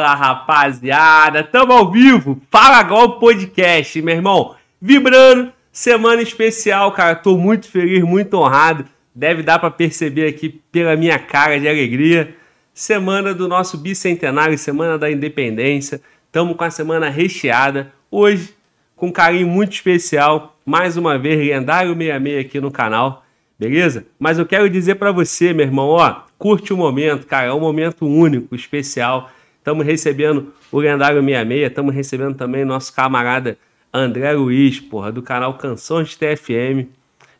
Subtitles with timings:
[0.00, 1.44] Fala, rapaziada!
[1.44, 2.40] Tamo ao vivo!
[2.50, 4.54] Fala Gol Podcast, meu irmão!
[4.80, 7.14] Vibrando, semana especial, cara.
[7.14, 8.86] Tô muito feliz, muito honrado.
[9.14, 12.34] Deve dar para perceber aqui pela minha cara de alegria.
[12.72, 16.00] Semana do nosso bicentenário, semana da independência.
[16.32, 17.92] Tamo com a semana recheada.
[18.10, 18.54] Hoje,
[18.96, 23.22] com um carinho muito especial, mais uma vez, lendário 66 aqui no canal
[23.60, 24.06] beleza?
[24.18, 27.60] Mas eu quero dizer para você, meu irmão, ó, curte o momento, cara, é um
[27.60, 29.30] momento único, especial.
[29.60, 33.58] Estamos recebendo o lendário 66, estamos recebendo também nosso camarada
[33.92, 36.88] André Luiz, porra, do canal Canções TFM.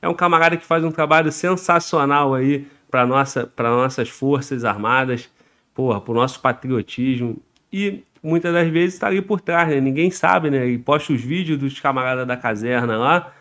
[0.03, 5.31] É um camarada que faz um trabalho sensacional aí para nossa, para nossas forças armadas,
[5.75, 7.39] porra, para o nosso patriotismo
[7.73, 9.81] e muitas das vezes está ali por trás, né?
[9.81, 10.67] Ninguém sabe, né?
[10.67, 13.33] Ele posta os vídeos dos camaradas da caserna lá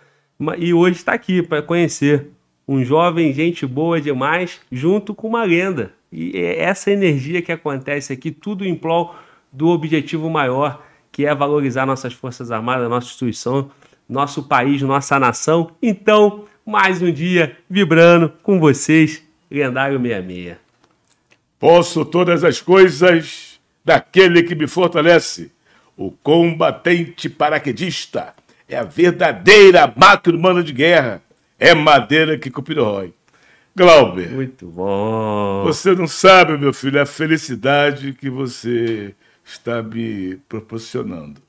[0.58, 2.30] e hoje está aqui para conhecer
[2.66, 5.99] um jovem, gente boa demais, junto com uma lenda.
[6.12, 9.16] E é essa energia que acontece aqui, tudo em prol
[9.52, 13.72] do objetivo maior, que é valorizar nossas Forças Armadas, nossa instituição,
[14.08, 15.72] nosso país, nossa nação.
[15.82, 20.58] Então, mais um dia vibrando com vocês, Lendário 66.
[21.60, 25.52] Posso todas as coisas daquele que me fortalece.
[25.98, 28.34] O combatente paraquedista
[28.68, 31.22] é a verdadeira máquina humana de guerra
[31.60, 33.14] é madeira que cupira rói.
[33.76, 34.30] Glauber.
[34.32, 35.64] Muito bom.
[35.64, 41.42] Você não sabe, meu filho, a felicidade que você está me proporcionando.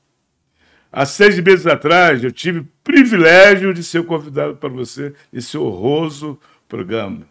[0.91, 6.37] Há seis meses atrás, eu tive o privilégio de ser convidado para você nesse honroso
[6.67, 7.25] programa.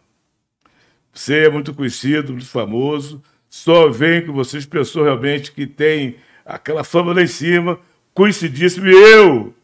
[1.13, 6.17] Você é muito conhecido, muito famoso, só vem com vocês pessoas realmente que têm
[6.47, 7.79] aquela fama lá em cima,
[8.15, 9.55] coincidíssimo, e eu,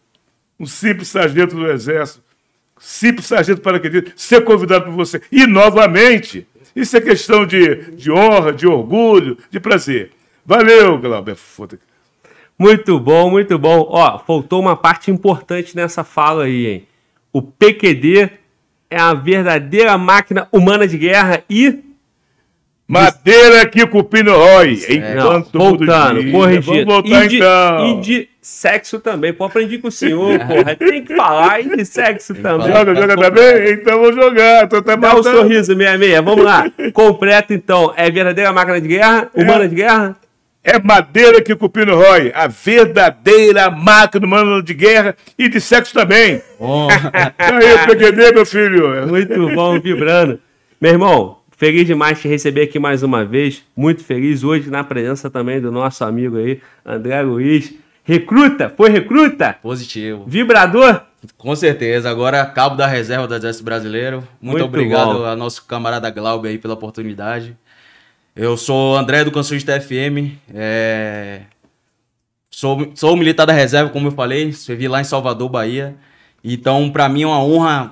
[0.59, 2.23] um simples sargento do Exército,
[2.79, 5.21] simples sargento paraquedista, ser convidado por você.
[5.31, 10.11] E, novamente, isso é questão de, de honra, de orgulho, de prazer.
[10.45, 11.37] Valeu, Glauber.
[12.59, 13.87] Muito bom, muito bom.
[13.91, 16.89] Ó, faltou uma parte importante nessa fala aí, hein?
[17.33, 18.31] O PQD
[18.89, 21.85] é a verdadeira máquina humana de guerra e
[22.89, 24.79] Madeira que cupino rói.
[24.89, 26.63] Enquanto Não, voltando, corrigindo.
[26.63, 27.87] Vamos voltar e de, então.
[27.91, 29.33] E de sexo também.
[29.33, 30.77] Pô, aprendi com o senhor, porra.
[30.77, 32.69] Tem que falar e de sexo também.
[32.69, 33.73] Joga, joga também?
[33.73, 34.69] Então vou jogar.
[34.69, 36.23] Tô até Dá um sorriso, meia meia.
[36.23, 36.71] Vamos lá.
[36.95, 37.93] Completo, então.
[37.97, 39.31] É verdadeira máquina de guerra?
[39.35, 39.43] É.
[39.43, 40.17] Humana de guerra?
[40.63, 45.93] É madeira que o cupino rói, a verdadeira máquina humana de guerra e de sexo
[45.93, 46.41] também.
[46.59, 46.89] Oh.
[47.39, 49.07] aí, PQD, meu filho.
[49.09, 50.41] Muito bom, vibrando.
[50.81, 53.63] Meu irmão, Feliz demais te receber aqui mais uma vez.
[53.75, 57.73] Muito feliz hoje na presença também do nosso amigo aí, André Luiz.
[58.05, 58.69] Recruta?
[58.69, 59.57] Foi recruta?
[59.63, 60.25] Positivo.
[60.27, 61.01] Vibrador?
[61.39, 62.11] Com certeza.
[62.11, 64.19] Agora, cabo da reserva do Exército Brasileiro.
[64.41, 65.25] Muito, Muito obrigado bom.
[65.25, 67.57] ao nosso camarada Glauber aí pela oportunidade.
[68.35, 70.37] Eu sou André do Canções TFM.
[70.55, 71.41] É...
[72.51, 74.53] Sou, sou militar da reserva, como eu falei.
[74.53, 75.97] Servi lá em Salvador, Bahia.
[76.45, 77.91] Então, para mim é uma honra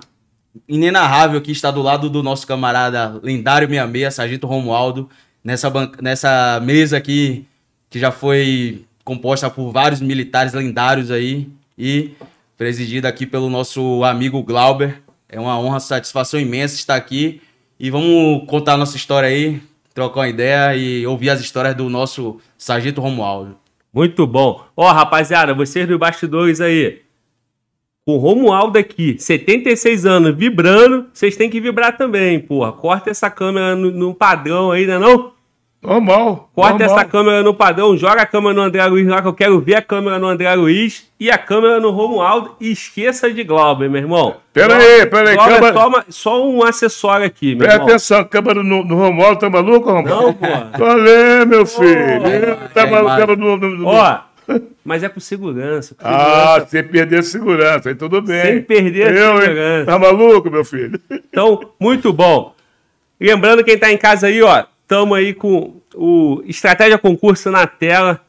[0.68, 5.08] inenarrável aqui estar do lado do nosso camarada lendário 66, Sargento Romualdo,
[5.42, 5.70] nessa,
[6.00, 7.46] nessa mesa aqui
[7.90, 12.12] que já foi composta por vários militares lendários aí e
[12.56, 15.02] presidida aqui pelo nosso amigo Glauber.
[15.28, 17.40] É uma honra, satisfação imensa estar aqui
[17.78, 19.60] e vamos contar a nossa história aí,
[19.92, 23.56] trocar uma ideia e ouvir as histórias do nosso Sargento Romualdo.
[23.92, 24.64] Muito bom.
[24.76, 27.02] Ó, oh, rapaziada, vocês dos bastidores aí,
[28.06, 32.70] com o Romualdo aqui, 76 anos, vibrando, vocês têm que vibrar também, porra.
[32.70, 35.32] Corta essa câmera no, no padrão aí, né não?
[35.80, 36.50] Normal.
[36.54, 36.98] Corta normal.
[36.98, 39.76] essa câmera no padrão, joga a câmera no André Luiz lá, que eu quero ver
[39.76, 42.56] a câmera no André Luiz e a câmera no Romualdo.
[42.60, 44.36] E esqueça de Glauber, meu irmão.
[44.52, 45.36] Pera aí, pera aí.
[45.36, 45.72] Glauber câmera...
[45.72, 47.88] toma só um acessório aqui, meu Presta irmão.
[47.88, 50.26] atenção, câmera no, no Romualdo, tá maluco, Romualdo?
[50.26, 50.70] Não, porra.
[50.76, 52.00] Falei, meu filho.
[52.20, 53.86] Oh, tá maluco, câmera no, no, no...
[53.86, 54.18] Ó,
[54.84, 55.94] mas é com segurança.
[55.94, 56.66] Com ah, segurança.
[56.68, 58.42] sem perder a segurança, aí tudo bem.
[58.42, 59.80] Sem perder a segurança.
[59.80, 59.86] Hein?
[59.86, 61.00] Tá maluco, meu filho?
[61.10, 62.54] Então, muito bom.
[63.20, 68.20] Lembrando quem tá em casa aí, ó, estamos aí com o Estratégia Concurso na tela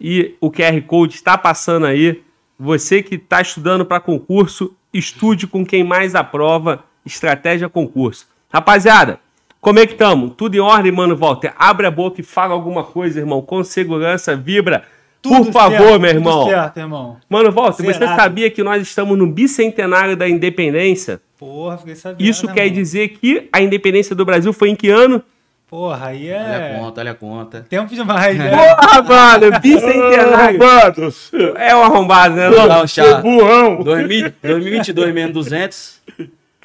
[0.00, 2.22] e o QR Code está passando aí.
[2.58, 8.26] Você que está estudando para concurso, estude com quem mais aprova Estratégia Concurso.
[8.52, 9.20] Rapaziada,
[9.60, 10.32] como é que estamos?
[10.36, 11.52] Tudo em ordem, mano, Walter?
[11.56, 13.42] Abre a boca e fala alguma coisa, irmão.
[13.42, 14.84] Com segurança, vibra.
[15.22, 16.40] Tudo Por favor, certo, meu irmão.
[16.40, 17.16] Tudo certo, irmão.
[17.28, 21.20] Mano, Walter, você sabia que nós estamos no bicentenário da independência?
[21.38, 22.26] Porra, fiquei sabendo.
[22.26, 22.82] Isso né, quer irmão?
[22.82, 25.22] dizer que a independência do Brasil foi em que ano?
[25.68, 26.36] Porra, aí é.
[26.36, 27.66] Olha a conta, olha a conta.
[27.68, 28.50] Tempo demais, né?
[28.50, 30.58] Porra, mano, bicentenário.
[31.56, 32.50] é um arrombado, né?
[32.50, 33.20] Não, não chá.
[33.20, 33.82] Burrão.
[33.82, 36.00] 2022 menos 200.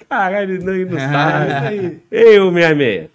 [0.09, 2.01] Caralho, não, não sabe.
[2.11, 3.09] Ei, o 66.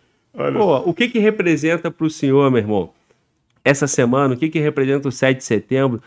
[0.56, 2.90] Pô, o que que representa pro senhor, meu irmão?
[3.64, 6.02] Essa semana, o que, que representa o 7 de setembro.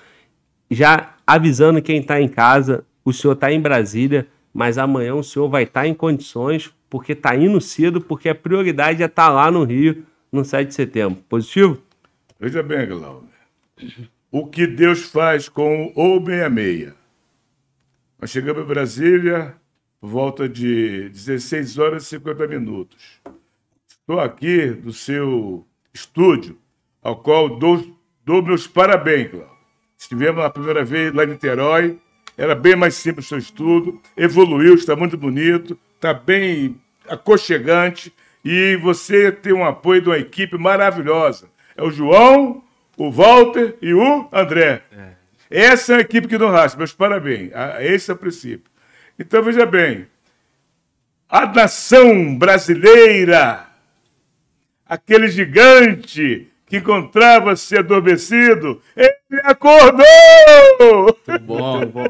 [0.69, 5.49] Já avisando quem está em casa, o senhor está em Brasília, mas amanhã o senhor
[5.49, 9.33] vai estar tá em condições, porque está indo cedo, porque a prioridade é estar tá
[9.33, 11.23] lá no Rio no 7 de setembro.
[11.29, 11.81] Positivo?
[12.39, 13.27] Veja bem, Glauber.
[14.31, 16.93] O que Deus faz com o 66.
[18.19, 19.55] Nós chegamos em Brasília
[20.05, 23.21] volta de 16 horas e 50 minutos.
[23.87, 26.57] Estou aqui do seu estúdio,
[27.03, 27.85] ao qual dou,
[28.25, 29.53] dou meus parabéns, Cláudio.
[29.97, 31.99] Estivemos a primeira vez lá em Niterói,
[32.37, 38.75] era bem mais simples o seu estudo, evoluiu, está muito bonito, está bem aconchegante e
[38.77, 41.47] você tem um apoio de uma equipe maravilhosa.
[41.75, 42.63] É o João,
[42.97, 44.83] o Walter e o André.
[44.91, 45.13] É.
[45.49, 47.51] Essa é a equipe que não racha, meus parabéns.
[47.79, 48.71] Esse é o princípio.
[49.17, 50.07] Então, veja bem,
[51.29, 53.67] a nação brasileira,
[54.85, 60.03] aquele gigante que encontrava-se adormecido, ele acordou!
[61.27, 62.05] Muito bom, muito bom.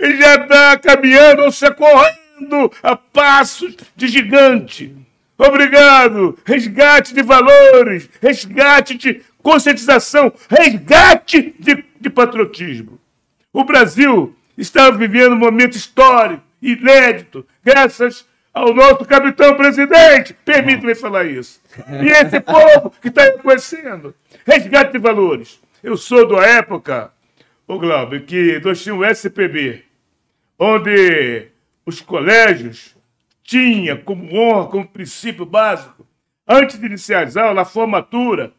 [0.00, 4.92] Ele já está caminhando ou se correndo a passos de gigante.
[5.38, 6.36] Obrigado!
[6.44, 12.98] Resgate de valores, resgate de conscientização, resgate de, de patriotismo.
[13.52, 20.34] O Brasil está vivendo um momento histórico, inédito, graças ao nosso capitão presidente.
[20.44, 21.60] Permita-me falar isso.
[22.02, 24.14] E esse povo que está reconhecendo.
[24.46, 25.60] Resgate de valores.
[25.82, 27.12] Eu sou da época,
[27.66, 29.84] o Glauber, que nós tínhamos o SPB,
[30.58, 31.48] onde
[31.86, 32.96] os colégios
[33.42, 36.06] tinham como honra, como princípio básico,
[36.46, 38.52] antes de iniciar as aulas, a formatura,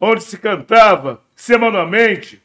[0.00, 2.40] onde se cantava semanalmente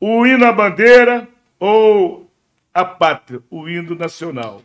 [0.00, 2.30] o hino à bandeira ou
[2.72, 4.62] a pátria, o hino nacional.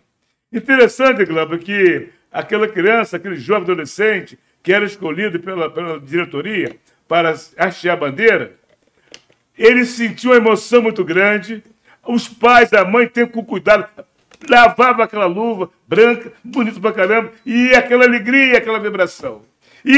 [0.52, 6.76] Interessante, Glauber, que aquela criança, aquele jovem adolescente que era escolhido pela, pela diretoria
[7.08, 8.54] para hastear a bandeira,
[9.58, 11.64] ele sentiu uma emoção muito grande.
[12.08, 13.88] Os pais, a mãe, tem com cuidado,
[14.50, 19.44] lavava aquela luva branca, bonito pra caramba, e aquela alegria, aquela vibração.
[19.86, 19.98] E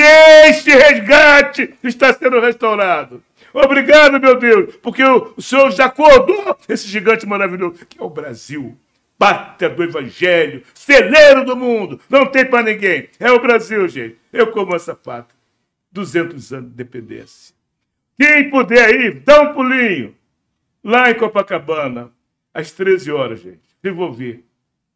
[0.49, 3.23] este resgate está sendo restaurado.
[3.53, 8.77] Obrigado, meu Deus, porque o Senhor já acordou esse gigante maravilhoso, que é o Brasil.
[9.21, 13.07] Pátria do Evangelho, celeiro do mundo, não tem para ninguém.
[13.19, 14.17] É o Brasil, gente.
[14.33, 15.39] Eu como essa pátria.
[15.91, 17.55] 200 anos de independência.
[18.19, 20.15] Quem puder ir, dá um pulinho.
[20.83, 22.11] Lá em Copacabana,
[22.51, 23.61] às 13 horas, gente.
[23.79, 24.43] Vocês vão ver.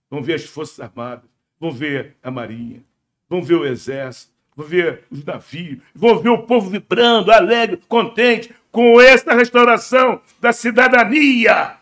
[0.10, 1.30] Vão ver as Forças Armadas,
[1.60, 2.84] vão ver a Marinha,
[3.30, 8.52] vão ver o Exército, vou ver os navios, vou ver o povo vibrando, alegre, contente
[8.72, 11.78] com esta restauração da cidadania.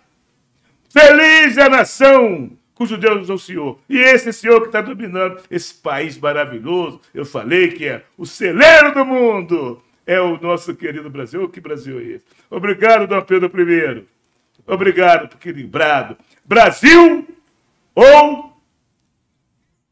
[0.94, 3.80] Feliz é a nação cujo Deus é o Senhor.
[3.90, 8.94] E esse Senhor que está dominando esse país maravilhoso, eu falei que é o celeiro
[8.94, 11.50] do mundo, é o nosso querido Brasil.
[11.50, 12.26] Que Brasil é esse?
[12.48, 14.06] Obrigado, Dom Pedro I.
[14.68, 16.16] Obrigado por equilibrado.
[16.46, 17.28] Brasil
[17.96, 18.54] ou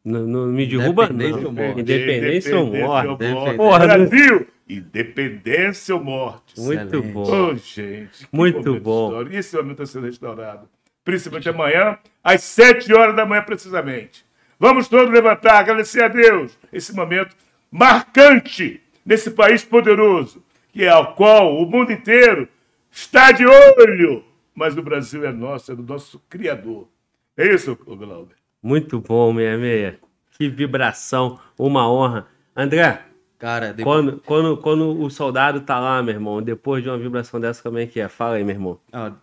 [0.05, 1.49] não, não me derruba, Independência não.
[1.49, 3.07] Ou Independência ou morte.
[3.07, 3.57] Independência.
[3.57, 6.59] Porra, Brasil, independência ou morte.
[6.59, 7.11] Muito Excelente.
[7.11, 7.51] bom.
[7.51, 8.27] Oh, gente.
[8.31, 9.23] Muito bom.
[9.23, 10.69] E esse momento está sendo restaurado.
[11.03, 14.25] Principalmente amanhã, às sete horas da manhã, precisamente.
[14.59, 17.35] Vamos todos levantar, agradecer a Deus esse momento
[17.71, 22.47] marcante nesse país poderoso, que é ao qual o mundo inteiro
[22.91, 24.23] está de olho.
[24.53, 26.87] Mas o Brasil é nosso, é do nosso Criador.
[27.35, 28.35] É isso, Glauber?
[28.61, 29.95] Muito bom, 66.
[30.37, 32.27] Que vibração, uma honra.
[32.55, 33.01] André,
[33.39, 33.83] Cara, depois...
[33.83, 37.79] quando, quando, quando o soldado tá lá, meu irmão, depois de uma vibração dessa, como
[37.79, 38.07] é que é?
[38.07, 38.79] Fala aí, meu irmão.
[38.91, 39.13] Ah,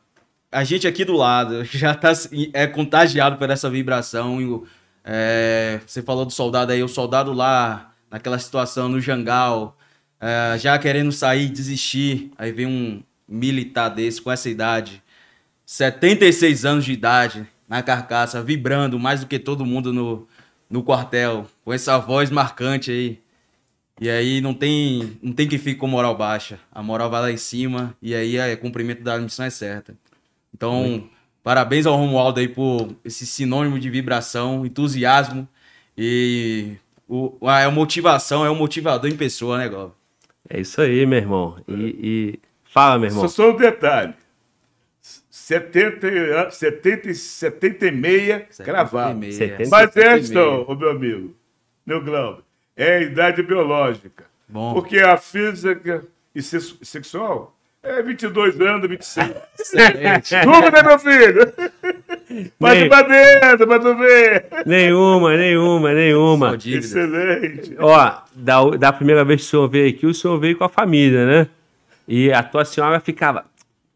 [0.51, 2.13] a gente aqui do lado já tá
[2.53, 4.41] é contagiado por essa vibração.
[4.41, 4.67] e o-
[5.05, 9.77] é, você falou do soldado aí, o soldado lá naquela situação no Jangal,
[10.21, 12.31] é, já querendo sair, desistir.
[12.37, 15.03] Aí vem um militar desse com essa idade,
[15.65, 20.27] 76 anos de idade, na carcaça, vibrando mais do que todo mundo no,
[20.69, 23.21] no quartel, com essa voz marcante aí.
[24.01, 26.59] E aí não tem, não tem que ficar com moral baixa.
[26.73, 29.95] A moral vai lá em cima e aí é cumprimento da missão é certa.
[30.59, 31.09] Então,
[31.43, 35.49] parabéns ao Romualdo aí por esse sinônimo de vibração, entusiasmo
[35.97, 36.73] e
[37.09, 39.93] o, a, a motivação, é um motivador em pessoa, né, Gob?
[40.51, 41.57] É isso aí, meu irmão.
[41.69, 43.23] E, e- fala, meu irmão.
[43.29, 44.15] Só só um detalhe.
[45.31, 49.15] 70, e- 70, e 76 cravado.
[49.25, 50.25] 76, Setenta- Mas 76.
[50.31, 51.35] esta, ô meu amigo,
[51.87, 52.43] meu Glauber,
[52.77, 54.25] é a idade biológica.
[54.49, 54.75] Bom.
[54.75, 59.33] Porque a física e sex- sexual é 22 anos, 26.
[59.59, 60.35] Excelente.
[60.45, 61.53] Dúvida, meu filho?
[62.61, 64.47] Bate Nem- pra dentro, pra tu ver.
[64.67, 66.57] Nenhuma, nenhuma, nenhuma.
[66.57, 67.77] Excelente.
[67.79, 70.69] Ó, da, da primeira vez que o senhor veio aqui, o senhor veio com a
[70.69, 71.47] família, né?
[72.07, 73.45] E a tua senhora ficava.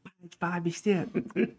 [0.04, 1.06] Para de falar besteira,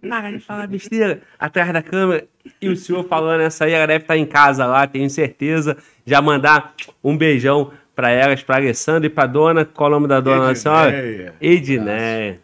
[0.09, 2.25] para de falar besteira, atrás da câmera.
[2.61, 5.77] E o senhor falando essa aí, ela deve estar em casa lá, tenho certeza.
[6.05, 9.65] Já mandar um beijão para elas, para Alessandra e para dona.
[9.65, 11.33] Qual o nome da dona da senhora?
[11.41, 12.39] Edneia.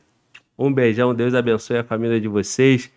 [0.57, 2.91] Um beijão, Deus abençoe a família de vocês.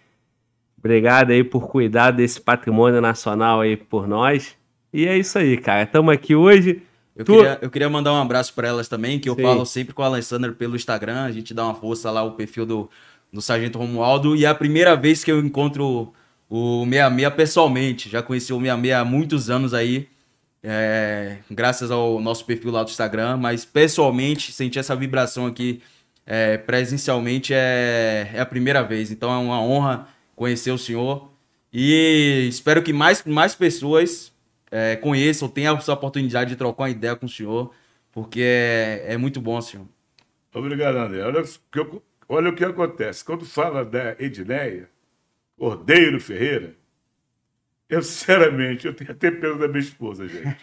[0.79, 4.57] Obrigado aí por cuidar desse patrimônio nacional aí por nós.
[4.93, 5.85] E é isso aí, cara.
[5.85, 6.83] Estamos aqui hoje.
[7.15, 9.43] Eu, Tu- queria, eu queria mandar um abraço para elas também, que eu Sim.
[9.43, 12.67] falo sempre com a Alessandra pelo Instagram, a gente dá uma força lá, o perfil
[12.67, 12.91] do,
[13.33, 16.13] do Sargento Romualdo, e é a primeira vez que eu encontro
[16.51, 18.09] o 66 pessoalmente.
[18.09, 20.09] Já conheci o 66 há muitos anos aí,
[20.63, 25.83] é, graças ao nosso perfil lá do Instagram, mas pessoalmente, sentir essa vibração aqui
[26.25, 29.11] é, presencialmente é, é a primeira vez.
[29.11, 31.33] Então é uma honra conhecer o senhor
[31.73, 34.33] e espero que mais, mais pessoas
[34.71, 37.75] é, conheçam, tenham essa oportunidade de trocar uma ideia com o senhor,
[38.13, 39.87] porque é, é muito bom, senhor.
[40.55, 41.23] Obrigado, André.
[41.23, 41.43] Olha,
[42.29, 43.25] olha o que acontece.
[43.25, 44.89] Quando fala da Edneia,
[45.57, 46.75] Cordeiro Ferreira,
[47.93, 50.57] eu, sinceramente, eu tenho até pena da minha esposa, gente.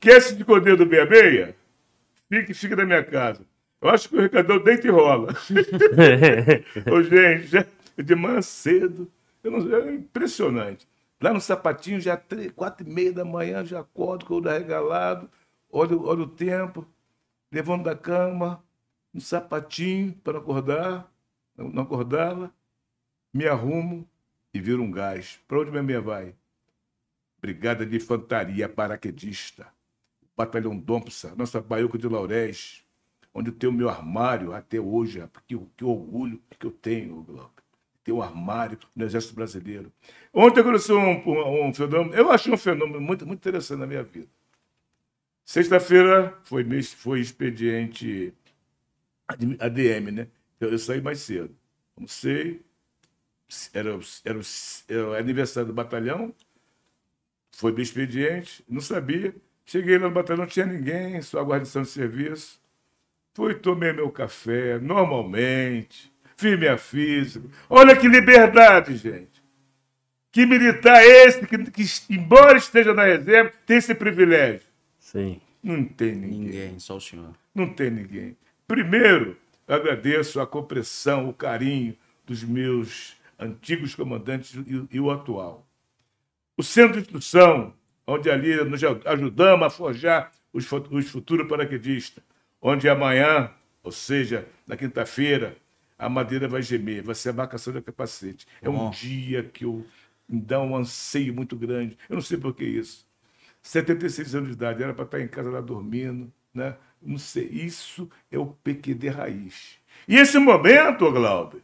[0.00, 1.54] Quer esse de Cordeiro do 66?
[2.28, 3.46] Fique, fique na minha casa.
[3.80, 5.28] Eu acho que o Ricardão deita e rola.
[6.92, 7.64] Ô, gente, já,
[7.96, 9.08] de manhã cedo,
[9.44, 10.88] não, é impressionante.
[11.20, 14.50] Lá no sapatinho, já três, quatro e meia da manhã, já acordo com o olho
[14.50, 15.30] arregalado,
[15.70, 16.84] olho, olho o tempo,
[17.52, 18.60] levando da cama,
[19.14, 21.08] um sapatinho para acordar,
[21.56, 22.52] não acordava,
[23.32, 24.08] me arrumo
[24.52, 25.40] e viro um gás.
[25.48, 26.34] Para onde minha vai?
[27.40, 29.66] Brigada de Infantaria Paraquedista,
[30.36, 32.84] Batalhão Dompsa, nossa Baiuca de Laurés,
[33.34, 37.62] onde eu tenho meu armário até hoje, que, que orgulho que eu tenho, Glauco.
[38.04, 39.92] Ter um armário no Exército Brasileiro.
[40.32, 44.02] Ontem aconteceu um, um, um fenômeno, eu achei um fenômeno muito, muito interessante na minha
[44.02, 44.28] vida.
[45.44, 48.34] Sexta-feira foi, foi expediente
[49.28, 50.28] ADM, né?
[50.60, 51.54] Eu, eu saí mais cedo.
[51.96, 52.60] Almocei,
[53.72, 54.42] era, o- era, o-
[54.88, 56.34] era o aniversário do batalhão,
[57.54, 59.34] foi meu expediente, não sabia.
[59.64, 62.60] Cheguei lá no batalhão, não tinha ninguém, só a guarnição de serviço.
[63.34, 67.46] Fui, tomei meu café, normalmente, fiz minha física.
[67.70, 69.30] Olha que liberdade, gente.
[70.30, 74.62] Que militar é esse que, que, embora esteja na reserva, tem esse privilégio?
[74.98, 75.40] Sim.
[75.62, 76.38] Não tem ninguém.
[76.40, 77.32] Ninguém, só o senhor.
[77.54, 78.36] Não tem ninguém.
[78.66, 79.36] Primeiro,
[79.68, 85.66] eu agradeço a compreensão, o carinho dos meus antigos comandantes e, e o atual.
[86.56, 87.74] O centro de instrução,
[88.06, 92.22] onde ali nos ajudamos a forjar os, os futuros paraquedistas,
[92.60, 93.50] onde amanhã,
[93.82, 95.56] ou seja, na quinta-feira,
[95.98, 98.46] a madeira vai gemer, vai ser a marcação do capacete.
[98.60, 99.86] É um dia que eu,
[100.28, 101.96] me dá um anseio muito grande.
[102.08, 103.06] Eu não sei por que isso.
[103.62, 106.76] 76 anos de idade, era para estar em casa lá dormindo, né?
[107.00, 109.78] Não sei, isso é o PQD raiz.
[110.06, 111.60] E esse momento, Glauber,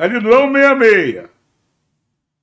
[0.00, 1.28] ali não é o 66,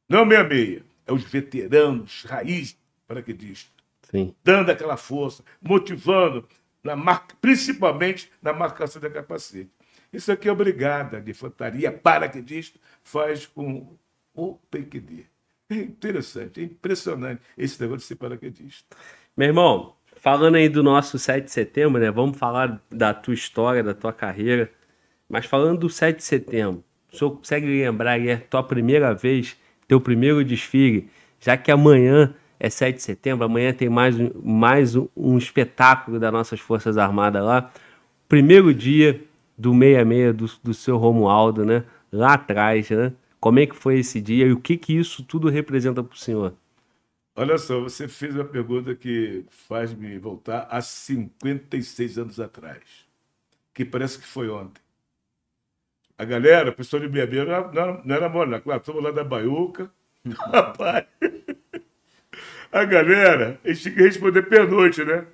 [0.08, 3.74] não é o 66, é os veteranos raiz paraquedistas,
[4.12, 4.36] Sim.
[4.44, 6.48] dando aquela força, motivando,
[6.84, 7.26] na mar...
[7.42, 9.72] principalmente na marcação da capacete.
[10.14, 13.88] Isso aqui é obrigada de infantaria paraquedista faz com
[14.36, 15.26] o PQD.
[15.70, 18.96] É interessante, é impressionante esse negócio de ser paraquedista.
[19.36, 22.10] Meu irmão, falando aí do nosso 7 de setembro, né?
[22.12, 24.72] Vamos falar da tua história, da tua carreira.
[25.28, 29.58] Mas falando do 7 de setembro, o senhor consegue lembrar aí a tua primeira vez,
[29.88, 31.10] teu primeiro desfile?
[31.40, 36.32] Já que amanhã é 7 de setembro, amanhã tem mais mais um, um espetáculo das
[36.32, 37.72] nossas Forças Armadas lá.
[38.28, 39.24] Primeiro dia
[39.58, 41.84] do 66 do, do seu Romualdo, né?
[42.12, 43.14] Lá atrás, né?
[43.40, 46.18] Como é que foi esse dia e o que que isso tudo representa para o
[46.18, 46.54] senhor?
[47.36, 52.82] Olha só, você fez uma pergunta que faz me voltar a 56 anos atrás,
[53.76, 54.82] que parece que foi ontem.
[56.18, 59.04] A galera, a pessoa de Bebê, não era, não era, não era mole, claro, estamos
[59.04, 59.92] lá da Baiuca.
[60.52, 61.06] Rapaz,
[62.72, 65.26] a galera, eles tinham que responder pernoite, né?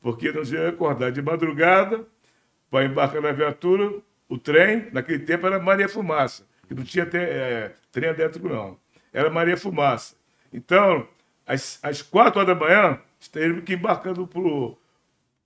[0.00, 2.06] Porque não ia acordar de madrugada
[2.70, 3.92] para embarcar na viatura,
[4.28, 8.78] o trem, naquele tempo era Maria Fumaça, que não tinha é, trem elétrico, não.
[9.12, 10.16] Era Maria Fumaça.
[10.52, 11.08] Então,
[11.46, 13.00] às, às quatro horas da manhã,
[13.32, 14.76] teve que embarcando pro,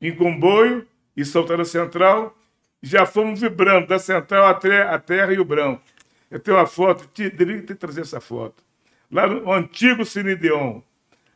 [0.00, 2.36] em comboio e soltar na central.
[2.82, 5.82] Já fomos vibrando da central até a terra e o branco.
[6.30, 8.62] Eu tenho uma foto, te- deveria ter trazido essa foto.
[9.10, 10.80] Lá no antigo Cinedeon.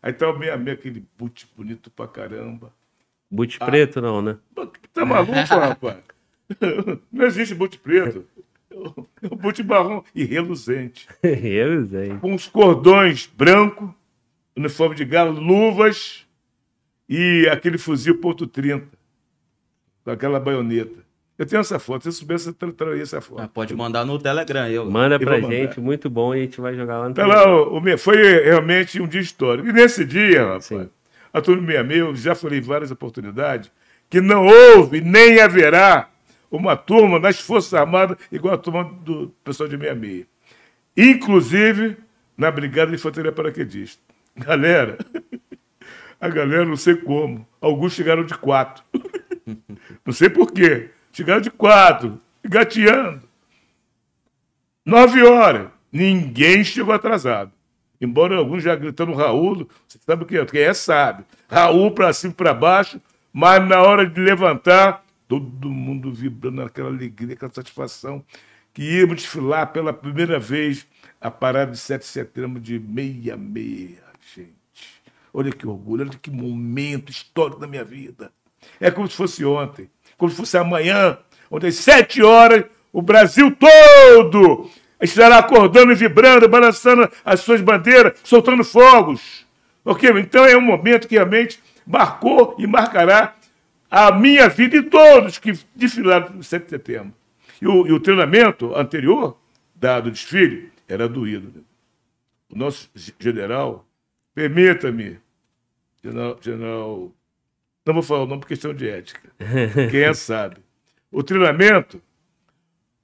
[0.03, 2.73] Aí tá o meia meia, aquele boot bonito pra caramba.
[3.31, 4.37] Boot preto não, né?
[4.93, 5.99] Tá maluco, rapaz?
[7.11, 8.27] Não existe boot preto.
[8.71, 11.09] É o boot marrom e reluzente.
[11.23, 12.19] Sei.
[12.21, 13.95] com os cordões branco,
[14.57, 16.27] uniforme de galo, luvas
[17.09, 18.85] e aquele fuzil ponto .30,
[20.05, 21.04] com aquela baioneta.
[21.39, 22.03] Eu tenho essa foto.
[22.03, 23.43] Se eu soubesse, eu tra- traria essa foto.
[23.43, 24.69] Ah, Pode mandar no Telegram.
[24.69, 27.51] Eu, Manda pra gente, muito bom, e a gente vai jogar lá no Então, Telegram.
[27.57, 29.69] lá, o, o me- foi realmente um dia histórico.
[29.69, 30.89] E nesse dia, rapaz, Sim.
[31.33, 33.71] a turma 66, eu já falei em várias oportunidades,
[34.09, 36.09] que não houve nem haverá
[36.51, 40.27] uma turma das Forças Armadas igual a turma do pessoal de 66.
[40.97, 41.97] Inclusive
[42.39, 44.01] na Brigada de Infantaria Paraquedista.
[44.37, 44.99] Galera,
[46.21, 47.45] a galera não sei como.
[47.61, 48.85] Alguns chegaram de quatro.
[50.07, 50.51] Não sei por
[51.15, 53.23] Chegaram de quatro, gateando.
[54.85, 55.69] Nove horas.
[55.93, 57.53] Ninguém chegou atrasado.
[58.01, 60.45] Embora alguns já gritando Raul, você sabe o que é?
[60.45, 61.25] Quem é sabe.
[61.49, 63.01] Raul para cima e para baixo,
[63.33, 68.25] mas na hora de levantar, todo mundo vibrando naquela alegria, aquela satisfação,
[68.73, 70.85] que íamos desfilar pela primeira vez
[71.21, 74.01] a parada de 7 de setembro de 66,
[74.35, 74.53] gente.
[75.33, 78.33] Olha que orgulho, olha que momento histórico da minha vida.
[78.81, 81.19] É como se fosse ontem, como se fosse amanhã,
[81.51, 88.19] onde às sete horas o Brasil todo estará acordando e vibrando, balançando as suas bandeiras,
[88.23, 89.45] soltando fogos.
[89.85, 90.09] Ok?
[90.19, 93.35] Então é um momento que realmente marcou e marcará
[93.91, 97.13] a minha vida e todos que desfilaram no 7 de setembro.
[97.61, 99.37] E o, e o treinamento anterior
[99.75, 101.65] da- do desfile era doído.
[102.51, 103.85] O nosso general,
[104.35, 105.19] permita-me,
[106.03, 107.13] general, general
[107.87, 109.21] não vou falar o nome por questão de ética.
[109.91, 110.57] Quem é sabe.
[111.11, 112.01] O treinamento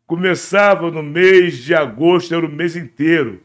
[0.07, 3.43] começava no mês de agosto, era o mês inteiro.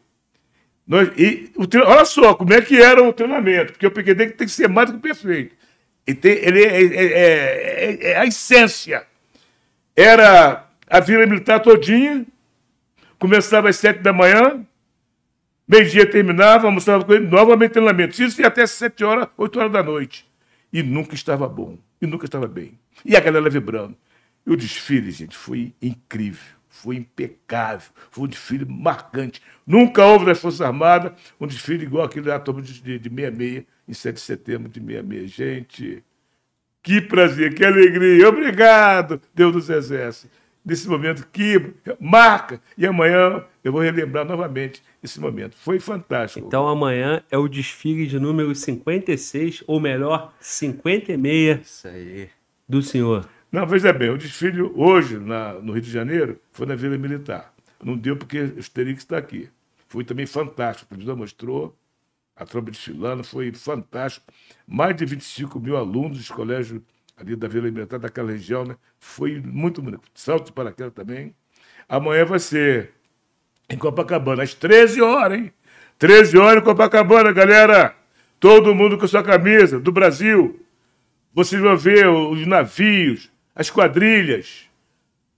[0.88, 4.48] Nós, e o olha só como é que era o treinamento, porque o PQD tem
[4.48, 5.56] que ser mais do que perfeito.
[6.08, 9.06] E tem, ele é, é- é- é- é a essência.
[9.96, 12.26] Era a Vila Militar todinha,
[13.18, 14.64] começava às sete da manhã,
[15.68, 18.22] meio-dia terminava, almoçava com ele, novamente treinamento.
[18.22, 20.26] Isso ia até sete horas, oito horas da noite.
[20.76, 22.78] E nunca estava bom, e nunca estava bem.
[23.06, 23.96] E a galera vibrando.
[24.46, 29.42] E o desfile, gente, foi incrível, foi impecável, foi um desfile marcante.
[29.66, 33.66] Nunca houve nas Forças Armadas um desfile igual aquele da turma de, de, de 66,
[33.88, 35.32] em 7 de setembro de 66.
[35.32, 36.04] Gente,
[36.84, 38.28] que prazer, que alegria.
[38.28, 40.30] Obrigado, Deus dos Exércitos.
[40.66, 42.60] Nesse momento que marca.
[42.78, 45.56] E amanhã eu vou relembrar novamente esse momento.
[45.56, 46.48] Foi fantástico.
[46.48, 52.30] Então amanhã é o desfile de número 56, ou melhor, 56 Isso aí.
[52.68, 53.30] do senhor.
[53.52, 57.54] Não, veja bem, o desfile hoje na- no Rio de Janeiro foi na Vila Militar.
[57.84, 59.48] Não deu porque o Asterix está aqui.
[59.88, 60.88] Foi também fantástico.
[60.88, 61.76] A televisão mostrou
[62.36, 64.26] a tropa desfilando, foi fantástico.
[64.68, 66.82] Mais de 25 mil alunos dos colégios
[67.18, 68.76] ali da Vila Militar, daquela região, né?
[69.00, 70.04] Foi muito bonito.
[70.14, 71.36] Salto de paraquedas também.
[71.88, 72.92] Amanhã vai ser
[73.70, 75.54] em Copacabana, às 13 horas, hein?
[75.98, 77.96] 13 horas em Copacabana, galera.
[78.40, 80.60] Todo mundo com sua camisa do Brasil.
[81.34, 84.70] Vocês vão ver os navios, as quadrilhas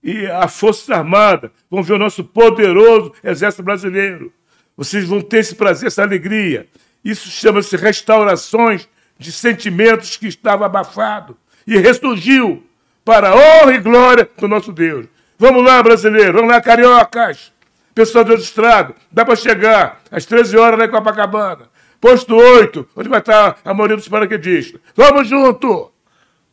[0.02, 1.52] e a Força Armada.
[1.70, 4.32] Vão ver o nosso poderoso Exército Brasileiro.
[4.76, 6.66] Vocês vão ter esse prazer, essa alegria.
[7.04, 8.88] Isso chama-se restaurações
[9.18, 11.36] de sentimentos que estavam abafados.
[11.68, 12.64] E ressurgiu
[13.04, 15.06] para a honra e glória do nosso Deus.
[15.38, 16.32] Vamos lá, brasileiro.
[16.32, 17.52] Vamos lá, cariocas.
[17.94, 21.68] Pessoal do estrado, dá para chegar às 13 horas lá em Copacabana.
[22.00, 24.80] Posto 8, onde vai estar a maioria dos paraquedistas.
[24.96, 25.92] Vamos junto!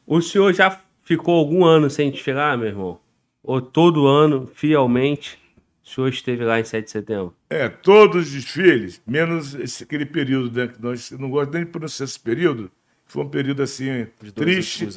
[0.05, 2.99] O senhor já ficou algum ano sem desfilar, meu irmão?
[3.41, 5.39] Ou todo ano, fielmente,
[5.81, 7.33] o senhor esteve lá em 7 de setembro?
[7.49, 11.69] É, todos os desfiles, menos esse, aquele período, né, que nós não gosto nem de
[11.69, 12.69] pronunciar esse período,
[13.05, 14.87] foi um período assim, triste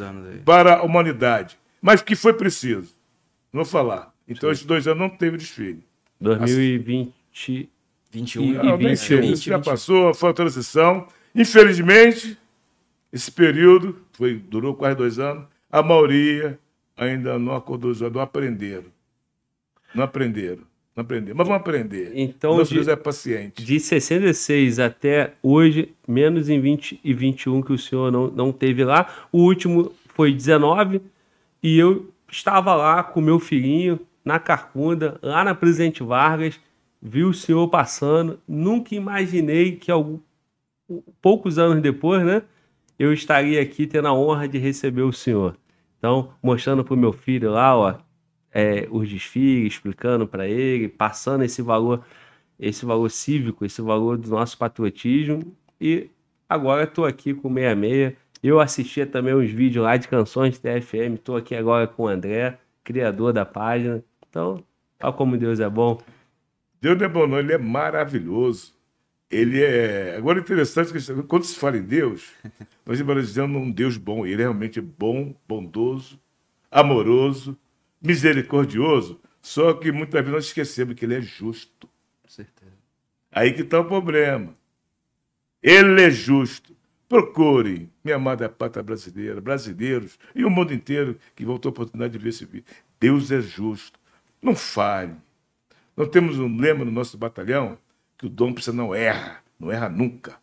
[0.44, 1.58] para a humanidade.
[1.80, 2.94] Mas que foi preciso.
[3.52, 4.12] Não vou falar.
[4.26, 5.84] Então, esses dois anos não teve desfile.
[6.20, 7.68] 2020.
[8.10, 8.96] 21 E- e, Não, nem 21.
[8.96, 9.64] sei, 20, isso já 20.
[9.64, 11.06] passou, foi a transição.
[11.34, 12.38] Infelizmente,
[13.12, 16.58] esse período foi, durou quase dois anos, a maioria
[16.96, 18.86] ainda não acordou, não aprenderam.
[19.94, 20.62] Não aprenderam.
[20.98, 21.36] Não aprenderam.
[21.38, 22.10] Mas vão aprender.
[22.16, 23.64] Então, Nosso de- Deus é paciente.
[23.64, 28.82] De 66 até hoje, menos em 20 e 21 que o senhor não, não teve
[28.84, 29.06] lá.
[29.30, 31.00] O último foi 19
[31.62, 36.58] e eu estava lá com meu filhinho na Carcunda, lá na Presidente Vargas,
[37.00, 38.40] vi o senhor passando.
[38.48, 40.18] Nunca imaginei que algum,
[41.22, 42.42] poucos anos depois, né,
[42.98, 45.56] eu estaria aqui tendo a honra de receber o senhor.
[45.98, 47.94] Então, mostrando para o meu filho lá, ó,
[48.58, 52.04] é, os desfiles, explicando para ele, passando esse valor
[52.58, 55.56] esse valor cívico, esse valor do nosso patriotismo.
[55.80, 56.10] E
[56.48, 58.14] agora estou aqui com o 66.
[58.42, 61.14] Eu assistia também uns vídeos lá de canções de TFM.
[61.14, 64.02] Estou aqui agora com o André, criador da página.
[64.28, 64.62] Então,
[65.00, 66.00] olha como Deus é bom.
[66.80, 68.74] Deus é bom, não, ele é maravilhoso.
[69.30, 70.16] Ele é.
[70.16, 72.32] Agora, interessante que quando se fala em Deus,
[72.86, 74.24] nós imaginamos um Deus bom.
[74.24, 76.18] Ele é realmente bom, bondoso,
[76.70, 77.56] amoroso,
[78.00, 81.88] misericordioso, só que muitas vezes nós esquecemos que ele é justo.
[82.22, 82.72] Com certeza.
[83.30, 84.54] Aí que está o problema.
[85.62, 86.76] Ele é justo.
[87.08, 92.12] Procurem, minha amada pátria brasileira, brasileiros e o mundo inteiro que vão ter a oportunidade
[92.12, 92.66] de ver esse vídeo.
[93.00, 93.98] Deus é justo.
[94.42, 95.14] Não fale.
[95.96, 97.78] Nós temos um lema no nosso batalhão
[98.18, 100.38] que o dom precisa não erra, não erra nunca.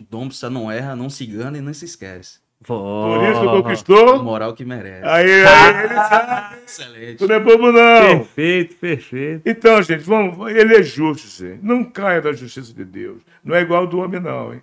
[0.00, 2.40] O Dom precisa não erra, não se engana e não se esquece.
[2.64, 4.22] Por isso conquistou.
[4.22, 5.06] Moral que merece.
[5.06, 6.56] Aí, aí ele sabe.
[6.64, 7.16] Excelente.
[7.16, 8.18] Tu não é bobo, não.
[8.18, 9.42] Perfeito, perfeito.
[9.48, 11.64] Então, gente, vamos, ele é justo, gente.
[11.64, 13.22] Não caia da justiça de Deus.
[13.42, 14.62] Não é igual ao do homem, não, hein?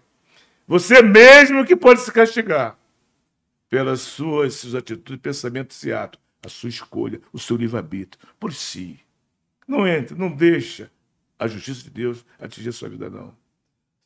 [0.67, 2.77] Você mesmo que pode se castigar
[3.69, 8.99] pelas suas, suas atitudes, pensamentos e atos, a sua escolha, o seu livre-arbítrio, por si.
[9.67, 10.91] Não entre, não deixa
[11.39, 13.33] a justiça de Deus atingir a sua vida, não.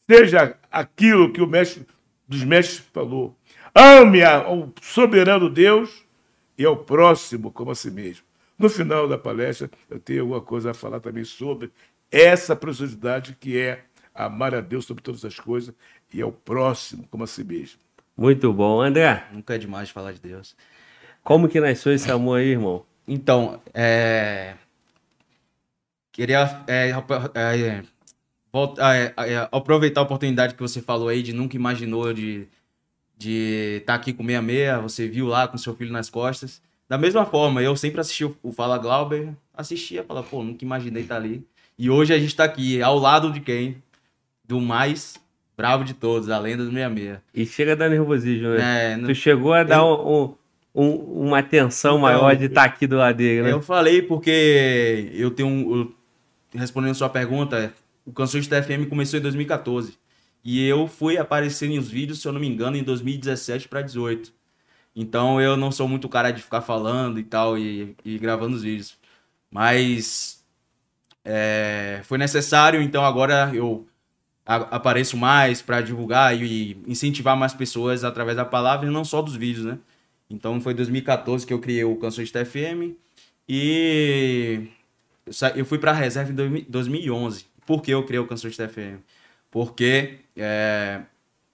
[0.10, 1.86] Seja aquilo que o mestre
[2.28, 3.38] dos mestres falou.
[3.74, 6.04] Ame ao soberano Deus
[6.58, 8.26] e ao próximo como a si mesmo.
[8.58, 11.72] No final da palestra, eu tenho alguma coisa a falar também sobre
[12.12, 15.74] essa preciosidade que é amar a Deus sobre todas as coisas
[16.14, 17.80] e ao próximo como a si mesmo.
[18.16, 18.82] Muito bom.
[18.82, 20.56] André, Nunca é demais falar de Deus.
[21.24, 22.86] como que nasceu esse amor aí, irmão?
[23.08, 24.56] Então, é...
[26.12, 27.84] Queria é, é,
[28.52, 32.48] volta- é, é, aproveitar a oportunidade que você falou aí de nunca imaginou de
[33.22, 36.62] de estar aqui com 66, você viu lá com seu filho nas costas.
[36.90, 41.18] Da mesma forma, eu sempre assisti o- Fala Glauber, assistia, falava, pô, nunca imaginei estar
[41.18, 41.46] ali.
[41.78, 43.78] E hoje a gente tá aqui, ao lado de quem?
[44.46, 45.16] Do mais
[45.56, 47.20] bravo de todos, a lenda do 66.
[47.34, 48.94] E chega a dar nervosismo, né?
[48.94, 50.36] É, não- Tu chegou a dar um-
[50.76, 53.52] um- um- uma atenção Então, maior de estar aqui do lado dele, né?
[53.52, 55.76] Eu falei porque eu tenho um.
[55.78, 55.96] eu-
[56.60, 57.72] respondendo sua pergunta,
[58.06, 59.94] o Canções TFM começou em 2014.
[60.44, 64.34] E eu fui aparecer nos vídeos, se eu não me engano, em 2017 para 18.
[64.96, 68.64] Então eu não sou muito cara de ficar falando e tal e, e gravando os
[68.64, 68.98] vídeos.
[69.52, 70.44] Mas
[71.26, 73.88] é, foi necessário, então agora eu
[74.46, 79.22] a- apareço mais para divulgar e, incentivar mais pessoas através da palavra e não só
[79.22, 79.80] dos vídeos, né?
[80.30, 82.96] Então foi em 2014 que eu criei o Canções TFM
[83.50, 84.68] e
[85.56, 87.46] eu fui para a reserva em 2000 2011.
[87.66, 89.00] Por que eu criei o Canções TFM?
[89.52, 91.02] Porque é,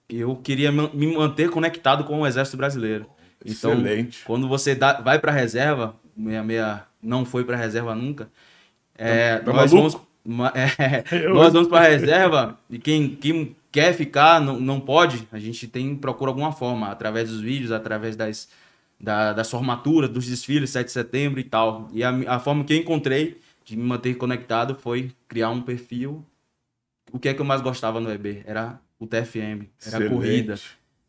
[0.08, 3.06] eu queria me manter conectado com o Exército Brasileiro.
[3.44, 4.22] Então, Excelente.
[4.24, 8.28] quando você dá- vai para a reserva, meia meia não foi para a reserva nunca,
[8.96, 10.06] é, Tá nós maluco?
[10.24, 15.26] vamos é, nós vamos para a reserva e quem, quem quer ficar não, não pode,
[15.32, 18.48] a gente tem procura alguma forma, através dos vídeos, através das,
[19.00, 21.88] da, das formaturas, dos desfiles, 7 de setembro e tal.
[21.92, 26.24] E a, a forma que eu encontrei de me manter conectado foi criar um perfil.
[27.12, 28.42] O que é que eu mais gostava no EB?
[28.44, 30.10] Era o TFM, era Excelente.
[30.10, 30.54] corrida.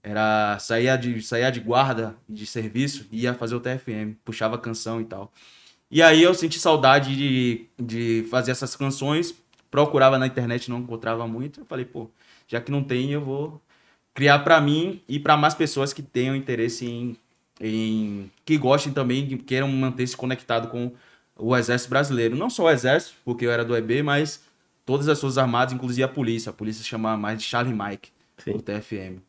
[0.01, 5.01] Era saía de, saía de guarda de serviço e ia fazer o TFM, puxava canção
[5.01, 5.31] e tal.
[5.91, 9.33] E aí eu senti saudade de, de fazer essas canções,
[9.69, 11.61] procurava na internet, não encontrava muito.
[11.61, 12.09] Eu falei, pô,
[12.47, 13.61] já que não tem, eu vou
[14.13, 17.17] criar pra mim e pra mais pessoas que tenham interesse em,
[17.59, 20.91] em que gostem também, que queiram manter-se conectado com
[21.35, 22.35] o Exército Brasileiro.
[22.35, 24.41] Não só o Exército, porque eu era do EB, mas
[24.89, 26.49] todas as Forças Armadas, inclusive a polícia.
[26.49, 28.53] A polícia chamava mais de Charlie Mike, Sim.
[28.53, 29.21] o TFM.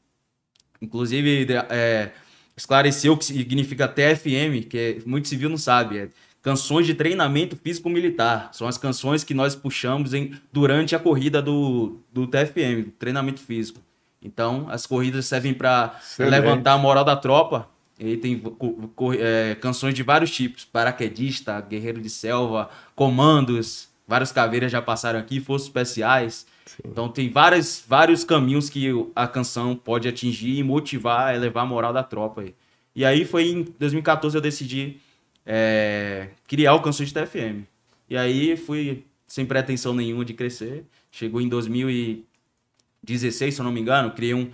[0.81, 2.13] Inclusive, é,
[2.57, 6.09] esclareceu o que significa TFM, que é- muito civil não sabe, é
[6.41, 8.49] canções de treinamento físico-militar.
[8.55, 13.41] São as canções que nós puxamos em, durante a corrida do, do TFM, do treinamento
[13.41, 13.83] físico.
[14.23, 17.69] Então, as corridas servem para levantar a moral da tropa.
[17.99, 18.43] E tem
[19.19, 23.90] é, canções de vários tipos: paraquedista, guerreiro de selva, comandos.
[24.11, 26.45] Vários caveiras já passaram aqui, forças especiais.
[26.85, 31.93] Então, tem várias, vários caminhos que a canção pode atingir e motivar, elevar a moral
[31.93, 32.41] da tropa.
[32.41, 32.53] Aí.
[32.93, 34.97] E aí foi em 2014 eu decidi
[35.47, 37.63] é, criar o Canções de TFM.
[38.09, 40.85] E aí fui sem pretensão nenhuma de crescer.
[41.13, 44.51] Chegou em 2016, se eu não me engano, criei um.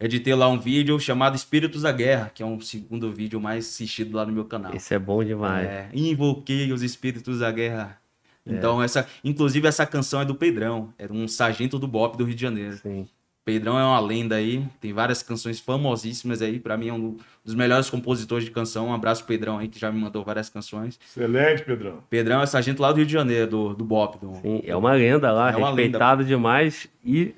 [0.00, 4.16] Editei lá um vídeo chamado Espíritos da Guerra, que é um segundo vídeo mais assistido
[4.16, 4.74] lá no meu canal.
[4.74, 5.64] Esse é bom demais.
[5.64, 8.04] É, invoquei os espíritos da guerra.
[8.46, 10.92] Então, essa, inclusive, essa canção é do Pedrão.
[10.98, 12.76] Era um sargento do BOP do Rio de Janeiro.
[12.76, 13.06] Sim.
[13.44, 16.58] Pedrão é uma lenda aí, tem várias canções famosíssimas aí.
[16.58, 18.88] Pra mim é um dos melhores compositores de canção.
[18.88, 20.98] Um abraço Pedrão aí, que já me mandou várias canções.
[21.08, 21.98] Excelente, Pedrão.
[22.10, 24.18] Pedrão é sargento lá do Rio de Janeiro, do, do BOP.
[24.20, 24.34] Do...
[24.42, 27.34] Sim, é uma lenda lá, É uma respeitado demais e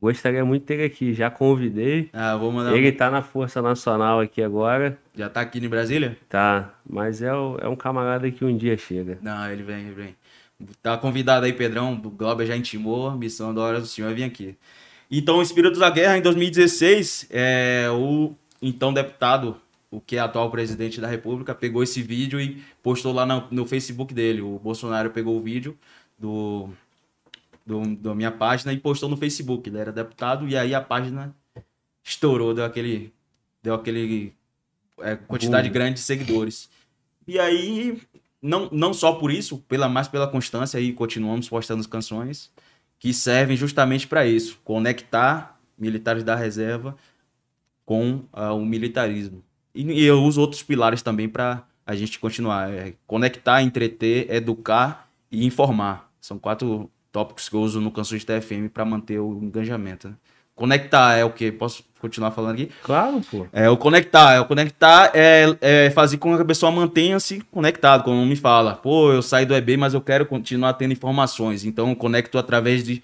[0.00, 1.12] gostaria muito de ter ele aqui.
[1.12, 2.10] Já convidei.
[2.12, 2.76] Ah, vou mandar.
[2.76, 6.16] Ele tá na Força Nacional aqui agora, Já tá aqui em Brasília?
[6.28, 6.74] tá?
[6.88, 9.18] Mas é, o- é um camarada que um dia chega.
[9.22, 10.16] Não, ele vem, ele vem.
[10.82, 11.94] Tá convidado aí, Pedrão.
[11.94, 13.10] O Glauber já intimou.
[13.12, 14.56] Missão da hora do senhor é vir aqui.
[15.10, 20.50] Então, o Espírito da Guerra, em 2016, é, o então deputado, o que é atual
[20.50, 24.40] presidente da República, pegou esse vídeo e postou lá no, no Facebook dele.
[24.40, 25.76] O Bolsonaro pegou o vídeo
[26.18, 26.68] do,
[27.64, 29.68] do, da minha página e postou no Facebook.
[29.68, 31.34] Ele era deputado e aí a página
[32.02, 33.12] estourou, deu aquele,
[33.62, 34.32] deu aquele
[35.00, 36.68] é, quantidade grande de seguidores.
[37.26, 38.00] E aí,
[38.44, 42.52] não, não só por isso, pela mais pela constância, aí continuamos postando canções
[42.98, 46.94] que servem justamente para isso, conectar militares da reserva
[47.86, 49.42] com uh, o militarismo.
[49.74, 52.70] E, e, eu uso outros pilares também para a gente continuar.
[52.70, 56.10] É conectar, entreter, educar e informar.
[56.20, 60.14] São quatro tópicos que eu uso no Canções de TFM para manter o engajamento.
[60.54, 61.50] Conectar é o que?
[61.50, 62.70] Posso continuar falando aqui?
[62.82, 63.46] Claro, pô.
[63.52, 64.34] É o conectar.
[64.34, 68.74] É o conectar é, é fazer com que a pessoa mantenha-se conectado, como me fala.
[68.74, 71.64] Pô, eu saí do EB, mas eu quero continuar tendo informações.
[71.64, 73.02] Então eu conecto através de,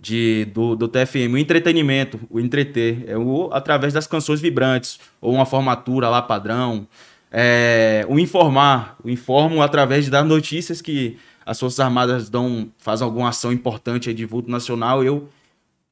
[0.00, 1.34] de, do, do TFM.
[1.34, 6.86] O entretenimento, o entreter, é o, através das canções vibrantes, ou uma formatura lá padrão.
[7.30, 13.28] É, o informar, o informo através das notícias que as Forças Armadas dão, fazem alguma
[13.28, 15.28] ação importante de vulto nacional, eu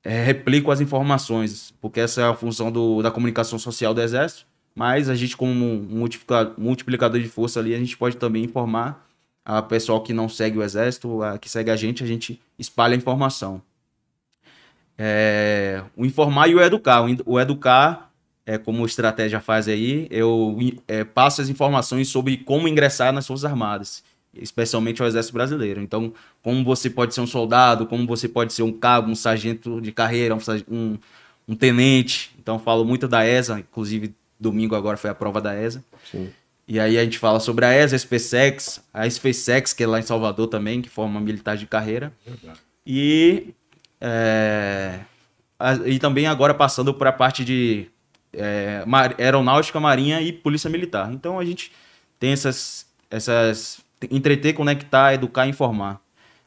[0.05, 4.47] é, replico as informações, porque essa é a função do, da comunicação social do Exército,
[4.75, 5.65] mas a gente, como
[6.59, 9.07] multiplicador de força ali, a gente pode também informar
[9.45, 12.95] a pessoal que não segue o Exército, a, que segue a gente, a gente espalha
[12.95, 13.63] a informação.
[14.99, 17.03] É, o informar e o educar.
[17.25, 18.11] O educar,
[18.45, 23.45] é, como estratégia faz aí, eu é, passo as informações sobre como ingressar nas Forças
[23.45, 24.03] Armadas
[24.37, 25.81] especialmente ao Exército Brasileiro.
[25.81, 29.81] Então, como você pode ser um soldado, como você pode ser um cabo, um sargento
[29.81, 30.37] de carreira,
[30.69, 30.99] um,
[31.49, 32.35] um tenente.
[32.39, 35.85] Então, falo muito da ESA, inclusive domingo agora foi a prova da ESA.
[36.11, 36.31] Sim.
[36.67, 39.99] E aí a gente fala sobre a ESA, a SpaceX, a SpaceX, que é lá
[39.99, 42.13] em Salvador também, que forma militar de carreira.
[42.27, 42.59] Verdade.
[42.87, 43.55] E,
[44.01, 45.01] é,
[45.59, 47.87] a, e também agora passando para a parte de
[48.33, 51.13] é, mar, aeronáutica, marinha e polícia militar.
[51.13, 51.71] Então a gente
[52.19, 56.01] tem essas, essas entreter, conectar, educar e informar.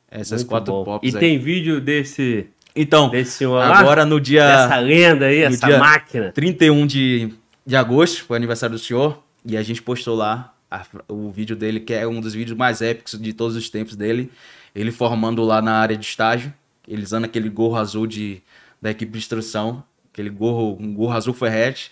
[0.10, 0.84] Essas Muito quatro bom.
[0.84, 1.20] pops E aí.
[1.20, 6.32] tem vídeo desse então, desse senhor agora no dia essa lenda aí, essa dia máquina.
[6.32, 7.34] 31 de,
[7.66, 11.80] de agosto, foi aniversário do senhor, e a gente postou lá a, o vídeo dele,
[11.80, 14.32] que é um dos vídeos mais épicos de todos os tempos dele.
[14.76, 16.54] Ele formando lá na área de estágio,
[16.88, 18.44] ele usando aquele gorro azul de,
[18.80, 21.92] da equipe de instrução, aquele gorro, um gorro azul ferrete,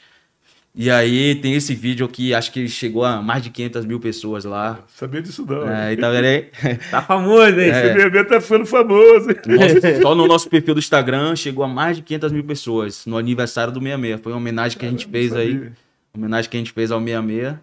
[0.77, 4.43] e aí tem esse vídeo que acho que chegou a mais de 500 mil pessoas
[4.43, 4.79] lá.
[4.93, 5.69] Sabia disso não.
[5.69, 6.49] É, e tá vendo aí?
[6.91, 7.69] Tá famoso, hein?
[7.69, 7.85] É.
[7.85, 9.27] Esse bebê tá ficando famoso.
[9.47, 13.17] Nossa, só no nosso perfil do Instagram chegou a mais de 500 mil pessoas no
[13.17, 14.19] aniversário do 66.
[14.21, 15.71] Foi uma homenagem que a gente fez aí.
[16.13, 17.55] Uma homenagem que a gente fez ao 66.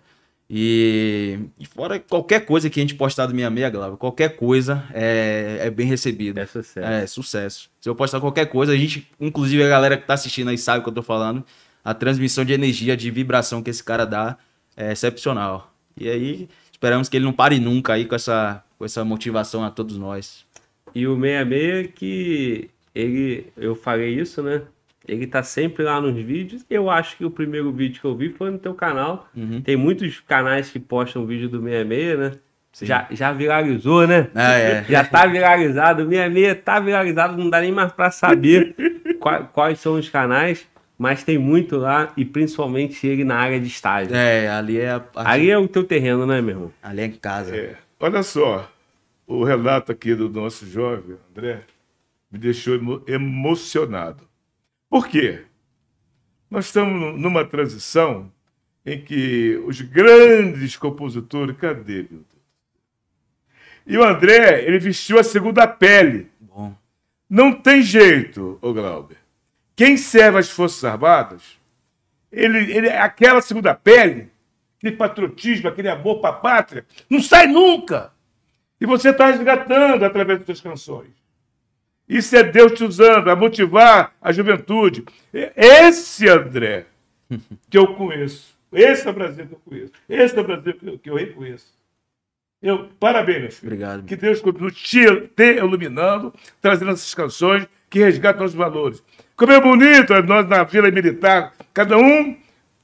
[0.55, 5.59] E, e fora qualquer coisa que a gente postar do 66, Glauber, qualquer coisa é,
[5.61, 6.38] é bem recebido.
[6.38, 6.87] É sucesso.
[6.87, 7.70] É, sucesso.
[7.79, 10.81] Se eu postar qualquer coisa, a gente, inclusive a galera que tá assistindo aí sabe
[10.81, 11.44] o que eu tô falando
[11.85, 14.37] a transmissão de energia, de vibração que esse cara dá
[14.77, 15.73] é excepcional.
[15.97, 19.71] E aí, esperamos que ele não pare nunca aí com essa, com essa motivação a
[19.71, 20.47] todos nós.
[20.95, 24.62] E o 66 que ele, eu falei isso, né?
[25.07, 26.64] Ele tá sempre lá nos vídeos.
[26.70, 29.28] Eu acho que o primeiro vídeo que eu vi foi no teu canal.
[29.35, 29.61] Uhum.
[29.61, 32.33] Tem muitos canais que postam vídeo do 66, né?
[32.80, 34.28] Já, já viralizou, né?
[34.35, 34.85] Ah, é.
[34.89, 36.05] Já tá viralizado.
[36.05, 38.74] O 66 tá viralizado, não dá nem mais para saber
[39.20, 40.66] quais, quais são os canais
[41.03, 44.14] mas tem muito lá e principalmente ele na área de estágio.
[44.14, 46.72] É, ali é a, Ali é o teu terreno, né, meu irmão?
[46.80, 47.57] Ali é em casa.
[47.57, 47.76] É.
[47.98, 48.70] Olha só,
[49.26, 51.64] o relato aqui do nosso jovem, André,
[52.30, 54.28] me deixou emo emocionado.
[54.88, 55.42] Por quê?
[56.48, 58.30] Nós estamos numa transição
[58.86, 62.42] em que os grandes compositores, cadê, meu Deus?
[63.84, 66.30] E o André, ele vestiu a segunda pele.
[66.40, 66.72] Bom.
[67.28, 69.22] Não tem jeito, ô Glauber.
[69.83, 71.59] Quem serve as Forças Armadas,
[72.30, 74.30] ele, ele, aquela segunda pele,
[74.78, 78.12] aquele patriotismo, aquele amor para a pátria, não sai nunca.
[78.80, 81.11] E você está resgatando através das suas canções.
[82.09, 85.05] Isso é Deus te usando a motivar a juventude.
[85.33, 86.87] Esse André
[87.68, 90.87] que eu conheço, esse é o Brasil que eu conheço, esse é o Brasil que
[90.87, 91.76] eu, que eu reconheço.
[92.62, 93.72] Eu, parabéns, meu filho.
[93.72, 94.05] Obrigado.
[94.05, 95.05] Que Deus continue te,
[95.35, 99.03] te iluminando, trazendo essas canções que resgatam os valores.
[99.43, 102.36] Como é bonito nós na Vila Militar, cada um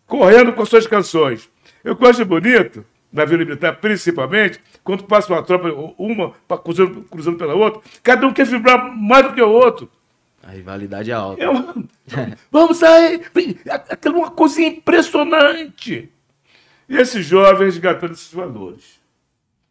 [0.08, 1.48] correndo com suas canções.
[1.84, 7.54] Eu gosto bonito, na Vila Militar principalmente, quando passa uma tropa, uma cruzando, cruzando pela
[7.54, 9.88] outra, cada um quer vibrar mais do que o outro.
[10.42, 11.40] A rivalidade é alta.
[11.40, 11.52] Eu,
[12.50, 13.20] vamos sair!
[13.88, 16.10] Aquela uma coisa impressionante.
[16.88, 18.98] E esses jovens resgatando esses valores.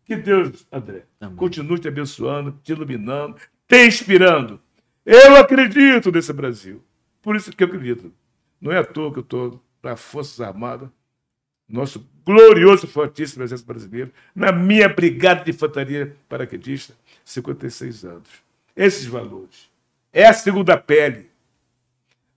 [0.05, 1.35] Que Deus, André, Amém.
[1.35, 3.35] continue te abençoando, te iluminando,
[3.67, 4.61] te inspirando.
[5.10, 6.84] Eu acredito nesse Brasil.
[7.22, 8.12] Por isso que eu acredito.
[8.60, 10.89] Não é à toa que eu estou para Forças Armadas
[11.68, 16.93] nosso glorioso, fortíssimo Exército Brasileiro, na minha Brigada de Infantaria Paraquedista,
[17.26, 18.30] 56 anos.
[18.76, 19.70] Esses valores.
[20.14, 21.30] É a segunda pele.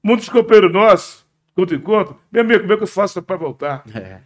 [0.03, 3.85] Muitos companheiros nossos, quando encontro, meu amigo, como é que eu faço para voltar?
[3.95, 4.21] É,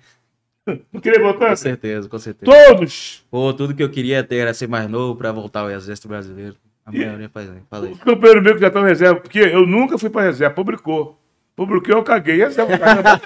[0.92, 1.50] Não queria voltar?
[1.50, 2.52] com certeza, com certeza.
[2.68, 3.24] Todos!
[3.30, 6.56] Pô, tudo que eu queria ter era ser mais novo pra voltar ao Exército Brasileiro.
[6.86, 7.92] A maioria faz, falei.
[7.92, 11.18] Os companheiros meus que já estão em reserva, porque eu nunca fui para reserva, publicou.
[11.56, 12.36] Publicou, eu caguei.
[12.36, 13.20] Reserva, caramba.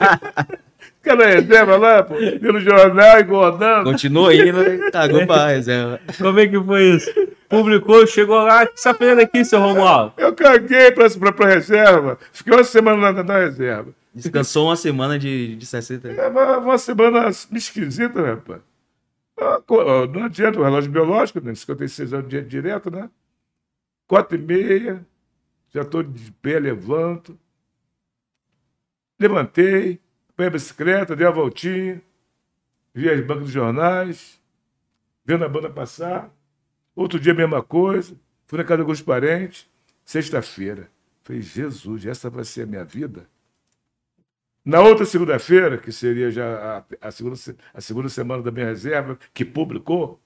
[1.01, 3.85] Aquela reserva lá, pô, pelo jornal, engordando.
[3.85, 6.01] Continua indo e cagou pra reserva.
[6.19, 7.11] Como é que foi isso?
[7.49, 10.13] Publicou, chegou lá, o que você tá fazendo aqui, seu Romualdo?
[10.19, 12.19] Eu caguei para a reserva.
[12.33, 13.91] Fiquei uma semana na, na reserva.
[14.15, 16.09] Descansou uma semana de, de 60.
[16.09, 18.61] É uma, uma semana esquisita, né, rapaz?
[19.41, 19.61] Ah,
[20.13, 21.55] Não adianta, o relógio biológico, né?
[21.55, 23.09] 56 anos de direto, né?
[24.09, 25.07] Quatro e meia,
[25.69, 27.39] já estou de pé, levanto.
[29.21, 30.01] Levantei,
[30.35, 32.01] peguei a bicicleta, dei a voltinha,
[32.95, 34.41] vi as bancas dos jornais,
[35.25, 36.33] vendo a banda passar.
[36.97, 38.17] Outro dia, mesma coisa.
[38.47, 39.69] Fui na casa de alguns parentes.
[40.05, 40.91] Sexta-feira.
[41.23, 43.29] Falei, Jesus, essa vai ser a minha vida?
[44.65, 48.67] Na outra segunda-feira, que seria já a, a segunda, se- a segunda semana da minha
[48.67, 50.19] reserva, que publicou,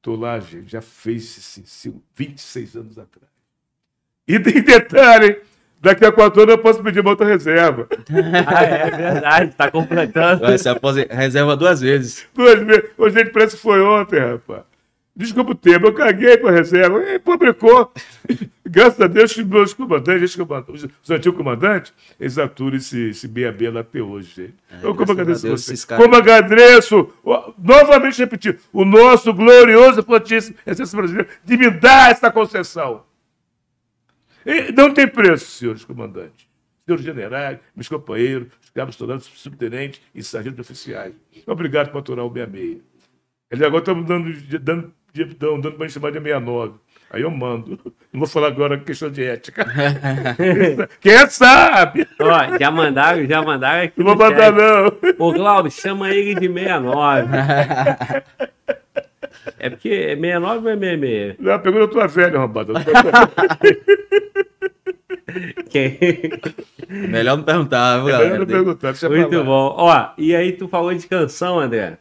[0.00, 3.28] estou lá, gente, já fez esse- esse 26 anos atrás.
[4.26, 5.40] E tem detalhe,
[5.80, 7.86] daqui a quatro anos eu posso pedir uma outra reserva.
[8.46, 10.40] Ah, é verdade, tá completando.
[10.40, 10.68] Vai se
[11.10, 12.26] reserva duas vezes.
[12.34, 12.90] Duas vezes.
[12.96, 14.62] Ô, gente, parece que foi ontem, rapaz.
[15.20, 17.92] Desculpa o tempo, eu caguei para a reserva e publicou.
[18.64, 23.28] Graças a Deus que meus comandantes, os, comandantes, os antigos comandantes, eles aturam esse, esse
[23.28, 24.54] BAB lá até hoje, gente.
[24.82, 25.94] eu como a agradeço você.
[25.94, 27.12] Como agradeço,
[27.58, 33.04] novamente repetir, o nosso glorioso fortíssimo Exército Brasileiro de me dar essa concessão.
[34.46, 36.46] E não tem preço, senhores comandantes.
[36.86, 41.12] Senhores generais, meus companheiros, os cabos soldados, subtenentes e sargentos oficiais.
[41.46, 42.90] Obrigado por aturar o 66.
[43.50, 46.74] Eles agora estão dando, dando, dando, dando para chamar de 69.
[47.12, 47.78] Aí eu mando.
[48.12, 49.66] Não vou falar agora questão de ética.
[51.00, 52.06] Quem sabe?
[52.20, 53.94] Ó, já mandaram, já mandaram aqui.
[53.98, 54.92] Não vou mandar, não.
[55.18, 57.28] Ô, Glauber, chama ele de 69.
[59.58, 61.36] É porque é 69 ou é 66?
[61.40, 62.72] Não, pergunta a tua velha, arrombada.
[65.70, 65.98] Quem?
[66.88, 68.38] Melhor não perguntar, viu, galera?
[68.38, 69.74] não perguntar, deixa pra Muito bom.
[69.76, 71.98] Ó, e aí tu falou de canção, André.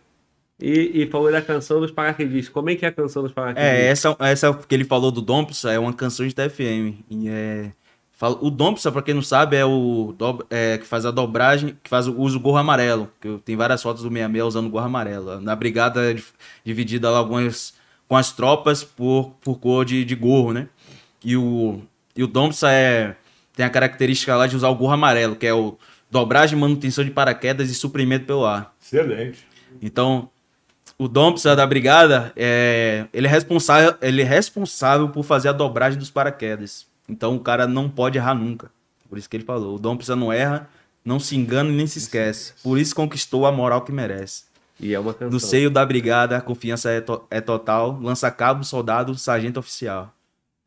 [0.61, 2.49] E, e falou da canção dos paraquedistas.
[2.53, 3.85] Como é que é a canção dos É, paraquedistas?
[3.85, 6.95] essa, essa que ele falou do Dompsa é uma canção de TFM.
[7.09, 7.71] E é,
[8.11, 11.77] fala- o Dompsa, pra quem não sabe, é o do- é, que faz a dobragem,
[11.81, 13.09] que faz o uso do gorro amarelo.
[13.21, 15.39] Que tem várias fotos do 66 usando gorro amarelo.
[15.39, 16.23] Na brigada é di-
[16.65, 17.73] dividida lá algumas
[18.07, 20.67] com as tropas por, por cor de, de gorro, né?
[21.23, 21.79] E o,
[22.15, 23.15] e o Dompsa é,
[23.55, 25.77] tem a característica lá de usar o gorro amarelo, que é o
[26.11, 28.73] dobragem, manutenção de paraquedas e suprimento pelo ar.
[28.81, 29.47] Excelente.
[29.81, 30.29] Então,
[30.99, 35.97] o Dompsa da brigada, é, ele, é responsável, ele é responsável por fazer a dobragem
[35.97, 36.85] dos paraquedas.
[37.07, 38.69] Então, o cara não pode errar nunca.
[39.09, 40.69] Por isso que ele falou, o Dompsa não erra,
[41.03, 42.53] não se engana e nem se esquece.
[42.61, 44.43] Por isso conquistou a moral que merece.
[44.79, 45.31] E é uma canção.
[45.31, 47.97] No seio da brigada, a confiança é, to- é total.
[48.01, 50.13] Lança cabo, soldado, sargento oficial.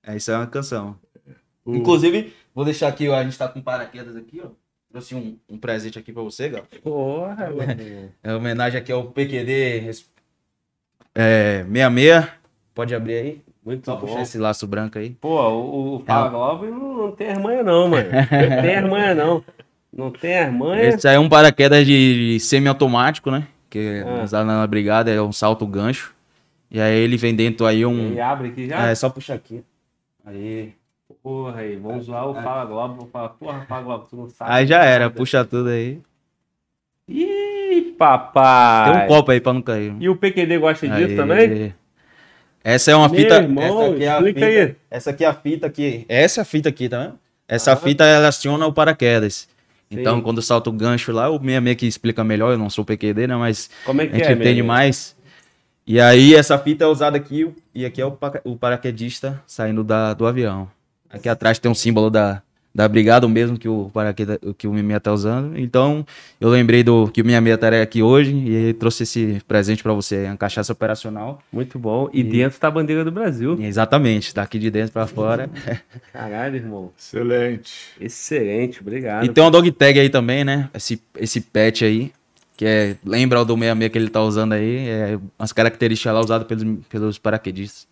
[0.02, 0.98] É, isso é uma canção.
[1.64, 4.48] O- Inclusive, vou deixar aqui, ó, a gente tá com paraquedas aqui, ó.
[4.90, 6.64] Trouxe um, um presente aqui pra você, Gal.
[6.82, 8.10] Porra, mano.
[8.22, 9.88] É homenagem aqui ao PQD
[11.14, 12.26] é, 66.
[12.74, 13.40] Pode abrir aí.
[13.64, 14.06] Muito Só bom.
[14.06, 15.10] puxar esse laço branco aí.
[15.10, 18.08] Pô, o, o Fala Globo não, não tem armanha não, mano.
[18.10, 19.44] Não tem armanha não.
[19.92, 20.82] Não tem armanha.
[20.84, 23.46] Esse aí é um paraquedas de semi-automático, né?
[23.70, 24.22] Que é Ah.
[24.24, 26.12] usado na brigada, é um salto gancho.
[26.70, 28.06] E aí ele vem dentro aí um.
[28.08, 28.88] Ele abre aqui já?
[28.88, 29.62] É, só puxar aqui.
[30.24, 30.72] Aí.
[31.22, 32.94] Porra aí, vamos zoar o Fala Globo.
[32.96, 34.50] Vou falar, porra, Fala Globo, tu não sabe.
[34.50, 35.14] Aí já era, nada.
[35.14, 36.00] puxa tudo aí.
[37.08, 38.92] Ih, papai.
[38.94, 39.94] Tem um copo aí pra não cair.
[40.00, 41.16] E o PQD gosta disso Aí.
[41.16, 41.74] também?
[42.64, 43.34] Essa é uma Meu fita.
[43.36, 44.46] irmão, essa aqui é a fita.
[44.46, 44.74] aí.
[44.90, 46.06] Essa aqui é a fita aqui.
[46.08, 47.18] Essa é a fita aqui, tá vendo?
[47.48, 47.76] Essa Ah.
[47.76, 49.48] fita ela aciona o paraquedas.
[49.90, 50.22] Então, Sim.
[50.22, 53.36] quando salta o gancho lá, o 66 que explica melhor, eu não sou PQD, né?
[53.36, 55.14] Mas Como é a que gente é, entende mais.
[55.86, 60.14] E aí, essa fita é usada aqui, e aqui é o, o paraquedista saindo da,
[60.14, 60.70] do avião.
[61.10, 62.40] Aqui atrás tem um símbolo da,
[62.74, 65.58] da brigada, o mesmo que o paraquedas, que o 66 tá usando.
[65.58, 66.06] Então,
[66.40, 70.24] eu lembrei do que o 66 estaria aqui hoje e trouxe esse presente pra você,
[70.24, 71.42] uma cachaça operacional.
[71.52, 72.08] Muito bom.
[72.12, 73.56] E, dentro tá a bandeira do Brasil.
[73.60, 75.50] E exatamente, daqui de dentro pra fora.
[76.12, 76.90] Caralho, irmão.
[76.98, 77.72] Excelente.
[78.00, 79.24] Excelente, obrigado.
[79.24, 80.70] E tem uma dog tag aí também, né?
[80.72, 82.10] Esse, esse pet aí,
[82.56, 86.20] que é, lembra o do 66 que ele tá usando aí, é umas características lá
[86.20, 87.86] usadas pelos, pelos paraquedistas.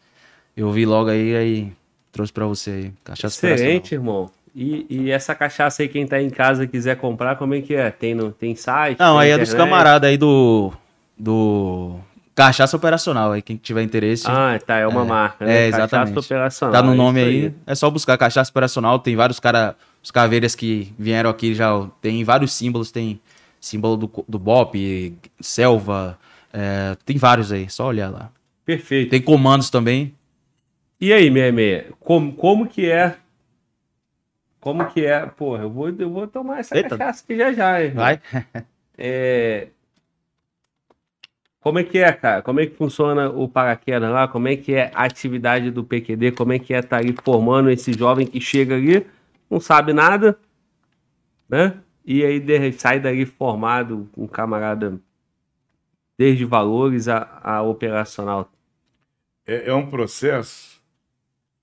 [0.56, 1.72] Eu vi logo aí, aí
[2.10, 2.92] trouxe pra você aí.
[3.04, 4.30] Cachaça Excelente, irmão.
[4.54, 7.90] E, e essa cachaça aí, quem tá em casa quiser comprar, como é que é?
[7.90, 8.98] Tem, no, tem site?
[8.98, 9.70] Não, tem aí é dos internet?
[9.70, 10.72] camaradas aí do.
[11.16, 11.96] Do.
[12.34, 14.24] Cachaça Operacional, aí quem tiver interesse.
[14.26, 15.64] Ah, tá, é uma marca, né?
[15.64, 16.14] É, exatamente.
[16.14, 16.72] Cachaça operacional.
[16.72, 17.54] Tá no é nome isso aí.
[17.66, 18.98] É só buscar Cachaça Operacional.
[18.98, 21.86] Tem vários caras, os caveiras que vieram aqui já.
[22.00, 22.90] Tem vários símbolos.
[22.90, 23.20] Tem
[23.60, 26.18] símbolo do, do BOP, Selva.
[26.52, 27.68] é, tem vários aí.
[27.68, 28.30] Só olhar lá.
[28.64, 29.10] Perfeito.
[29.10, 30.14] Tem comandos também.
[31.00, 33.16] E aí, meia meia, como, como que é?
[34.60, 35.26] Como que é?
[35.26, 36.96] Porra, eu vou, eu vou tomar essa Eita.
[36.96, 37.92] cachaça aqui já já, hein?
[37.92, 38.20] Vai.
[39.02, 39.68] É...
[41.58, 42.42] Como é que é, cara?
[42.42, 44.28] Como é que funciona o paraquedas lá?
[44.28, 46.32] Como é que é a atividade do PQD?
[46.32, 49.06] Como é que é estar ali formando esse jovem que chega ali,
[49.48, 50.38] não sabe nada,
[51.48, 51.80] né?
[52.04, 55.00] E aí sai dali formado, um camarada
[56.18, 58.52] desde valores a, a operacional.
[59.46, 60.82] É, é um processo,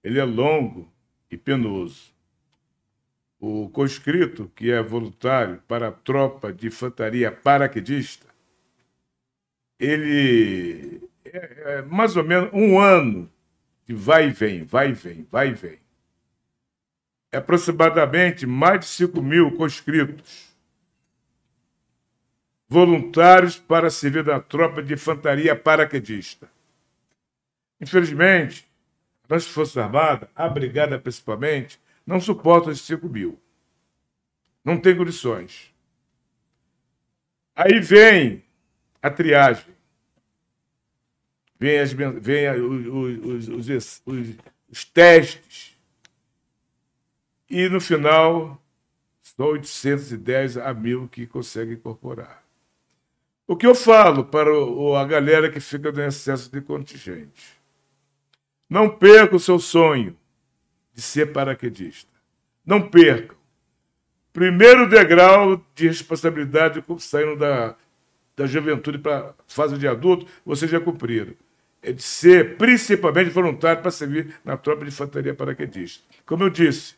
[0.03, 0.91] ele é longo
[1.29, 2.16] e penoso.
[3.39, 8.27] O conscrito, que é voluntário para a tropa de infantaria paraquedista,
[9.79, 13.31] ele é, é mais ou menos um ano
[13.85, 15.79] de vai e vem, vai e vem, vai e vem.
[17.31, 20.47] É aproximadamente mais de 5 mil conscritos
[22.67, 26.49] voluntários para servir na tropa de infantaria paraquedista.
[27.79, 28.67] Infelizmente,
[29.29, 33.38] a nossa Força Armada, a Brigada principalmente, não suporta esses 5 mil.
[34.64, 35.74] Não tem condições.
[37.53, 38.43] Aí vem
[39.01, 39.76] a triagem.
[41.60, 45.76] Vem, as, vem os, os- os- os- testes.
[47.49, 48.62] E no final,
[49.22, 52.43] só 810 a mil que conseguem incorporar.
[53.47, 57.58] O que eu falo para o- a galera que fica no excesso de contingente?
[58.70, 60.18] Não perca o seu sonho
[60.97, 62.11] de ser paraquedista.
[62.65, 63.37] Não percam.
[64.33, 67.75] Primeiro degrau de responsabilidade saindo da,
[68.35, 71.33] da juventude para a fase de adulto, vocês já cumpriram.
[71.83, 76.03] É de ser principalmente voluntário para servir na tropa de infantaria paraquedista.
[76.25, 76.95] Como eu disse,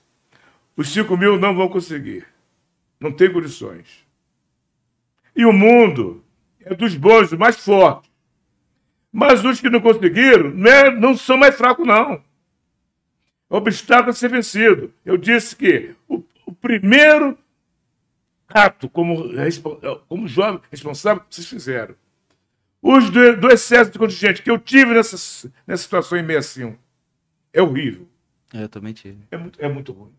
[0.77, 2.25] os 5 mil não vão conseguir.
[3.01, 4.07] Não tem condições.
[5.35, 6.23] E o mundo
[6.61, 8.09] é dos bons, dos mais fortes.
[9.11, 12.23] Mas os que não conseguiram não, é- não são mais fracos, não.
[13.49, 14.93] Obstáculo é ser vencido.
[15.03, 17.37] Eu disse que o, o primeiro
[18.47, 19.29] ato como,
[20.07, 21.95] como jovem responsável vocês fizeram.
[22.81, 26.79] Os do, do excesso de contingente que eu tive nessa, nessa situação em 65
[27.51, 28.07] é horrível.
[28.53, 29.17] É, Eu também tive.
[29.31, 30.13] É muito, é muito ruim.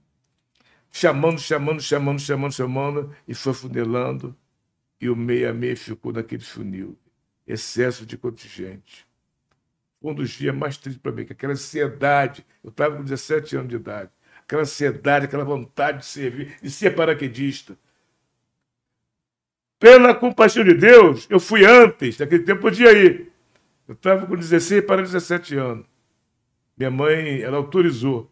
[0.91, 4.37] Chamando, chamando, chamando, chamando, chamando, e foi funilando,
[5.01, 6.99] e o 66 ficou naquele funil.
[7.47, 9.07] Excesso de contingente.
[10.03, 13.69] Um dos dias mais tristes para mim, que aquela ansiedade, eu estava com 17 anos
[13.69, 14.11] de idade,
[14.43, 17.77] aquela ansiedade, aquela vontade de servir, de ser paraquedista.
[19.79, 23.31] Pela compaixão de Deus, eu fui antes, naquele tempo podia ir.
[23.89, 25.87] Eu estava com 16 para 17 anos.
[26.77, 28.31] Minha mãe, ela autorizou.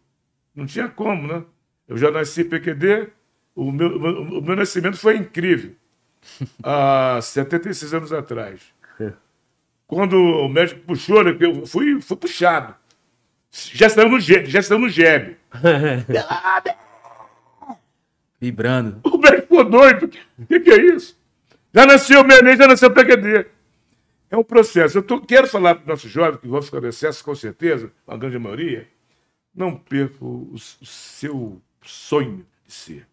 [0.55, 1.43] Não tinha como, né?
[1.87, 3.09] Eu já nasci PQD,
[3.55, 5.75] o meu, o meu- o meu nascimento foi incrível.
[6.63, 8.61] Há 76 anos atrás.
[9.89, 12.75] Quando o médico puxou, né, eu fui, fui puxado.
[13.51, 14.87] Já saiu no já saiu no.
[18.39, 19.01] Vibrando.
[19.03, 20.11] O médico ficou doido.
[20.37, 21.17] O que, que é isso?
[21.73, 23.47] Já nasceu Menezes, já nasceu PQD.
[24.29, 24.99] É um processo.
[24.99, 27.91] Eu tô- quero falar para os nossos jovens, que vão ficar no excesso, com certeza,
[28.07, 28.87] a grande maioria,
[29.55, 33.07] não perca o, o seu sonho de ser.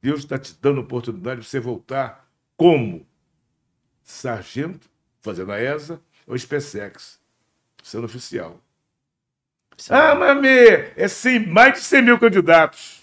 [0.00, 2.24] Deus está te dando a oportunidade de você voltar
[2.56, 3.04] como
[4.04, 4.88] sargento,
[5.22, 7.20] fazendo a ESA, ou SpaceX,
[7.82, 8.60] sendo oficial.
[9.90, 13.00] Ah, mas me- é 100, mais de 100 mil candidatos.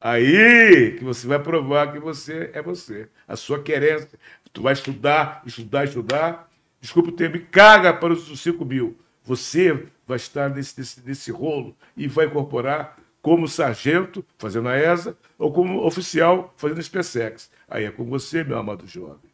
[0.00, 3.08] Aí que você vai provar que você é você.
[3.26, 4.18] A sua querência.
[4.52, 6.50] Tu vai estudar, estudar, estudar.
[6.80, 8.96] Desculpa o termo, caga para os 5 mil.
[9.24, 15.16] Você vai estar nesse, nesse, nesse rolo e vai incorporar como sargento, fazendo a ESA,
[15.36, 17.50] ou como oficial, fazendo SpaceX.
[17.68, 19.27] Aí é com você, meu amado jovem.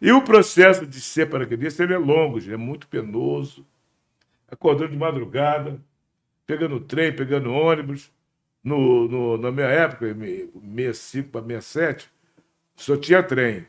[0.00, 3.66] E o processo de ser paraquedista ele é longo, é muito penoso.
[4.50, 5.80] Acordando de madrugada,
[6.46, 8.12] pegando trem, pegando ônibus.
[8.64, 12.10] No, no- na minha época, em 65 para 67,
[12.76, 13.66] só tinha trem.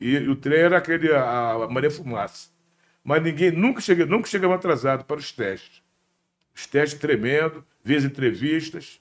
[0.00, 2.50] E, o trem era aquele, a, a Maria Fumaça.
[3.04, 5.82] Mas ninguém nunca chega, nunca chegava atrasado para os testes.
[6.54, 9.00] Os testes tremendo, as entrevistas.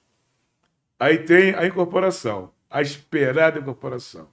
[1.00, 4.30] Aí tem a incorporação, a esperada incorporação.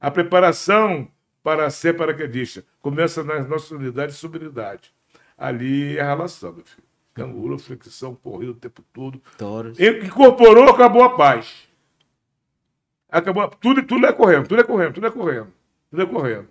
[0.00, 1.08] A preparação
[1.42, 4.92] para ser paraquedista começa nas nossas unidades de subunidade.
[5.36, 6.86] Ali é a relação, meu filho.
[7.14, 9.20] Canguru, flexão, corrida o tempo todo.
[9.36, 9.78] Toros.
[9.78, 11.68] Incorporou, acabou a paz.
[13.10, 15.52] Acabou, tudo, tudo é correndo, tudo é correndo, tudo é correndo,
[15.90, 16.48] tudo é correndo.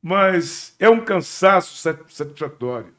[0.00, 1.76] Mas é um cansaço
[2.08, 2.94] satisfatório.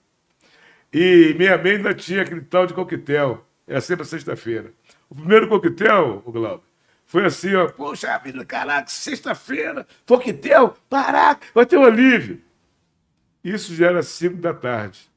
[0.92, 3.46] E minha mãe ainda tinha aquele tal de coquetel.
[3.66, 4.74] É sempre sexta-feira.
[5.10, 6.64] O primeiro coquetel, o Glauber,
[7.10, 7.68] foi assim, ó.
[7.68, 12.40] Poxa vida, caraca, sexta-feira, coquetel, caraca, vai ter um alívio.
[13.44, 15.10] Isso já era 5 da tarde.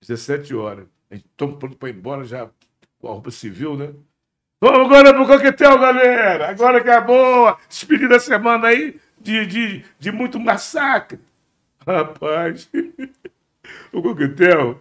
[0.00, 0.86] 17 horas.
[1.10, 2.48] A gente estamos pronto para ir embora já
[2.98, 3.92] com a roupa civil, né?
[4.58, 6.48] Vamos agora pro coquetel, galera.
[6.48, 11.20] Agora acabou a despedida da semana aí de, de, de muito massacre.
[11.86, 12.70] Rapaz,
[13.92, 14.80] o coquetel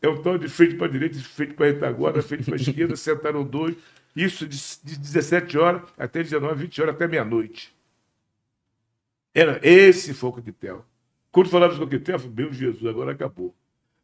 [0.00, 3.76] é um tal de frente para direita, frente para retaguarda, frente para esquerda, sentaram dois.
[4.14, 7.74] Isso de, de 17 horas até 19, 20 horas, até meia-noite.
[9.34, 10.84] Era esse foi o coquetel.
[11.30, 13.54] Quando falava de coquetel, eu meu Jesus, agora acabou.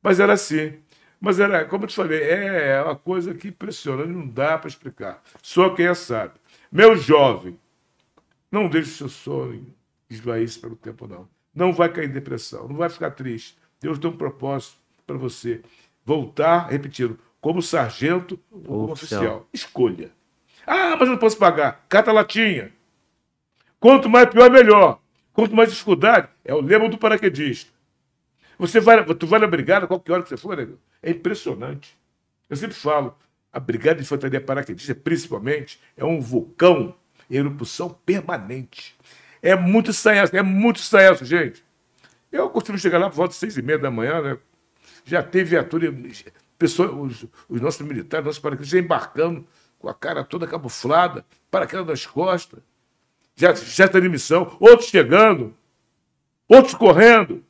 [0.03, 0.79] Mas era assim.
[1.21, 5.23] Mas era, como eu te falei, é uma coisa que impressiona, não dá para explicar.
[5.43, 6.35] Só quem é sabe.
[6.71, 7.59] Meu jovem,
[8.53, 9.67] não deixe o seu sonho
[10.09, 11.29] esvair-se pelo tempo, não.
[11.55, 13.57] Não vai cair em depressão, não vai ficar triste.
[13.81, 14.77] Deus tem um propósito
[15.07, 15.63] para você.
[16.05, 19.21] Voltar, repetindo, como sargento ou como oficial.
[19.21, 19.49] oficial.
[19.53, 20.11] Escolha.
[20.67, 21.85] Ah, mas eu não posso pagar.
[21.91, 22.73] Cata latinha.
[23.79, 24.99] Quanto mais pior, melhor.
[25.31, 27.71] Quanto mais dificuldade, é o lema do paraquedista.
[28.59, 30.59] Você vai, tu vai na brigada, qualquer hora que você for,
[31.03, 31.99] é impressionante.
[32.49, 33.15] Eu sempre falo,
[33.53, 36.95] a Brigada de Infantaria Paraquedista, principalmente, é um vulcão
[37.29, 38.97] em erupção permanente.
[39.43, 41.63] É muito sanhaço, é muito sanhaço, gente.
[42.33, 44.39] Eu costumo chegar lá por volta de seis e meia da manhã, né?
[45.05, 45.93] Já teve viatura,
[46.65, 49.47] pessoas, os, os nossos militares, nossos paraquedistas embarcando
[49.79, 52.63] com a cara toda camuflada, paraquedas das costas
[53.37, 55.55] já, já em missão, outros chegando,
[56.49, 57.45] outros correndo.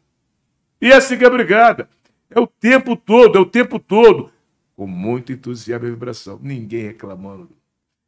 [0.81, 1.89] E é assim que é a brigada.
[2.31, 4.31] É o tempo todo, é o tempo todo.
[4.75, 6.41] Com muito entusiasmo e vibração.
[6.43, 7.51] Ninguém reclamando.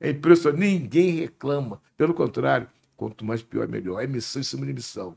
[0.01, 1.81] É impressionante, ninguém reclama.
[1.97, 4.03] Pelo contrário, quanto mais pior, melhor.
[4.03, 5.17] É missão em cima de missão.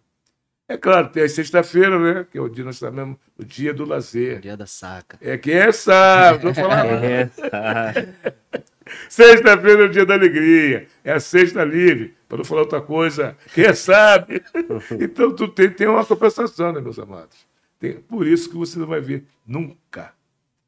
[0.70, 2.28] É claro, tem a sexta-feira, né?
[2.32, 4.40] Que é o dia nós chamamos o dia do lazer.
[4.40, 5.18] Dia da saca.
[5.20, 6.86] É quem é sabe, vou falar.
[7.04, 7.28] é,
[9.10, 10.88] Sexta-feira é o dia da alegria.
[11.04, 13.36] É a sexta livre, para não falar outra coisa.
[13.52, 14.44] Quem sabe?
[15.02, 17.48] Então, tu tem, tem uma compensação, né, meus amados?
[17.80, 20.14] Tem, por isso que você não vai ver nunca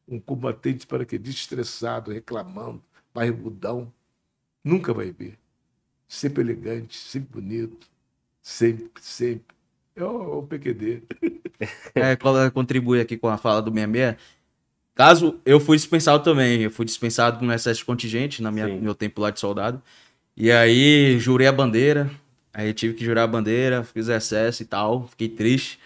[0.07, 2.81] um combatente paraquedista estressado, reclamando,
[3.13, 3.93] barrigudão.
[4.63, 5.37] Nunca vai ver.
[6.07, 7.87] Sempre elegante, sempre bonito.
[8.41, 9.60] Sempre, sempre.
[9.95, 11.03] É o, o PQD.
[11.93, 12.17] É,
[12.49, 14.15] contribui aqui com a fala do 66
[14.95, 18.81] Caso eu fui dispensado também, eu fui dispensado no excesso de contingente, na minha, no
[18.81, 19.81] meu tempo lá de soldado.
[20.35, 22.09] E aí jurei a bandeira,
[22.53, 25.79] aí tive que jurar a bandeira, fiz excesso e tal, fiquei triste.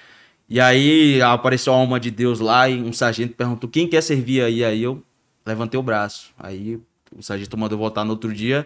[0.48, 4.42] E aí apareceu a alma de Deus lá e um sargento perguntou quem quer servir
[4.42, 4.64] aí.
[4.64, 5.04] Aí eu
[5.46, 6.32] levantei o braço.
[6.38, 6.80] Aí
[7.16, 8.66] o sargento mandou voltar no outro dia.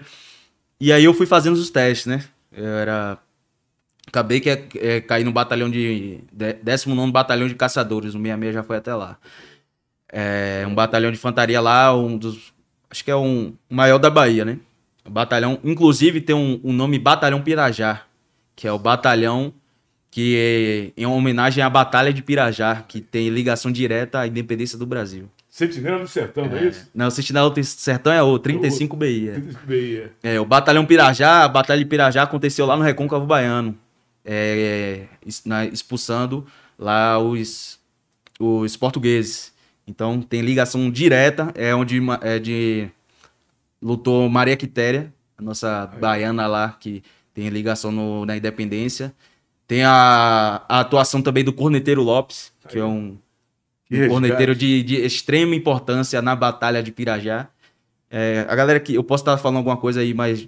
[0.79, 2.23] E aí eu fui fazendo os testes, né?
[2.51, 3.17] Eu era.
[4.09, 6.19] Acabei que é, é, caí no batalhão de.
[6.63, 9.17] 19 batalhão de caçadores, o 66 já foi até lá.
[10.11, 12.51] É um batalhão de infantaria lá, um dos.
[12.89, 14.57] Acho que é um maior da Bahia, né?
[15.05, 18.03] O batalhão, inclusive, tem um, um nome Batalhão Pirajá,
[18.55, 19.53] que é o batalhão
[20.11, 24.85] que é em homenagem à Batalha de Pirajá, que tem ligação direta à independência do
[24.85, 25.29] Brasil.
[25.49, 26.89] Sentinela do Sertão, é, não é isso?
[26.93, 29.29] Não, Sentinela do Sertão é o 35 BI.
[29.29, 29.33] É.
[29.33, 30.03] 35 BI.
[30.23, 33.77] É, o Batalhão Pirajá, a Batalha de Pirajá aconteceu lá no Recôncavo Baiano,
[34.31, 35.07] é,
[35.73, 36.45] expulsando
[36.77, 37.79] lá os,
[38.39, 39.51] os portugueses.
[39.87, 42.87] Então tem ligação direta, é onde é de
[43.81, 47.01] lutou Maria Quitéria, a nossa baiana lá, que
[47.33, 49.11] tem ligação no, na independência.
[49.67, 53.17] Tem a, a, atuação também do Corneteiro Lopes, que é um,
[53.91, 57.47] um corneteiro de, de, extrema importância na Batalha de Pirajá.
[58.11, 58.93] É, a galera que.
[58.93, 60.47] Eu posso estar falando alguma coisa aí, mas.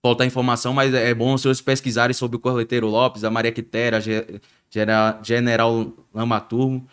[0.00, 3.98] Falta informação, mas é bom os senhores pesquisarem sobre o Corneteiro Lopes, a Maria Quitéria,
[3.98, 6.86] a General Lamaturmo.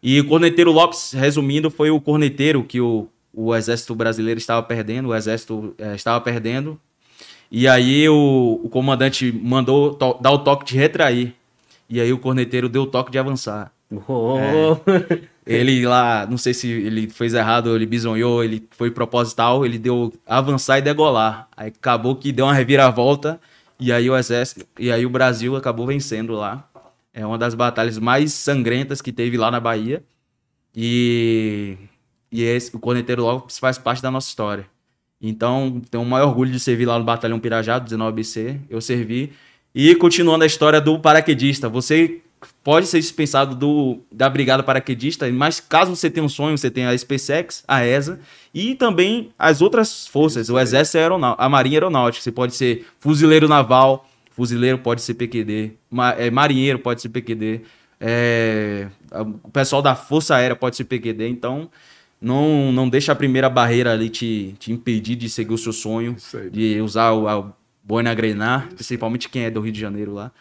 [0.00, 5.08] E o Corneteiro Lopes, resumindo, foi o corneteiro que o, o exército brasileiro estava perdendo,
[5.08, 6.78] o exército é, estava perdendo.
[7.50, 11.34] E aí o, o comandante mandou dar o toque de retrair.
[11.88, 13.72] E aí o corneteiro deu o toque de avançar.
[14.08, 14.36] Oh.
[14.38, 19.78] É, ele lá, não sei se ele fez errado, ele bisonhou, ele foi proposital, ele
[19.78, 21.48] deu avançar e degolar.
[21.56, 23.38] Aí acabou que deu uma reviravolta
[23.78, 26.68] e aí o exército, e aí o Brasil acabou vencendo lá.
[27.12, 30.02] É uma das batalhas mais sangrentas que teve lá na Bahia.
[30.74, 31.76] E,
[32.32, 34.66] e esse, o Corneteiro Lopes faz parte da nossa história.
[35.20, 38.60] Então, tenho o maior orgulho de servir lá no Batalhão Pirajá, do 19BC.
[38.68, 39.32] Eu servi.
[39.74, 42.20] E continuando a história do paraquedista, você
[42.64, 46.86] pode ser dispensado do, da brigada paraquedista, mas caso você tenha um sonho, você tem
[46.86, 48.18] a SpaceX, a ESA
[48.54, 52.24] e também as outras forças, o Exército Aeronáutico, a Marinha Aeronáutica.
[52.24, 57.60] Você pode ser fuzileiro naval, fuzileiro pode ser PQD, ma, é, marinheiro pode ser PQD,
[58.00, 58.88] é,
[59.42, 61.70] o pessoal da Força Aérea pode ser PQD, então
[62.18, 66.16] não, não deixa a primeira barreira ali te, te impedir de seguir o seu sonho,
[66.50, 67.52] de usar o, a
[67.82, 70.32] boina grenar, principalmente quem é do Rio de Janeiro lá,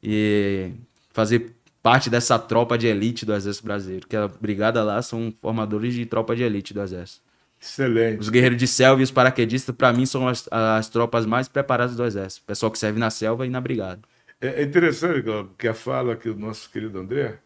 [0.00, 0.70] e
[1.12, 1.55] fazer
[1.86, 6.04] parte dessa tropa de elite do Exército Brasileiro, que a brigada lá são formadores de
[6.04, 7.22] tropa de elite do Exército.
[7.60, 8.18] Excelente.
[8.18, 11.94] Os guerreiros de selva e os paraquedistas, para mim, são as, as tropas mais preparadas
[11.94, 12.44] do Exército.
[12.44, 14.00] Pessoal que serve na selva e na brigada.
[14.40, 15.24] É, é interessante,
[15.56, 17.38] que a fala aqui do nosso querido André,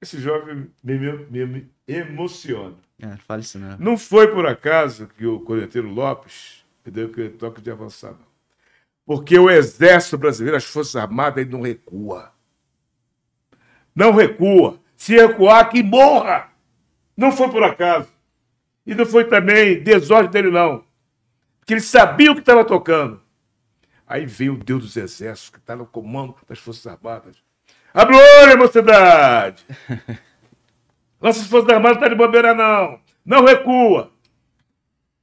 [0.00, 0.98] esse jovem me,
[1.30, 2.76] me, me emociona.
[2.98, 3.84] É, fale isso mesmo.
[3.84, 8.28] Não foi por acaso que o corneteiro Lopes me deu aquele toque de avançar, não.
[9.04, 12.32] Porque o Exército Brasileiro, as Forças Armadas, ele não recua.
[13.98, 14.78] Não recua.
[14.96, 16.52] Se recuar, que morra.
[17.16, 18.08] Não foi por acaso.
[18.86, 20.84] E não foi também desordem dele, não.
[21.58, 23.20] Porque ele sabia o que estava tocando.
[24.06, 27.42] Aí veio o Deus dos Exércitos, que está no comando das Forças Armadas.
[27.92, 29.66] Abre o olho, mocidade!
[31.20, 33.00] Nossas Forças Armadas não estão de bobeira, não.
[33.26, 34.12] Não recua.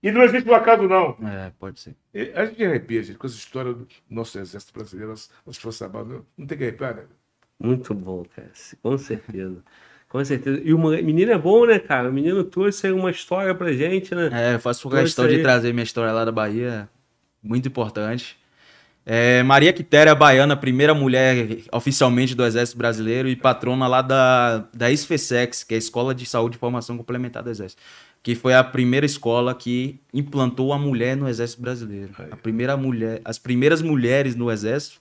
[0.03, 1.17] E não existe um acaso, não.
[1.26, 1.95] É, pode ser.
[2.36, 6.21] A gente arrepia, gente, com essa história do nosso Exército Brasileiro, as, as Forças Armadas.
[6.38, 7.05] Não tem que arrepiar, né?
[7.60, 8.51] Muito bom, cara.
[8.82, 9.64] Com certeza.
[10.10, 10.62] Com certeza.
[10.64, 12.10] E o menino é bom, né, cara?
[12.10, 14.30] O menino trouxe aí uma história pra gente, né?
[14.32, 16.88] É, eu faço questão de trazer minha história lá da Bahia.
[17.41, 18.38] Muito importante.
[19.06, 24.91] É, Maria Quitéria Baiana, primeira mulher oficialmente do Exército Brasileiro e patrona lá da, da
[24.91, 27.82] SFSEX, que é a Escola de Saúde e Formação Complementar do Exército.
[28.24, 32.16] Que foi a primeira escola que implantou a mulher no Exército Brasileiro.
[32.32, 34.99] A primeira mulher, as primeiras mulheres no Exército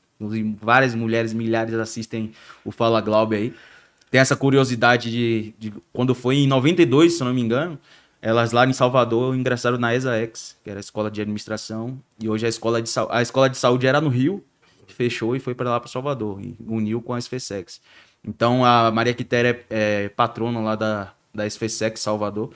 [0.61, 2.33] várias mulheres, milhares assistem
[2.65, 3.55] o Fala Glaube aí.
[4.11, 7.79] Tem essa curiosidade de, de, quando foi em 92, se não me engano,
[8.23, 12.47] elas lá em Salvador ingressaram na ESAEX, que era a escola de administração, e hoje
[12.47, 14.43] a escola de, a escola de saúde era no Rio,
[14.87, 17.81] fechou e foi para lá para Salvador, e uniu com a SFSEX.
[18.25, 22.53] Então a Maria Quitéria é, é patrona lá da, da SFSEX Salvador,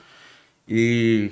[0.67, 1.31] e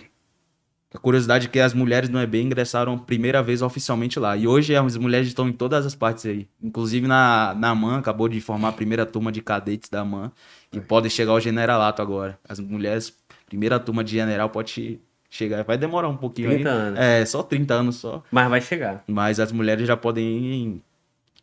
[0.93, 4.37] a curiosidade é que as mulheres no EB ingressaram primeira vez oficialmente lá.
[4.37, 6.47] E hoje as mulheres estão em todas as partes aí.
[6.63, 10.31] Inclusive na, na MAN, acabou de formar a primeira turma de cadetes da MAN.
[10.71, 10.81] E é.
[10.81, 12.39] pode chegar ao generalato agora.
[12.47, 13.13] As mulheres,
[13.45, 15.63] primeira turma de general pode chegar.
[15.65, 16.77] Vai demorar um pouquinho 30 aí.
[16.77, 16.99] anos.
[16.99, 18.23] É, só 30 anos só.
[18.31, 19.03] Mas vai chegar.
[19.07, 20.81] Mas as mulheres já podem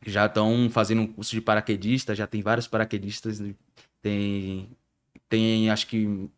[0.06, 3.42] já estão fazendo um curso de paraquedista, já tem vários paraquedistas.
[4.02, 4.68] Tem,
[5.28, 6.28] tem acho que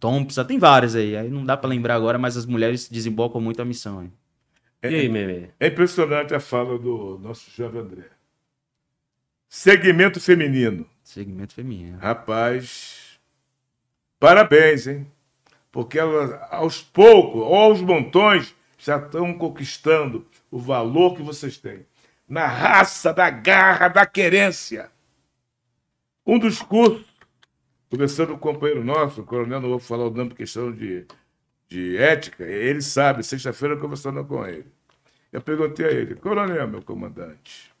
[0.00, 1.16] Thompson, tem várias aí.
[1.16, 4.02] Aí não dá para lembrar agora, mas as mulheres desembolcam muito a missão.
[4.02, 4.12] Hein?
[4.82, 5.50] É, e aí, Meme?
[5.60, 8.04] É impressionante a fala do nosso jovem André.
[9.48, 10.86] Segmento feminino.
[11.04, 11.98] Segmento feminino.
[11.98, 13.20] Rapaz,
[14.18, 15.06] parabéns, hein?
[15.70, 21.84] Porque elas, aos poucos, ou aos montões, já estão conquistando o valor que vocês têm.
[22.28, 24.90] Na raça, da garra, da querência.
[26.24, 27.09] Um dos cursos
[27.90, 31.06] Conversando com um companheiro nosso, o coronel, não vou falar o nome por questão de,
[31.68, 34.66] de ética, ele sabe, sexta-feira conversando com ele.
[35.32, 37.72] Eu perguntei a ele, coronel, meu comandante,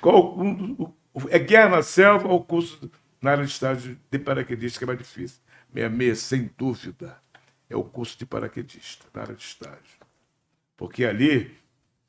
[0.00, 0.92] qual um,
[1.28, 2.90] é guerra na selva ou curso
[3.22, 5.40] na área de estágio de paraquedista que é mais difícil?
[5.72, 7.16] Meia meia, sem dúvida,
[7.68, 10.00] é o curso de paraquedista na área de estágio.
[10.76, 11.56] Porque ali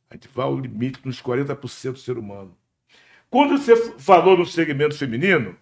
[0.10, 2.58] a gente vai ao limite nos 40% do ser humano.
[3.30, 5.56] Quando você falou no segmento feminino,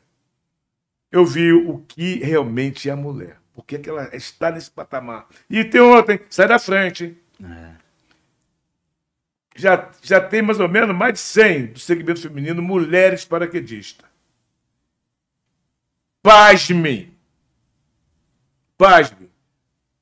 [1.11, 3.37] eu vi o que realmente é a mulher.
[3.53, 5.27] Por que, que ela está nesse patamar.
[5.49, 7.17] E tem ontem, sai da frente.
[7.43, 7.75] É.
[9.55, 14.07] Já, já tem mais ou menos mais de 100 do segmento feminino mulheres paraquedistas.
[16.21, 17.17] Pasme.
[18.77, 19.29] Pasme.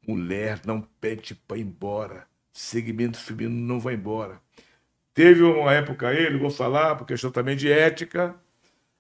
[0.08, 2.28] Mulher não pede para ir embora.
[2.54, 4.40] Segmento feminino não vai embora.
[5.14, 8.36] Teve uma época aí, não vou falar, por questão também de ética,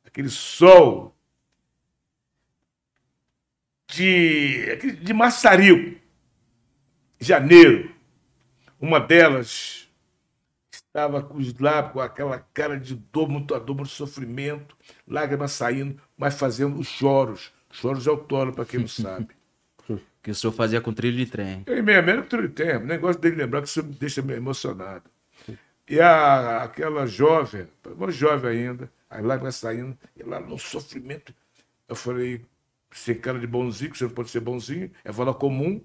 [0.03, 1.16] aquele sol
[3.87, 5.99] de, de Massarico,
[7.19, 7.95] janeiro.
[8.79, 9.87] Uma delas
[10.71, 14.75] estava com os lábios, com aquela cara de dor, muito dor, muito sofrimento,
[15.07, 17.51] lágrimas saindo, mas fazendo os choros.
[17.71, 19.27] Choros autónomos, para quem não sabe.
[20.23, 21.63] que o senhor fazia com trilho de trem.
[21.65, 22.77] Eu meio menos com trilho de trem.
[22.77, 25.03] O negócio dele lembrar que isso me deixa meio emocionado.
[25.87, 31.33] E a, aquela jovem, uma jovem ainda, as lágrimas saindo, e lá no sofrimento.
[31.87, 32.45] Eu falei,
[32.97, 35.81] ser cara de bonzinho, que você não pode ser bonzinho, é vala comum.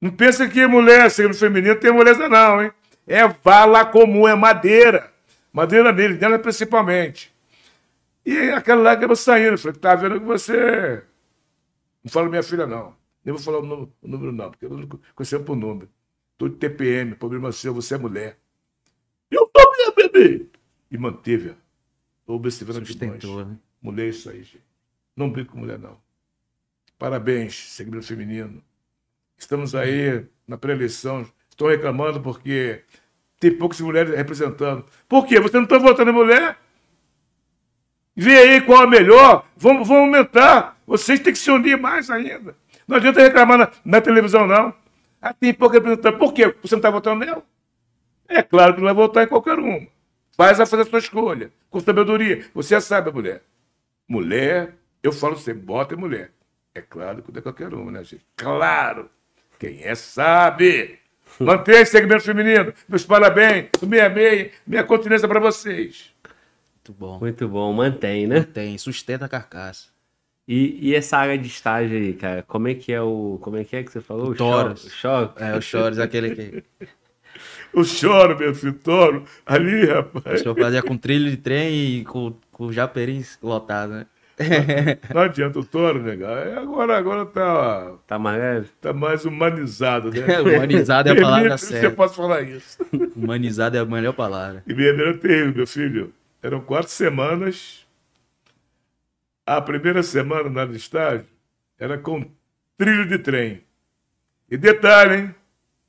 [0.00, 2.72] Não pensa que mulher, sendo feminino, tem moleza, não, hein?
[3.06, 5.12] É vala comum, é madeira.
[5.52, 7.34] Madeira nele, dela principalmente.
[8.24, 9.52] E aquela lágrima saindo.
[9.52, 11.02] Eu falei, tá vendo que você.
[12.04, 12.94] Não fala minha filha, não.
[13.24, 15.88] Nem vou falar o número, o número não, porque eu não conheço por número.
[16.36, 18.38] Tô de TPM, problema seu, você é mulher.
[19.30, 20.46] Eu tô minha bebê.
[20.90, 21.54] E manteve.
[22.26, 23.56] Observando de Sustentou, né?
[23.80, 24.65] Mulher é isso aí, gente.
[25.16, 25.96] Não brinco com mulher, não.
[26.98, 28.62] Parabéns, segmento feminino.
[29.38, 31.26] Estamos aí na pré-eleição.
[31.48, 32.82] Estão reclamando porque
[33.40, 34.84] tem poucas mulheres representando.
[35.08, 35.40] Por quê?
[35.40, 36.58] Você não está votando em mulher?
[38.14, 39.46] Vê aí qual é melhor.
[39.56, 40.78] Vamos, vamos aumentar.
[40.86, 42.56] Vocês têm que se unir mais ainda.
[42.86, 44.74] Não adianta reclamar na, na televisão, não.
[45.20, 46.18] Ah, tem pouca representante.
[46.18, 46.54] Por quê?
[46.62, 47.42] Você não está votando nela?
[48.28, 49.86] É claro que não vai votar em qualquer uma.
[50.36, 51.50] Faz a fazer a sua escolha.
[51.70, 52.44] Com sabedoria.
[52.54, 53.42] Você sabe, mulher.
[54.08, 54.74] Mulher,
[55.06, 56.32] eu falo sempre, bota mulher.
[56.74, 58.26] É claro que não é qualquer uma, né, gente?
[58.36, 59.08] Claro.
[59.58, 60.98] Quem é sabe.
[61.40, 62.72] Mantenha esse segmento feminino.
[62.88, 63.70] Meus parabéns.
[63.82, 64.50] Meia meia.
[64.66, 66.12] Minha continência para vocês.
[66.74, 67.18] Muito bom.
[67.18, 68.42] Muito bom, mantém, né?
[68.42, 69.88] Tem, sustenta a carcaça.
[70.46, 73.38] E, e essa área de estágio aí, cara, como é que é o.
[73.40, 74.30] Como é que é que você falou?
[74.30, 74.88] O Toros.
[74.92, 75.32] Choro.
[75.36, 76.64] É, o Chores, aquele que
[77.72, 79.24] Eu choro, meu filho, toro.
[79.44, 80.40] Ali, rapaz.
[80.40, 84.06] o senhor fazia com trilho de trem e com, com japerim lotado, né?
[85.14, 86.46] Não adianta o toro, negar.
[86.46, 88.68] É, Agora, agora tá, Tá mais leve?
[88.80, 90.40] tá mais humanizado, né?
[90.40, 91.90] Humanizado é a palavra certa.
[91.90, 92.78] posso falar isso.
[93.16, 94.62] Humanizado é a melhor palavra.
[94.66, 96.12] E minha terrível, meu filho.
[96.42, 97.86] Eram quatro semanas.
[99.46, 101.26] A primeira semana na estágio
[101.78, 102.24] era com
[102.76, 103.62] trilho de trem.
[104.50, 105.34] E detalhe, hein?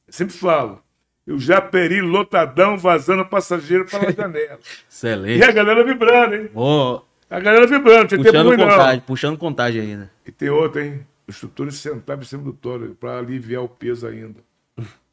[0.08, 0.82] Eu sempre falo.
[1.26, 4.60] Eu já peri lotadão vazando passageiro pela janela.
[4.64, 5.44] E Excelente.
[5.44, 6.50] a galera vibrando, hein?
[6.56, 8.70] Ó, A galera vibrando, tinha tempo puxando ruim, não.
[8.70, 10.12] contagem, puxando contagem ainda.
[10.26, 11.06] E tem outra, hein?
[11.28, 14.40] Os instrutores sentavam em cima do toro para aliviar o peso ainda.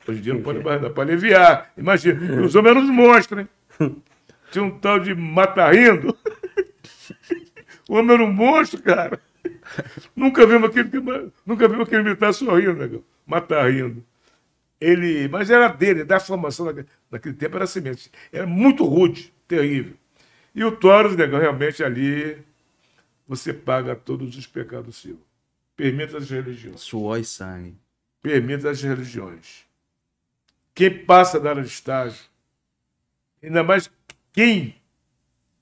[0.07, 1.73] Hoje em dia não pode mais dar, para aliviar.
[1.77, 3.49] Imagina, os homens eram uns monstros, hein?
[4.53, 6.17] Tinha um tal de mata-rindo.
[7.89, 9.19] O homem era um monstro, cara.
[10.15, 10.91] Nunca vimos aquele,
[11.45, 13.03] nunca vimos aquele militar sorrindo, negão.
[13.27, 14.05] Mata-rindo.
[14.81, 16.73] Ele, mas era dele, da formação
[17.11, 18.11] naquele tempo era semente.
[18.33, 19.95] Era muito rude, terrível.
[20.55, 22.41] E o Toros, negão, realmente ali
[23.27, 25.19] você paga todos os pecados seus.
[25.77, 26.81] Permita as religiões.
[26.81, 27.77] Suor e sangue.
[28.23, 29.65] Permita as religiões.
[30.75, 32.25] Quem passa da área de estágio,
[33.43, 33.91] ainda mais
[34.33, 34.77] quem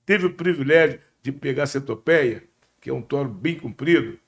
[0.05, 2.43] teve o privilégio de pegar a centopeia,
[2.79, 4.19] que é um touro bem comprido,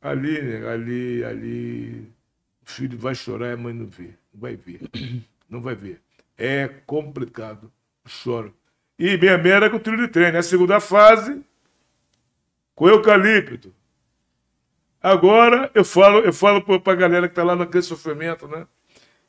[0.00, 2.12] ali, né, ali, ali,
[2.60, 4.10] o filho vai chorar e a mãe não vê.
[4.32, 4.80] Não vai ver.
[5.48, 6.00] Não vai ver.
[6.36, 7.70] É complicado.
[8.06, 8.54] Choro.
[9.04, 10.36] E minha mera com de trem.
[10.36, 11.42] A segunda fase,
[12.72, 13.74] com eucalipto.
[15.02, 18.64] Agora eu falo, eu falo para a galera que está lá naquele sofrimento, né?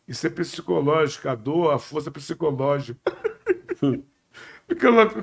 [0.08, 3.00] Isso é psicológico, a dor, a força psicológica.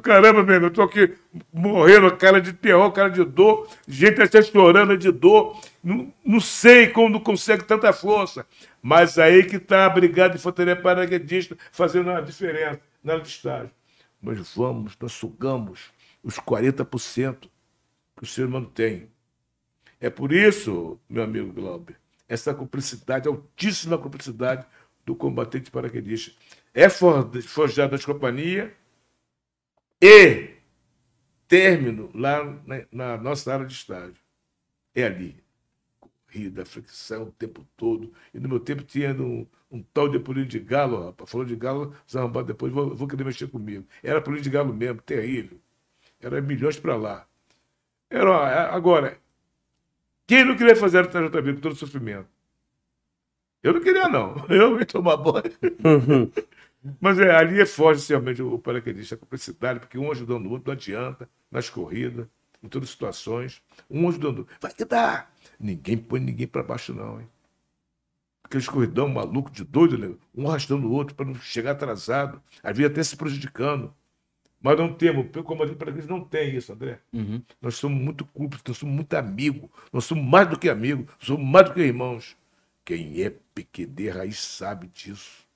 [0.02, 1.14] Caramba, mesmo, eu tô aqui
[1.52, 5.60] morrendo, cara de terror, cara de dor, gente até chorando de dor.
[5.82, 8.44] Não, não sei como não consegue tanta força.
[8.82, 13.30] Mas aí que está a Brigada de Infantaria Paraquedista fazendo uma diferença na área de
[13.30, 13.79] estágio.
[14.20, 15.90] Nós vamos, nós sugamos
[16.22, 17.48] os 40%
[18.16, 19.10] que o ser humano tem.
[20.00, 21.96] É por isso, meu amigo Glauber,
[22.28, 24.66] essa cumplicidade, altíssima cumplicidade
[25.04, 26.32] do combatente paraquedista.
[26.72, 28.70] É for- forjado nas companhias
[30.00, 30.50] e
[31.48, 34.16] término lá na, na nossa área de estágio.
[34.94, 35.36] É ali.
[36.30, 38.12] Corrida, fricção o tempo todo.
[38.32, 41.30] E no meu tempo tinha um, um tal de pulinho de galo, rapaz.
[41.30, 43.86] Falou de galo, os arrombados depois vão, vão querer mexer comigo.
[44.02, 45.58] Era pulinho de galo mesmo, terrível.
[46.20, 47.26] Era milhões para lá.
[48.08, 49.18] Era, agora,
[50.26, 52.28] quem não queria fazer a TJB com todo o sofrimento?
[53.62, 54.36] Eu não queria, não.
[54.48, 55.52] Eu ia tomar banho.
[57.00, 60.68] Mas é, ali é forte realmente o paraquedista, a complexidade, porque um ajudando o outro,
[60.68, 62.26] não adianta, nas corridas,
[62.62, 63.62] em todas as situações.
[63.90, 64.56] Um ajudando o outro.
[64.60, 65.28] Vai que dá!
[65.60, 67.28] Ninguém põe ninguém para baixo, não, hein?
[68.42, 70.14] Aqueles corridão maluco de doido, né?
[70.34, 73.94] um arrastando o outro para não chegar atrasado, às vezes até se prejudicando.
[74.60, 76.98] Mas não temos, o comandante paraquedista não tem isso, André.
[77.12, 77.42] Uhum.
[77.60, 81.46] Nós somos muito cúmplices, nós somos muito amigos, nós somos mais do que amigos, somos
[81.46, 82.36] mais do que irmãos.
[82.84, 85.46] Quem é PQD raiz sabe disso.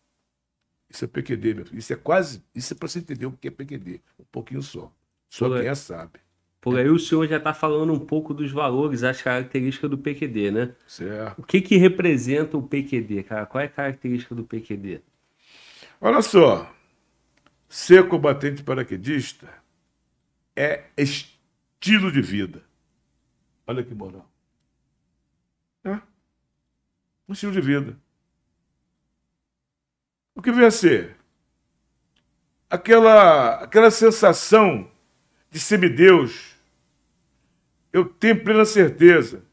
[0.89, 1.79] Isso é PQD, meu filho.
[1.79, 2.43] Isso é quase.
[2.55, 4.01] Isso é para você entender o que é PQD.
[4.19, 4.93] Um pouquinho só.
[5.29, 6.21] Só quem é sabe.
[6.65, 10.51] Por aí o senhor já está falando um pouco dos valores, as características do PQD,
[10.51, 10.75] né?
[10.87, 11.39] Certo.
[11.39, 13.45] O que que representa o PQD, cara?
[13.45, 15.03] Qual é a característica do PQD?
[16.01, 16.75] Olha só.
[17.69, 19.47] Ser combatente paraquedista
[20.57, 22.62] é estilo de vida.
[23.67, 24.27] Olha que moral.
[25.85, 26.01] É.
[27.29, 27.95] Um estilo de vida.
[30.35, 31.15] O que vem a ser?
[32.71, 34.91] Aquela, aquela sensação
[35.51, 36.54] de semideus,
[37.95, 39.45] eu tenho plena certeza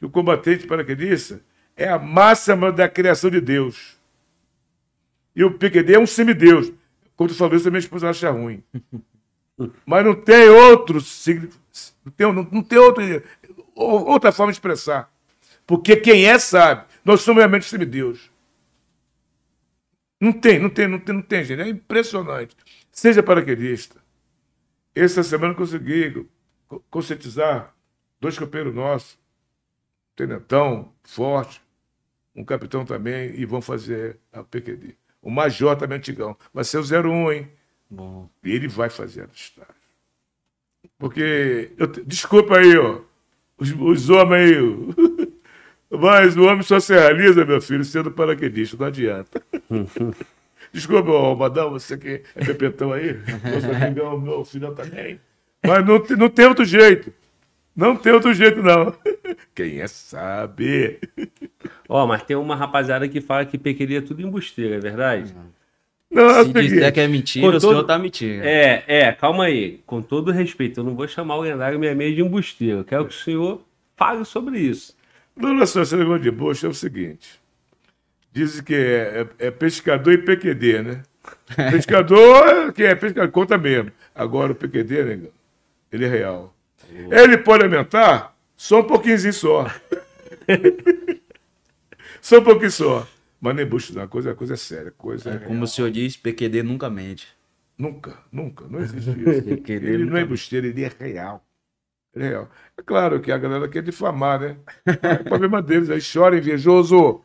[0.00, 1.40] que o combatente paraquedista
[1.76, 3.96] é a máxima da criação de Deus.
[5.34, 6.72] E o PQD é um semideus.
[7.14, 8.64] Quando tu falou isso, a minha esposa acha ruim.
[9.86, 10.98] Mas não tem outro
[12.04, 13.04] não tem, não, não tem outro,
[13.76, 15.08] outra forma de expressar.
[15.64, 16.86] Porque quem é sabe.
[17.04, 18.28] Nós somos realmente semideus.
[20.20, 21.62] Não tem, não tem, não tem, não tem, gente.
[21.62, 22.56] É impressionante.
[22.90, 24.02] Seja paraquedista.
[24.92, 26.26] Essa semana eu consegui
[26.90, 27.73] conscientizar
[28.24, 31.60] dois companheiros nossos, um tenentão forte,
[32.34, 34.96] um capitão também, e vão fazer a PQD.
[35.20, 36.34] O major também antigão.
[36.52, 37.50] Vai ser o 01, hein?
[37.90, 38.30] Bom.
[38.42, 39.74] E ele vai fazer a estágio.
[40.98, 43.00] Porque, eu, desculpa aí, ó,
[43.58, 45.28] os, os homens aí,
[45.92, 49.42] mas o homem só se realiza, meu filho, sendo paraquedista, não adianta.
[50.72, 53.12] Desculpa, ó, Madão, você que é pepetão aí,
[54.22, 55.20] meu filho também.
[55.62, 57.12] Mas não, não tem outro jeito.
[57.74, 58.94] Não tem outro jeito, não.
[59.54, 61.00] Quem é sabe.
[61.88, 65.34] Ó, mas tem uma rapaziada que fala que pequeria é tudo embusteiro, é verdade?
[66.10, 67.70] Não, é Se disser que é mentira, Com o todo...
[67.70, 68.44] senhor tá mentindo.
[68.44, 69.80] É, é, calma aí.
[69.84, 72.78] Com todo respeito, eu não vou chamar o lendário 66 de embusteiro.
[72.78, 73.60] Eu quero que o senhor
[73.96, 74.96] fale sobre isso.
[75.36, 77.40] Não, olha só, esse negócio de busto é o seguinte.
[78.32, 81.02] Dizem que é, é, é pescador e PQD, né?
[81.72, 83.90] pescador, que é pescador, conta mesmo.
[84.14, 85.20] Agora o PQD, né,
[85.90, 86.53] ele é real.
[86.94, 89.66] Ele pode aumentar só um pouquinho só.
[92.22, 93.06] só um pouquinho só.
[93.40, 94.06] Mas nem bucho, não.
[94.06, 94.90] Coisa, coisa é séria.
[94.92, 97.28] Coisa é, como o senhor diz, PQD nunca mente.
[97.76, 98.66] Nunca, nunca.
[98.68, 99.72] Não existe isso.
[99.72, 101.44] ele não é busteiro, ele é real.
[102.14, 102.50] Ele é real.
[102.78, 104.56] É claro que a galera quer difamar, né?
[105.02, 105.90] É o problema deles.
[105.90, 107.22] Aí chora invejoso.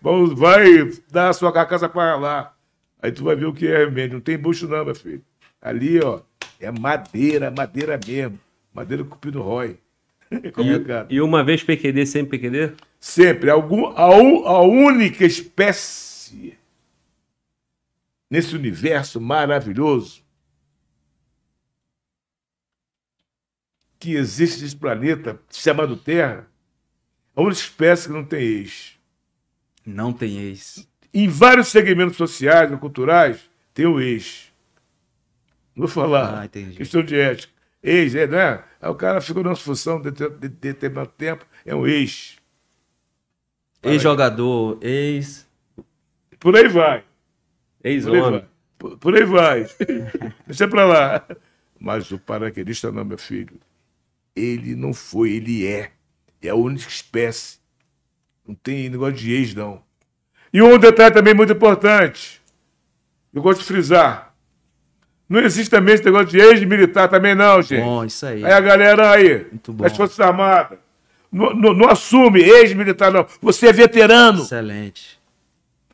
[0.00, 2.54] Vamos, vai dar a sua carcaça para lá.
[3.00, 4.14] Aí tu vai ver o que é remédio.
[4.14, 5.22] Não tem bucho não, meu filho.
[5.60, 6.20] Ali, ó,
[6.58, 8.40] é madeira, madeira mesmo.
[8.78, 9.78] Madeira cupido rói.
[10.30, 11.10] É complicado.
[11.10, 12.74] E, e, uma vez PQD, sempre PQD?
[13.00, 13.48] Sempre.
[13.48, 16.58] Algum, a, a única espécie
[18.28, 20.22] nesse universo maravilhoso
[23.98, 26.46] que existe nesse planeta chamado Terra,
[27.34, 28.98] a única espécie que não tem ex.
[29.84, 30.86] Não tem ex.
[31.12, 34.52] Em vários segmentos sociais e culturais, tem o ex.
[35.74, 36.42] Vou falar.
[36.44, 37.57] Ah, questão de ética.
[37.82, 38.64] Ex, é, né?
[38.80, 42.36] Aí o cara ficou numa função de, de, de determinado tempo, é um ex.
[43.82, 45.46] Ex-jogador, ex.
[46.40, 47.04] Por aí vai.
[47.82, 48.44] Ex-homem.
[48.76, 49.66] Por, por, aí vai.
[50.46, 51.26] Deixa pra lá.
[51.78, 53.60] Mas o paraquedista não, meu filho.
[54.34, 55.92] Ele não foi, ele é.
[56.40, 57.58] É a única espécie
[58.48, 59.82] não tem negócio de ex, não.
[60.50, 62.40] E um detalhe também muito importante.
[63.30, 64.27] Eu gosto de frisar.
[65.28, 67.82] Não existe também esse negócio de ex-militar também, não, gente.
[67.82, 68.44] Bom, isso aí.
[68.44, 69.84] Aí a galera aí, muito bom.
[69.84, 70.78] das Forças Armadas,
[71.30, 73.26] não, não, não assume ex-militar, não.
[73.42, 74.42] Você é veterano.
[74.42, 75.18] Excelente.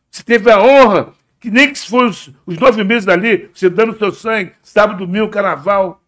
[0.09, 3.69] Você teve a honra, que nem que se fosse os, os nove meses dali, você
[3.69, 6.01] dando seu sangue, sábado, domingo, carnaval,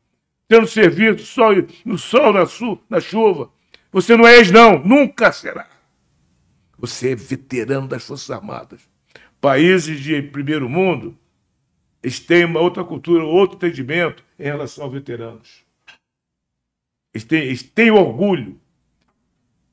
[0.46, 1.52] tendo serviço, sol,
[1.84, 3.50] no sol, na, su, na chuva.
[3.90, 4.78] Você não é ex, não.
[4.78, 5.66] Nunca será.
[6.78, 8.80] Você é veterano das Forças Armadas.
[9.40, 11.18] Países de primeiro mundo,
[12.06, 15.64] eles têm uma outra cultura, outro entendimento em relação aos veteranos.
[17.12, 18.60] Eles têm, eles têm orgulho.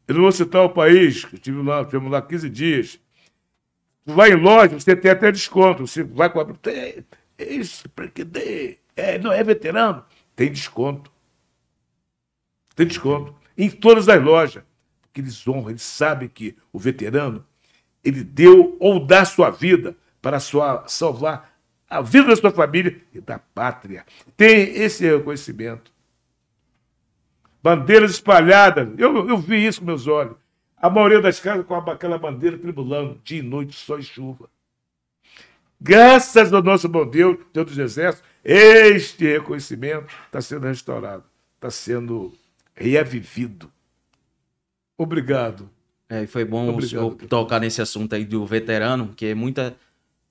[0.08, 3.00] Eu não vou citar o país, que estive lá, tivemos lá 15 dias.
[4.04, 5.86] Vai em loja, você tem até desconto.
[5.86, 6.48] Você vai com a.
[7.38, 7.84] Esse,
[8.96, 10.04] é, não é veterano?
[10.36, 11.12] Tem desconto.
[12.76, 13.36] Tem desconto.
[13.56, 14.64] Em todas as lojas
[15.14, 17.46] que eles honram, eles sabem que o veterano
[18.04, 21.53] ele deu ou dá sua vida para sua, salvar
[21.94, 24.06] a vida da sua família e da pátria.
[24.36, 25.92] Tem esse reconhecimento.
[27.62, 30.36] Bandeiras espalhadas, eu, eu vi isso com meus olhos.
[30.76, 34.50] A maioria das casas com aquela bandeira tribulando, dia e noite, sol e chuva.
[35.80, 41.24] Graças ao nosso bom Deus, Deus dos Exércitos, este reconhecimento está sendo restaurado,
[41.56, 42.34] está sendo
[42.74, 43.72] reavivido.
[44.98, 45.70] Obrigado.
[46.10, 49.76] É, foi bom Obrigado, tocar nesse assunto aí do veterano, que muita.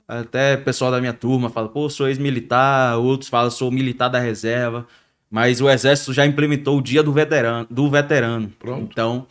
[0.06, 4.86] Até pessoal da minha turma fala, pô, sou ex-militar, outros falam, sou militar da reserva.
[5.30, 7.66] Mas o Exército já implementou o dia do veterano.
[7.70, 8.52] Do veterano.
[8.58, 8.88] Pronto.
[8.90, 9.26] Então,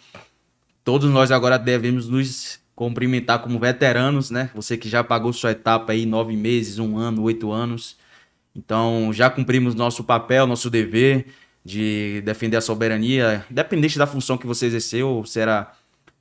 [0.83, 4.49] todos nós agora devemos nos cumprimentar como veteranos, né?
[4.55, 7.95] Você que já pagou sua etapa aí nove meses, um ano, oito anos.
[8.55, 11.27] Então, já cumprimos nosso papel, nosso dever
[11.63, 15.71] de defender a soberania, independente da função que você exerceu, se era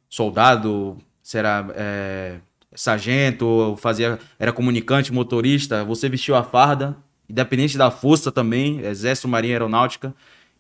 [0.09, 2.37] soldado, se era é,
[2.75, 6.97] sargento, fazia, era comunicante, motorista, você vestiu a farda
[7.31, 10.13] independente da força também, Exército, Marinha Aeronáutica.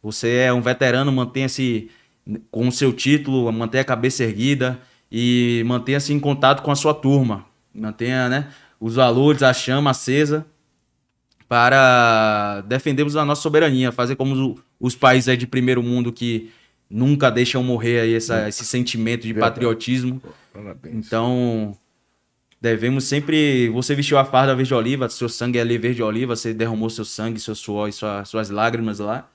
[0.02, 1.90] Você é um veterano, mantenha-se
[2.50, 4.78] com o seu título, mantenha a cabeça erguida
[5.10, 7.44] e mantenha-se em contato com a sua turma.
[7.74, 8.48] Mantenha né,
[8.78, 10.46] os valores, a chama acesa
[11.48, 16.52] para defendermos a nossa soberania, fazer como os países aí de primeiro mundo que
[16.88, 20.22] nunca deixam morrer aí essa, esse sentimento de patriotismo.
[20.52, 20.94] Parabéns.
[20.94, 21.76] Então,
[22.60, 23.68] devemos sempre.
[23.70, 27.04] Você vestiu a farda verde oliva, seu sangue é ali verde oliva, você derramou seu
[27.04, 29.28] sangue, seu suor e sua- suas lágrimas lá,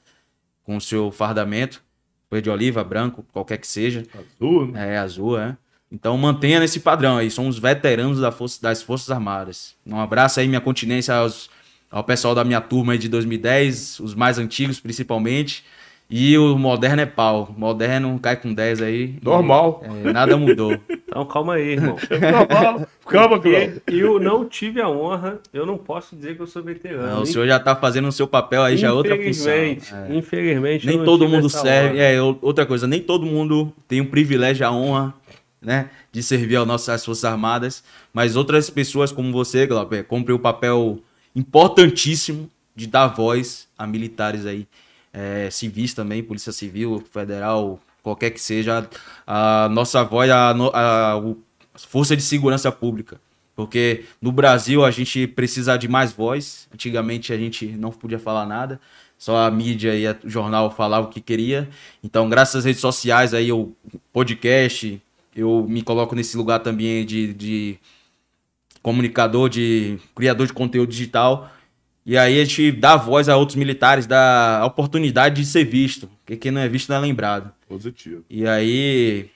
[0.64, 1.82] com o seu fardamento,
[2.32, 4.04] verde oliva, branco, qualquer que seja.
[4.40, 4.96] Azul, né?
[4.96, 5.58] É, azul, é.
[5.92, 7.30] Então mantenha nesse padrão aí.
[7.30, 9.76] Somos veteranos da força, das Forças Armadas.
[9.86, 11.50] Um abraço aí, minha continência aos,
[11.92, 15.64] ao pessoal da minha turma aí de 2010, os mais antigos principalmente.
[16.08, 17.54] E o moderno é pau.
[17.58, 19.16] Moderno cai com 10 aí.
[19.20, 19.84] e, Normal.
[20.06, 20.78] é, nada mudou.
[21.08, 21.98] Então calma aí, irmão.
[22.12, 22.88] Normal.
[23.08, 23.82] Calma, Cláudio.
[23.92, 27.08] E eu não tive a honra, eu não posso dizer que eu sou veterano.
[27.08, 29.52] Não, o senhor já tá fazendo o seu papel aí, já é outra função.
[29.52, 30.16] Infelizmente, É.
[30.16, 30.86] infelizmente.
[30.88, 31.96] Nem não todo tive mundo serve.
[31.96, 32.04] honra.
[32.04, 35.14] É, outra coisa, nem todo mundo tem o privilégio, a honra,
[35.62, 37.84] né, de servir ao nosso, às Forças Armadas.
[38.14, 41.00] Mas outras pessoas como você, Glauber, cumprem o papel
[41.36, 44.68] importantíssimo de dar voz a militares aí,
[45.16, 48.88] é, civis também, Polícia Civil, Federal, qualquer que seja,
[49.26, 51.38] a nossa voz, a, a, o-
[51.76, 53.20] Força de Segurança Pública.
[53.56, 56.68] Porque no Brasil a gente precisa de mais voz.
[56.74, 58.80] Antigamente a gente não podia falar nada.
[59.18, 61.70] Só a mídia e a- o jornal falavam o que queria.
[62.04, 63.72] Então, graças às redes sociais, aí o
[64.12, 65.02] podcast,
[65.34, 67.80] eu me coloco nesse lugar também de, de
[68.82, 71.50] comunicador, de criador de conteúdo digital.
[72.06, 76.08] E aí a gente dá voz a outros militares, dá a oportunidade de ser visto.
[76.24, 77.52] Porque quem não é visto não é lembrado.
[77.68, 78.24] Positivo.
[78.30, 79.30] E aí,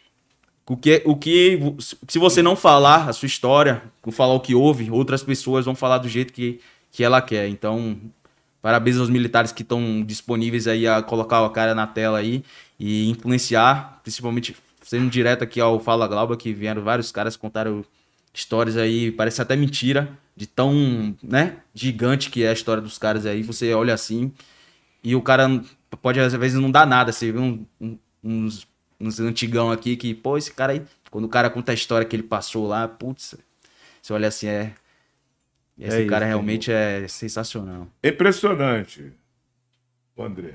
[0.67, 1.59] o que, o que,
[2.07, 5.97] se você não falar a sua história, falar o que houve, outras pessoas vão falar
[5.97, 6.59] do jeito que,
[6.91, 7.47] que ela quer.
[7.47, 7.97] Então,
[8.61, 12.43] parabéns aos militares que estão disponíveis aí a colocar a cara na tela aí
[12.79, 17.83] e influenciar, principalmente sendo direto aqui ao Fala Glauba, que vieram vários caras contaram
[18.33, 20.09] histórias aí, parece até mentira,
[20.39, 23.43] de tão, né, gigante que é a história dos caras aí.
[23.43, 24.31] Você olha assim
[25.03, 25.49] e o cara
[26.01, 27.11] pode às vezes não dar nada.
[27.11, 28.65] Você vê um- um- uns,
[28.97, 30.81] uns antigão aqui que, pô, esse cara aí,
[31.11, 33.35] quando o cara conta a história que ele passou lá, putz,
[34.01, 34.73] você olha assim, é.
[35.77, 37.85] Esse É cara isso, realmente é sensacional.
[38.01, 39.11] É impressionante,
[40.17, 40.53] André.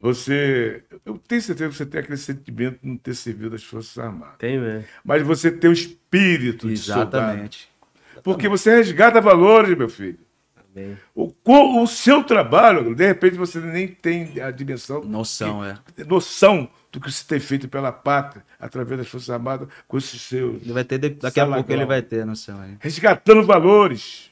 [0.00, 0.84] Você.
[1.04, 4.36] Eu tenho certeza que você tem aquele sentimento de não ter servido as Forças Armadas.
[4.38, 4.86] Tem mesmo.
[5.02, 7.16] Mas você tem o espírito de soldado.
[7.16, 7.69] Exatamente.
[8.22, 10.18] Porque você resgata valores, meu filho.
[11.14, 11.32] O,
[11.82, 15.76] o seu trabalho, de repente você nem tem a dimensão, Noção, é.
[16.06, 20.62] noção do que você tem feito pela pátria através das Forças Armadas com esses seus.
[20.62, 22.76] Ele vai ter, de- daqui a Sala pouco ele vai ter noção aí.
[22.78, 24.30] resgatando valores.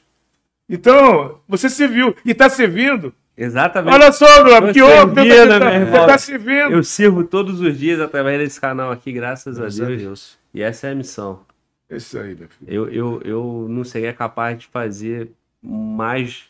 [0.67, 3.13] Então, você serviu e está servindo.
[3.35, 3.93] Exatamente.
[3.93, 6.07] Olha só, Glauber, Tô que honra servindo, você meu está irmão.
[6.07, 6.71] tá servindo.
[6.71, 10.01] Eu sirvo todos os dias através desse canal aqui, graças, Graças a a Deus.
[10.01, 10.37] Deus.
[10.53, 11.41] E essa é a missão.
[11.89, 12.71] É Isso aí, meu filho.
[12.71, 16.49] Eu, eu, eu não seria capaz de fazer mais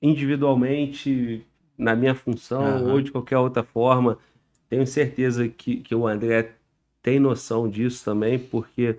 [0.00, 1.44] individualmente
[1.76, 2.92] na minha função Aham.
[2.92, 4.18] ou de qualquer outra forma.
[4.68, 6.52] Tenho certeza que, que o André
[7.02, 8.96] tem noção disso também, porque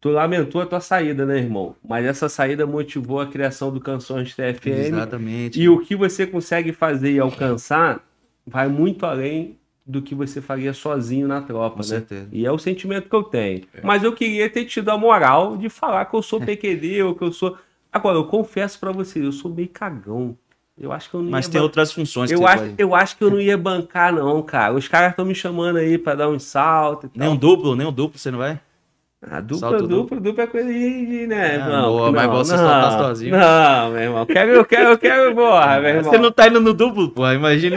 [0.00, 1.74] tu lamentou a tua saída, né, irmão?
[1.82, 4.68] Mas essa saída motivou a criação do Canções TFM.
[4.68, 5.60] Exatamente.
[5.60, 8.04] E o que você consegue fazer e alcançar
[8.46, 11.84] vai muito além do que você faria sozinho na tropa, Com né?
[11.84, 12.28] certeza.
[12.32, 13.62] E é o sentimento que eu tenho.
[13.84, 17.22] Mas eu queria ter tido a moral de falar que eu sou PQD ou que
[17.22, 17.56] eu sou.
[17.92, 20.36] Agora, eu confesso pra vocês, eu sou meio cagão.
[20.78, 22.62] Eu acho que eu não Mas ia tem ban- outras funções que eu você acho,
[22.64, 24.74] pode- eu acho que eu não ia bancar, não, cara.
[24.74, 27.34] Os caras estão me chamando aí pra dar um salto e Nem tal.
[27.34, 28.60] um duplo, nem um duplo, você não vai?
[29.28, 31.92] Ah, dupla, Salto dupla, dupla é coisa de, né, Ah, irmão?
[31.92, 33.36] boa, mas você só tá sozinho.
[33.36, 34.24] Não, meu irmão.
[34.24, 36.04] Quero, eu quero, eu quero, porra, meu irmão.
[36.04, 37.76] Você não tá indo no duplo, porra, imagina.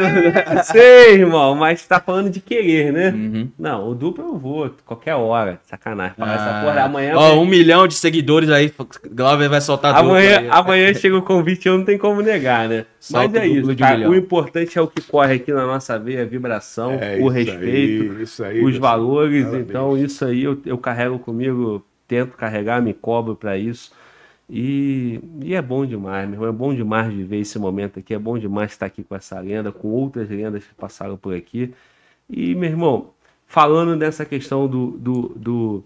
[0.63, 3.09] Sei, irmão, mas tá falando de querer, né?
[3.09, 3.49] Uhum.
[3.57, 5.59] Não, o duplo eu vou, qualquer hora.
[5.63, 6.13] Sacanagem.
[6.17, 7.13] Falar essa Ah, porra amanhã.
[7.15, 8.71] Ó, um milhão de seguidores aí,
[9.11, 10.47] Glauber vai soltar Amanhã, aí.
[10.51, 12.85] amanhã chega o convite e eu não tem como negar, né?
[12.99, 14.09] Salto Mas é duplo isso, cara.
[14.09, 17.29] O importante é o que corre aqui na nossa veia, a vibração, É o isso
[17.29, 19.45] respeito, aí, isso aí, os valores.
[19.45, 19.69] Parabéns.
[19.69, 23.91] Então, isso aí eu, eu carrego comigo, tento carregar, me cobro pra isso.
[24.49, 26.49] E, e é bom demais, meu irmão.
[26.49, 28.13] É bom demais de ver esse momento aqui.
[28.13, 31.73] É bom demais estar aqui com essa lenda, com outras lendas que passaram por aqui.
[32.27, 33.11] E, meu irmão,
[33.45, 35.83] falando dessa questão do, do, do,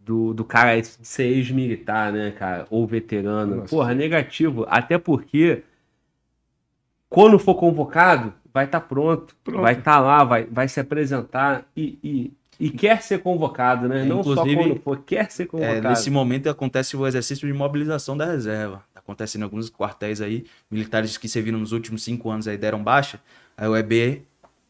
[0.00, 2.66] do, do cara ser ex-militar, né, cara?
[2.70, 3.56] Ou veterano.
[3.56, 3.68] Nossa.
[3.68, 4.64] Porra, negativo.
[4.68, 5.62] Até porque,
[7.16, 9.62] quando for convocado, vai estar pronto, Pronto.
[9.62, 14.02] Vai estar lá, vai, vai se apresentar e, e, e quer ser convocado, né?
[14.02, 15.88] É, Não só inclusive, quando for, quer ser É, convocado.
[15.88, 20.44] nesse momento acontece o exercício de mobilização da reserva, da acontecendo em alguns quartéis aí,
[20.70, 23.18] militares que serviram nos últimos cinco anos aí deram baixa,
[23.56, 24.22] aí o EB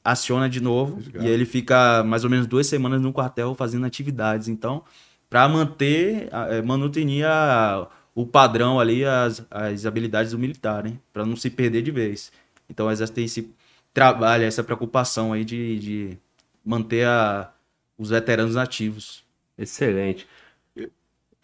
[0.04, 1.26] aciona de novo Resgate.
[1.26, 4.46] e ele fica mais ou menos duas semanas no quartel fazendo atividades.
[4.46, 4.84] Então,
[5.28, 10.98] para manter, a- eh, manutenir a- o padrão ali, as, as habilidades do militar, né?
[11.12, 12.32] Para não se perder de vez.
[12.68, 13.54] Então, o Exército tem esse
[13.94, 16.18] trabalho, essa preocupação aí de, de
[16.64, 17.52] manter a-
[17.98, 19.22] os veteranos ativos.
[19.58, 20.26] Excelente.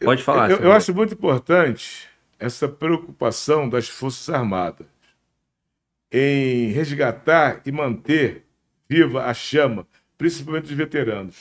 [0.03, 0.51] Pode falar.
[0.51, 2.09] Eu, eu acho muito importante
[2.39, 4.86] essa preocupação das Forças Armadas
[6.11, 8.44] em resgatar e manter
[8.89, 9.86] viva a chama,
[10.19, 11.36] principalmente dos veteranos.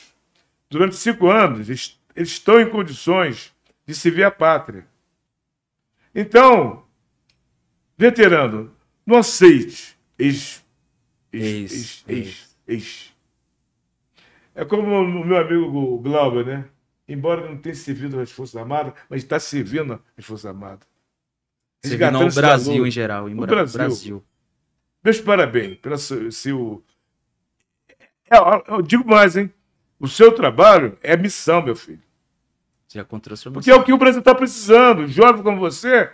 [0.70, 3.52] Durante cinco anos, eles, eles estão em condições
[3.86, 4.86] de servir a pátria.
[6.14, 6.86] Então,
[7.98, 8.74] veterano,
[9.06, 10.64] não aceite ex,
[11.32, 13.14] ex, Ex, ex, ex, ex.
[14.54, 16.66] É como o meu amigo Glauber, né?
[17.08, 20.88] Embora não tenha servido às Forças Armadas, mas está servindo às Forças Armadas.
[21.84, 23.30] Servindo ao Brasil em geral.
[23.30, 23.78] Em Brasil.
[23.80, 24.24] Brasil.
[25.04, 26.32] Meus parabéns pelo seu.
[26.32, 26.84] seu-
[28.30, 29.52] É, eu- eu digo mais, hein?
[30.00, 32.02] O seu trabalho é missão, meu filho.
[32.94, 33.06] Já
[33.38, 35.08] sua Porque é o que o Brasil está precisando.
[35.08, 36.12] Jovem como você,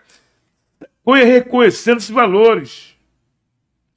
[1.26, 2.96] reconhecendo esses valores.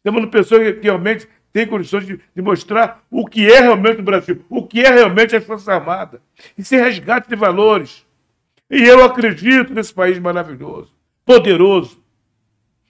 [0.02, 4.42] Temos pessoas que realmente têm condições de, de mostrar o que é realmente o Brasil,
[4.48, 6.22] o que é realmente as Forças Armadas.
[6.56, 8.06] Esse resgate de valores.
[8.70, 10.94] E eu acredito nesse país maravilhoso,
[11.26, 12.02] poderoso.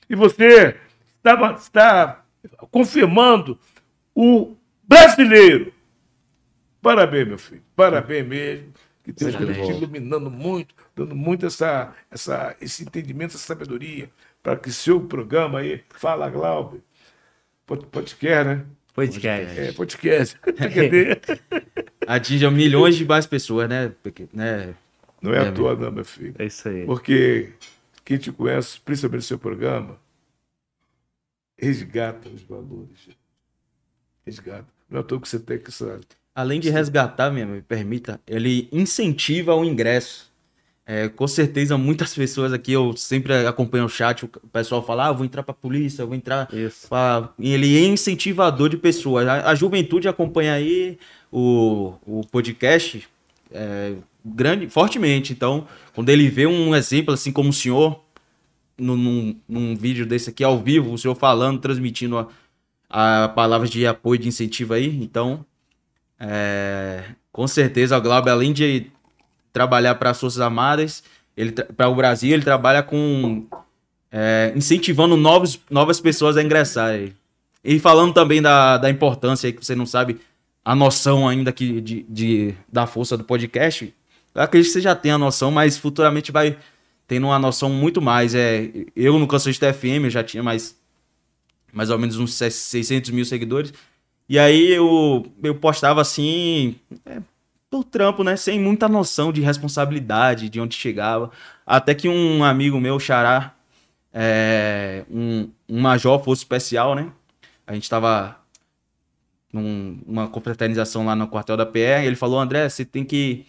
[0.09, 0.77] E você
[1.17, 2.25] está, está
[2.71, 3.59] confirmando
[4.15, 4.55] o
[4.85, 5.73] brasileiro.
[6.81, 7.63] Parabéns, meu filho.
[7.75, 8.73] Parabéns mesmo.
[9.03, 14.11] Que Deus esteja te iluminando muito, dando muito essa, essa, esse entendimento, essa sabedoria,
[14.43, 16.83] para que seu programa aí, Fala Glaube,
[17.67, 18.67] pod- podcast, né?
[18.93, 19.59] Podcast.
[19.59, 20.39] É, podcast.
[22.07, 23.93] Atinja milhões de mais pessoas, né?
[24.03, 24.75] Porque, né?
[25.23, 26.35] Não é É, à toa, não, meu filho.
[26.39, 26.85] É isso aí.
[26.85, 27.53] Porque
[28.05, 29.99] quem te conhece, principalmente no seu programa,
[31.59, 33.09] resgata os valores.
[34.27, 34.67] Resgata.
[34.89, 36.05] Não é à toa que você tem que saber.
[36.35, 40.31] Além de resgatar, me, me permita, ele incentiva o ingresso.
[40.87, 45.13] É, com certeza, muitas pessoas aqui, eu sempre acompanho o chat, o pessoal fala, ah,
[45.13, 46.89] vou entrar pra polícia, vou entrar Isso.
[46.89, 47.33] pra...
[47.39, 49.29] E ele é incentivador de pessoas.
[49.29, 50.99] A, a juventude acompanha aí
[51.31, 53.07] o, o podcast
[53.53, 53.95] é,
[54.25, 55.33] grande, fortemente.
[55.33, 58.03] Então, quando ele vê um exemplo assim como o senhor,
[58.77, 62.19] num, num, num vídeo desse aqui ao vivo, o senhor falando, transmitindo
[62.89, 65.45] a, a palavras de apoio, de incentivo aí, então
[66.21, 67.03] é,
[67.33, 68.87] com certeza o Glauber, além de
[69.53, 71.03] trabalhar para as Forças Armadas,
[71.77, 73.47] para o Brasil, ele trabalha com
[74.13, 77.15] é, incentivando novos, novas pessoas a ingressarem.
[77.65, 80.21] E falando também da, da importância que você não sabe
[80.65, 83.93] a noção ainda que, de, de- da força do podcast,
[84.35, 86.57] eu acredito que você já tem a noção, mas futuramente vai
[87.09, 88.35] tendo uma noção muito mais.
[88.35, 90.77] É, eu no Canções FM eu já tinha mais,
[91.73, 93.73] mais ou menos uns 600 mil seguidores.
[94.31, 97.21] E aí eu, eu postava assim, é,
[97.69, 98.37] do trampo, né?
[98.37, 101.33] Sem muita noção de responsabilidade, de onde chegava.
[101.67, 103.53] Até que um amigo meu, Xará,
[104.15, 107.11] é, um, um major fosse especial, né?
[107.67, 108.37] A gente tava
[109.53, 113.45] numa confraternização lá no quartel da PR, ele falou, André, você tem que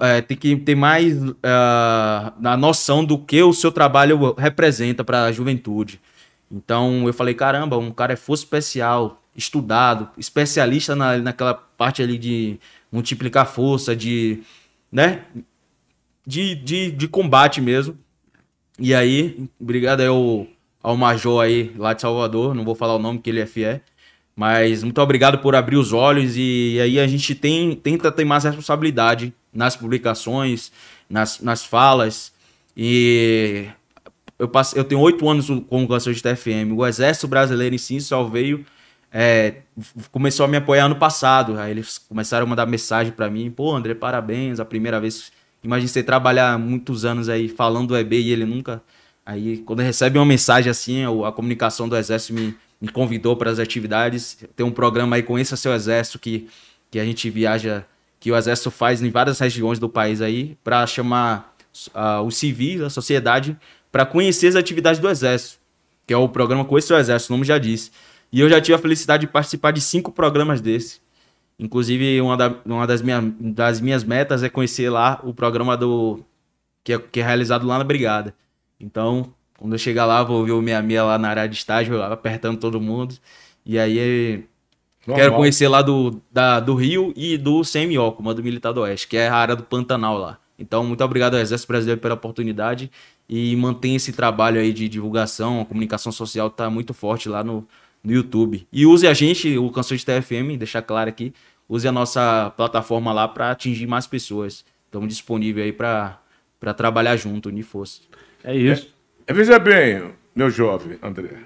[0.00, 5.26] é, tem que ter mais ah, a noção do que o seu trabalho representa para
[5.26, 6.00] a juventude.
[6.50, 12.18] Então eu falei, caramba, um cara é força especial, estudado, especialista na, naquela parte ali
[12.18, 12.58] de
[12.90, 14.42] multiplicar força, de,
[14.90, 15.24] né,
[16.26, 17.96] de, de, de combate mesmo.
[18.78, 20.46] E aí, obrigado aí ao,
[20.82, 23.80] ao Major aí lá de Salvador, não vou falar o nome que ele é fiel,
[24.34, 28.44] mas muito obrigado por abrir os olhos e, aí a gente tem, tenta ter mais
[28.44, 30.72] responsabilidade nas publicações,
[31.08, 32.32] nas, nas falas.
[32.76, 33.66] E
[34.38, 36.72] eu, passei, eu tenho oito anos com o de TFM.
[36.74, 38.64] O Exército Brasileiro em si só veio.
[39.12, 39.62] É,
[40.12, 41.58] começou a me apoiar ano passado.
[41.58, 44.60] Aí eles começaram a mandar mensagem pra mim: pô, André, parabéns.
[44.60, 45.32] A primeira vez.
[45.62, 48.82] Imagina você trabalhar muitos anos aí falando do EB e ele nunca.
[49.26, 53.58] Aí, quando recebe uma mensagem assim, a comunicação do Exército me, me convidou para as
[53.58, 54.38] atividades.
[54.56, 56.48] Tem um programa aí, Conheça Seu Exército, que,
[56.90, 57.84] que a gente viaja,
[58.18, 61.54] que o Exército faz em várias regiões do país aí, para chamar
[61.94, 63.56] ah, os civis, a sociedade,
[63.92, 65.58] para conhecer as atividades do Exército,
[66.06, 67.90] que é o programa Conheça Seu Exército, o nome já disse.
[68.32, 71.00] E eu já tive a felicidade de participar de cinco programas desse.
[71.58, 76.20] Inclusive, uma, da- uma das, minha, das minhas metas é conhecer lá o programa do
[76.82, 78.34] que é, que é realizado lá na Brigada.
[78.80, 81.96] Então, quando eu chegar lá, vou ver o minha minha lá na área de estágio,
[81.98, 83.14] lá, apertando todo mundo.
[83.66, 84.44] E aí,
[85.16, 89.16] quero conhecer lá do, da, do Rio e do CMO, Comando Militar do Oeste, que
[89.18, 90.38] é a área do Pantanal lá.
[90.58, 92.90] Então, muito obrigado ao Exército Brasileiro pela oportunidade
[93.28, 97.66] e mantém esse trabalho aí de divulgação, a comunicação social está muito forte lá no,
[98.02, 98.66] no YouTube.
[98.72, 101.32] E use a gente, o Canções TFM, deixar claro aqui,
[101.68, 104.64] use a nossa plataforma lá para atingir mais pessoas.
[104.86, 106.18] Estamos disponíveis aí para
[106.76, 108.00] trabalhar junto, unir força.
[108.42, 108.92] É isso.
[109.26, 111.44] É, veja bem, meu jovem André.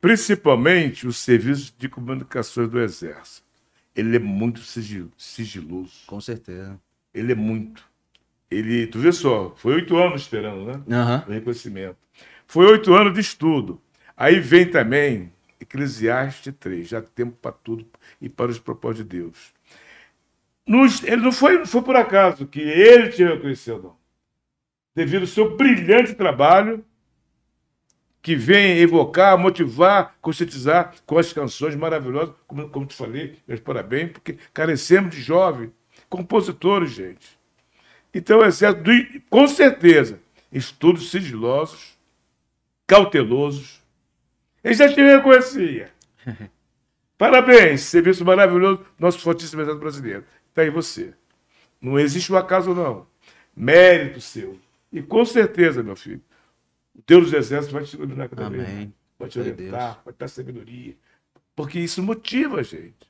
[0.00, 3.44] Principalmente o serviço de comunicações do Exército.
[3.96, 5.92] Ele é muito sigil- sigiloso.
[6.06, 6.78] Com certeza.
[7.12, 7.82] Ele é muito.
[8.50, 10.82] Ele, tu vê só, foi oito anos esperando, né?
[10.96, 11.24] Aham.
[11.26, 11.96] O reconhecimento.
[12.46, 13.80] Foi oito anos de estudo.
[14.16, 17.86] Aí vem também Eclesiastes 3, já tempo para tudo
[18.20, 19.54] e para os propósitos de Deus.
[20.66, 23.96] Nos- ele não foi, foi por acaso que ele te reconheceu, não.
[24.94, 26.84] Devido ao seu brilhante trabalho,
[28.22, 34.12] que vem evocar, motivar, conscientizar com as canções maravilhosas, como, como te falei, meus parabéns,
[34.12, 35.70] porque carecemos de jovens,
[36.08, 37.38] compositores, gente.
[38.14, 40.20] Então, o exército, do- com certeza,
[40.50, 41.98] estudos sigilosos,
[42.86, 43.83] cautelosos.
[44.64, 45.90] Ele já te reconhecia.
[47.18, 50.24] Parabéns, serviço maravilhoso, nosso fortíssimo exército brasileiro.
[50.48, 51.14] Está aí você.
[51.80, 53.06] Não existe um acaso, não.
[53.54, 54.58] Mérito seu.
[54.90, 56.22] E com certeza, meu filho,
[56.94, 58.68] o Deus dos exércitos vai te iluminar cada vez.
[58.68, 58.94] Amém.
[59.18, 60.96] Vai te orientar, vai te dar sabedoria.
[61.54, 63.08] Porque isso motiva a gente.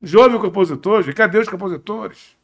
[0.00, 2.36] Jovem compositor, gente, cadê os compositores?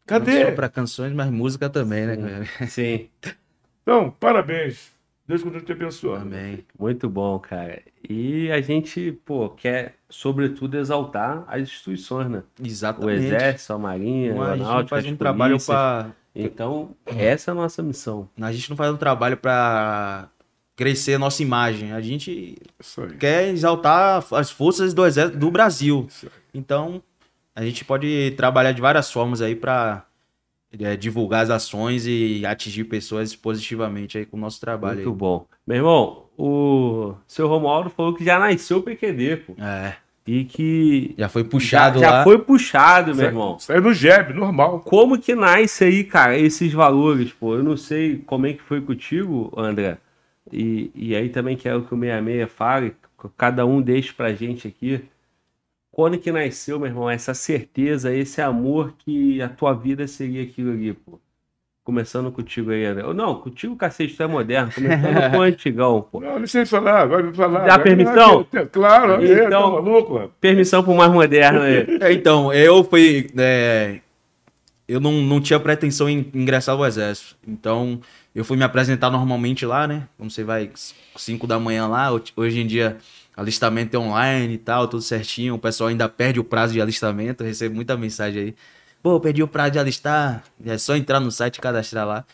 [0.00, 0.46] Não Cadê?
[0.46, 2.44] só para canções, mas música também, né?
[2.68, 3.10] Sim.
[3.82, 4.92] Então, parabéns.
[5.28, 6.22] Deus continue te abençoando.
[6.34, 6.64] Amém.
[6.78, 7.82] Muito bom, cara.
[8.08, 12.42] E a gente, pô, quer, sobretudo, exaltar as instituições, né?
[12.58, 13.26] O Exatamente.
[13.26, 15.76] Exército, a Marinha, Não, a a gente faz um trabalho polícias.
[15.76, 18.26] para Então, essa é a nossa missão.
[18.40, 20.30] A gente não faz um trabalho para
[20.74, 21.92] crescer a nossa imagem.
[21.92, 22.56] A gente
[23.18, 26.06] quer exaltar as forças do exército do Brasil.
[26.08, 26.32] Isso aí.
[26.54, 27.02] Então,
[27.54, 30.06] a gente pode trabalhar de várias formas aí para
[30.98, 34.96] divulgar as ações e atingir pessoas positivamente aí com o nosso trabalho.
[34.96, 35.46] Muito bom.
[35.66, 39.54] Meu irmão, o seu Romualdo falou que já nasceu PQD, pô.
[39.58, 39.64] aí.
[39.86, 39.96] É,
[40.26, 42.24] E que já foi puxado já, já lá.
[42.24, 43.58] foi puxado, meu Sai- irmão.
[43.58, 44.80] Saiu no jeb, normal.
[44.80, 47.54] Como que nasce aí, cara, esses valores, pô?
[47.54, 49.96] Eu não sei como é que foi contigo, André.
[50.52, 52.94] E, e aí também quero que o 66 fale,
[53.36, 55.00] cada um deixe pra gente aqui.
[55.98, 60.70] Quando que nasceu, meu irmão, essa certeza, esse amor que a tua vida seria aquilo
[60.70, 61.18] ali, pô?
[61.82, 63.02] Começando contigo aí, André.
[63.12, 64.70] Não, contigo, cacete, tu é moderno.
[64.72, 66.20] Começando com o antigão, pô.
[66.20, 67.64] Não, não sei falar, vai me falar.
[67.66, 68.46] Dá Vai- permissão?
[68.70, 70.30] Claro, é, Então- tá maluco, rapaz?
[70.40, 71.84] Permissão pro mais moderno aí.
[72.00, 73.28] É, então, eu fui.
[73.36, 73.98] é,
[74.86, 77.34] eu não, não tinha pretensão em ingressar ao exército.
[77.44, 78.00] Então,
[78.32, 80.06] eu fui me apresentar normalmente lá, né?
[80.16, 80.70] Como você vai
[81.16, 82.98] 5 da manhã lá, ho- hoje em dia
[83.38, 85.54] alistamento é online e tal, tudo certinho.
[85.54, 87.42] O pessoal ainda perde o prazo de alistamento.
[87.42, 88.54] Eu recebo muita mensagem aí.
[89.00, 90.42] Pô, perdi o prazo de alistar.
[90.66, 92.24] É só entrar no site e cadastrar lá.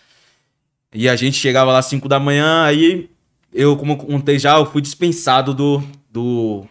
[0.92, 3.10] E a gente chegava lá às 5 da manhã, aí
[3.52, 6.64] eu, como contei já, eu fui dispensado do, do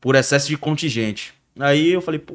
[0.00, 1.32] por excesso de contingente.
[1.58, 2.34] Aí eu falei, pô.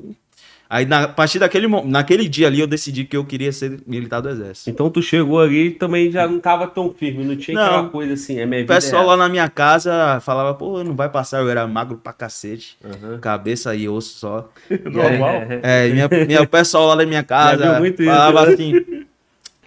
[0.73, 4.21] Aí na, a partir daquele, naquele dia ali eu decidi que eu queria ser militar
[4.21, 4.69] do exército.
[4.69, 7.65] Então tu chegou ali e também já não tava tão firme, não tinha Não.
[7.65, 8.73] aquela coisa assim, é minha O vida.
[8.75, 12.13] pessoal é lá na minha casa falava, pô, não vai passar, eu era magro pra
[12.13, 12.77] cacete.
[12.85, 13.19] Aham.
[13.19, 14.49] Cabeça e osso só.
[14.89, 15.41] Normal.
[15.61, 18.53] É, e minha, minha, o pessoal lá da minha casa muito isso, falava né?
[18.53, 18.73] assim.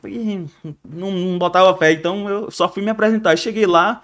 [0.06, 0.46] "Ih,
[0.88, 3.28] Não, não botava fé, então eu só fui me apresentar.
[3.32, 4.02] Aí Cheguei lá,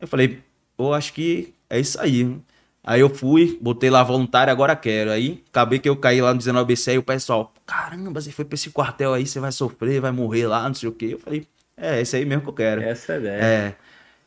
[0.00, 0.40] eu falei,
[0.76, 2.36] pô, acho que é isso aí.
[2.84, 5.10] Aí eu fui, botei lá voluntário, agora quero.
[5.10, 8.54] Aí acabei que eu caí lá no 19BC e o pessoal, caramba, você foi pra
[8.54, 11.10] esse quartel aí, você vai sofrer, vai morrer lá, não sei o quê.
[11.12, 11.46] Eu falei,
[11.76, 12.82] é, esse aí mesmo que eu quero.
[12.82, 13.40] Essa é ideia.
[13.42, 13.74] É.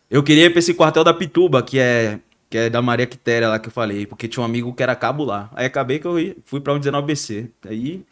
[0.09, 2.19] Eu queria ir pra esse quartel da Pituba, que é,
[2.49, 4.95] que é da Maria Quitéria lá que eu falei, porque tinha um amigo que era
[4.95, 5.49] cabo lá.
[5.53, 6.15] Aí acabei que eu
[6.45, 7.49] fui pra um 19BC.
[7.67, 8.03] Aí,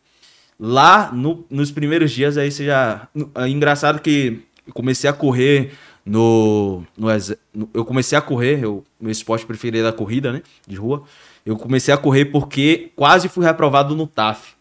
[0.60, 3.08] lá no- nos primeiros dias, aí você já.
[3.36, 5.72] É engraçado que eu comecei a correr
[6.06, 6.84] no.
[6.98, 7.08] no,
[7.54, 10.42] no- eu comecei a correr, eu, meu esporte preferido é a corrida, né?
[10.68, 11.04] De rua.
[11.46, 14.54] Eu comecei a correr porque quase fui reprovado no TAF.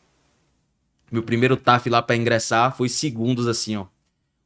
[1.10, 3.86] Meu primeiro TAF lá pra ingressar foi segundos, assim, ó.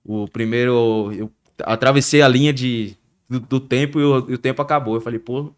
[0.04, 1.12] O primeiro.
[1.12, 1.32] Eu
[1.64, 2.96] atravessei a linha de,
[3.28, 4.94] do, do tempo e o, e o tempo acabou.
[4.96, 5.52] Eu falei, pô,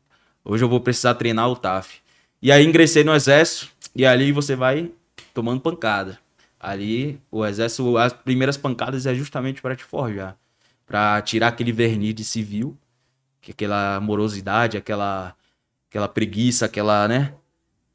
[0.44, 2.00] hoje eu vou precisar treinar o TAF.
[2.42, 4.90] E aí ingressei no exército e ali você vai
[5.34, 6.18] tomando pancada.
[6.60, 10.36] Ali o exército, as primeiras pancadas é justamente para te forjar,
[10.88, 12.76] para tirar aquele verniz de civil,
[13.40, 15.34] que aquela morosidade, aquela
[15.90, 17.34] aquela preguiça, aquela, né?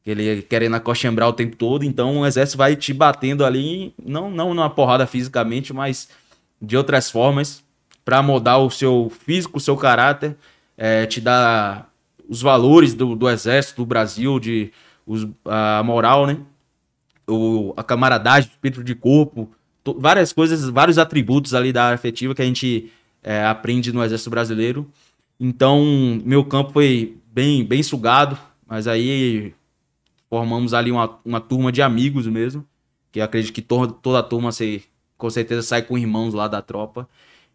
[0.02, 4.54] Aquele querendo acochembrar o tempo todo, então o exército vai te batendo ali, não não
[4.54, 6.10] numa porrada fisicamente, mas
[6.62, 7.64] de outras formas
[8.06, 10.36] para moldar o seu físico, o seu caráter,
[10.78, 11.90] é, te dar
[12.28, 14.72] os valores do, do exército do Brasil, de
[15.06, 16.38] os- a moral, né?
[17.28, 19.50] o, a camaradagem, o espírito de corpo,
[19.98, 22.92] várias coisas, vários atributos ali da área afetiva que a gente
[23.22, 24.90] é, aprende no Exército Brasileiro.
[25.40, 25.84] Então,
[26.24, 28.38] meu campo foi bem, bem sugado,
[28.68, 29.54] mas aí
[30.30, 32.66] formamos ali uma, uma turma de amigos mesmo,
[33.12, 34.84] que acredito que to- toda a turma se,
[35.18, 37.08] com certeza sai com irmãos lá da tropa.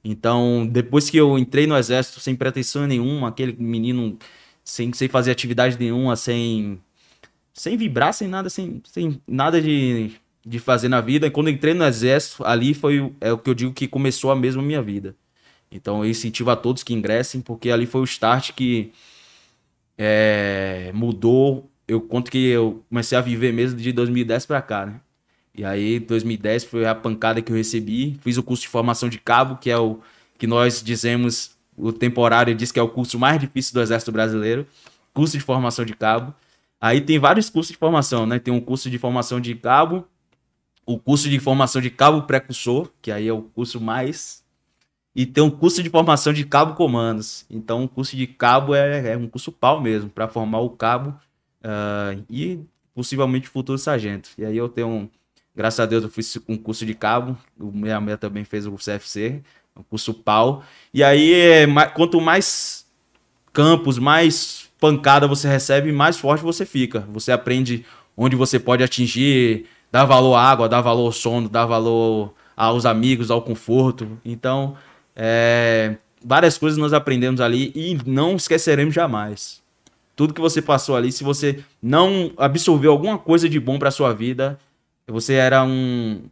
[0.05, 4.17] Então, depois que eu entrei no exército sem pretensão nenhuma, aquele menino
[4.63, 6.79] sem, sem fazer atividade nenhuma, sem,
[7.53, 10.13] sem vibrar, sem nada, sem, sem nada de,
[10.49, 11.27] de fazer na vida.
[11.27, 14.31] E quando entrei no exército, ali foi o- é o que eu digo que começou
[14.31, 15.15] a mesma minha vida.
[15.71, 18.91] Então, eu incentivo a todos que ingressem, porque ali foi o start que
[19.99, 21.71] é, mudou.
[21.87, 25.01] Eu conto que eu comecei a viver mesmo de 2010 pra cá, né?
[25.55, 28.19] E aí, 2010 foi a pancada que eu recebi.
[28.23, 29.99] Fiz o curso de formação de cabo, que é o
[30.39, 34.67] que nós dizemos, o temporário diz que é o curso mais difícil do Exército Brasileiro.
[35.13, 36.33] Curso de formação de cabo.
[36.81, 38.39] Aí tem vários cursos de formação, né?
[38.39, 40.07] Tem um curso de formação de cabo,
[40.89, 44.43] o curso de formação de cabo precursor, que aí é o curso mais.
[45.15, 47.45] E tem um curso de formação de cabo comandos.
[47.51, 51.15] Então, o curso de cabo é, é um curso pau mesmo, para formar o cabo
[51.63, 52.61] ah, e
[52.95, 54.31] possivelmente futuro sargento.
[54.39, 55.09] E aí eu tenho um,
[55.55, 58.77] Graças a Deus eu fiz um curso de cabo, o minha mulher também fez o
[58.77, 59.43] CFC,
[59.77, 60.63] um curso pau.
[60.95, 62.87] E aí, é, quanto mais
[63.53, 67.01] campos, mais pancada você recebe, mais forte você fica.
[67.13, 67.85] Você aprende
[68.17, 72.85] onde você pode atingir, dar valor à água, dar valor ao sono, dar valor aos
[72.85, 74.19] amigos, ao conforto.
[74.25, 74.77] Então,
[75.15, 79.63] é, várias coisas nós aprendemos ali e não esqueceremos jamais.
[80.17, 84.13] Tudo que você passou ali, se você não absorveu alguma coisa de bom para sua
[84.13, 84.59] vida,
[85.07, 86.23] você era um,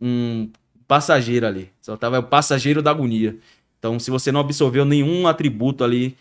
[0.00, 0.50] um
[0.86, 1.70] passageiro ali.
[1.80, 3.36] Só tava o passageiro da agonia.
[3.78, 6.16] Então, se você não absorveu nenhum atributo ali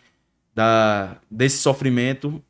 [0.55, 2.41] da, desse sofrimento,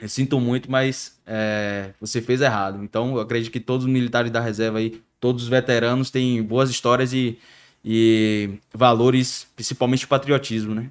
[0.00, 2.82] eu sinto muito, mas é, você fez errado.
[2.82, 6.70] Então, eu acredito que todos os militares da reserva aí, todos os veteranos têm boas
[6.70, 7.38] histórias e,
[7.84, 10.90] e valores, principalmente patriotismo, né?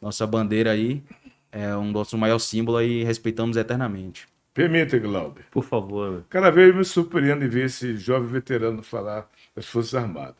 [0.00, 1.02] Nossa bandeira aí
[1.50, 4.26] é um nosso maior símbolo e respeitamos eternamente.
[4.52, 5.44] Permita, Glauber.
[5.50, 6.24] Por favor.
[6.28, 10.36] Cada vez me surpreende ver esse jovem veterano falar das Forças Armadas.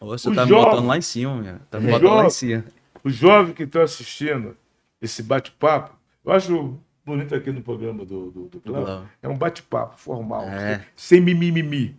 [0.00, 1.54] Você O tá me jovem- botando lá em cima, meu.
[1.70, 2.64] Tá me O botando lá jovem- em cima.
[3.04, 4.56] Os jovens que estão assistindo
[5.00, 9.08] esse bate-papo, eu acho bonito aqui no programa do, do, do Cláudio.
[9.22, 10.86] é um bate-papo formal, É.
[10.96, 11.96] sem mimimi.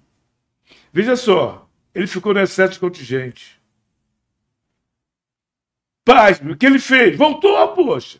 [0.91, 3.61] Veja só, ele ficou no excesso de contingente.
[6.05, 7.17] Paz, o que ele fez?
[7.17, 8.19] Voltou, poxa.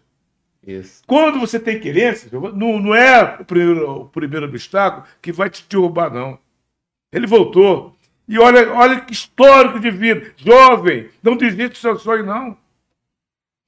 [0.65, 1.03] Isso.
[1.05, 5.65] Quando você tem querência, não, não é o primeiro, o primeiro obstáculo que vai te
[5.68, 6.39] derrubar, não.
[7.11, 7.95] Ele voltou.
[8.27, 10.34] E olha, olha que histórico de vida.
[10.38, 12.57] Jovem, não desiste do seu sonho, não.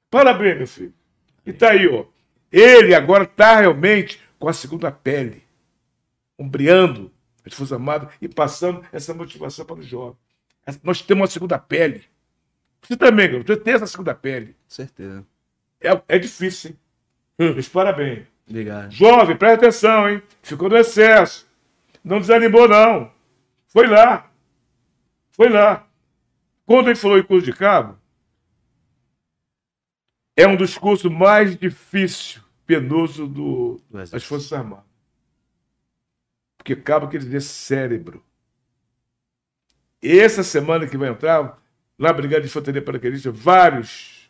[0.09, 0.93] Parabéns, meu filho.
[1.45, 2.05] E tá aí, ó.
[2.57, 5.43] Ele agora está realmente com a segunda pele,
[6.39, 7.11] ombreando
[7.45, 10.15] as Forças Armadas e passando essa motivação para o jovem.
[10.81, 12.05] Nós temos uma segunda pele.
[12.81, 14.55] Você também, garoto, você tem essa segunda pele.
[14.69, 15.27] Certeza.
[15.81, 16.71] É, é difícil,
[17.37, 17.53] hein?
[17.53, 18.25] Meus parabéns.
[18.47, 18.89] Obrigado.
[18.89, 20.23] Jovem, presta atenção, hein?
[20.41, 21.45] Ficou no excesso.
[22.01, 23.11] Não desanimou, não.
[23.67, 24.31] Foi lá.
[25.31, 25.85] Foi lá.
[26.65, 27.99] Quando ele falou em curso de cabo,
[30.37, 34.85] é um dos cursos mais difíceis, penoso do, das Forças Armadas.
[36.57, 38.23] Porque cabo quer dizer cérebro.
[40.01, 41.59] E essa semana que vai entrar,
[41.97, 44.29] na Brigada de Infantaria Paraquedista, vários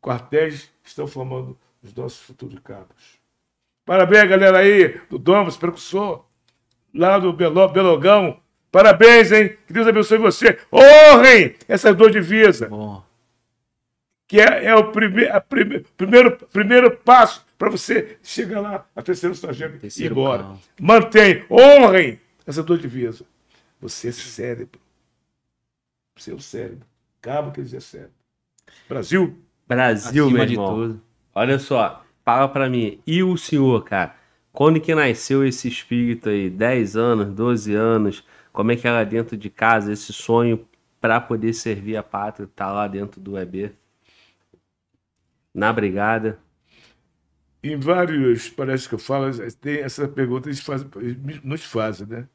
[0.00, 3.20] quartéis estão formando os nossos futuros cabos.
[3.84, 6.24] Parabéns, galera aí, do Domus, precursor,
[6.94, 8.40] lá do Belo, Belogão.
[8.70, 9.56] Parabéns, hein?
[9.66, 10.58] Que Deus abençoe você.
[10.72, 13.04] Honrem essas duas divisas, Bom,
[14.26, 19.36] que é, é o prime, prime, primeiro, primeiro passo para você chegar lá a terceiro
[19.36, 20.42] sargento e ir Terceiro embora.
[20.42, 20.58] cabo.
[20.80, 23.22] Mantém, honrem essas duas divisas.
[23.80, 24.80] Você é cérebro.
[26.16, 26.84] Você é cérebro.
[27.20, 28.14] Cabo quer dizer cérebro.
[28.88, 30.74] Brasil, Brasil, acima meu de irmão.
[30.74, 31.02] tudo.
[31.32, 33.00] Olha só, fala pra mim.
[33.06, 34.16] E o senhor, cara?
[34.52, 36.50] Quando que nasceu esse espírito aí?
[36.50, 38.24] 10 anos, 12 anos?
[38.52, 40.66] Como é que era dentro de casa esse sonho
[41.00, 43.70] pra poder servir a pátria, tá lá dentro do EB?
[45.54, 46.40] Na brigada.
[47.62, 49.30] Em vários, parece que eu falo,
[49.60, 52.28] tem essa pergunta eles fazem, eles nos fazem, né?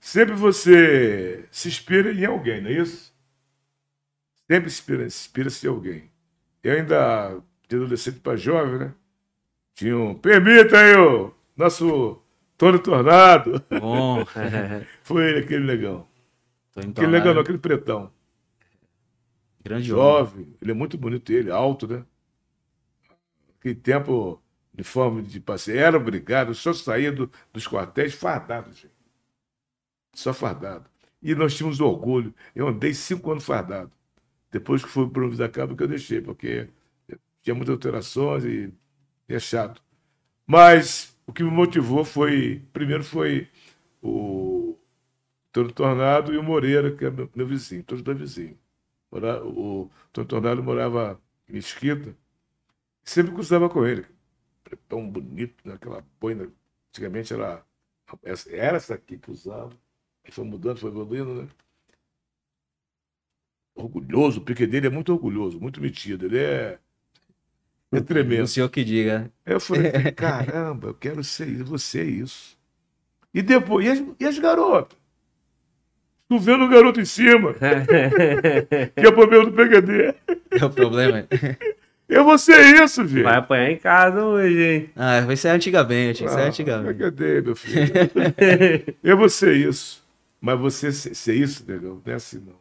[0.00, 3.14] Sempre você se inspira em alguém, não é isso?
[4.50, 6.10] Sempre se inspira, inspira-se em alguém.
[6.62, 8.94] Eu ainda, de adolescente para jovem, né?
[9.74, 12.20] Tinha um, permita aí, o nosso
[12.56, 13.62] Tony Tornado.
[13.80, 14.24] Bom,
[15.04, 16.06] Foi ele, aquele negão.
[16.74, 18.10] Aquele negão, não, aquele pretão.
[19.62, 20.04] Grande homem.
[20.04, 22.04] Jovem, ele é muito bonito, ele, alto, né?
[23.54, 24.40] Naquele tempo,
[24.78, 25.80] uniforme de passeio.
[25.80, 28.94] Era obrigado, só saía do, dos quartéis fardado, gente.
[30.14, 30.88] Só fardado.
[31.20, 32.32] E nós tínhamos orgulho.
[32.54, 33.90] Eu andei cinco anos fardado.
[34.50, 36.68] Depois que fui para o da Cabo que eu deixei, porque
[37.42, 38.72] tinha muitas alterações e,
[39.28, 39.82] é chato.
[40.46, 43.48] Mas o que me motivou foi, primeiro foi
[44.02, 44.78] o
[45.52, 48.56] Tony Tornado e o Moreira, que é meu, meu vizinho, todos dois vizinhos.
[49.10, 52.16] O Tony Tornado morava em Mesquita,
[53.04, 54.06] sempre cruzava com ele.
[54.88, 56.04] Tão bonito, naquela né?
[56.20, 56.52] boina.
[56.90, 57.64] Antigamente era,
[58.50, 59.72] era essa aqui que usava.
[60.30, 61.48] Foi mudando, foi evoluindo, né?
[63.74, 66.26] Orgulhoso, o pique dele é muito orgulhoso, muito metido.
[66.26, 66.78] Ele é,
[67.92, 68.44] é tremendo.
[68.44, 69.32] O senhor que diga.
[69.46, 72.58] Eu falei, caramba, eu quero ser isso, você é isso.
[73.32, 74.98] E depois, e as, e as garotas?
[76.28, 77.54] Tu vendo o garoto em cima.
[78.94, 80.14] que é o problema do PQD.
[80.60, 81.26] É o problema.
[82.08, 83.22] Eu vou ser isso, gente.
[83.22, 84.90] Vai apanhar em casa hoje, hein?
[84.96, 86.24] Ah, vai ser antigamente.
[86.24, 86.94] Vai ser ah, antigamente.
[86.94, 87.92] PQD, meu filho.
[89.04, 90.02] eu vou ser isso.
[90.40, 92.58] Mas você ser isso, negão, não é assim não.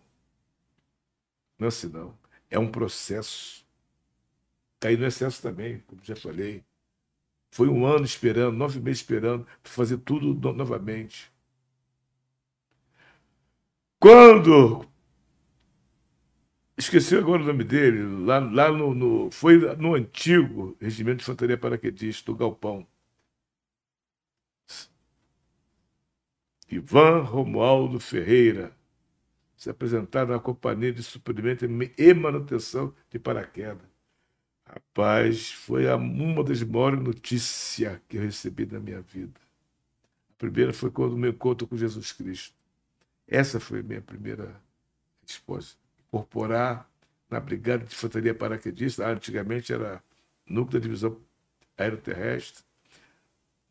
[1.57, 2.13] Não é assim não.
[2.49, 3.65] É um processo.
[4.79, 6.63] Cair no excesso também, como já falei.
[7.49, 11.31] Foi um ano esperando, nove meses esperando, para fazer tudo no novamente.
[13.99, 14.85] Quando.
[16.77, 21.57] Esqueci agora o nome dele, lá, lá no, no Foi no antigo Regimento de Infantaria
[21.57, 22.85] Paraquedista, do Galpão.
[26.69, 28.71] Ivan Romualdo Ferreira,
[29.55, 33.87] se apresentar na Companhia de Suprimento e Manutenção de Paraquedas.
[34.63, 39.39] Rapaz, foi uma das maiores notícias que eu recebi na minha vida.
[40.29, 42.53] A primeira foi quando me encontro com Jesus Cristo.
[43.27, 44.61] Essa foi a minha primeira
[45.25, 45.86] resposta.
[46.17, 46.89] Incorporar
[47.29, 50.01] na Brigada de Infantaria Paraquedista, antigamente era
[50.47, 51.19] Núcleo da Divisão
[51.77, 52.63] Aeroterrestre,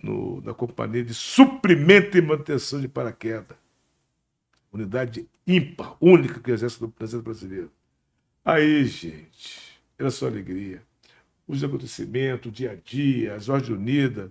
[0.01, 3.57] no, na Companhia de Suprimento e Manutenção de Paraquedas.
[4.73, 7.73] Unidade ímpar, única que Exército, Exército Brasileiro.
[8.45, 10.83] Aí, gente, era só alegria.
[11.49, 14.31] Os acontecimentos, o dia a dia, as ordens unidas.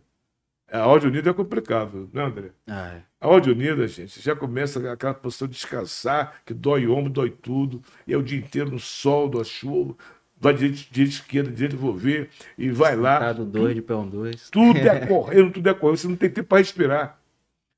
[0.71, 2.51] A ordem unida é complicado, né, André?
[2.67, 3.03] Ah, é.
[3.21, 7.29] A ordem unida, gente, já começa aquela posição de descansar, que dói o ombro, dói
[7.29, 9.95] tudo, e é o dia inteiro no sol, na chuva,
[10.37, 13.31] vai direita, direita esquerda, direita, vou ver, e vai lá.
[13.31, 14.49] Do dois, de pé um dois.
[14.49, 17.19] Tudo é correndo, tudo é correndo, você não tem tempo para respirar.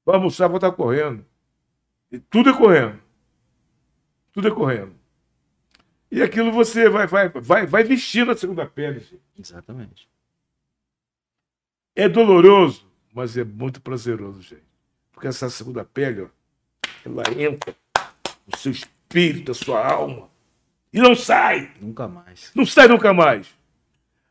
[0.05, 1.25] Vai almoçar, vai estar correndo.
[2.09, 2.99] E tudo é correndo.
[4.31, 4.93] Tudo é correndo.
[6.09, 8.99] E aquilo você vai, vai, vai, vai vestindo a segunda pele.
[8.99, 9.21] Gente.
[9.37, 10.09] Exatamente.
[11.99, 14.61] É doloroso, mas é muito prazeroso, gente.
[15.11, 16.27] Porque essa segunda pele, ó,
[17.03, 17.75] ela entra
[18.45, 20.29] no seu espírito, na sua alma.
[20.93, 21.71] E não sai.
[21.81, 22.51] Nunca mais.
[22.53, 23.47] Não sai nunca mais.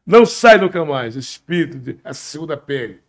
[0.06, 1.16] Não sai nunca mais.
[1.16, 3.00] O espírito, de, essa segunda pele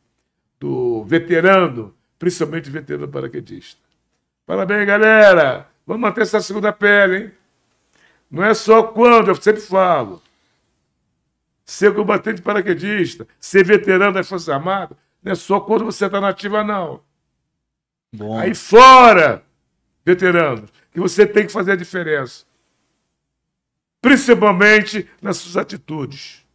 [0.60, 3.80] do veterano, principalmente veterano paraquedista.
[4.44, 5.70] Parabéns, galera.
[5.86, 7.32] Vamos manter essa segunda pele, hein?
[8.32, 10.20] Não é só quando, eu sempre falo
[11.68, 16.30] ser combatente paraquedista, ser veterano das Forças Armadas, não é só quando você está na
[16.30, 17.02] ativa, não.
[18.16, 18.40] Bom.
[18.40, 19.44] Aí fora,
[20.06, 22.46] veteranos, que você tem que fazer a diferença.
[24.02, 26.46] Principalmente nas suas atitudes.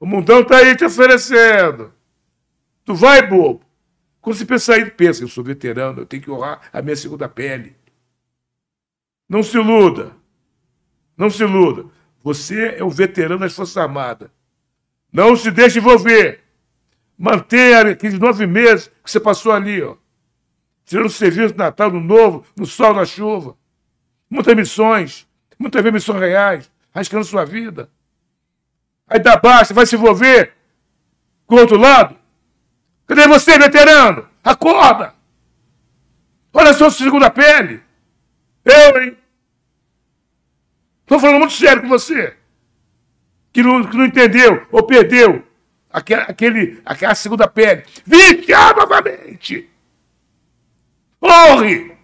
[0.00, 1.92] O mundão está aí te oferecendo.
[2.84, 3.64] Tu vai, bobo.
[4.20, 7.28] Quando você pensa aí, pensa, eu sou veterano, eu tenho que honrar a minha segunda
[7.28, 7.76] pele.
[9.28, 10.16] Não se iluda.
[11.16, 11.88] Não se iluda.
[12.22, 14.30] Você é um veterano das Forças Armadas.
[15.12, 16.40] Não se deixe envolver.
[17.16, 19.96] Mantenha aqueles nove meses que você passou ali, ó.
[20.84, 23.56] Tirando serviço no Natal, no Novo, no sol, na chuva.
[24.30, 25.26] Muitas missões,
[25.58, 27.90] muitas vezes missões reais, arriscando sua vida.
[29.06, 30.52] Aí dá basta, vai se envolver
[31.46, 32.16] com o outro lado.
[33.06, 34.28] Cadê você, veterano?
[34.44, 35.14] Acorda!
[36.52, 37.82] Olha só sua segunda pele.
[38.64, 39.16] Eu, hein?
[41.08, 42.36] Estou falando muito sério com você.
[43.50, 45.42] Que não, que não entendeu ou perdeu
[45.90, 47.82] aquele, aquele, aquela segunda pele.
[48.04, 49.70] Vigia novamente.
[51.22, 51.96] Honre.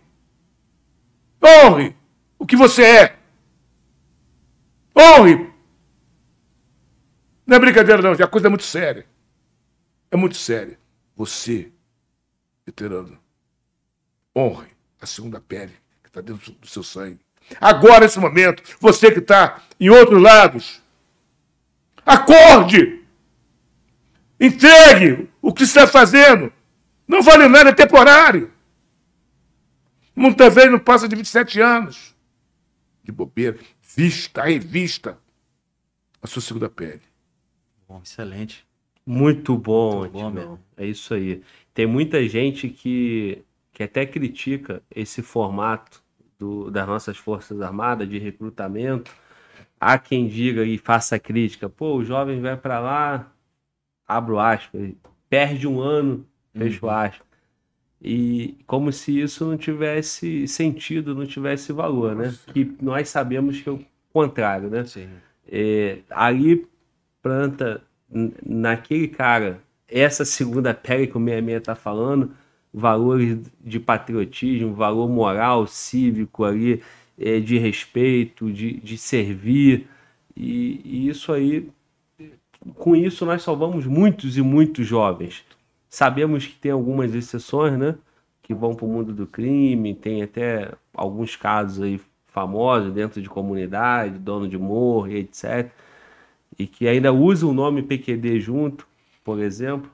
[1.44, 1.94] Honre
[2.38, 3.18] o que você é.
[4.96, 5.52] Honre.
[7.46, 8.12] Não é brincadeira, não.
[8.12, 9.06] A coisa é muito séria.
[10.10, 10.78] É muito séria.
[11.14, 11.70] Você,
[12.64, 13.20] veterano,
[14.34, 17.23] honre a segunda pele que está dentro do seu sangue.
[17.60, 20.82] Agora, nesse momento, você que está em outros lados,
[22.04, 23.02] acorde!
[24.38, 26.52] Entregue o que está fazendo.
[27.06, 28.52] Não vale nada, é temporário.
[30.14, 32.14] Muitas vezes não passa de 27 anos.
[33.02, 33.58] De bobeira.
[33.96, 35.18] Vista, revista
[36.20, 37.02] a sua segunda pele.
[37.88, 38.66] Bom, excelente.
[39.06, 40.60] Muito bom, Muito bom mesmo.
[40.76, 41.42] É isso aí.
[41.72, 46.03] Tem muita gente que, que até critica esse formato
[46.38, 49.10] do- das nossas Forças Armadas de recrutamento.
[49.80, 53.32] Há quem diga e faça crítica, pô, o jovem vai para lá,
[54.06, 54.92] abro aspas,
[55.28, 57.26] perde um ano, fecho aspas.
[58.00, 62.34] E como se isso não tivesse sentido, não tivesse valor, né?
[62.52, 64.84] Que nós sabemos que é o contrário, né?
[64.84, 65.08] Sim.
[65.46, 66.66] É, ali
[67.22, 67.82] planta
[68.44, 72.32] naquele cara essa segunda pele que o 66 está falando,
[72.74, 76.82] valores de patriotismo, valor moral, cívico ali,
[77.16, 79.86] é, de respeito, de, de servir.
[80.36, 81.70] E, e isso aí,
[82.74, 85.44] com isso, nós salvamos muitos e muitos jovens.
[85.88, 87.94] Sabemos que tem algumas exceções, né?
[88.42, 93.28] Que vão para o mundo do crime, tem até alguns casos aí famosos dentro de
[93.28, 95.70] comunidade, dono de morro etc.
[96.58, 98.86] E que ainda usam o nome PQD junto,
[99.22, 99.88] por exemplo.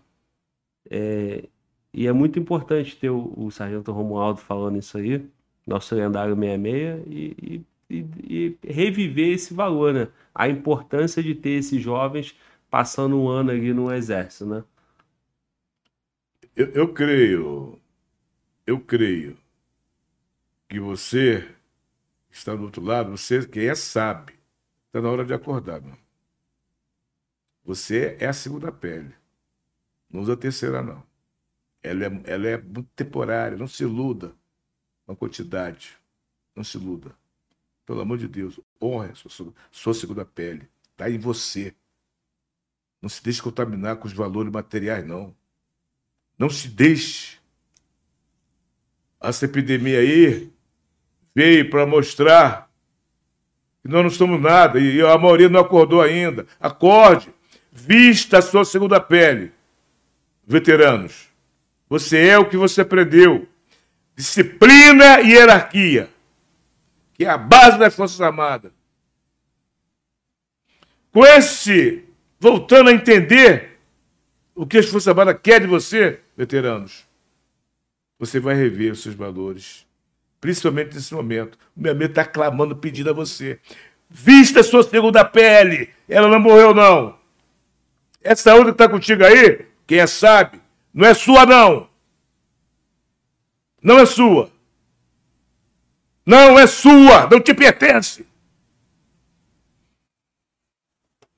[0.91, 1.45] É,
[1.93, 5.25] e é muito importante ter o, o Sargento Romualdo falando isso aí,
[5.67, 7.97] nosso lendário 66, e, e,
[8.29, 10.09] e- e reviver esse valor, né?
[10.35, 12.37] A importância de ter esses jovens
[12.71, 14.65] passando um ano ali no exército, né?
[16.55, 17.77] Eu, eu creio,
[18.67, 19.37] eu creio
[20.69, 21.43] que você
[22.31, 24.35] que está do outro lado, você que é sabe,
[24.87, 25.97] está na hora de acordar, meu.
[27.65, 29.15] Você é a segunda pele.
[30.11, 31.03] Não usa a terceira, não.
[31.83, 34.35] Ela é, ela é muito temporária, não se iluda
[35.07, 35.97] com a quantidade.
[36.55, 37.15] Não se iluda.
[37.87, 40.69] Pelo amor de Deus, honre a sua, sua- segunda pele.
[40.93, 41.75] Está em você.
[43.01, 45.35] Não se deixe contaminar com os valores materiais, não.
[46.39, 47.39] Não se deixe.
[49.21, 50.53] Essa epidemia aí
[51.35, 52.71] veio para mostrar
[53.83, 56.47] que nós não somos nada e a maioria não acordou ainda.
[56.61, 57.33] Acorde,
[57.73, 59.53] vista a sua segunda pele.
[60.47, 61.30] Veteranos,
[61.91, 63.49] você é o que você aprendeu.
[64.15, 66.09] Disciplina e hierarquia,
[67.15, 68.71] que é a base das Forças Armadas.
[71.11, 72.05] Com esse,
[72.39, 73.81] voltando a entender
[74.55, 77.05] o que as Forças Armadas querem de você, veteranos,
[78.21, 79.85] você vai rever os seus valores,
[80.41, 81.59] principalmente nesse momento.
[81.77, 83.59] O meu amigo está clamando, pedindo a você.
[84.09, 85.91] Vista a sua segunda pele.
[86.09, 87.19] Ela não morreu, não.
[88.23, 90.60] Essa outra que está contigo aí, quem é sabe,
[90.93, 91.89] não é sua, não.
[93.83, 94.51] Não é sua.
[96.27, 97.29] Não é sua.
[97.31, 98.27] Não te pertence.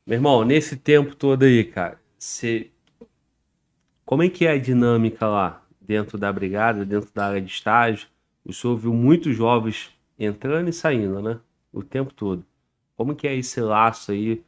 [0.04, 2.70] Meu irmão, nesse tempo todo aí, cara, você.
[4.04, 8.08] Como é que é a dinâmica lá dentro da brigada, dentro da área de estágio?
[8.44, 11.38] O senhor viu muitos jovens entrando e saindo, né?
[11.72, 12.44] O tempo todo.
[12.96, 14.42] Como que é esse laço aí?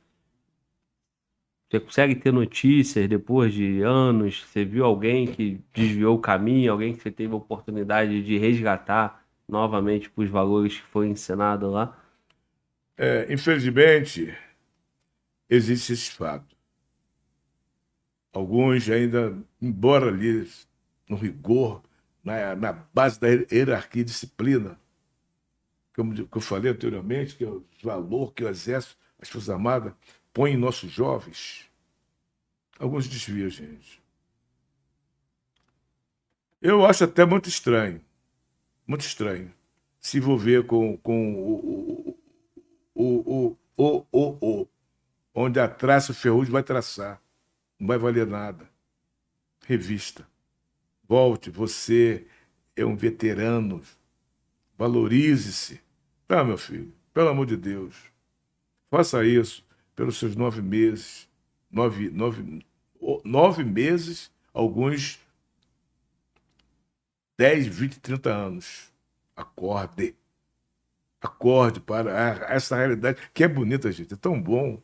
[1.74, 4.44] Você consegue ter notícias depois de anos?
[4.44, 9.26] Você viu alguém que desviou o caminho, alguém que você teve a oportunidade de resgatar
[9.48, 12.00] novamente para os valores que foi ensinado lá?
[12.96, 14.32] É, infelizmente,
[15.50, 16.54] existe esse fato.
[18.32, 20.48] Alguns ainda, embora ali
[21.08, 21.82] no rigor,
[22.22, 24.78] na, na base da hierarquia e disciplina,
[25.92, 29.92] como eu falei anteriormente, que é o valor que o Exército, as Forças Armadas,
[30.34, 31.70] põe em nossos jovens,
[32.78, 34.02] alguns desviam, gente.
[36.60, 38.00] Eu acho até muito estranho,
[38.86, 39.54] muito estranho,
[40.00, 42.18] se envolver com, com o,
[42.94, 44.68] o, o, o, o, o,
[45.32, 47.22] onde a traça o ferrugem vai traçar.
[47.78, 48.68] Não vai valer nada.
[49.66, 50.26] Revista.
[51.06, 52.26] Volte, você
[52.74, 53.82] é um veterano.
[54.76, 55.80] Valorize-se.
[56.26, 56.92] Tá, meu filho?
[57.12, 57.94] Pelo amor de Deus.
[58.90, 59.64] Faça isso
[59.94, 61.28] pelos seus nove meses.
[61.70, 62.64] Nove, nove,
[63.24, 65.18] nove meses, alguns
[67.36, 68.92] 10, 20, 30 anos.
[69.36, 70.14] Acorde.
[71.20, 72.12] Acorde para
[72.48, 74.14] essa realidade que é bonita, gente.
[74.14, 74.80] É tão bom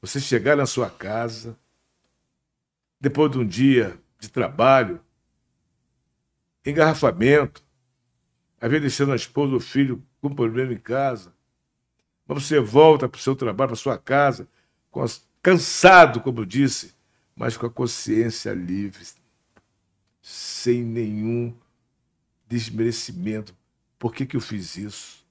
[0.00, 1.58] você chegar na sua casa,
[2.98, 5.00] depois de um dia de trabalho,
[6.64, 7.62] engarrafamento,
[8.60, 11.34] às deixando a esposa ou o filho com problema em casa,
[12.38, 14.46] você volta para o seu trabalho, para sua casa,
[15.42, 16.94] cansado, como eu disse,
[17.34, 19.04] mas com a consciência livre,
[20.22, 21.54] sem nenhum
[22.46, 23.54] desmerecimento.
[23.98, 25.24] Por que, que eu fiz isso?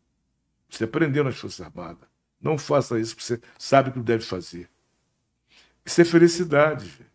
[0.70, 2.08] Você aprendeu nas Forças Armadas.
[2.42, 4.70] Não faça isso, porque você sabe que deve fazer.
[5.86, 7.10] Isso é felicidade, gente.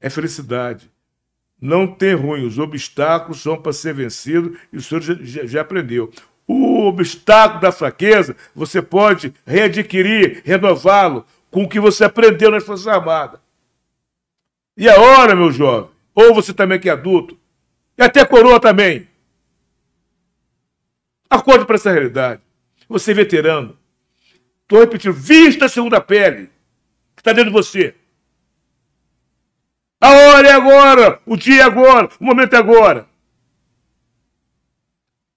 [0.00, 0.90] É felicidade.
[1.60, 2.46] Não tem ruim.
[2.46, 6.12] Os obstáculos são para ser vencidos e o senhor já, já, já aprendeu.
[6.46, 12.86] O obstáculo da fraqueza, você pode readquirir, renová-lo com o que você aprendeu nas Forças
[12.86, 13.40] Armadas.
[14.76, 17.38] E a hora, meu jovem, ou você também que é adulto,
[17.96, 19.08] e até coroa também.
[21.30, 22.42] Acorde para essa realidade.
[22.88, 23.78] Você é veterano.
[24.62, 26.50] Estou repetindo, vista a segunda pele
[27.14, 27.94] que está dentro de você.
[30.00, 33.06] A hora é agora, o dia é agora, o momento é agora.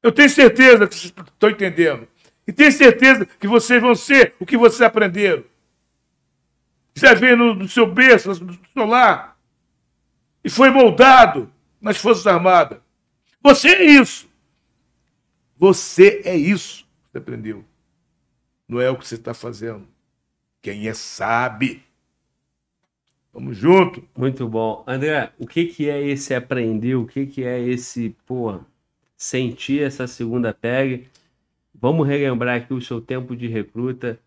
[0.08, 2.08] Eu tenho certeza que vocês estão entendendo.
[2.48, 5.44] E tenho certeza que vocês vão ser o que vocês aprenderam.
[6.96, 9.38] Já veio no, no seu berço, no seu lar.
[10.42, 11.52] E foi moldado
[11.82, 12.80] nas Forças Armadas.
[13.42, 14.30] Você é isso.
[15.58, 16.88] Você é isso.
[17.12, 17.66] Você aprendeu.
[18.66, 19.86] Não é o que você está fazendo.
[20.62, 21.84] Quem é sabe.
[23.34, 24.08] Vamos junto.
[24.16, 24.86] Muito bom.
[24.88, 26.96] André, o que, que é esse aprender?
[26.96, 28.62] O que, que é esse, pô,
[29.18, 31.08] sentir essa segunda pele?
[31.74, 34.20] Vamos relembrar aqui o seu tempo de recruta.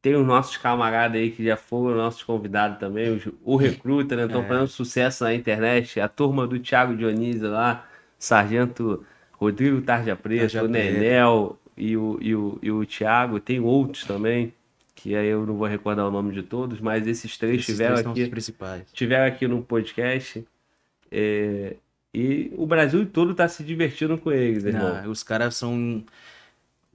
[0.00, 4.24] Tem os nossos camaradas aí que já foram nossos convidados também, o recruta, né?
[4.24, 4.48] Estão É.
[4.48, 6.00] fazendo sucesso na internet.
[6.00, 7.86] A turma do Thiago Dionísio lá,
[8.18, 13.38] Sargento Rodrigo Tarja Preta, Tarja o Nenel e o, e, o, e o Thiago.
[13.38, 14.52] Tem outros também,
[14.94, 17.94] que aí eu não vou recordar o nome de todos, mas esses três Esses tiveram
[17.94, 20.44] três aqui tiveram aqui no podcast.
[21.12, 21.76] é,
[22.14, 25.02] e o Brasil todo está se divertindo com eles, irmão.
[25.02, 26.04] Não, os caras são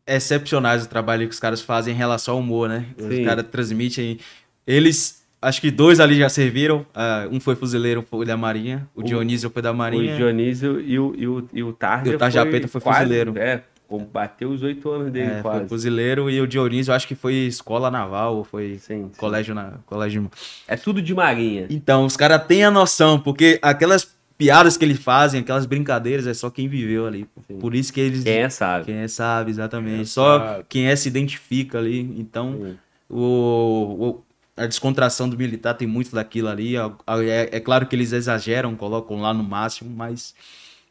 [0.05, 2.85] excepcionais o trabalho que os caras fazem em relação ao humor, né?
[2.97, 3.07] Sim.
[3.19, 4.19] Os caras transmitem.
[4.65, 6.85] Eles, acho que dois ali já serviram.
[6.93, 8.87] ah, um foi fuzileiro, um foi da Marinha.
[8.95, 10.13] O, O- Dionísio foi da Marinha.
[10.13, 12.99] O Dionísio e o, e o, e o Tarja E o Tarja Preta foi quase-
[12.99, 13.33] fuzileiro.
[13.37, 13.63] É,
[14.11, 15.67] bateu os oito anos dele É, foi quase.
[15.69, 19.19] fuzileiro e o Dionísio acho que foi escola naval ou foi Sim, sim.
[19.19, 20.29] colégio na colégio.
[20.67, 21.67] É tudo de marinha.
[21.69, 26.33] Então, os caras têm a noção, porque aquelas piadas que eles fazem, aquelas brincadeiras, é
[26.33, 27.27] só quem viveu ali.
[27.47, 27.57] Sim.
[27.59, 28.85] Por isso que eles Quem é sabe.
[28.85, 29.93] Quem é sabe, exatamente.
[29.93, 30.65] Quem é Só sabe.
[30.69, 31.99] quem é se identifica ali.
[32.19, 32.77] Então,
[33.09, 33.19] o,
[34.09, 34.23] o-
[34.55, 36.75] a descontração do militar tem muito daquilo ali.
[36.77, 36.91] A-
[37.23, 40.33] É, é claro que eles exageram, colocam lá no máximo, mas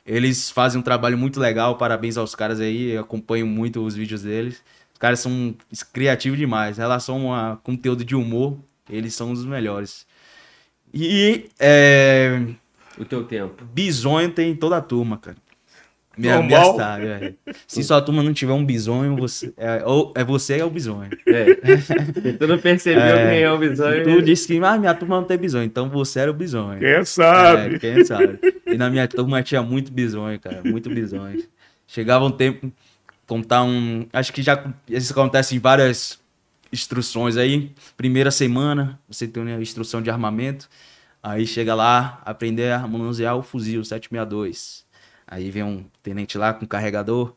[0.05, 1.77] eles fazem um trabalho muito legal.
[1.77, 2.91] Parabéns aos caras aí.
[2.93, 4.63] Eu acompanho muito os vídeos deles.
[4.93, 5.55] Os caras são
[5.93, 6.79] criativos demais.
[6.79, 8.57] Em relação a conteúdo de humor,
[8.89, 10.07] eles são os melhores.
[10.95, 12.41] E é,
[12.99, 13.65] O teu tempo.
[13.73, 15.37] Bisonho tem em toda a turma, cara.
[16.17, 17.35] Minha, minha sabe, é.
[17.67, 21.11] Se sua turma não tiver um bisonho, você é, ou, é você é o bisonho.
[21.27, 21.55] É.
[22.41, 23.31] tu não percebeu É.
[23.31, 24.03] quem é o bisonho.
[24.03, 26.79] Tu disse que ah, minha turma não tem bisonho, então você era o bisonho.
[26.79, 27.75] Quem sabe.
[27.75, 28.39] É, quem sabe.
[28.67, 31.45] E na minha turma tinha muito bisonho, cara, muito bisonho.
[31.87, 32.73] Chegava um tempo,
[33.27, 34.07] contar um.
[34.11, 36.19] Acho que já isso acontece em várias
[36.73, 37.73] instruções aí.
[37.95, 40.67] Primeira semana, você tem uma instrução de armamento.
[41.29, 44.87] Aí chega lá, aprender a manusear o fuzil 762.
[45.27, 47.35] Aí vem um tenente lá com carregador,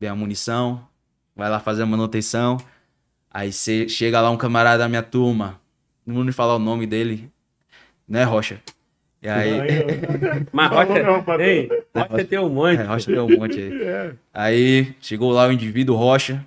[0.00, 0.88] vem a munição,
[1.36, 2.56] vai lá fazer a manutenção.
[3.30, 5.60] Aí cê, chega lá um camarada da minha turma,
[6.06, 7.30] não vou nem falar o nome dele,
[8.08, 8.58] né, Rocha?
[9.20, 9.52] E aí,
[10.50, 12.80] Mas Não, Rocha, ei, Rocha tem um monte.
[12.80, 13.72] é, Rocha tem um monte aí.
[13.84, 14.14] É.
[14.32, 16.42] Aí chegou lá o indivíduo Rocha.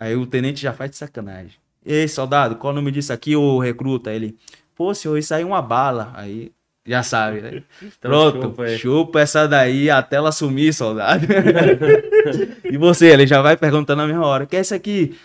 [0.00, 1.58] Aí o tenente já faz de sacanagem.
[1.84, 4.10] Ei, soldado, qual o nome disso aqui, ô recruta?
[4.10, 4.34] Ele,
[4.74, 6.12] pô, senhor, isso aí é uma bala.
[6.14, 6.52] Aí
[6.86, 7.62] já sabe, né?
[7.82, 11.26] Então, Pronto, chupa chupa, essa daí até ela sumir, soldado.
[12.64, 15.18] e você, ele já vai perguntando na mesma hora: o que é isso aqui?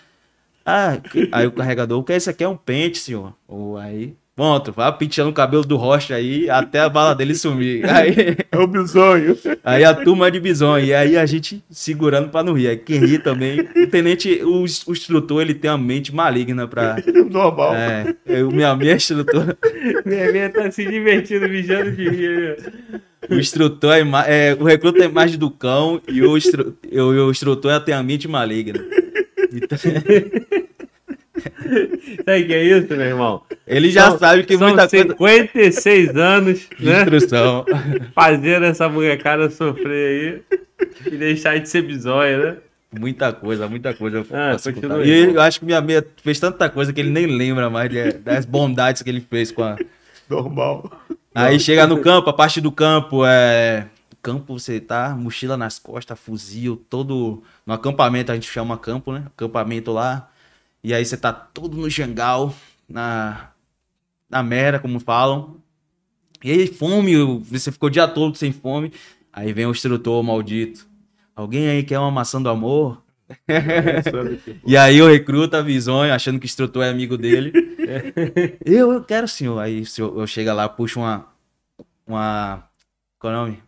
[0.64, 0.98] Ah,
[1.32, 2.44] aí o carregador, o que é isso aqui?
[2.44, 3.34] É um pente, senhor.
[3.48, 7.84] Ou aí, pronto, vai penteando o cabelo do Rocha aí até a bala dele sumir.
[7.90, 8.38] Aí.
[8.50, 9.36] É o bisonho.
[9.62, 12.68] Aí a turma de bisonho, e aí a gente segurando pra não rir.
[12.68, 16.96] Aí quem ri também, o tenente, o, o instrutor, ele tem uma mente maligna pra...
[17.30, 17.74] Normal.
[17.74, 19.56] É, eu, minha, minha instrutor,
[20.06, 22.56] Minha minha tá se divertindo, mijando de rir.
[23.28, 27.30] o instrutor é, é, o recruta é imagem do cão e o, instru, o, o
[27.30, 28.80] instrutor tem a mente maligna.
[29.52, 29.78] Então,
[31.36, 33.42] Sabe o que é isso, meu irmão?
[33.66, 35.08] ele já São- sabe que são muita coisa...
[35.12, 37.00] 56 anos, de né?
[37.02, 37.64] Instrução.
[38.14, 40.60] Fazendo essa molecada sofrer aí
[41.12, 42.56] e deixar de ser bizonho, né?
[42.98, 44.26] Muita coisa, muita coisa.
[44.32, 47.70] Ah, continua e eu acho que minha meia fez tanta coisa que ele nem lembra
[47.70, 49.76] mais de- das bondades que ele fez com a,
[50.28, 50.90] Normal.
[51.34, 53.86] Aí chega no campo, a parte do campo é.
[54.22, 57.42] Campo, você tá, mochila nas costas, fuzil, todo.
[57.64, 59.22] No acampamento a gente chama campo, né?
[59.34, 60.28] Acampamento lá.
[60.82, 62.54] E aí você tá todo no jangal,
[62.88, 63.50] na.
[64.28, 65.56] Na mera, como falam.
[66.42, 68.92] E aí, fome, você ficou o dia todo sem fome.
[69.32, 70.86] Aí vem o instrutor maldito.
[71.34, 73.02] Alguém aí quer uma maçã do amor?
[74.66, 77.52] E aí o recruta visonho, achando que o instrutor é amigo dele.
[78.64, 79.58] eu, eu quero senhor.
[79.58, 81.26] Aí o senhor, eu chego lá, puxo uma.
[82.06, 82.64] Uma.
[83.18, 83.62] Qual é o nome?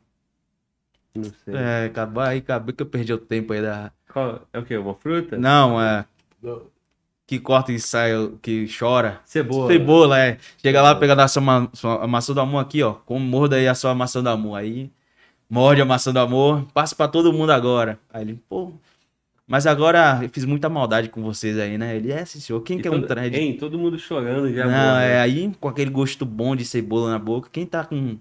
[1.15, 1.55] Não sei.
[1.55, 3.93] É, acabou aí, acabou que eu perdi o tempo aí da.
[4.13, 4.77] Qual- é o quê?
[4.77, 5.37] Uma fruta?
[5.37, 6.05] Não, é.
[7.37, 8.11] Que corta e sai,
[8.43, 9.21] que chora.
[9.25, 9.73] Cebola.
[9.73, 10.39] Cebola, é.
[10.61, 12.93] Chega lá, pega a sua, sua- maçã do amor aqui, ó.
[12.93, 14.57] Como morda aí a sua maçã do amor.
[14.57, 14.91] Aí,
[15.49, 17.99] morde a maçã do amor, passa pra todo mundo agora.
[18.13, 18.73] Aí ele, pô,
[19.47, 21.97] mas agora eu fiz muita maldade com vocês aí, né?
[21.97, 23.35] Ele, é, sim, senhor, quem E quer um todo- thread?
[23.37, 24.65] Hein, todo mundo chorando já.
[24.67, 25.21] Não, boa, é né?
[25.21, 27.49] aí com aquele gosto bom de cebola na boca.
[27.51, 28.19] Quem tá com.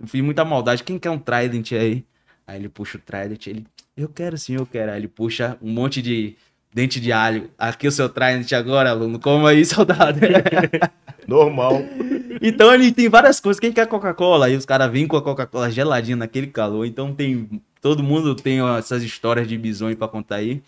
[0.00, 0.82] Eu fiz muita maldade.
[0.82, 2.04] Quem quer um Trident aí?
[2.46, 3.46] Aí ele puxa o Trident.
[3.46, 3.64] Ele,
[3.96, 4.90] eu quero sim, eu quero.
[4.90, 6.36] Aí ele puxa um monte de
[6.72, 7.50] dente de alho.
[7.58, 9.18] Aqui o seu Trident agora, aluno.
[9.18, 10.20] Como aí, soldado?
[11.26, 11.82] Normal.
[12.40, 13.60] então ele tem várias coisas.
[13.60, 14.46] Quem quer Coca-Cola?
[14.46, 16.86] Aí os caras vêm com a Coca-Cola geladinha naquele calor.
[16.86, 17.48] Então tem.
[17.80, 20.62] Todo mundo tem essas histórias de bisonho pra contar aí.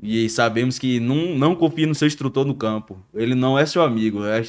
[0.00, 2.98] E sabemos que não, não confie no seu instrutor no campo.
[3.14, 4.24] Ele não é seu amigo.
[4.24, 4.42] É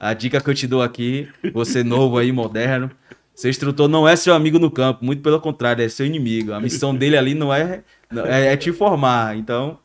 [0.00, 2.90] A, a dica que eu te dou aqui, você novo aí, moderno,
[3.34, 6.52] seu instrutor não é seu amigo no campo, muito pelo contrário, é seu inimigo.
[6.52, 7.82] A missão dele ali não é,
[8.26, 9.36] é, é te formar.
[9.36, 9.78] Então,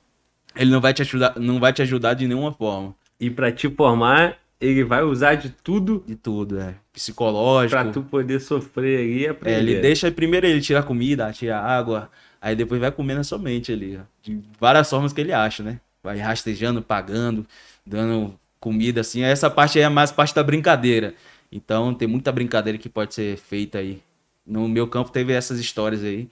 [0.59, 2.93] ele não vai te ajudar, não vai te ajudar de nenhuma forma.
[3.19, 6.75] E pra te formar, ele vai usar de tudo De tudo, é.
[6.93, 7.81] Psicológico.
[7.81, 9.57] pra tu poder sofrer ali e É, aprender.
[9.59, 12.09] ele deixa primeiro ele tirar comida, tira água,
[12.41, 15.63] aí depois vai comendo na sua mente ali, ó, de várias formas que ele acha,
[15.63, 15.79] né?
[16.03, 17.45] Vai rastejando, pagando,
[17.85, 19.21] dando comida assim.
[19.21, 21.13] Essa parte aí é mais parte da brincadeira.
[21.51, 24.01] Então tem muita brincadeira que pode ser feita aí.
[24.45, 26.29] No meu campo teve essas histórias aí.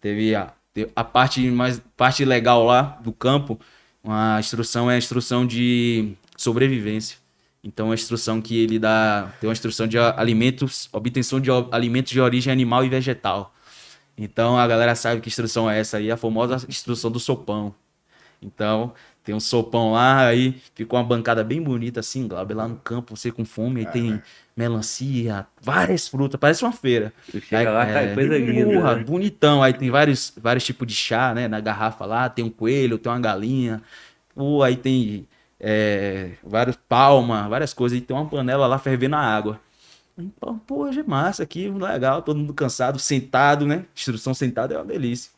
[0.00, 0.52] Teve a,
[0.94, 3.58] a parte mais parte legal lá do campo,
[4.02, 7.18] uma instrução é a instrução de sobrevivência.
[7.62, 12.20] Então, a instrução que ele dá, tem uma instrução de alimentos, obtenção de alimentos de
[12.20, 13.52] origem animal e vegetal.
[14.16, 17.74] Então, a galera sabe que instrução é essa aí, a famosa instrução do sopão.
[18.40, 18.94] Então,
[19.26, 23.16] tem um sopão lá, aí ficou uma bancada bem bonita assim, Glauber, lá no campo,
[23.16, 24.22] você com fome, aí tem
[24.56, 27.12] melancia, várias frutas, parece uma feira.
[27.32, 28.72] Tu chega lá, tá coisa linda.
[28.72, 29.02] Porra, né?
[29.02, 29.64] bonitão.
[29.64, 31.48] Aí tem vários, vários tipos de chá, né?
[31.48, 33.82] Na garrafa lá, tem um coelho, tem uma galinha.
[34.32, 35.26] Pô, aí tem
[35.58, 37.98] é, vários palma, várias coisas.
[37.98, 39.60] E tem uma panela lá fervendo a água.
[40.16, 43.84] Aí, Pô, pô, hoje é massa aqui, legal, todo mundo cansado, sentado, né?
[43.94, 45.35] Instrução sentada é uma delícia.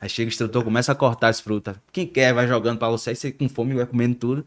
[0.00, 1.76] Aí chega o instrutor, começa a cortar as frutas.
[1.92, 4.46] Quem quer vai jogando pra você, aí você com fome vai comendo tudo.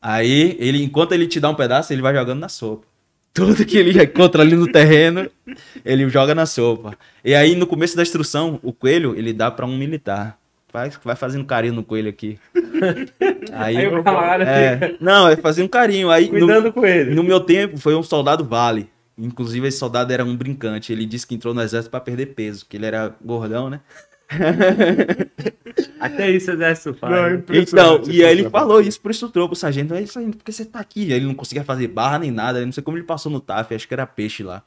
[0.00, 2.86] Aí, ele, enquanto ele te dá um pedaço, ele vai jogando na sopa.
[3.32, 5.26] Tudo que ele encontra ali no terreno,
[5.84, 6.94] ele joga na sopa.
[7.24, 10.36] E aí, no começo da instrução, o coelho, ele dá pra um militar.
[10.70, 12.38] Vai, vai fazendo carinho no coelho aqui.
[13.52, 16.10] Aí, Aí o camarada é, não, é fazer um carinho.
[16.10, 17.14] Aí, no- Cuidando com ele.
[17.14, 18.88] no meu tempo, foi um soldado vale.
[19.18, 20.90] Inclusive, esse soldado era um brincante.
[20.92, 23.80] Ele disse que entrou no exército pra perder peso, que ele era gordão, né?
[26.00, 27.12] Até isso o exército faz.
[27.12, 27.42] Não, é né?
[27.52, 29.94] Então, e aí ele falou isso pro instrutor, pro sargento.
[29.94, 31.04] Aí, sargento, por que você tá aqui?
[31.04, 32.58] Aí ele não conseguia fazer barra nem nada.
[32.60, 34.62] eu Não sei como ele passou no TAF, acho que era peixe lá.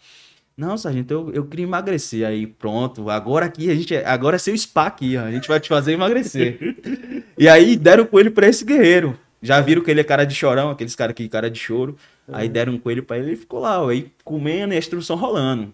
[0.58, 2.26] Não, sargento, eu, eu queria emagrecer.
[2.26, 5.48] Aí, pronto, agora aqui, a gente, é- agora é seu spa aqui, ó, a gente
[5.48, 6.58] vai te fazer emagrecer.
[7.38, 9.18] e aí deram o coelho pra esse guerreiro.
[9.42, 11.96] Já viram que ele é cara de chorão, aqueles caras que cara de choro.
[12.32, 14.80] Aí deram um coelho pra ele e ele ficou lá, ó, aí comendo e a
[14.80, 15.72] instrução rolando.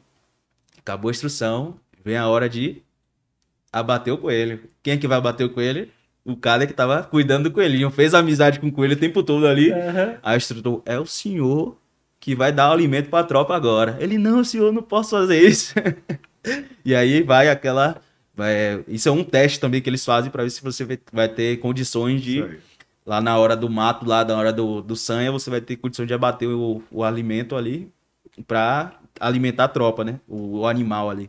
[0.78, 2.82] Acabou a instrução, vem a hora de
[3.72, 4.62] abater o coelho.
[4.84, 5.88] Quem é que vai abater o coelho?
[6.24, 7.90] O cara que tava cuidando do coelhinho.
[7.90, 9.72] Fez amizade com o coelho o tempo todo ali.
[9.72, 10.16] Aham.
[10.22, 11.78] Aí o instrutor, é o senhor
[12.20, 13.98] que vai dar o alimento pra tropa agora.
[14.00, 15.74] Ele, não, senhor, não posso fazer isso.
[16.86, 18.00] e aí vai aquela.
[18.36, 21.58] vai- isso é um teste também que eles fazem pra ver se você vai- ter
[21.58, 22.44] condições de.
[23.04, 26.06] Lá na hora do mato, lá na hora do, do sanha, você vai ter condição
[26.06, 27.92] de abater o, o alimento ali
[28.46, 30.20] pra alimentar a tropa, né?
[30.28, 31.28] O, o animal ali.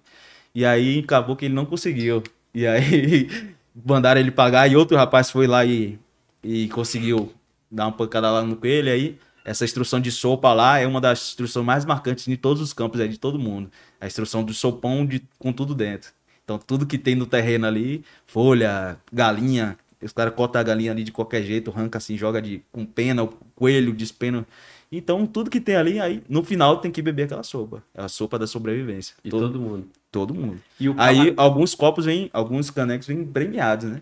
[0.54, 2.22] E aí acabou que ele não conseguiu.
[2.54, 3.28] E aí
[3.84, 5.98] mandaram ele pagar e outro rapaz foi lá e,
[6.42, 7.32] e conseguiu
[7.70, 8.88] dar uma pancada lá no coelho.
[8.88, 12.62] e Aí essa instrução de sopa lá é uma das instruções mais marcantes de todos
[12.62, 13.70] os campos aí, de todo mundo.
[14.00, 16.12] A instrução do sopão de, com tudo dentro.
[16.44, 21.04] Então tudo que tem no terreno ali, folha, galinha, os caras cortam a galinha ali
[21.04, 24.46] de qualquer jeito, arranca assim, joga de, com pena, o coelho despena.
[24.90, 27.82] Então tudo que tem ali, aí no final tem que beber aquela sopa.
[27.94, 29.14] É a sopa da sobrevivência.
[29.24, 29.88] E todo, todo mundo.
[30.12, 30.60] Todo mundo.
[30.78, 34.00] E Aí camar- alguns copos vêm, alguns canecos vêm premiados, né?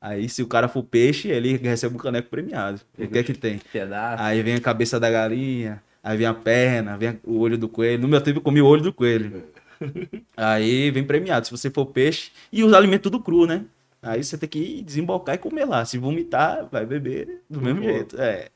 [0.00, 2.80] Aí se o cara for peixe, ele recebe um caneco premiado.
[2.96, 3.58] O que é que tem?
[3.72, 4.22] pedaço.
[4.22, 8.02] Aí vem a cabeça da galinha, aí vem a perna, vem o olho do coelho.
[8.02, 9.42] No meu tempo eu comi o olho do coelho.
[10.36, 11.46] Aí vem premiado.
[11.46, 13.62] Se você for peixe, e os alimentos tudo cru, né?
[14.02, 15.84] Aí você tem que desembocar e comer lá.
[15.84, 17.92] Se vomitar, vai beber do mesmo Boa.
[17.92, 18.20] jeito.
[18.20, 18.48] É.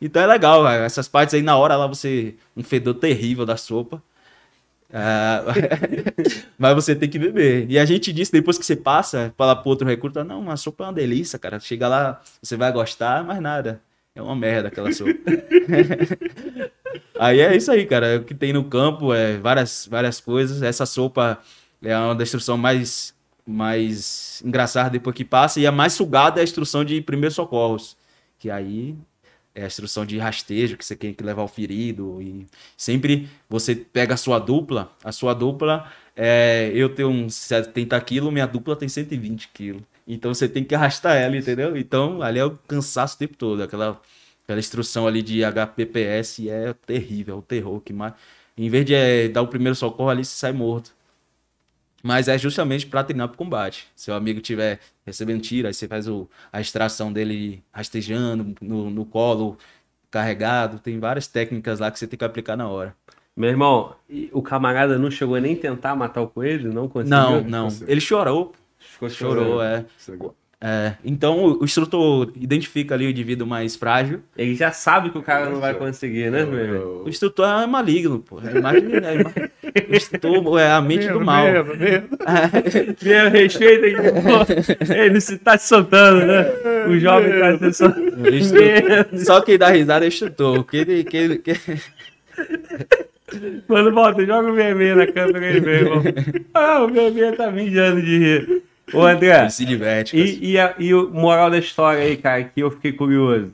[0.00, 0.84] Então é legal, cara.
[0.84, 2.34] essas partes aí na hora lá você.
[2.56, 4.02] Um fedor terrível da sopa.
[4.92, 5.44] Ah,
[6.58, 7.70] mas você tem que beber.
[7.70, 10.84] E a gente disse, depois que você passa, fala pro outro recruta, não, a sopa
[10.84, 11.60] é uma delícia, cara.
[11.60, 13.80] Chega lá, você vai gostar, mas nada.
[14.14, 15.12] É uma merda aquela sopa.
[17.20, 18.16] aí é isso aí, cara.
[18.16, 20.62] O que tem no campo é várias, várias coisas.
[20.62, 21.38] Essa sopa
[21.82, 23.14] é uma da instrução mais,
[23.46, 25.60] mais engraçada depois que passa.
[25.60, 27.96] E a mais sugada é a instrução de primeiros socorros.
[28.38, 28.96] que aí
[29.58, 32.20] é a instrução de rastejo, que você tem que levar o ferido.
[32.22, 38.00] E sempre você pega a sua dupla, a sua dupla, é, eu tenho uns 70
[38.02, 39.82] quilos, minha dupla tem 120 quilos.
[40.06, 41.76] Então você tem que arrastar ela, entendeu?
[41.76, 43.62] Então ali é o cansaço o tempo todo.
[43.62, 44.00] Aquela,
[44.44, 48.14] aquela instrução ali de HPPS é terrível, é o terror que mais.
[48.56, 50.92] Em vez de é, dar o primeiro socorro ali, você sai morto.
[52.02, 53.88] Mas é justamente para treinar para combate.
[53.96, 59.04] Seu amigo tiver recebendo tiro, aí você faz o, a extração dele rastejando no, no
[59.04, 59.58] colo,
[60.10, 60.78] carregado.
[60.78, 62.94] Tem várias técnicas lá que você tem que aplicar na hora.
[63.36, 63.94] Meu irmão,
[64.32, 66.72] o camarada não chegou nem tentar matar o coelho?
[66.72, 67.16] Não conseguiu?
[67.16, 67.68] Não, não.
[67.86, 68.52] Ele chorou.
[68.78, 69.62] Ficou Chorou, chorando.
[69.62, 69.84] é.
[70.60, 74.20] É, então o instrutor identifica ali o indivíduo mais frágil.
[74.36, 77.02] Ele já sabe que o cara não vai conseguir, né, meu irmão?
[77.04, 78.40] O instrutor é maligno, pô.
[78.40, 79.50] É mais, é mais-
[79.88, 81.44] o instrutor é a mente do mal.
[81.44, 82.08] Mesmo, mesmo.
[83.04, 84.92] Meu respeito aqui.
[84.92, 86.46] Ele se tá se soltando, né?
[86.88, 88.34] O jovem tá se soltando.
[88.34, 90.64] Instrutor- Só quem dá risada é o instrutor.
[90.64, 91.54] Que ele, que ele- que-
[93.68, 96.02] Mano, volta, joga o vermelho na câmera aí, meu irmão.
[96.54, 98.62] Ah, o vermelho tá mijando de rir.
[98.92, 100.16] Ô, André, ele se diverte.
[100.16, 103.52] e, e, a- e o moral da história aí, cara, que eu fiquei curioso.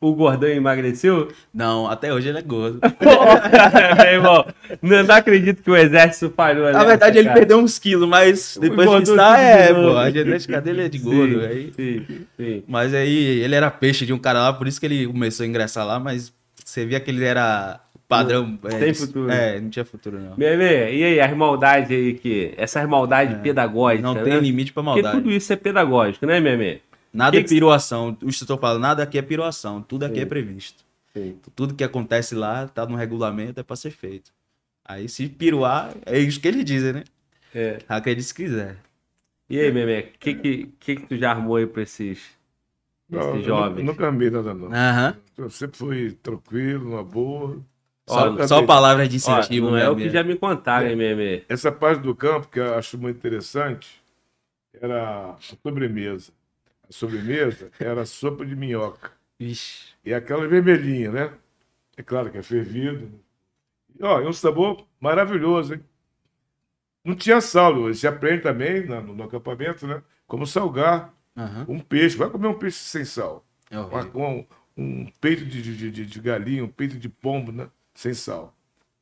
[0.00, 1.28] O gordão emagreceu?
[1.52, 2.78] Não, até hoje ele é gordo.
[3.96, 4.46] meu irmão,
[4.82, 7.38] não, não acredito que o exército falhou Na verdade, ele cara.
[7.40, 9.92] perdeu uns quilos, mas depois que está, de é, novo.
[9.92, 9.96] pô.
[9.98, 11.40] A genética dele é de gordo.
[11.40, 12.06] Sim, Aí, sim,
[12.36, 12.62] sim.
[12.68, 15.46] mas aí ele era peixe de um cara lá, por isso que ele começou a
[15.46, 16.30] ingressar lá, mas
[16.62, 17.80] você via que ele era
[18.18, 18.58] padrão.
[18.64, 19.30] é, Sem de- futuro.
[19.30, 20.36] É, não tinha futuro, não.
[20.36, 22.54] Bebê, e aí, as maldades aí que.
[22.88, 24.10] Maldades pedagógicas.
[24.10, 24.14] É.
[24.14, 24.40] Não tem né?
[24.40, 25.22] limite pra Porque maldade.
[25.22, 26.80] tudo isso é pedagógico, né, Meme?
[27.12, 28.16] Nada Que é piruação.
[28.22, 30.20] O instrutor fala, nada aqui é piruação, tudo aqui Sim.
[30.22, 30.84] é previsto.
[31.12, 31.36] Sim.
[31.54, 34.32] Tudo que acontece lá tá no regulamento, é pra ser feito.
[34.84, 37.04] Aí se piruar, é isso que eles dizem, né?
[37.54, 37.78] É.
[37.88, 38.76] Acredite se quiser.
[39.48, 42.18] E aí, Meme, o que, que, que, que tu já armou aí pra esses,
[43.08, 43.84] Não, jovens?
[43.84, 44.72] nunca amei nada, não.
[44.72, 45.14] Aham.
[45.38, 47.58] Eu sempre fui tranquilo, uma boa.
[48.06, 48.66] Só, Nunca só amei.
[48.66, 50.14] palavras de Ó, incentivo, não é né, o que amigo?
[50.14, 51.44] já me contaram, hein, Meme?
[51.48, 54.02] Essa parte do campo que eu acho muito interessante
[54.80, 56.32] era a sobremesa.
[56.88, 59.12] A sobremesa era a sopa de minhoca.
[59.38, 59.94] Vixe.
[60.04, 61.32] E aquela vermelhinha, né?
[61.96, 63.10] É claro que é fervido.
[63.98, 65.84] E, ó, é um sabor maravilhoso, hein?
[67.04, 70.02] Não tinha sal, você aprende também na- no, no acampamento, né?
[70.26, 71.66] Como salgar Aham.
[71.68, 72.16] um peixe.
[72.16, 73.44] Vai comer um peixe sem sal.
[73.70, 74.10] É horrível.
[74.14, 77.68] Um, um peito de, de, de, de galinha, um peito de pombo, né?
[77.94, 78.54] Sem sal.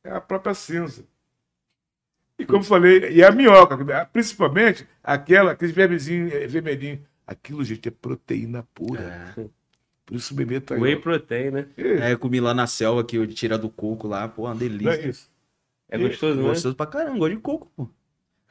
[0.03, 1.05] É a própria cinza.
[2.37, 3.77] E como falei, e a minhoca,
[4.11, 7.05] principalmente aquela, aquele vermezinho, eh, vermelhinho.
[7.25, 9.01] Aquilo, gente, é proteína pura.
[9.37, 9.45] É.
[10.05, 10.81] Por isso o bebê tá aí.
[10.81, 11.67] Whey protein, né?
[11.77, 14.57] É, eu comi lá na selva que eu tira do coco lá, pô, uma Não
[14.57, 14.91] delícia.
[14.91, 15.29] é isso.
[15.87, 16.43] É gostoso, né?
[16.43, 17.87] Gostoso pra caramba, gosto de coco, pô.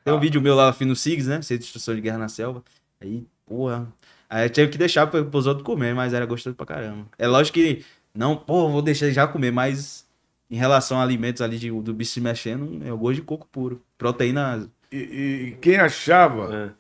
[0.05, 1.43] Tem um vídeo meu lá no SIGS, né?
[1.43, 2.65] Centro de Instrução de Guerra na Selva.
[3.01, 3.93] Aí, porra.
[4.29, 7.07] Aí eu tive que deixar pros outros comer, mas era gostoso pra caramba.
[7.19, 10.09] É lógico que, não, pô, vou deixar já comer, mas
[10.53, 13.49] em relação a alimentos ali de- do bicho se mexendo, é o gosto de coco
[13.51, 13.81] puro.
[13.97, 14.69] Proteína.
[14.93, 16.71] E, e quem achava, É.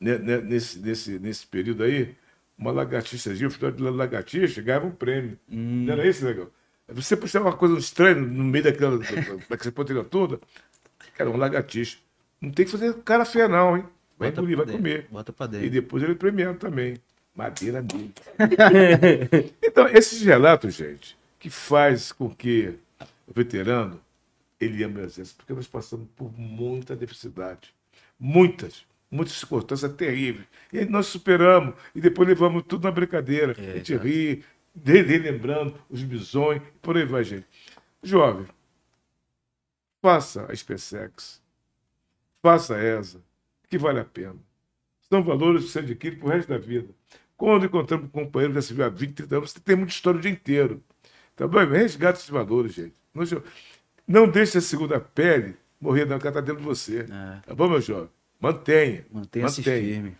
[0.00, 2.14] né, né, nesse, nesse, nesse período aí,
[2.56, 5.36] uma lagartixazinha, o final de lagartixa, ganhava um prêmio.
[5.50, 6.48] Hum, Não era isso, legal?
[6.88, 8.96] Você puxava uma coisa estranha no meio daquela,
[9.50, 10.38] daquela proteína toda,
[11.16, 11.98] cara, uma lagartixa.
[12.40, 13.84] Não tem que fazer cara feia, não, hein?
[14.16, 15.06] Vai bota engolir, vai dentro, comer.
[15.10, 15.70] Bota pra E dentro.
[15.70, 16.94] depois ele premiado também.
[17.34, 18.12] Madeira dele.
[19.62, 22.74] então, esses relatos, gente, que faz com que
[23.26, 24.00] veterano
[24.60, 27.74] ele ame o exército, porque nós passamos por muita adversidade.
[28.18, 28.86] Muitas.
[29.10, 30.46] Muitas circunstâncias terríveis.
[30.72, 33.54] E nós superamos e depois levamos tudo na brincadeira.
[33.58, 34.44] É, a gente ri,
[34.74, 37.46] de- relembrando os bisões, por aí vai, gente.
[38.02, 38.46] Jovem,
[40.02, 41.42] faça a SpaceX,
[42.42, 43.20] faça a ESA,
[43.68, 44.36] que vale a pena.
[45.10, 46.88] São valores que você adquire pro resto da vida.
[47.36, 50.22] Quando encontramos um companheiro se viu há 20, 30 anos, você tem muita história o
[50.22, 50.82] dia inteiro.
[51.36, 51.64] Tá bom?
[51.66, 52.94] Resgata esses valores, gente.
[53.16, 53.42] Não,
[54.06, 57.06] não deixe a segunda pele morrer não, que ela tá dentro de você.
[57.10, 58.08] É, Tá bom, meu jovem?
[58.40, 59.04] Mantenha.
[59.10, 60.14] Mantenha-se firme.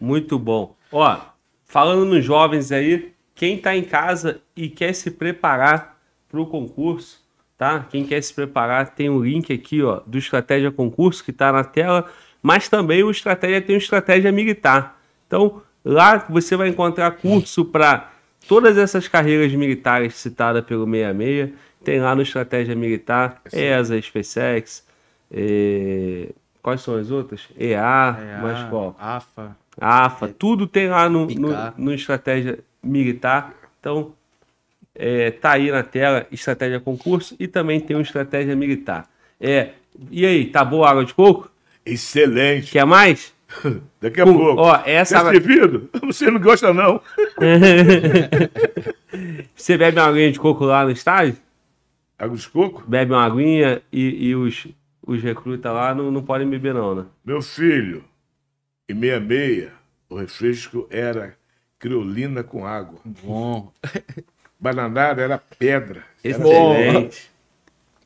[0.00, 0.76] Muito bom.
[0.92, 1.18] Ó,
[1.64, 5.98] falando nos jovens aí, quem tá em casa e quer se preparar
[6.28, 7.20] para o concurso,
[7.56, 7.86] tá?
[7.90, 11.64] Quem quer se preparar, tem um link aqui, ó, do Estratégia Concurso que tá na
[11.64, 12.08] tela,
[12.42, 15.00] mas também o Estratégia tem o Estratégia Militar.
[15.26, 18.12] Então, lá você vai encontrar curso para
[18.48, 21.50] todas essas carreiras militares citadas pelo 66.
[21.84, 24.84] Tem lá no Estratégia Militar, ESA, SpaceX,
[25.30, 26.30] eh,
[26.60, 27.42] quais são as outras?
[27.56, 28.96] EA, É, mas a- qual?
[28.98, 29.56] AFA.
[29.80, 33.54] AFA, tudo tem lá no, no, no Estratégia Militar.
[33.78, 34.12] Então,
[34.94, 39.08] é, tá aí na tela, Estratégia Concurso e também tem o Estratégia Militar.
[39.40, 39.70] É,
[40.10, 41.48] e aí, tá boa a água de coco?
[41.86, 42.72] Excelente.
[42.72, 43.32] Quer mais?
[44.00, 44.62] Daqui a Com- pouco.
[44.62, 45.22] Ó, essa.
[45.22, 45.88] Tá servido?
[46.04, 47.00] Você não gosta, não.
[49.54, 51.36] Você bebe uma aguinha de coco lá no estádio?
[52.18, 52.84] Água de coco?
[52.86, 54.66] Bebe uma aguinha e, e os,
[55.06, 57.04] os recrutas lá não, não podem beber, não, né?
[57.24, 58.04] Meu filho,
[58.88, 59.72] em meia-meia,
[60.08, 61.34] o refresco era
[61.78, 62.98] criolina com água.
[63.04, 63.72] Bom.
[64.58, 66.02] Bananada era pedra.
[66.24, 67.30] Era Excelente.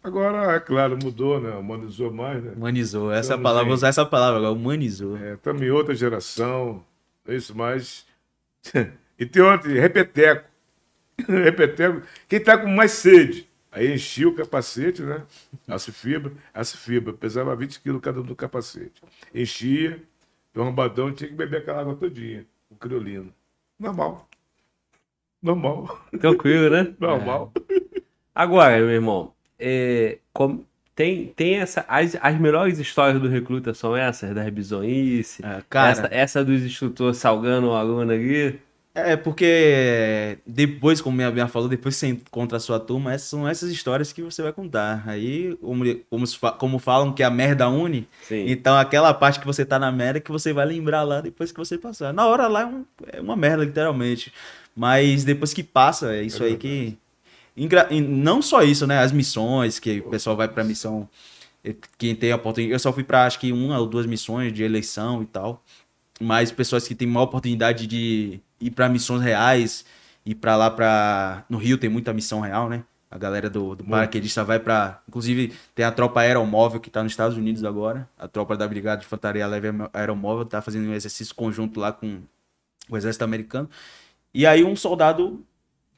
[0.03, 1.51] Agora, é claro, mudou, né?
[1.55, 2.53] Humanizou mais, né?
[2.57, 3.13] Humanizou.
[3.13, 5.17] Essa Estamos palavra, em- vou usar essa palavra agora, humanizou.
[5.17, 6.85] É, Estamos em outra geração,
[7.27, 8.05] é isso mais.
[9.19, 10.49] e tem outro, repeteco.
[11.29, 12.03] repeteco.
[12.29, 13.49] Quem tá com mais sede?
[13.71, 15.23] Aí enchia o capacete, né?
[15.69, 19.01] Aço fibra, aço fibra, pesava 20 quilos cada um do capacete.
[19.35, 20.03] Enchia,
[20.55, 23.33] o arrombadão tinha que beber aquela água todinha, o criolino.
[23.79, 24.29] Normal.
[25.41, 26.05] Normal.
[26.21, 26.95] Tranquilo, né?
[27.01, 27.53] Normal.
[28.35, 29.33] Agora, meu irmão,
[29.63, 30.65] é, como-
[30.95, 31.85] tem, tem essa.
[31.89, 35.43] As, as melhores histórias do recruta são essas, das bizonhice.
[35.45, 35.91] Ah, cara.
[35.91, 38.59] essa, essa dos instrutores salgando o aluno ali.
[38.95, 43.27] É, porque depois, como minha minha falou, depois que você encontra a sua turma, essas
[43.29, 45.03] são essas histórias que você vai contar.
[45.07, 46.25] Aí, como, como,
[46.59, 48.45] como falam que a merda une, Sim.
[48.49, 51.59] então aquela parte que você tá na merda que você vai lembrar lá depois que
[51.59, 52.13] você passar.
[52.13, 52.85] Na hora lá é, um-
[53.15, 54.31] é uma merda, literalmente.
[54.77, 56.99] Mas depois que passa, é isso aí que.
[57.57, 58.99] E Não só isso, né?
[58.99, 61.09] As missões, que o pessoal vai pra missão.
[61.99, 62.73] Quem tem a oportunidade.
[62.73, 65.63] Eu só fui pra acho que uma ou duas missões de eleição e tal.
[66.21, 69.85] Mas pessoas que têm uma oportunidade de ir pra missões reais,
[70.25, 71.45] ir pra lá pra.
[71.49, 72.85] No Rio tem muita missão real, né?
[73.11, 75.03] A galera do, do paraquedista vai pra.
[75.07, 78.09] Inclusive, tem a tropa aeromóvel que tá nos Estados Unidos agora.
[78.19, 82.23] A tropa da Brigada de Infantaria Leve Aeromóvel tá fazendo um exercício conjunto lá com
[82.89, 83.69] o Exército Americano.
[84.33, 85.45] E aí, um soldado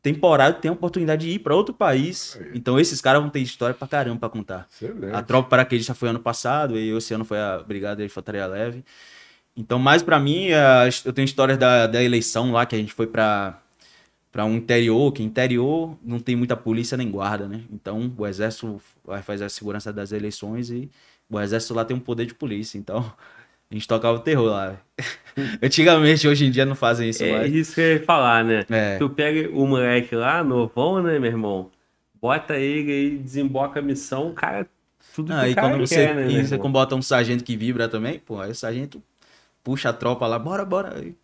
[0.04, 2.38] temporário tem a oportunidade de ir pra outro país.
[2.52, 4.68] Então, esses caras vão ter história pra caramba pra contar.
[4.70, 5.14] Excelente.
[5.16, 8.84] A tropa paraquedista foi ano passado e esse ano foi a Brigada de Infantaria Leve.
[9.56, 12.92] Então, mais pra mim, a- eu tenho histórias da, da eleição lá, que a gente
[12.92, 13.58] foi pra,
[14.30, 17.62] pra um interior, que interior não tem muita polícia nem guarda, né?
[17.72, 20.90] Então, o exército vai fazer a segurança das eleições e
[21.30, 22.76] o exército lá tem um poder de polícia.
[22.76, 23.10] Então,
[23.74, 24.66] a gente tocava o terror lá.
[24.68, 25.58] velho.
[25.62, 27.52] Antigamente, hoje em dia não fazem isso É mais.
[27.52, 28.64] isso que eu ia falar, né?
[28.70, 28.98] É.
[28.98, 31.70] Tu pega o moleque lá, novão, né, meu irmão?
[32.20, 34.66] Bota ele aí, desemboca a missão, o cara.
[35.14, 36.30] Tudo Ah, que e quando você, quer, né?
[36.30, 39.02] e você quando bota um sargento que vibra também, pô, aí o sargento
[39.62, 40.96] puxa a tropa lá, bora, bora.
[40.98, 41.14] Aí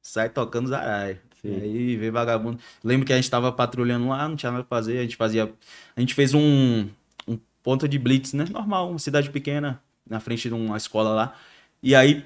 [0.00, 1.18] sai tocando zaralho.
[1.42, 1.60] Sim.
[1.60, 2.58] Aí vem vagabundo.
[2.82, 5.52] Lembro que a gente tava patrulhando lá, não tinha nada pra fazer, a gente fazia.
[5.96, 6.86] A gente fez um,
[7.28, 8.46] um ponto de blitz, né?
[8.50, 11.34] Normal, uma cidade pequena, na frente de uma escola lá.
[11.82, 12.24] E aí,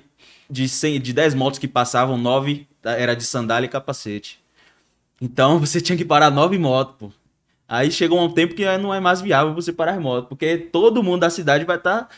[0.51, 4.41] de, 100, de 10 motos que passavam, 9 era de sandália e capacete.
[5.21, 7.13] Então você tinha que parar nove motos, pô.
[7.69, 11.03] Aí chegou um tempo que não é mais viável você parar as motos, porque todo
[11.03, 12.09] mundo da cidade vai estar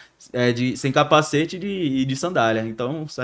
[0.54, 2.62] de, sem capacete e de, de sandália.
[2.66, 3.20] Então, isso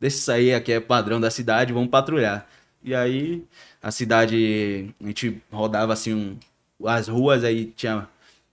[0.00, 2.46] deixa isso aí, aqui é padrão da cidade, vamos patrulhar.
[2.82, 3.44] E aí,
[3.82, 8.08] a cidade, a gente rodava assim, um- as ruas, aí tinha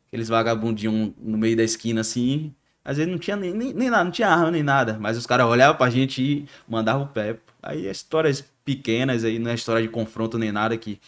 [0.08, 2.54] aqueles vagabundinhos no meio da esquina assim.
[2.86, 5.26] Às vezes não tinha nem, nem, nem nada, não tinha arma nem nada, mas os
[5.26, 7.38] caras olhavam pra gente e mandavam o pé.
[7.62, 11.00] Aí é histórias pequenas aí, não é história de confronto nem nada que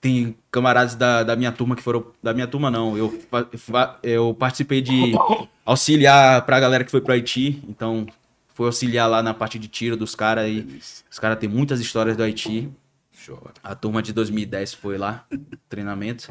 [0.00, 2.06] tem camaradas da, da minha turma que foram.
[2.22, 2.96] Da minha turma, não.
[2.96, 3.20] Eu,
[4.02, 5.12] eu participei de
[5.64, 7.62] auxiliar pra galera que foi pro Haiti.
[7.68, 8.06] Então,
[8.54, 10.48] foi auxiliar lá na parte de tiro dos caras.
[10.48, 12.70] E os caras têm muitas histórias do Haiti.
[13.62, 15.26] A turma de 2010 foi lá,
[15.68, 16.30] treinamento.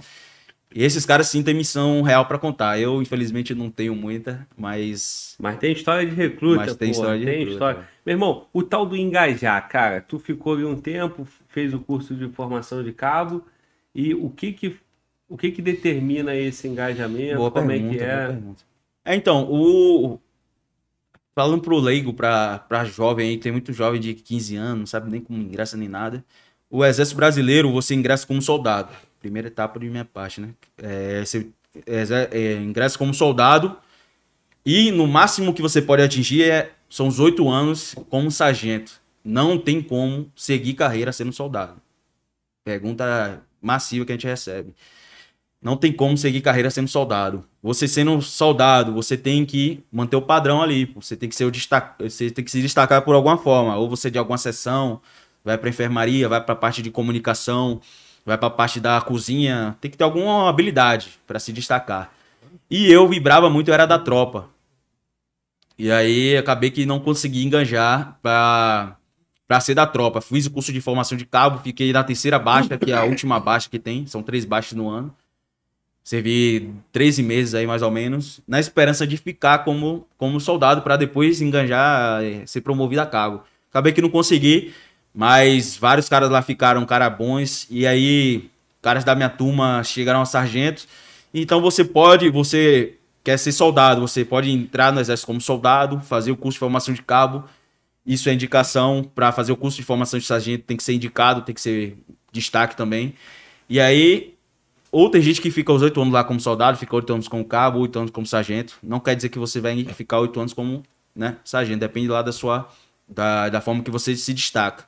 [0.74, 2.80] E esses caras sim têm missão real pra contar.
[2.80, 5.36] Eu, infelizmente, não tenho muita, mas.
[5.40, 7.90] Mas tem história de recruta, Mas tem pô, história de tem recruta, história.
[8.06, 12.14] Meu irmão, o tal do engajar, cara, tu ficou ali um tempo, fez o curso
[12.16, 13.44] de formação de cabo,
[13.96, 14.78] e o que que,
[15.28, 17.38] o que, que determina esse engajamento?
[17.38, 18.40] Boa Como pergunta, é que é?
[19.06, 20.20] É, então, o.
[21.34, 25.10] Falando pro leigo, pra, pra jovem aí, tem muito jovem de 15 anos, não sabe
[25.10, 26.24] nem como ingressa nem nada.
[26.70, 28.94] O Exército Brasileiro, você ingressa como soldado.
[29.20, 30.50] Primeira etapa de minha parte, né?
[30.78, 31.48] É, você
[31.86, 33.78] é, ingressa como soldado
[34.66, 39.02] e no máximo que você pode atingir é, são os oito anos como sargento.
[39.24, 41.82] Não tem como seguir carreira sendo soldado.
[42.64, 44.74] Pergunta massiva que a gente recebe.
[45.62, 47.46] Não tem como seguir carreira sendo soldado.
[47.62, 50.86] Você sendo soldado, você tem que manter o padrão ali.
[50.96, 51.52] Você tem que ser o
[52.00, 53.76] você tem que se destacar por alguma forma.
[53.76, 55.02] Ou você de alguma seção,
[55.44, 57.82] vai pra enfermaria, vai pra parte de comunicação,
[58.30, 59.76] vai pra parte da cozinha.
[59.82, 62.12] Tem que ter alguma habilidade para se destacar.
[62.70, 64.48] E eu vibrava muito, eu era da tropa.
[65.78, 68.96] E aí acabei que não consegui enganjar pra,
[69.48, 70.22] pra ser da tropa.
[70.22, 73.40] Fiz o curso de formação de cabo, fiquei na terceira baixa, que é a última
[73.40, 74.06] baixa que tem.
[74.06, 75.14] São três baixas no ano.
[76.04, 80.98] Servi 13 meses aí, mais ou menos, na esperança de ficar como, como soldado para
[80.98, 83.44] depois enganjar, eh, ser promovido a cargo.
[83.70, 84.74] Acabei que não consegui,
[85.14, 87.68] mas vários caras lá ficaram cara bons.
[87.70, 88.50] E aí,
[88.82, 90.88] caras da minha turma chegaram a sargentos.
[91.34, 96.32] Então você pode, você quer ser soldado, você pode entrar no exército como soldado, fazer
[96.32, 97.44] o curso de formação de cabo.
[98.06, 101.42] Isso é indicação para fazer o curso de formação de sargento, tem que ser indicado,
[101.42, 101.98] tem que ser
[102.32, 103.14] destaque também.
[103.70, 104.34] E aí,
[104.92, 107.46] ou tem gente que fica os oito anos lá como soldado, fica oito anos como
[107.46, 108.78] cabo, oito anos como sargento.
[108.82, 110.84] Não quer dizer que você vai ficar oito anos como
[111.16, 112.68] né, sargento, depende lá da sua
[113.10, 114.86] da, da forma que você se destaca.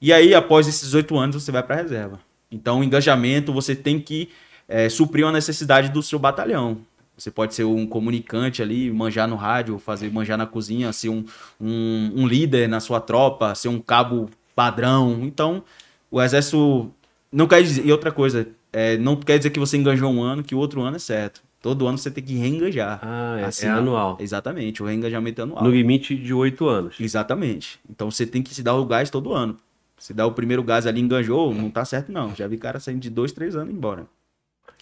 [0.00, 2.20] E aí, após esses oito anos, você vai para a reserva.
[2.50, 4.28] Então, o engajamento, você tem que
[4.68, 6.78] é, suprir uma necessidade do seu batalhão.
[7.16, 11.24] Você pode ser um comunicante ali, manjar no rádio, fazer manjar na cozinha, ser um,
[11.58, 15.20] um, um líder na sua tropa, ser um cabo padrão.
[15.22, 15.64] Então,
[16.10, 16.92] o exército
[17.32, 17.86] não quer dizer.
[17.86, 20.82] E outra coisa, é, não quer dizer que você engajou um ano, que o outro
[20.82, 21.42] ano é certo.
[21.66, 23.00] Todo ano você tem que reengajar.
[23.02, 24.16] Ah, é, assim, é anual.
[24.20, 25.64] Exatamente, o reengajamento é anual.
[25.64, 26.94] No limite de oito anos.
[27.00, 27.80] Exatamente.
[27.90, 29.56] Então você tem que se dar o gás todo ano.
[29.98, 32.32] Se dá o primeiro gás ali, enganjou, não tá certo não.
[32.36, 34.06] Já vi cara saindo de dois, três anos embora.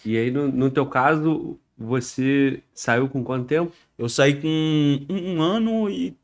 [0.05, 3.73] E aí, no, no teu caso, você saiu com quanto tempo?
[3.97, 4.47] Eu saí com
[5.09, 6.15] um, um ano e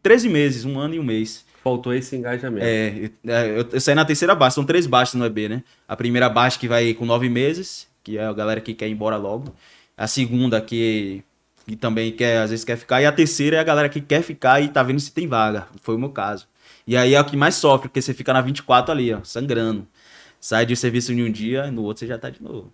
[0.00, 1.44] 13 meses, um ano e um mês.
[1.60, 2.64] Faltou esse engajamento.
[2.64, 5.64] É, eu, eu, saí na terceira baixa, são três baixas no EB, né?
[5.88, 8.92] A primeira baixa que vai com nove meses, que é a galera que quer ir
[8.92, 9.52] embora logo
[9.98, 11.24] a segunda que,
[11.66, 14.22] que também quer, às vezes quer ficar, e a terceira é a galera que quer
[14.22, 15.66] ficar e tá vendo se tem vaga.
[15.82, 16.46] Foi o meu caso.
[16.86, 19.86] E aí é o que mais sofre, porque você fica na 24 ali, ó, sangrando.
[20.40, 22.72] Sai de serviço em um dia, no outro você já tá de novo.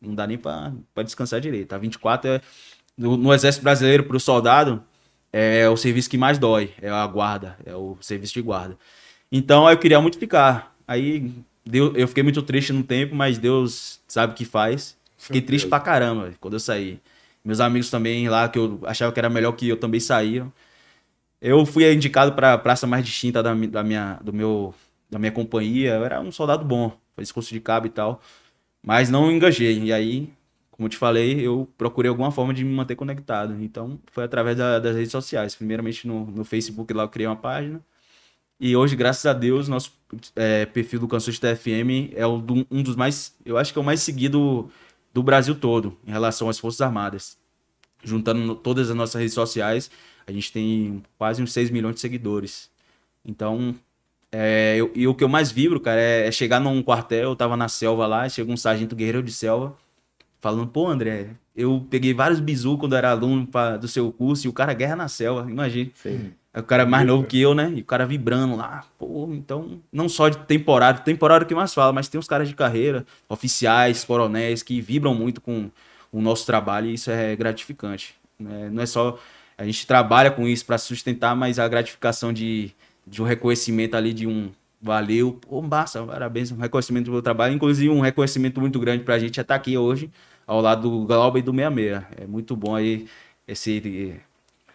[0.00, 0.72] Não dá nem pra,
[1.02, 1.72] descansar direito.
[1.72, 2.40] A 24 é.
[2.96, 4.82] No, no Exército Brasileiro, pro soldado,
[5.32, 6.72] é o serviço que mais dói.
[6.80, 8.78] É a guarda, é o serviço de guarda.
[9.32, 10.74] Então eu queria muito ficar.
[10.86, 11.32] Aí
[11.64, 14.95] Deus, eu fiquei muito triste no tempo, mas Deus sabe o que faz.
[15.16, 17.00] Fiquei triste pra caramba quando eu saí.
[17.44, 20.52] Meus amigos também lá, que eu achava que era melhor que eu, também saíram.
[21.40, 24.74] Eu fui indicado pra praça mais distinta da, da, minha, do meu,
[25.10, 25.94] da minha companhia.
[25.94, 28.20] Eu era um soldado bom, fazia curso de cabo e tal.
[28.82, 29.78] Mas não engajei.
[29.84, 30.32] E aí,
[30.70, 33.56] como eu te falei, eu procurei alguma forma de me manter conectado.
[33.62, 35.54] Então, foi através da, das redes sociais.
[35.54, 37.80] Primeiramente no, no Facebook, lá eu criei uma página.
[38.58, 39.92] E hoje, graças a Deus, nosso
[40.34, 43.34] é, perfil do Canções TFM é um dos mais.
[43.44, 44.70] Eu acho que é o mais seguido
[45.16, 47.38] do Brasil todo em relação às Forças Armadas.
[48.04, 49.90] Juntando todas as nossas redes sociais,
[50.26, 52.68] a gente tem quase uns 6 milhões de seguidores.
[53.24, 53.74] Então,
[54.30, 57.34] é, eu, e o que eu mais vibro, cara, é, é, chegar num quartel, eu
[57.34, 59.74] tava na selva lá, chega um sargento guerreiro de selva,
[60.38, 64.50] falando, pô, André, eu peguei vários bizu quando era aluno pra, do seu curso e
[64.50, 65.90] o cara guerra na selva, imagina.
[65.94, 66.34] Sim.
[66.56, 67.70] É o cara mais novo que eu, né?
[67.76, 68.82] E o cara vibrando lá.
[68.98, 72.54] Pô, então, não só de temporário, temporário que mais fala, mas tem uns caras de
[72.54, 75.70] carreira, oficiais, coronéis, que vibram muito com
[76.10, 78.14] o nosso trabalho e isso é gratificante.
[78.40, 78.70] Né?
[78.72, 79.18] Não é só.
[79.58, 82.72] A gente trabalha com isso para sustentar, mas a gratificação de,
[83.06, 84.50] de um reconhecimento ali de um
[84.80, 89.16] valeu, pô, massa, parabéns, um reconhecimento do meu trabalho, inclusive um reconhecimento muito grande para
[89.16, 90.10] a gente é estar tá aqui hoje
[90.46, 92.02] ao lado do Glauber e do 66.
[92.16, 93.06] É muito bom aí
[93.46, 94.22] esse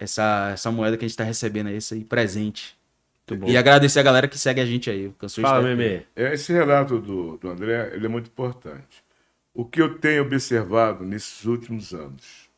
[0.02, 2.76] essa, essa moeda que a gente está recebendo aí, esse presente.
[3.46, 5.14] E agradecer a galera que segue a gente aí.
[5.40, 6.06] Fala, Meme.
[6.16, 9.04] Esse relato do, do André ele é muito importante.
[9.54, 12.50] O que eu tenho observado nesses últimos anos,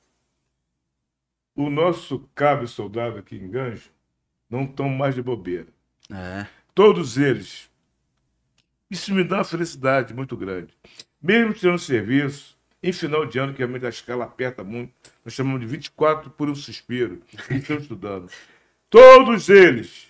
[1.54, 3.92] o nosso cabo soldado aqui em Ganjo
[4.50, 5.68] não estão mais de bobeira.
[6.10, 6.48] É.
[6.74, 7.70] Todos eles.
[8.90, 10.74] Isso me dá uma felicidade muito grande.
[11.22, 14.94] Mesmo tendo serviço, em final de ano, que realmente a escala aperta muito,
[15.24, 17.22] nós chamamos de 24 por um suspiro.
[17.50, 18.30] Eles estão estudando.
[18.90, 20.08] Todos eles.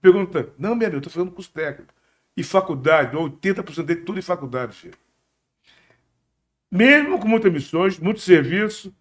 [0.00, 1.92] Pergunta, não, meu amigo, eu estou fazendo curso técnico.
[2.36, 4.96] E faculdade, 80% dele tudo em faculdade, chefe.
[6.70, 8.94] Mesmo com muitas missões, muito serviço,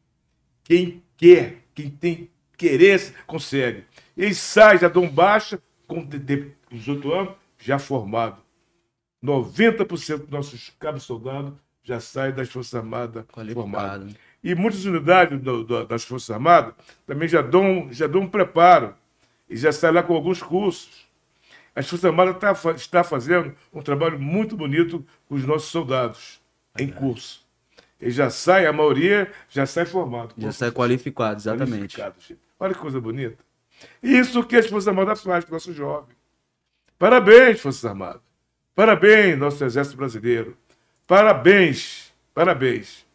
[0.63, 3.85] quem quer, quem tem querer, consegue.
[4.17, 6.05] Eles saem, já dão baixa, com
[6.69, 8.41] 18 anos, já formado.
[9.23, 11.53] 90% dos nossos cabos soldados
[11.83, 14.13] já sai das Forças Armadas formadas.
[14.43, 16.73] E muitas unidades do, do, das Forças Armadas
[17.05, 18.95] também já dão, já dão um preparo
[19.49, 21.07] e já saem lá com alguns cursos.
[21.75, 26.41] As Forças Armadas tá, está fazendo um trabalho muito bonito com os nossos soldados
[26.77, 27.45] em curso.
[27.99, 30.33] Eles já saem, a maioria já sai formado.
[30.37, 31.97] Já sai qualificado, exatamente.
[31.97, 32.15] Qualificado,
[32.59, 33.43] Olha que coisa bonita.
[34.01, 36.15] Isso que as Forças Armadas fazem com o nosso jovem.
[36.97, 38.21] Parabéns, Forças Armadas.
[38.73, 40.57] Parabéns, nosso Exército Brasileiro.
[41.05, 43.05] Parabéns, parabéns.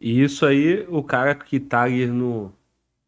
[0.00, 2.52] E isso aí, o cara que tá ali no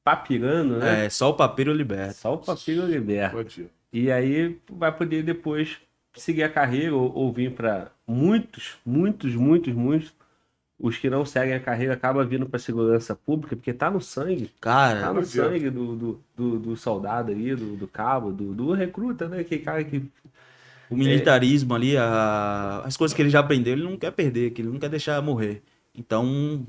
[0.04, 1.06] papirando, né?
[1.06, 2.14] É, só o papiro liberta.
[2.14, 3.44] Só o papiro liberta.
[3.92, 5.78] E aí vai poder depois
[6.14, 10.14] seguir a carreira ou, ou vir para muitos, muitos, muitos, muitos
[10.78, 14.50] os que não seguem a carreira acabam vindo para segurança pública, porque tá no sangue.
[14.60, 18.72] Cara, Tá no sangue do, do, do, do soldado aí, do, do cabo, do, do
[18.72, 19.40] recruta, né?
[19.40, 20.02] Aquele cara que.
[20.88, 24.62] o militarismo ali, a- as coisas que ele já aprendeu, ele não quer perder, que
[24.62, 25.62] ele não quer deixar morrer.
[25.94, 26.66] Então,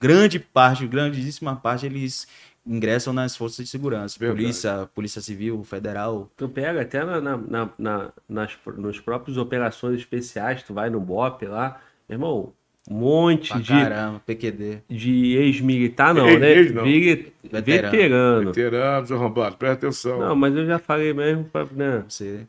[0.00, 2.26] grande parte, grandíssima parte, eles
[2.66, 4.16] ingressam nas forças de segurança.
[4.18, 4.40] Verdade.
[4.42, 6.30] Polícia, Polícia Civil, Federal.
[6.36, 11.00] Tu pega até na, na, na, na- nas, nos próprios operações especiais, tu vai no
[11.00, 12.52] BOP lá, meu irmão,
[12.90, 14.78] um monte Pra de, caramba, PQD.
[14.88, 16.50] de ex-militar, não, Ex- né?
[16.52, 16.82] ex não.
[16.84, 17.90] Vege- Veterano.
[17.90, 18.52] veterano.
[18.52, 20.18] Veteranos, arrombados, presta atenção.
[20.20, 22.04] Não, mas eu já falei mesmo, pra, né?
[22.08, 22.46] Você...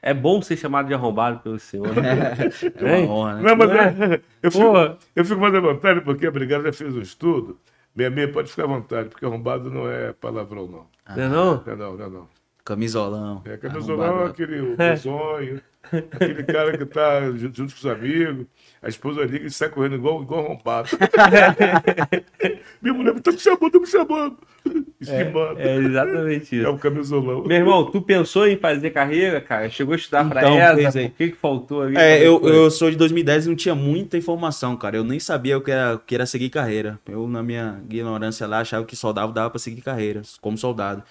[0.00, 1.94] É bom ser chamado de arrombado pelo senhor.
[1.94, 2.34] né?
[2.76, 3.08] É uma Hein?
[3.08, 3.42] honra, né?
[3.42, 3.76] Não, mas Não
[4.14, 7.58] é- eu, fico, eu fico mais à vontade porque a Brigada já fez um estudo.
[7.96, 10.86] Minha meia pode ficar à vontade, porque arrombado não é palavrão, não.
[11.16, 11.62] Não é não?
[11.66, 12.28] Não é não, não é não.
[12.64, 13.42] Camisolão.
[13.44, 14.30] É camisolão é arrombado.
[14.30, 15.60] aquele o sonho,
[16.12, 18.46] aquele cara que tá junto, com os amigos,
[18.82, 20.88] a esposa liga e sai correndo igual, igual arrombado.
[22.82, 24.36] Minha mulher tá me chamando, tá me chamando.
[25.00, 25.60] Esquimando.
[25.60, 26.70] É exatamente É, isso.
[26.70, 27.44] o camisolão.
[27.44, 29.68] Meu irmão, tu pensou em fazer carreira, cara?
[29.70, 31.06] Chegou a estudar pra Então, fez aí.
[31.06, 31.96] O que que faltou ali?
[31.96, 32.58] É, eu, Como foi?
[32.64, 34.96] eu sou de 2010 e não tinha muita informação, cara.
[34.96, 36.98] Eu nem sabia o que era, o que era seguir carreira.
[37.08, 41.02] Eu, na minha ignorância lá, achava que soldado dava pra seguir carreira, como soldado.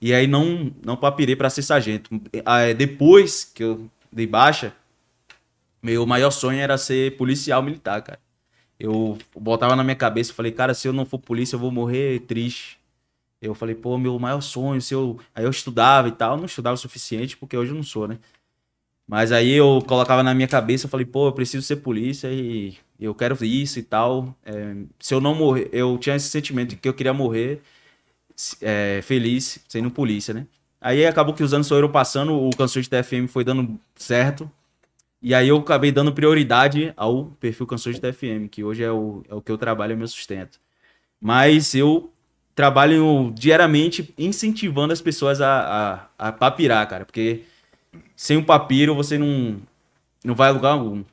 [0.00, 2.10] E aí não, não papirei pra ser sargento.
[2.44, 4.74] Ah, Depois que eu dei baixa,
[5.82, 8.18] meu maior sonho era ser policial militar, cara.
[8.78, 12.20] Eu botava na minha cabeça, falei, cara, se eu não for polícia, eu vou morrer
[12.20, 12.78] triste.
[13.40, 15.20] Eu falei, pô, meu maior sonho, se eu.
[15.34, 18.18] Aí eu estudava e tal, não estudava o suficiente, porque hoje eu não sou, né?
[19.06, 22.76] Mas aí eu colocava na minha cabeça, eu falei, pô, eu preciso ser polícia e
[22.98, 24.34] eu quero isso e tal.
[24.44, 27.62] É, se eu não morrer, eu tinha esse sentimento de que eu queria morrer
[28.62, 30.46] é, feliz sendo polícia, né?
[30.80, 34.50] Aí acabou que os anos foram passando, o Canções de TFM foi dando certo.
[35.20, 39.22] E aí eu acabei dando prioridade ao perfil Canções de TFM, que hoje é o,
[39.28, 40.60] é o que eu trabalho, é o meu sustento.
[41.20, 42.12] Mas eu
[42.54, 47.42] trabalho diariamente incentivando as pessoas a, a, a papirar, cara, porque
[48.14, 49.60] sem um papiro você não,
[50.24, 51.04] não vai a lugar algum.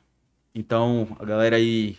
[0.54, 1.98] Então, a galera aí,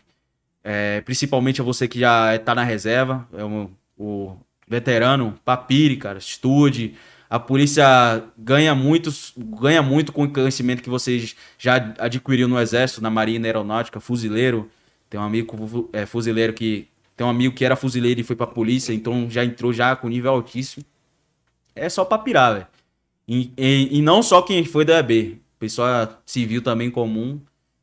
[0.64, 4.38] é, principalmente você que já tá na reserva, é o, o
[4.68, 6.96] veterano, papire, cara, estude.
[7.30, 13.02] A polícia ganha muito, ganha muito com o conhecimento que vocês já adquiriram no exército,
[13.02, 14.70] na marinha, aeronáutica, fuzileiro.
[15.10, 16.88] Tem um amigo é, fuzileiro que
[17.18, 20.08] tem um amigo que era fuzileiro e foi pra polícia, então já entrou já com
[20.10, 20.86] nível altíssimo.
[21.76, 22.68] É só pra pirar, velho.
[23.28, 27.40] E, e- e não só quem foi da EB, pessoa civil também comum,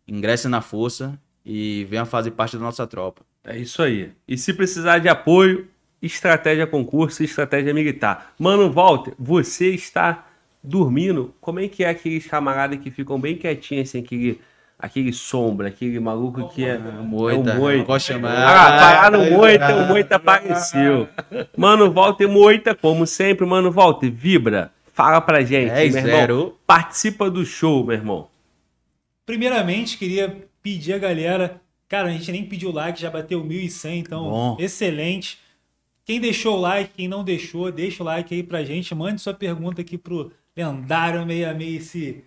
[0.06, 3.22] ingressa na força e venha fazer parte da nossa tropa.
[3.44, 4.12] É isso aí.
[4.28, 5.66] E se precisar de apoio,
[6.02, 8.32] estratégia concurso e estratégia militar.
[8.38, 10.26] Mano, Walter, você está
[10.62, 11.34] dormindo.
[11.40, 14.40] Como é que é aqueles camaradas que ficam bem quietinhos, assim, aquele,
[14.78, 16.76] aquele sombra, aquele maluco que é.
[16.78, 17.84] Moita, é o Moita.
[17.84, 18.36] gosto de chamar.
[18.36, 21.08] Ah, parar no Moita, o Moita apareceu.
[21.56, 24.72] Mano, Walter Moita, como sempre, mano, Walter, vibra.
[24.94, 26.02] Fala pra gente, É, meu irmão.
[26.02, 26.58] zero.
[26.66, 28.28] Participa do show, meu irmão.
[29.24, 31.60] Primeiramente, queria pedir a galera.
[31.88, 34.56] Cara, a gente nem pediu like, já bateu 1.100, então Bom.
[34.58, 35.38] excelente.
[36.04, 38.94] Quem deixou o like, quem não deixou, deixa o like aí pra gente.
[38.94, 42.24] Mande sua pergunta aqui pro lendário 66, esse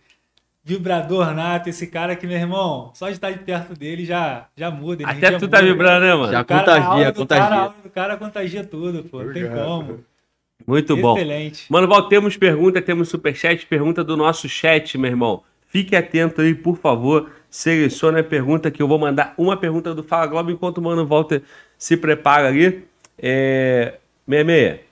[0.64, 4.72] vibrador nato, esse cara que, meu irmão, só de estar de perto dele já, já
[4.72, 5.06] muda.
[5.06, 5.72] Até energia tu tá muda.
[5.72, 6.32] vibrando, né, mano?
[6.32, 7.44] Já O cara, contagia, contagia.
[7.44, 9.24] Cara, a aura do cara contagia tudo, pô.
[9.24, 10.04] Não tem como.
[10.66, 11.16] Muito bom.
[11.16, 11.72] Excelente.
[11.72, 15.44] Mano, Val, temos pergunta, temos superchat, pergunta do nosso chat, meu irmão.
[15.68, 17.30] Fique atento aí, por favor.
[17.50, 21.06] Selecione a pergunta que eu vou mandar uma pergunta do Fala Globo enquanto o Mano
[21.06, 21.44] Walter
[21.78, 22.86] se prepara ali.
[23.18, 24.00] É...
[24.28, 24.84] Meia,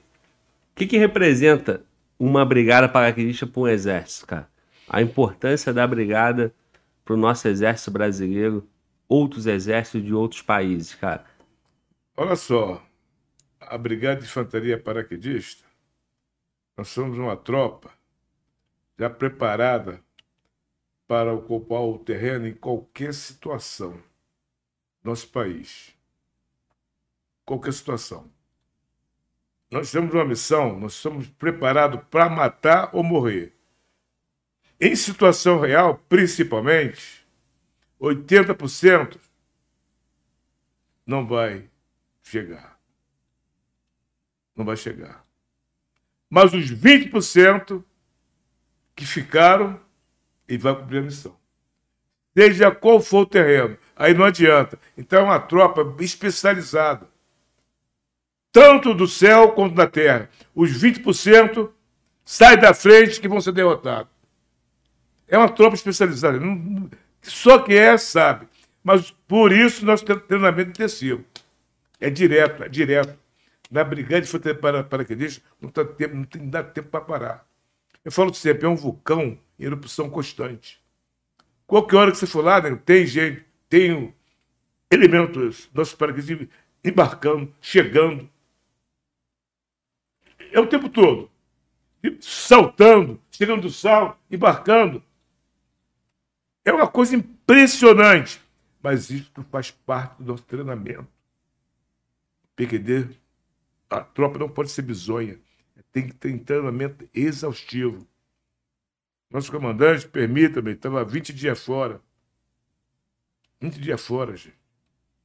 [0.71, 1.83] o que, que representa
[2.19, 4.49] uma brigada paraquedista para um exército, cara?
[4.87, 6.53] A importância da brigada
[7.03, 8.67] para o nosso exército brasileiro,
[9.07, 11.25] outros exércitos de outros países, cara.
[12.15, 12.85] Olha só,
[13.59, 15.65] a Brigada de Infantaria Paraquedista,
[16.77, 17.91] nós somos uma tropa
[18.97, 19.99] já preparada
[21.07, 24.01] para ocupar o terreno em qualquer situação.
[25.03, 25.93] Nosso país.
[27.45, 28.31] Qualquer situação.
[29.69, 33.57] Nós temos uma missão, nós somos preparados para matar ou morrer.
[34.79, 37.25] Em situação real, principalmente,
[37.99, 39.17] 80%
[41.05, 41.69] não vai
[42.21, 42.79] chegar.
[44.55, 45.25] Não vai chegar.
[46.29, 47.83] Mas os 20%
[48.95, 49.79] que ficaram,
[50.47, 51.37] ele vai cumprir a missão.
[52.35, 53.77] Seja qual for o terreno.
[53.95, 54.79] Aí não adianta.
[54.97, 57.07] Então é uma tropa especializada.
[58.53, 60.29] Tanto do céu quanto da terra.
[60.53, 61.71] Os 20%
[62.23, 64.13] saem da frente que vão ser derrotados.
[65.27, 66.39] É uma tropa especializada.
[67.23, 68.47] Só quem é sabe.
[68.83, 71.25] Mas por isso nosso treinamento intensivo.
[71.99, 73.17] É direto, é direto.
[73.71, 77.47] Na brigada de futebol para paraquedistas, não, tá tempo, não tem dado tempo para parar.
[78.05, 80.79] Eu falo sempre, é um vulcão em erupção constante.
[81.65, 84.13] Qualquer hora que você for lá, né, tem gente, tem
[84.91, 86.47] elementos, nossos paraquedistas
[86.83, 88.29] embarcando, chegando.
[90.53, 91.31] É o tempo todo.
[92.21, 95.03] Saltando, chegando do sal, embarcando.
[96.63, 98.39] É uma coisa impressionante.
[98.81, 101.07] Mas isso faz parte do nosso treinamento.
[102.55, 103.17] PQD,
[103.89, 105.39] a tropa não pode ser bizonha.
[105.91, 108.07] Tem que ter treinamento exaustivo.
[109.29, 111.99] Nosso comandante, permita-me, estava 20 dias fora.
[113.59, 114.57] 20 dias fora, gente.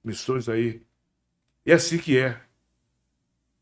[0.02, 0.82] Missões aí.
[1.66, 2.40] É assim que é.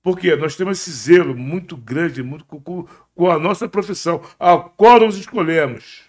[0.07, 5.01] Porque nós temos esse zelo muito grande muito com, com a nossa profissão, a qual
[5.01, 6.05] nos escolhemos.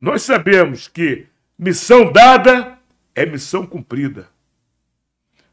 [0.00, 1.26] Nós sabemos que
[1.58, 2.78] missão dada
[3.12, 4.28] é missão cumprida.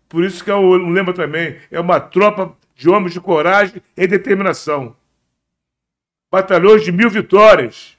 [0.07, 4.95] Por isso que eu lembro também, é uma tropa de homens de coragem e determinação.
[6.29, 7.97] Batalhões de mil vitórias.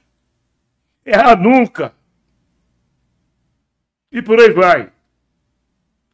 [1.05, 1.93] Errar nunca.
[4.09, 4.92] E por aí vai.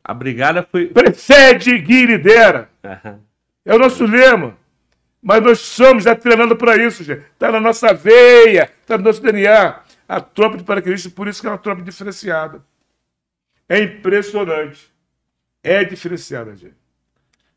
[0.09, 0.87] A brigada foi.
[0.87, 2.67] Precede, e lidera.
[2.83, 3.19] Uhum.
[3.63, 4.57] É o nosso lema.
[5.21, 7.21] Mas nós somos já treinando para isso, gente.
[7.31, 9.83] Está na nossa veia, está no nosso DNA.
[10.07, 12.65] A tropa de paraquedistas, por isso que é uma tropa diferenciada.
[13.67, 14.91] É impressionante.
[15.61, 16.73] É diferenciada, gente.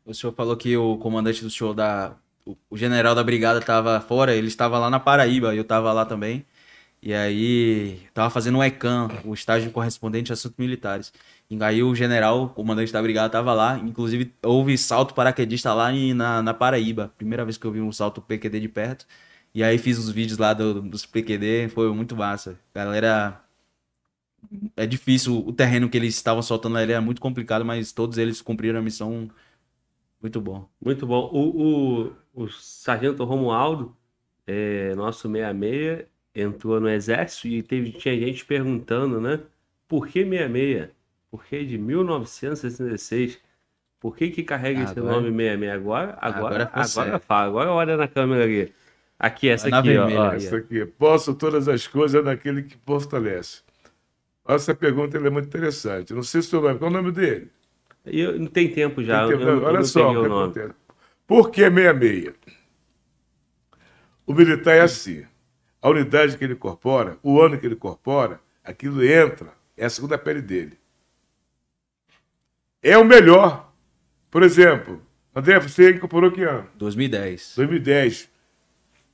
[0.05, 2.13] O senhor falou que o comandante do senhor da.
[2.69, 6.45] O general da brigada estava fora, ele estava lá na Paraíba, eu estava lá também.
[7.01, 11.11] E aí, estava fazendo um ECAM, o estágio correspondente a assuntos militares.
[11.61, 13.77] Aí o general, o comandante da brigada, estava lá.
[13.79, 17.13] Inclusive, houve salto paraquedista lá na, na Paraíba.
[17.17, 19.05] Primeira vez que eu vi um salto PQD de perto.
[19.53, 22.59] E aí fiz os vídeos lá do, dos PQD, foi muito massa.
[22.73, 23.39] Galera.
[24.75, 28.41] É difícil, o terreno que eles estavam soltando ali era muito complicado, mas todos eles
[28.41, 29.29] cumpriram a missão
[30.21, 30.69] muito bom.
[30.83, 31.29] Muito bom.
[31.33, 33.95] O, o, o Sargento Romualdo,
[34.47, 39.41] é, nosso 66, entrou no exército e teve, tinha gente perguntando, né?
[39.87, 40.89] Por que 66?
[41.33, 43.39] Por que de 1966?
[43.99, 45.71] Por que que carrega agora, esse nome 66?
[45.73, 47.47] Agora, agora, agora, agora fala.
[47.47, 48.71] Agora olha na câmera ali.
[49.17, 50.85] Aqui, essa aqui, vermelha, ó, Essa aqui.
[50.85, 53.63] Posso todas as coisas naquele que fortalece.
[54.47, 56.13] Essa pergunta é muito interessante.
[56.13, 56.77] Não sei se o seu nome.
[56.77, 57.49] Qual é o nome dele?
[58.05, 59.27] Eu, não tem tempo já.
[59.27, 60.73] Tem tempo, eu, olha só o que acontece.
[61.25, 62.35] Por que 66?
[64.27, 65.25] O militar é assim.
[65.81, 70.15] A unidade que ele incorpora, o ano que ele incorpora, aquilo entra, é a segunda
[70.15, 70.82] pele dele
[72.83, 73.73] é o melhor.
[74.29, 75.01] Por exemplo,
[75.35, 76.67] André, você incorporou que ano?
[76.75, 77.53] 2010.
[77.55, 78.29] 2010.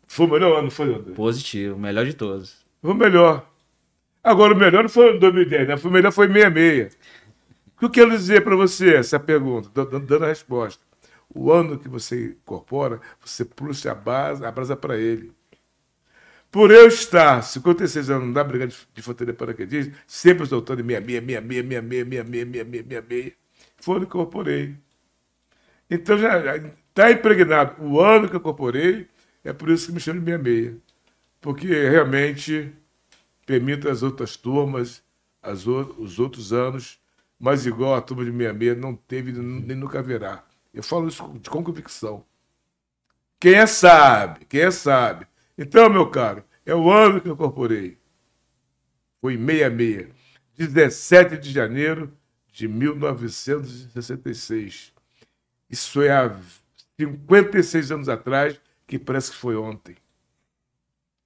[0.07, 1.13] Foi o melhor ano, foi, André?
[1.13, 2.65] Positivo, o melhor de todos.
[2.81, 3.49] Foi o melhor.
[4.23, 5.75] Agora, o melhor não foi 2010, né?
[5.75, 6.97] O melhor foi 66.
[7.75, 10.83] O que eu quero dizer para você, essa pergunta, dando a resposta?
[11.33, 15.31] O ano que você incorpora, você puxa a, base, a brasa para ele.
[16.51, 22.17] Por eu estar 56 anos na Brigada de Infantaria Paraquedistas, sempre soltando 66, 66, 66,
[22.17, 23.39] 66, 66, 66,
[23.80, 24.76] foi o que eu incorporei.
[25.89, 27.84] Então já está impregnado.
[27.84, 29.07] O ano que eu incorporei,
[29.43, 30.76] é por isso que me chamo de 66.
[31.41, 32.72] Porque realmente
[33.45, 35.03] permite as outras turmas,
[35.41, 36.99] as os outros anos,
[37.39, 40.43] mas igual a turma de 66 não teve nem nunca haverá.
[40.73, 42.26] Eu falo isso de convicção.
[43.39, 45.26] Quem é sabe, quem é sabe.
[45.57, 47.97] Então, meu caro, é o ano que eu incorporei.
[49.22, 50.19] Foi em 66.
[50.57, 52.14] 17 de janeiro
[52.60, 54.94] de 1966.
[55.69, 56.36] Isso é há
[56.99, 59.95] 56 anos atrás, que parece que foi ontem.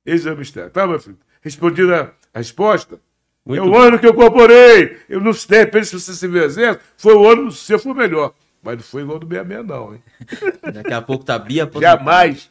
[0.06, 0.70] Esse é o mistério.
[0.70, 1.18] Tá, meu filho?
[1.42, 3.02] Respondida a resposta?
[3.44, 3.80] Muito é o bom.
[3.80, 5.00] ano que eu incorporei.
[5.10, 7.80] Eu não sei, de repente, se você se viu exército, foi o ano do seu,
[7.80, 8.36] foi melhor.
[8.62, 10.04] Mas não foi igual do 66, não, hein?
[10.72, 11.68] Daqui a pouco tá Bia.
[11.82, 12.48] Jamais.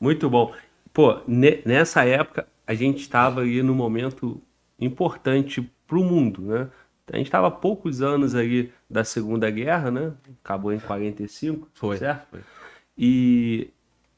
[0.00, 0.54] Muito bom.
[0.92, 4.40] Pô, nessa época, a gente estava ali num momento
[4.78, 6.70] importante para o mundo, né?
[7.12, 10.12] A gente estava poucos anos ali da Segunda Guerra, né?
[10.44, 11.96] Acabou em 45, foi.
[11.96, 12.26] certo?
[12.30, 12.40] Foi.
[12.96, 13.70] E,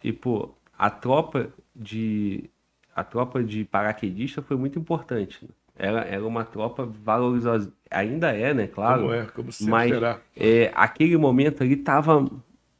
[0.02, 2.50] e pô, a tropa de
[2.94, 5.38] a tropa de paraquedista foi muito importante.
[5.42, 5.48] Né?
[5.78, 8.66] Era, era uma tropa valorizosa, ainda é, né?
[8.66, 9.02] Claro.
[9.02, 10.20] Como é, como sempre mas, será.
[10.36, 12.28] É, aquele momento ali estava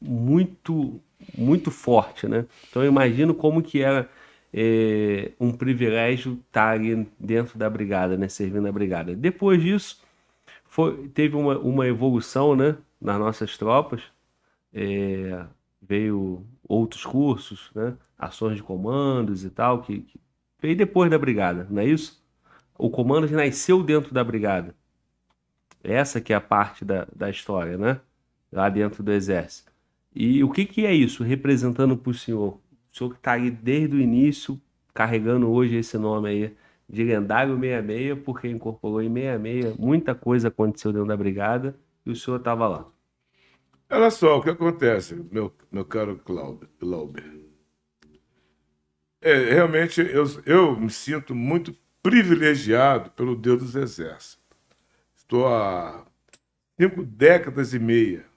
[0.01, 1.01] muito
[1.37, 2.47] muito forte, né?
[2.69, 4.09] Então eu imagino como que era
[4.53, 9.15] é, um privilégio estar tá ali dentro da brigada, né, servindo a brigada.
[9.15, 10.03] Depois disso,
[10.65, 14.03] foi, teve uma, uma evolução né, nas nossas tropas,
[14.73, 15.45] é,
[15.81, 20.21] veio outros cursos, né, ações de comandos e tal, que, que
[20.61, 22.21] veio depois da brigada, não é isso?
[22.77, 24.75] O comando nasceu dentro da brigada.
[25.83, 28.01] Essa que é a parte da, da história, né?
[28.53, 29.71] Lá dentro do Exército.
[30.15, 32.59] E o que, que é isso, representando para o senhor?
[32.93, 34.61] O senhor que está aí desde o início,
[34.93, 36.57] carregando hoje esse nome aí
[36.89, 42.17] de lendário 66, porque incorporou em 66, muita coisa aconteceu dentro da brigada e o
[42.17, 42.87] senhor estava lá.
[43.89, 47.25] Olha só o que acontece, meu, meu caro Glauber.
[49.21, 54.39] É, realmente, eu, eu me sinto muito privilegiado pelo Deus dos Exércitos.
[55.17, 56.05] Estou há
[56.81, 58.30] cinco décadas e meia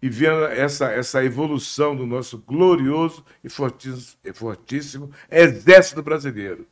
[0.00, 6.66] e vendo essa, essa evolução do nosso glorioso e fortíssimo, e fortíssimo Exército Brasileiro.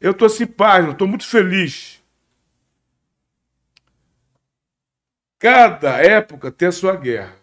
[0.00, 2.02] Eu estou simpático, estou muito feliz.
[5.38, 7.36] Cada época tem a sua guerra.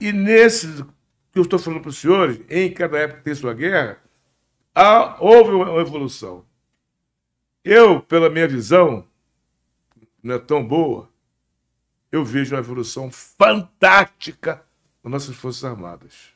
[0.00, 0.84] E nesse
[1.32, 3.98] que eu estou falando para os senhores, em cada época tem sua guerra,
[4.74, 6.44] há, houve uma evolução.
[7.64, 9.06] Eu, pela minha visão,
[10.22, 11.08] não é tão boa,
[12.14, 14.64] eu vejo uma evolução fantástica
[15.02, 16.32] nas nossas Forças Armadas.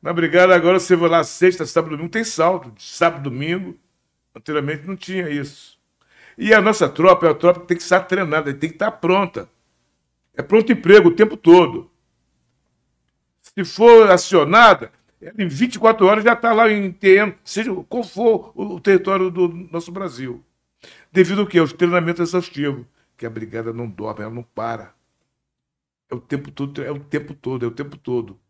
[0.00, 2.72] Na brigada, agora você vai lá sexta, sábado, domingo, tem salto.
[2.78, 3.78] Sábado, domingo,
[4.34, 5.78] anteriormente não tinha isso.
[6.38, 8.90] E a nossa tropa é a tropa que tem que estar treinada, tem que estar
[8.90, 9.50] pronta.
[10.34, 11.90] É pronto emprego o tempo todo.
[13.42, 14.90] Se for acionada,
[15.36, 19.92] em 24 horas já está lá em terreno, seja qual for o território do nosso
[19.92, 20.42] Brasil.
[21.12, 21.58] Devido ao quê?
[21.58, 22.86] Aos treinamentos exaustivos
[23.20, 24.94] que a brigada não dorme, ela não para.
[26.10, 28.40] É o tempo todo, é o tempo todo, é o tempo todo.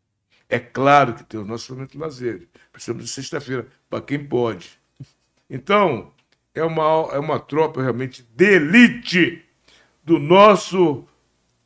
[0.49, 4.79] É claro que tem o nosso momento de lazer, precisamos de sexta-feira, para quem pode.
[5.49, 6.13] Então,
[6.55, 9.45] é uma, é uma tropa realmente de elite
[10.05, 11.05] do nosso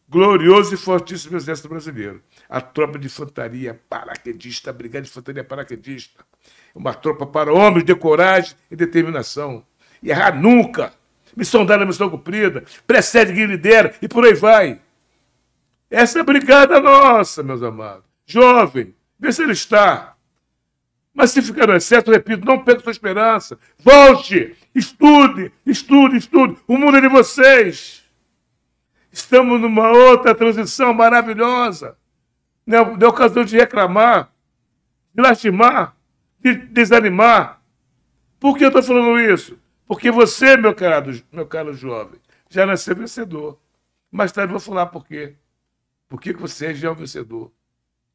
[0.08, 2.22] glorioso e fortíssimo exército brasileiro.
[2.48, 6.24] A tropa de infantaria paraquedista, a brigada de infantaria paraquedista.
[6.74, 9.62] Uma tropa para homens de coragem e determinação.
[10.02, 10.94] E errar nunca
[11.36, 14.80] missão dada, missão cumprida, precede quem lidera e por aí vai.
[15.90, 18.04] Essa é a brigada nossa, meus amados.
[18.26, 20.14] Jovem, vê se ele está.
[21.14, 23.56] Mas se ficar no excesso, repito, não perca sua esperança.
[23.78, 26.56] Volte, estude, estude, estude.
[26.66, 28.02] O mundo é de vocês.
[29.12, 31.96] Estamos numa outra transição maravilhosa.
[32.66, 34.32] Não é ocasião de reclamar,
[35.14, 35.94] de lastimar,
[36.40, 37.60] de desanimar.
[38.40, 39.56] Por que eu estou falando isso?
[39.86, 43.58] Porque você, meu caro, meu caro jovem, já nasceu vencedor.
[44.10, 45.34] Mais tarde eu vou falar por quê.
[46.08, 47.52] Por que você já é um vencedor?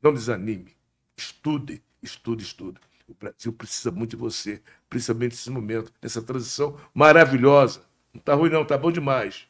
[0.01, 0.75] Não desanime.
[1.17, 2.79] Estude, estude, estude.
[3.07, 7.81] O Brasil precisa muito de você, principalmente nesse momento, nessa transição maravilhosa.
[8.13, 9.47] Não está ruim, não, está bom demais.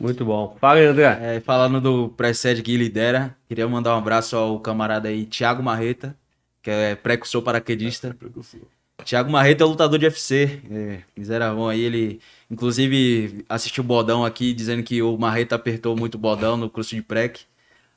[0.00, 0.56] Muito bom.
[0.58, 1.36] Fala aí, André.
[1.36, 6.18] É, falando do précede que lidera, queria mandar um abraço ao camarada aí, Thiago Marreta,
[6.62, 8.08] que é precursor paraquedista.
[8.08, 8.60] É, precursor.
[9.04, 10.60] Thiago Marreta é lutador de UFC.
[10.70, 12.20] É, bom aí, ele
[12.50, 16.94] inclusive assistiu o Bodão aqui, dizendo que o Marreta apertou muito o Bodão no curso
[16.94, 17.40] de prec,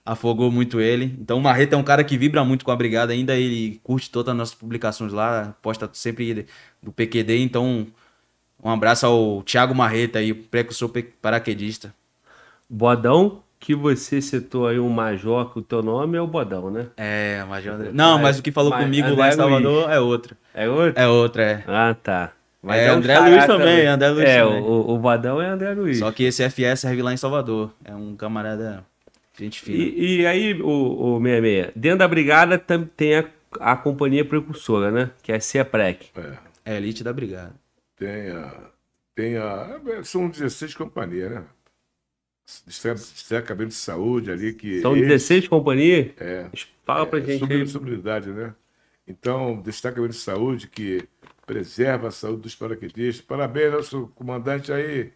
[0.05, 1.15] afogou muito ele.
[1.19, 4.09] Então o Marreta é um cara que vibra muito com a brigada ainda, ele curte
[4.09, 6.45] todas as nossas publicações lá, posta sempre
[6.81, 7.87] do PQD, então
[8.63, 10.89] um abraço ao Thiago Marreta aí, precursor
[11.21, 11.93] paraquedista.
[12.69, 16.87] Bodão que você citou aí um major, que o teu nome é o Bodão, né?
[16.97, 17.91] É, o Major André.
[17.93, 19.95] Não, mas, mas o que falou mas, comigo André lá em Salvador Luiz.
[19.95, 20.37] é outro.
[20.53, 21.01] É outro?
[21.01, 21.63] É outro, é.
[21.65, 22.33] Ah, tá.
[22.61, 24.61] Mas é, é André Luiz também, André Luiz é, também.
[24.63, 25.99] O, o Bodão é André Luiz.
[25.99, 27.73] Só que esse FS serve lá em Salvador.
[27.85, 28.85] É um camarada
[29.39, 29.77] gente fina.
[29.77, 32.57] E, e aí, o, o 66, dentro da brigada
[32.97, 33.25] tem a,
[33.61, 35.09] a companhia precursora, né?
[35.21, 36.09] Que é a CEPREC.
[36.17, 36.37] É.
[36.65, 37.55] é a elite da brigada.
[37.95, 38.53] Tem a...
[39.15, 39.79] Tem a...
[40.03, 41.43] São 16 companhias, né?
[42.65, 44.81] Destacamento de saúde ali que.
[44.81, 46.11] São 16 companhias?
[46.19, 46.49] É.
[46.85, 47.67] Fala pra é, gente sobre.
[47.67, 48.53] Sobre né?
[49.07, 51.07] Então, destacamento de saúde que
[51.45, 53.25] preserva a saúde dos paraquedistas.
[53.25, 55.11] Parabéns, nosso comandante aí.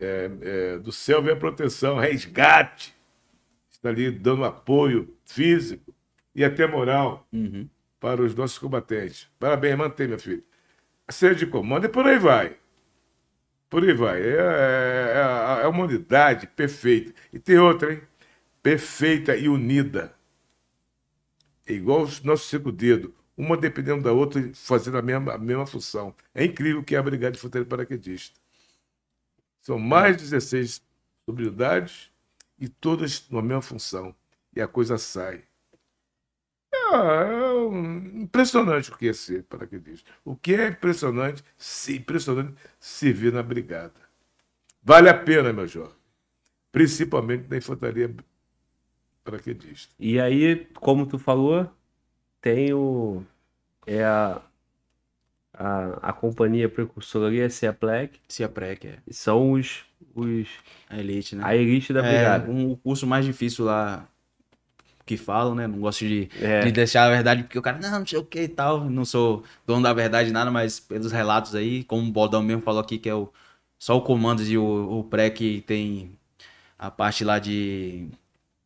[0.00, 2.94] É, é, do céu vem a proteção, resgate.
[3.70, 5.94] Está ali dando apoio físico
[6.34, 7.68] e até moral uhum.
[8.00, 9.28] para os nossos combatentes.
[9.38, 10.42] Parabéns, mantém, meu filho.
[11.06, 12.56] A série de comando e por aí vai.
[13.72, 14.20] Por aí vai.
[14.20, 17.14] É, é, é, é uma unidade perfeita.
[17.32, 18.02] E tem outra, hein?
[18.62, 20.14] Perfeita e unida.
[21.66, 25.64] É igual os nossos cinco dedos, uma dependendo da outra, fazendo a mesma, a mesma
[25.64, 26.14] função.
[26.34, 28.38] É incrível que é a Brigada de Fronteira Paraquedista.
[29.62, 30.82] São mais de 16
[31.26, 32.10] unidades
[32.58, 34.14] e todas na mesma função.
[34.54, 35.44] E a coisa sai.
[36.74, 40.10] É, impressionante o que é ser paraquedista.
[40.24, 43.94] O que é impressionante, se, impressionante servir na brigada.
[44.82, 45.96] Vale a pena, meu jovem.
[46.72, 48.14] Principalmente na infantaria
[49.22, 49.94] paraquedista.
[49.98, 51.70] E aí, como tu falou,
[52.40, 53.22] tem o.
[53.86, 54.42] É a,
[55.52, 58.18] a, a companhia precursora ali é Ciaplec.
[58.28, 58.98] Ciaplec, é.
[59.10, 59.84] São os,
[60.14, 60.48] os...
[60.88, 61.42] A elite, né?
[61.44, 62.46] A elite da brigada.
[62.46, 64.08] É, um, o curso mais difícil lá
[65.16, 65.66] que falam, né?
[65.66, 66.60] Não gosto de, é.
[66.64, 68.88] de deixar a verdade, porque o cara, não, não sei o que e tal.
[68.88, 72.80] Não sou dono da verdade nada, mas pelos relatos aí, como o Bodão mesmo falou
[72.80, 73.30] aqui, que é o,
[73.78, 76.18] só o comandos e o, o pré que tem
[76.78, 78.08] a parte lá de,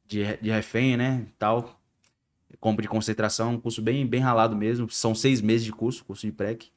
[0.07, 1.27] de, de refém, né?
[1.39, 1.81] Tal.
[2.61, 4.89] Compra de concentração, um curso bem, bem ralado mesmo.
[4.91, 6.71] São seis meses de curso, curso de PREC.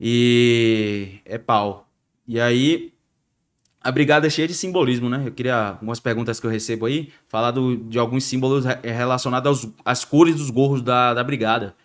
[0.00, 1.88] E é pau.
[2.26, 2.93] E aí,
[3.84, 5.22] a brigada é cheia de simbolismo, né?
[5.26, 9.72] Eu queria, algumas perguntas que eu recebo aí, falar do, de alguns símbolos relacionados aos,
[9.84, 11.76] às cores dos gorros da, da brigada.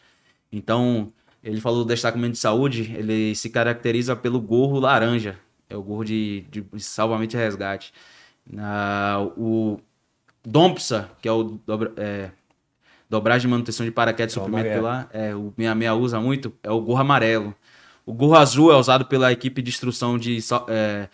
[0.50, 1.12] Então,
[1.44, 5.38] ele falou do destacamento de saúde, ele se caracteriza pelo gorro laranja,
[5.70, 7.94] é o gorro de, de salvamento e resgate.
[8.50, 9.80] Uh, o
[10.42, 12.32] Dompsa, que é o dobra, é,
[13.10, 16.80] dobragem de manutenção de paraquedas de suprimento lá, é, o 66 usa muito, é o
[16.80, 17.54] gorro amarelo.
[18.06, 20.40] O gorro azul é usado pela equipe de instrução de...
[20.70, 21.10] É,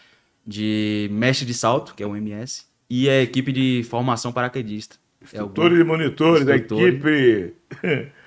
[0.46, 4.98] de mestre de salto, que é o MS, e a equipe de formação paraquedista.
[5.22, 7.54] Instrutores é e monitores da equipe.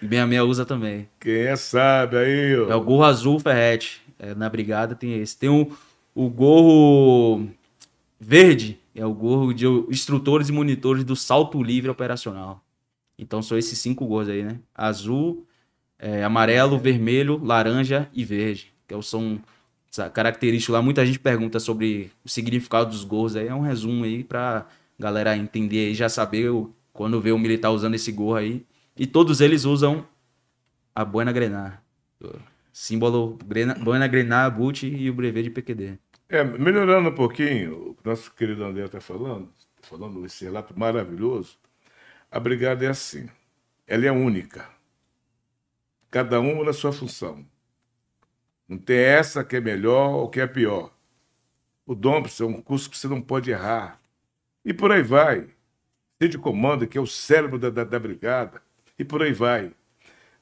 [0.03, 1.09] E bem a minha usa também.
[1.21, 2.71] Quem é sabe aí, ó.
[2.71, 4.03] É o gorro azul Ferrete.
[4.19, 5.39] É, na brigada tem esse.
[5.39, 5.71] Tem o,
[6.13, 7.49] o gorro
[8.19, 12.65] verde, é o gorro de instrutores e monitores do salto livre operacional.
[13.17, 14.59] Então são esses cinco gorros aí, né?
[14.75, 15.47] Azul,
[15.99, 18.73] é, amarelo, vermelho, laranja e verde.
[18.87, 19.41] Que são
[20.13, 20.83] características lá.
[20.83, 23.37] Muita gente pergunta sobre o significado dos gols.
[23.37, 24.67] Aí é um resumo aí pra
[24.99, 28.67] galera entender e já saber o, quando vê o militar usando esse gorro aí.
[28.97, 30.07] E todos eles usam
[30.95, 31.83] a Buena Grenar.
[32.73, 33.39] Símbolo
[33.81, 35.99] Buena Grenar, Boot e o brevet de PQD.
[36.29, 39.47] É, melhorando um pouquinho, o nosso querido André está falando,
[39.81, 41.57] tá falando esse relato maravilhoso.
[42.31, 43.29] A brigada é assim.
[43.87, 44.69] Ela é única.
[46.11, 47.47] Cada uma na sua função.
[48.69, 50.91] Não tem essa que é melhor ou que é pior.
[51.87, 53.99] O Dompson é um curso que você não pode errar.
[54.65, 55.47] E por aí vai.
[56.19, 58.61] Tem de comando, que é o cérebro da, da, da brigada.
[58.99, 59.73] E por aí vai.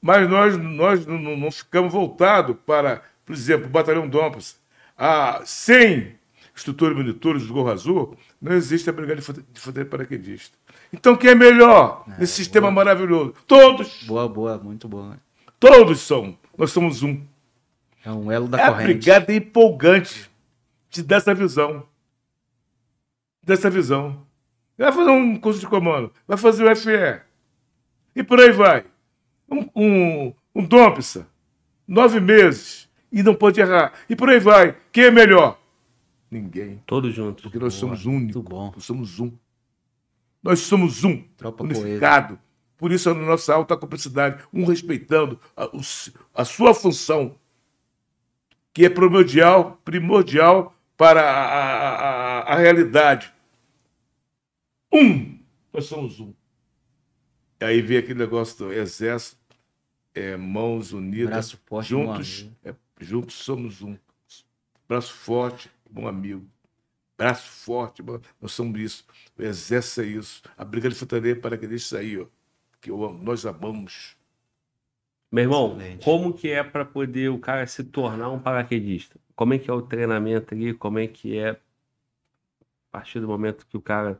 [0.01, 4.57] Mas nós, nós não, não ficamos voltados para, por exemplo, o Batalhão Dompson.
[4.97, 6.17] Há 100
[6.57, 10.57] instrutores monitores do Gorro Azul, não existe a brigada de infantaria paraquedista.
[10.91, 12.27] Então, quem é melhor é, nesse boa.
[12.27, 13.35] sistema maravilhoso?
[13.45, 14.03] Todos!
[14.03, 15.19] Boa, boa, muito boa.
[15.59, 16.37] Todos são.
[16.57, 17.21] Nós somos um.
[18.07, 18.83] É um elo da é corrente.
[19.11, 20.31] A brigada empolgante
[20.89, 21.85] te dá essa visão.
[23.43, 24.25] Dessa visão.
[24.77, 27.21] Vai fazer um curso de comando, vai fazer o FE.
[28.15, 28.85] E por aí vai.
[29.51, 31.27] Um, um, um Dompsa,
[31.85, 33.91] nove meses, e não pode errar.
[34.09, 34.77] E por aí vai.
[34.89, 35.59] Quem é melhor?
[36.31, 36.81] Ninguém.
[36.85, 37.43] Todos juntos.
[37.43, 37.79] Porque nós Boa.
[37.93, 38.41] somos únicos.
[38.49, 39.33] Nós somos um.
[40.41, 41.23] Nós somos um.
[41.35, 42.37] Tropa unificado.
[42.37, 42.41] Coesa.
[42.77, 45.69] Por isso a nossa alta complexidade, um respeitando a,
[46.33, 47.35] a sua função
[48.77, 53.33] que é primordial, primordial para a, a, a realidade.
[54.93, 55.39] Um,
[55.73, 56.31] nós somos um.
[57.59, 59.41] Aí vem aquele negócio do exército,
[60.13, 63.97] é, mãos unidas, Braço forte, juntos, é, juntos somos um.
[64.87, 66.47] Braço forte, bom amigo.
[67.17, 68.03] Braço forte,
[68.39, 69.05] nós somos isso.
[69.35, 70.43] O exército é isso.
[70.55, 72.27] A briga de infantaria para que isso aí, ó,
[72.79, 74.15] que nós amamos.
[75.31, 76.05] Meu irmão, Excelente.
[76.05, 79.19] como que é para poder o cara se tornar um paraquedista?
[79.35, 80.73] Como é que é o treinamento ali?
[80.73, 81.55] Como é que é a
[82.91, 84.19] partir do momento que o cara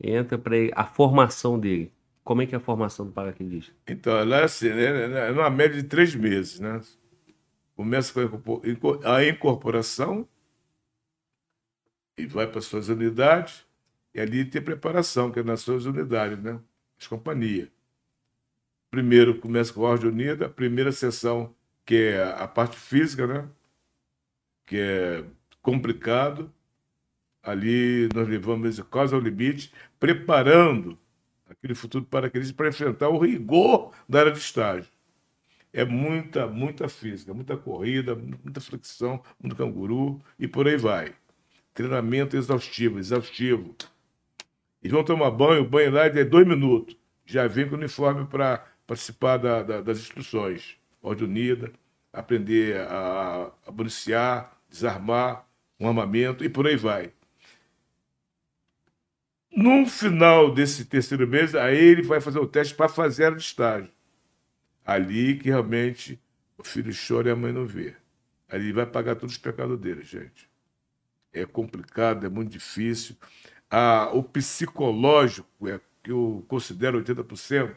[0.00, 1.92] entra para a formação dele?
[2.22, 3.74] Como é que é a formação do paraquedista?
[3.86, 5.28] Então, ela é assim, né?
[5.28, 6.80] É numa média de três meses, né?
[7.76, 8.60] Começa com
[9.04, 10.26] a incorporação
[12.16, 13.66] e vai para suas unidades
[14.14, 16.60] e ali tem preparação, que é nas suas unidades, né?
[16.98, 17.73] As companhias.
[18.94, 21.52] Primeiro começa com a Ordem Unida, a primeira sessão,
[21.84, 23.48] que é a parte física, né?
[24.64, 25.24] que é
[25.60, 26.48] complicado.
[27.42, 30.96] Ali nós levamos quase ao limite, preparando
[31.50, 34.88] aquele futuro paraquedista para enfrentar o rigor da área de estágio.
[35.72, 41.12] É muita, muita física, muita corrida, muita flexão, muito canguru e por aí vai.
[41.74, 43.74] Treinamento exaustivo, exaustivo.
[44.80, 46.96] Eles vão tomar banho, o banho lá é dois minutos.
[47.26, 51.72] Já vem com o uniforme para participar da, da, das instruções, ordem unida,
[52.12, 55.46] aprender a, a policiar, desarmar,
[55.78, 57.12] um armamento e por aí vai.
[59.50, 63.90] No final desse terceiro mês, aí ele vai fazer o teste para fazer a estágio.
[64.84, 66.20] Ali que realmente
[66.58, 67.94] o filho chora e a mãe não vê.
[68.48, 70.48] Ali ele vai pagar todos os pecados dele, gente.
[71.32, 73.16] É complicado, é muito difícil.
[73.70, 77.76] Ah, o psicológico, é, que eu considero 80%,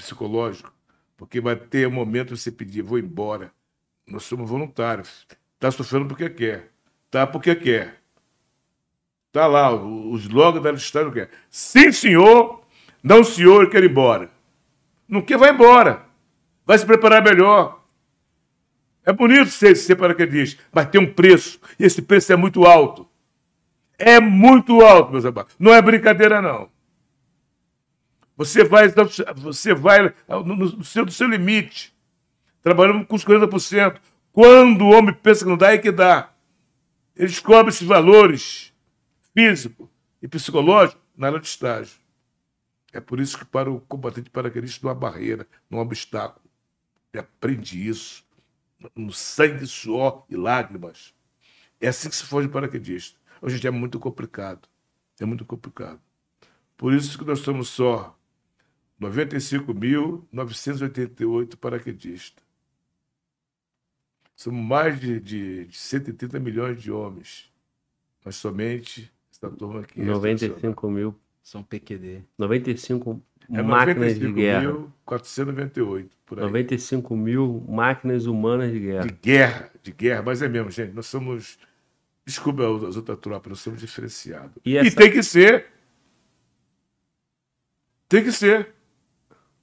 [0.00, 0.72] psicológico,
[1.16, 3.52] porque vai ter um momento de você pedir, vou embora,
[4.06, 5.26] Nós somos voluntários.
[5.54, 6.70] Está sofrendo porque quer.
[7.06, 8.00] Está porque quer.
[9.26, 11.30] Está lá, os logos da listagem quer.
[11.50, 12.62] Sim, senhor.
[13.02, 14.30] Não, senhor, eu quero ir embora.
[15.06, 16.06] Não quer, vai embora.
[16.64, 17.84] Vai se preparar melhor.
[19.04, 21.60] É bonito ser, ser paraquedista, mas tem um preço.
[21.78, 23.08] E esse preço é muito alto.
[23.98, 25.54] É muito alto, meus amados.
[25.58, 26.70] Não é brincadeira, não.
[28.38, 28.86] Você vai,
[29.34, 31.92] você vai no, no, seu, seu limite,
[32.62, 34.00] trabalhando com os 40%.
[34.32, 36.32] Quando o homem pensa que não dá, é que dá.
[37.16, 38.72] Ele descobre esses valores
[39.34, 39.90] físico
[40.22, 41.98] e psicológico na área de estágio.
[42.92, 46.48] É por isso que para o combatente paraquedista não há barreira, não há obstáculo.
[47.12, 48.24] Ele aprende isso
[48.94, 51.12] no sangue, suor e lágrimas.
[51.80, 53.18] É assim que se foge paraquedista.
[53.42, 54.68] Hoje é muito complicado.
[55.18, 56.00] É muito complicado.
[56.76, 58.16] Por isso que nós somos só
[59.00, 62.44] 95.988 paraquedistas.
[64.34, 67.50] Somos mais de, de, de 130 milhões de homens.
[68.24, 70.00] Mas somente essa turma aqui.
[70.00, 71.18] 95 é mil.
[71.42, 72.24] São PQD.
[72.36, 74.76] 95 é máquinas de guerra.
[75.04, 76.44] 498, por aí.
[76.44, 79.06] 95 mil máquinas humanas de guerra.
[79.06, 80.92] De guerra, de guerra, mas é mesmo, gente.
[80.92, 81.58] Nós somos.
[82.26, 84.52] Desculpa as outras tropas, nós somos diferenciados.
[84.62, 84.88] E, essa...
[84.88, 85.66] e tem que ser.
[88.06, 88.74] Tem que ser.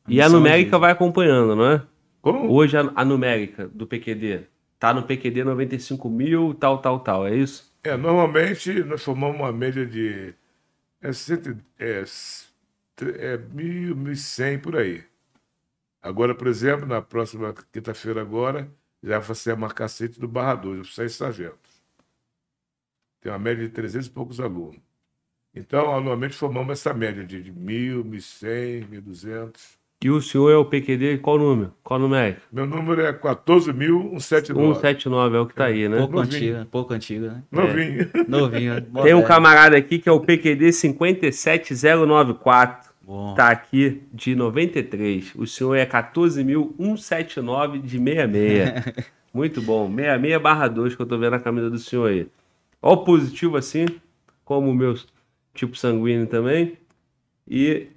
[0.08, 0.80] E a numérica de...
[0.80, 1.84] vai acompanhando, não é?
[2.22, 2.52] Como?
[2.52, 4.48] Hoje a, a numérica do PQD
[4.80, 7.74] tá no PQD 95 mil, tal, tal, tal, é isso?
[7.84, 10.34] É, normalmente nós formamos uma média de
[11.02, 12.04] é, cento, é,
[13.18, 15.04] é mil, mil cem por aí.
[16.02, 18.70] Agora, por exemplo, na próxima quinta-feira agora,
[19.02, 21.84] já vai ser a marcacete do Barra 2, oficiais sargentos.
[23.22, 24.80] Tem uma média de 300 e poucos alunos.
[25.54, 29.78] Então, anualmente formamos essa média de, de 1.000, 1.100, 1.200.
[30.04, 31.74] E o senhor é o PQD, qual número?
[31.84, 32.36] Qual número?
[32.52, 34.20] Meu número é 14.179.
[34.20, 35.98] 179 é o que tá aí, né?
[35.98, 37.44] Pouco antigo, pouco antigo, né?
[37.52, 38.12] Novinho.
[38.14, 38.24] É.
[38.28, 38.82] Novinho.
[39.04, 42.94] Tem um camarada aqui que é o PQD 57094.
[43.02, 43.34] Bom.
[43.36, 45.34] Tá aqui de 93.
[45.36, 49.06] O senhor é 14.179 de 66.
[49.34, 49.88] Muito bom.
[49.88, 52.28] 66 barra 2 que eu tô vendo a camisa do senhor aí.
[52.82, 53.86] Ó o positivo assim,
[54.44, 54.96] como o meu
[55.54, 56.78] tipo sanguíneo também.
[57.48, 57.88] E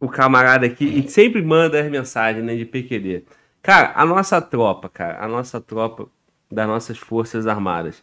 [0.00, 3.24] o camarada aqui e sempre manda as mensagens né, de PQD.
[3.62, 6.08] Cara, a nossa tropa, cara, a nossa tropa
[6.50, 8.02] das nossas Forças Armadas.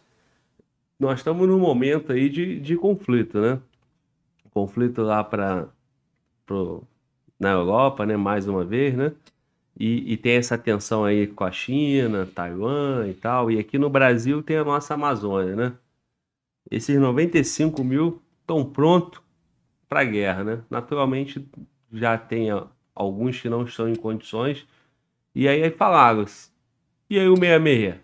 [0.98, 3.60] Nós estamos num momento aí de, de conflito, né?
[4.50, 5.68] Conflito lá para
[7.38, 8.16] na Europa, né?
[8.16, 9.12] Mais uma vez, né?
[9.78, 13.50] E, e, tem essa tensão aí com a China, Taiwan e tal.
[13.50, 15.72] E aqui no Brasil tem a nossa Amazônia, né?
[16.70, 19.20] Esses 95 mil estão prontos
[19.88, 20.62] para guerra, né?
[20.70, 21.46] Naturalmente,
[21.92, 22.48] já tem
[22.94, 24.66] alguns que não estão em condições.
[25.34, 26.24] E aí falaram,
[27.08, 27.96] e aí o 66?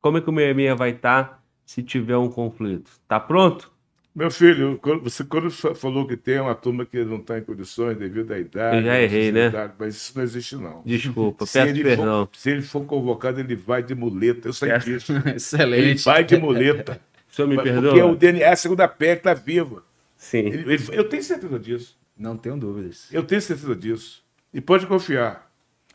[0.00, 2.90] Como é que o 66 vai estar tá se tiver um conflito?
[3.08, 3.72] Tá pronto?
[4.14, 8.32] Meu filho, você quando falou que tem uma turma que não está em condições devido
[8.32, 8.78] à idade.
[8.78, 9.52] Eu já errei, né?
[9.78, 10.82] Mas isso não existe, não.
[10.84, 12.26] Desculpa, se peço perdão.
[12.26, 14.48] For, se ele for convocado, ele vai de muleta.
[14.48, 15.12] Eu sei disso.
[15.34, 15.82] Excelente.
[15.82, 17.00] Ele vai de muleta.
[17.30, 17.92] O senhor me perdoa?
[17.92, 19.84] Porque o DNA, a segunda pele está viva.
[20.16, 20.38] Sim.
[20.38, 21.99] Ele, ele, eu tenho certeza disso.
[22.20, 23.10] Não tenho dúvidas.
[23.10, 24.22] Eu tenho certeza disso.
[24.52, 25.50] E pode confiar.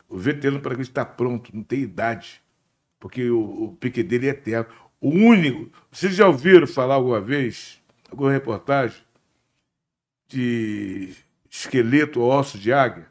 [0.08, 2.42] O veterano para está pronto, não tem idade.
[2.98, 4.68] Porque o, o pique dele é eterno.
[5.00, 5.70] O único.
[5.88, 7.80] Vocês já ouviram falar alguma vez,
[8.10, 9.00] alguma reportagem,
[10.26, 11.14] de
[11.48, 13.06] esqueleto ou osso de águia?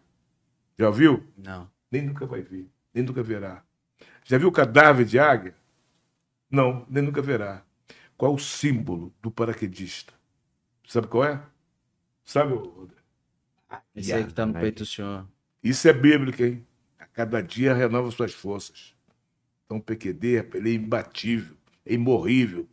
[0.78, 1.26] Já ouviu?
[1.38, 1.72] Não.
[1.90, 2.68] Nem nunca vai ver.
[2.94, 3.64] Nem nunca verá.
[4.26, 5.56] Já viu cadáver de águia?
[6.52, 7.64] Não, nem nunca verá.
[8.18, 10.14] Qual o símbolo do paraquedista?
[10.86, 11.42] Sabe qual é?
[12.26, 12.56] Sabe,
[13.96, 15.26] esse aí que está no peito do senhor.
[15.64, 16.66] Isso é bíblico, hein?
[17.00, 18.94] A cada dia renova suas forças.
[19.66, 22.68] Então o PQD ele é imbatível, é imorrível.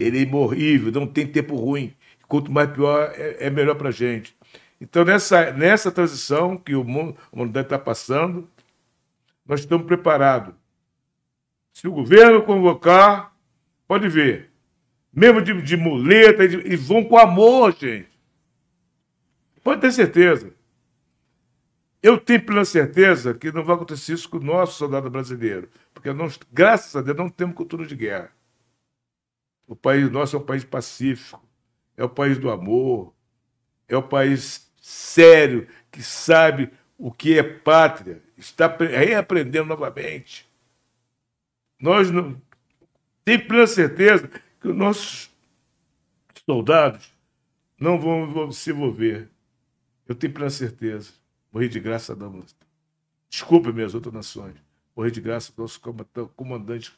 [0.00, 1.94] Ele é imorrível, não tem tempo ruim.
[2.26, 4.36] Quanto mais pior, é, é melhor para gente.
[4.80, 7.16] Então, nessa, nessa transição que o mundo,
[7.58, 8.48] está passando,
[9.44, 10.54] nós estamos preparados.
[11.72, 13.34] Se o governo convocar,
[13.86, 14.50] pode ver.
[15.12, 18.08] Mesmo de, de muleta, eles vão com amor, gente.
[19.62, 20.52] Pode ter certeza.
[22.02, 26.12] Eu tenho plena certeza que não vai acontecer isso com o nosso soldado brasileiro, porque
[26.12, 28.32] nós, graças a Deus, não temos cultura de guerra.
[29.66, 31.42] O país nosso é um país pacífico,
[31.96, 33.12] é o país do amor,
[33.88, 40.48] é o país sério, que sabe o que é pátria, está reaprendendo novamente.
[41.80, 42.40] Nós não
[43.24, 44.28] temos plena certeza
[44.60, 45.30] que os nossos
[46.46, 47.12] soldados
[47.78, 49.28] não vão se envolver
[50.08, 51.12] eu tenho plena certeza.
[51.52, 52.66] Morri de graça da música.
[53.28, 54.56] Desculpe minhas outras nações.
[54.96, 55.80] morrer de graça, nosso
[56.34, 56.92] comandante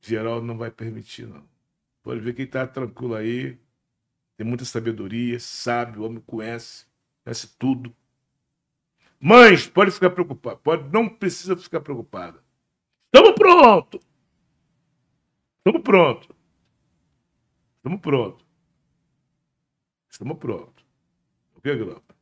[0.00, 1.42] geral não vai permitir, não.
[2.02, 3.58] Pode ver quem está tranquilo aí,
[4.36, 6.86] tem muita sabedoria, sabe, o homem conhece,
[7.24, 7.94] conhece tudo.
[9.18, 12.42] Mães, pode ficar preocupada, pode, não precisa ficar preocupada.
[13.06, 14.00] Estamos prontos!
[15.58, 16.28] Estamos prontos.
[17.76, 18.46] Estamos prontos.
[20.10, 20.84] Estamos prontos.
[21.54, 22.19] O que, Glauco?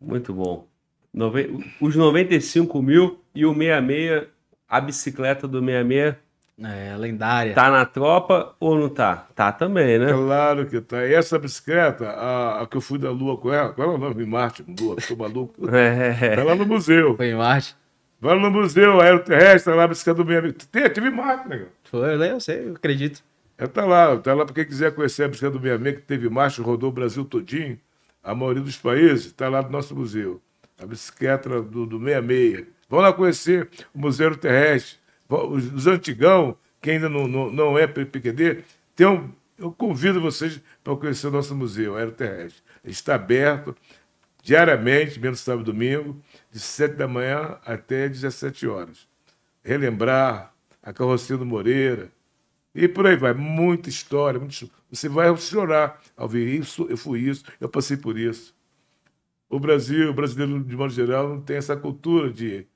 [0.00, 0.66] Muito bom.
[1.12, 1.58] Nove...
[1.80, 4.28] Os 95 mil e o 66,
[4.68, 6.16] a bicicleta do 66
[6.62, 7.52] é, lendária.
[7.52, 9.26] Tá na tropa ou não tá?
[9.34, 10.10] Tá também, né?
[10.10, 11.06] Claro que tá.
[11.06, 13.98] E essa bicicleta, a, a que eu fui da Lua com ela, qual é o
[13.98, 14.24] nome?
[14.24, 15.68] Marte, Lua, tô maluco.
[15.68, 16.34] É.
[16.34, 17.14] Tá lá no museu.
[17.14, 17.76] Foi em Marte.
[18.18, 20.56] Vai no museu aeroterrestre, tá lá a bicicleta do meu amigo.
[20.72, 21.66] Tem, tive Marte, né?
[21.84, 23.22] Foi, eu sei, eu acredito.
[23.58, 26.06] É, tá lá, tá lá para quem quiser conhecer a bicicleta do meu amigo, que
[26.06, 27.78] teve marcha, rodou o Brasil todinho,
[28.26, 30.40] a maioria dos países, tá lá no nosso museu.
[30.78, 32.66] A bicicleta do, do 66.
[32.88, 34.98] Vão lá conhecer o Museu Terrestre
[35.28, 38.64] os, os antigão, que ainda não, não, não é PQD,
[38.94, 42.62] tem um, eu convido vocês para conhecer o nosso museu aeroterrestre.
[42.84, 43.74] Está aberto
[44.42, 49.08] diariamente, menos sábado e domingo, de 7 da manhã até 17 horas.
[49.64, 52.12] Relembrar a carrocinha do Moreira,
[52.74, 53.32] e por aí vai.
[53.32, 54.70] Muita história, muito...
[54.96, 58.54] você vai chorar ao ver isso, eu fui isso, eu passei por isso.
[59.48, 62.66] O Brasil, o brasileiro, de modo geral, não tem essa cultura de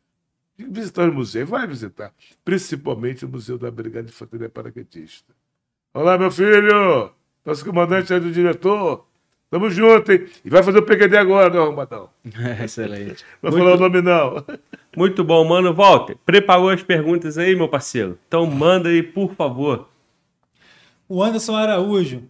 [0.57, 1.47] visitar o museu.
[1.47, 2.13] Vai visitar.
[2.45, 5.35] Principalmente o Museu da Brigada de Infantaria Paraquedista.
[5.93, 7.11] Olá, meu filho!
[7.45, 9.05] Nosso comandante aí do diretor.
[9.51, 10.29] Tamo junto, hein?
[10.45, 12.09] E vai fazer o PQD agora, né, Arrumadão?
[12.63, 13.25] Excelente.
[13.43, 14.45] Não falar o nome, não.
[14.97, 15.75] Muito bom, mano.
[15.75, 18.17] Walter, preparou as perguntas aí, meu parceiro?
[18.29, 19.89] Então manda aí, por favor.
[21.11, 22.23] O Anderson Araújo.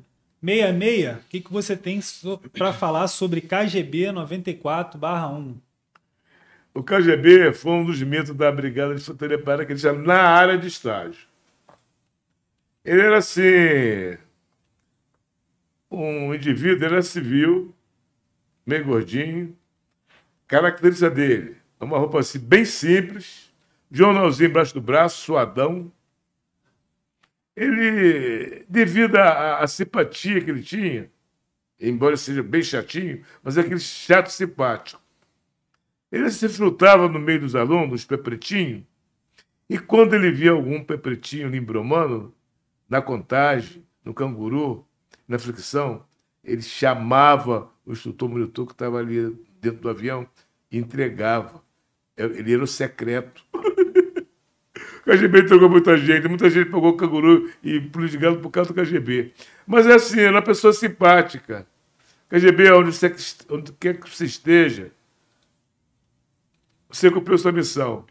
[0.42, 5.57] 66, o que, que você tem so para falar sobre KGB 94-1?
[6.73, 11.26] O KGB foi um dos mitos da Brigada de Infantaria Paraquedista na área de estágio.
[12.83, 14.17] Ele era assim.
[15.91, 17.75] Um indivíduo, ele era civil,
[18.65, 19.55] meio gordinho.
[20.49, 23.52] Característica dele: uma roupa assim, bem simples,
[23.91, 25.92] jornalzinho embaixo do braço, suadão.
[27.57, 31.11] Ele, devido à, simpatia que ele tinha,
[31.79, 35.01] embora seja bem chatinho, mas é aquele chato simpático
[36.11, 38.85] ele se frutava no meio dos alunos, pepretinho,
[39.69, 42.35] e quando ele via algum pepretinho limbromano,
[42.89, 44.85] na contagem, no canguru,
[45.29, 46.05] na fricção,
[46.43, 49.31] ele chamava o instrutor monitor que estava ali
[49.61, 50.27] dentro do avião
[50.73, 51.62] e entregava.
[52.17, 53.45] Ele era o secreto.
[55.01, 58.51] o KGB entregou muita gente, muita gente pegou o canguru e pulo de galo por
[58.51, 59.33] causa do KGB.
[59.67, 61.67] Mas é assim, era uma pessoa simpática.
[62.29, 63.15] KGB, onde, você,
[63.49, 64.93] onde quer que você esteja,
[66.89, 68.05] você cumpriu sua missão,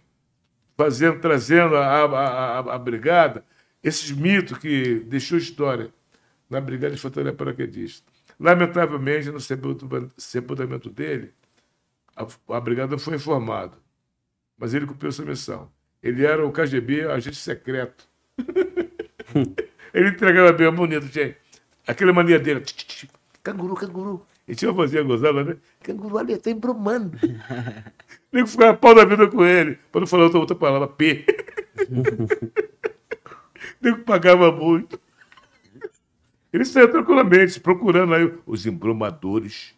[0.78, 3.46] fazendo, trazendo a, a, a, a brigada
[3.84, 5.94] esses mitos que deixou história
[6.50, 8.06] na Brigada de Infantaria Paraquedista.
[8.40, 11.34] Lamentavelmente, no sepultamento dele,
[12.16, 13.78] a, a brigada foi informada,
[14.58, 15.72] mas ele cumpriu sua missão.
[16.02, 18.08] Ele era o KGB, agente secreto.
[19.94, 21.38] ele entregava bem bonito, gente.
[21.86, 22.64] Aquela mania dele.
[23.44, 24.26] Canguru, canguru.
[24.48, 25.58] E tinha uma vozinha gozada, né?
[25.84, 27.18] Canguru eu tô embromando.
[28.32, 31.26] Nem ficava pau da vida com ele, para não falar outra, outra palavra, P.
[33.82, 35.00] Nem pagava muito.
[36.52, 39.74] Ele saiu tranquilamente, procurando aí os embromadores.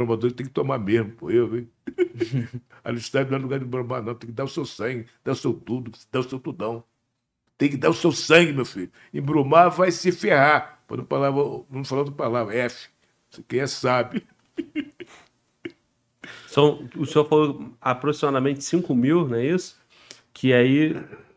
[0.00, 1.68] Embromadores tem que tomar mesmo, pô, eu, hein?
[2.82, 4.14] A estádio não é lugar de embromar, não.
[4.14, 6.82] Tem que dar o seu sangue, dar o seu tudo, dar o seu tudão.
[7.58, 8.90] Tem que dar o seu sangue, meu filho.
[9.12, 10.82] Embromar vai se ferrar.
[10.88, 12.88] Para não, palavra, não falar outra palavra, F.
[13.46, 14.26] Quem é sabe.
[16.48, 19.78] São, o senhor falou aproximadamente 5 mil, não é isso?
[20.32, 20.96] Que aí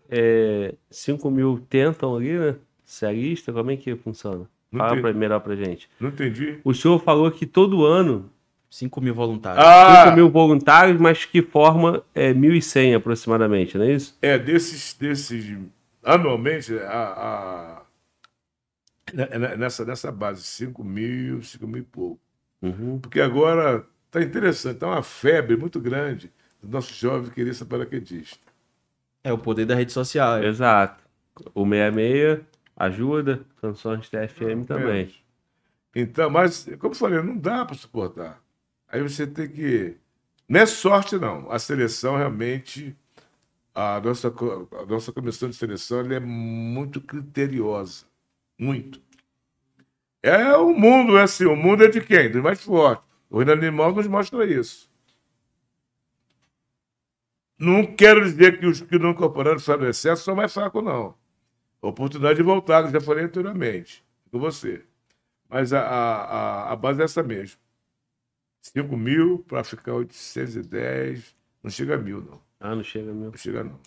[0.09, 2.55] é, 5 mil tentam ali, né?
[2.85, 4.49] Serista, como é que funciona?
[4.71, 5.87] Não Fala pra, melhor pra gente.
[5.99, 6.59] Não entendi.
[6.63, 8.31] O senhor falou que todo ano.
[8.73, 9.63] 5 mil voluntários.
[9.63, 10.05] Ah!
[10.05, 14.17] 5 mil voluntários, mas que forma é 1.100 aproximadamente, não é isso?
[14.19, 14.95] É, desses.
[14.95, 15.59] desses
[16.03, 17.83] anualmente, a,
[19.13, 22.19] a nessa, nessa base, 5 mil, 5 mil e pouco.
[22.63, 22.97] Uhum.
[22.99, 28.51] Porque agora está interessante, está uma febre muito grande do nosso jovem querer ser paraquedista.
[29.23, 30.37] É o poder da rede social.
[30.37, 30.47] É.
[30.47, 31.03] Exato.
[31.53, 32.41] O 66
[32.75, 34.85] ajuda, Sanções TFM não, também.
[34.87, 35.23] Menos.
[35.95, 38.43] Então, mas, como eu falei, não dá para suportar.
[38.93, 39.97] Aí você tem que.
[40.47, 41.51] Não é sorte, não.
[41.51, 42.95] A seleção realmente.
[43.73, 48.05] A nossa, a nossa comissão de seleção é muito criteriosa.
[48.57, 49.01] Muito.
[50.21, 52.31] É o mundo, é assim, o mundo é de quem?
[52.31, 53.03] Dos mais fortes.
[53.31, 54.87] O reino animal nos mostra isso.
[57.57, 61.15] Não quero dizer que os que não incorporaram o excesso são mais fracos, não.
[61.81, 64.85] Oportunidade de voltar, que já falei anteriormente, com você.
[65.49, 67.62] Mas a, a, a base é essa mesmo.
[68.63, 72.41] 5 mil para ficar 810, não chega a mil, não.
[72.59, 73.29] Ah, não chega a mil.
[73.29, 73.79] Não chega, não.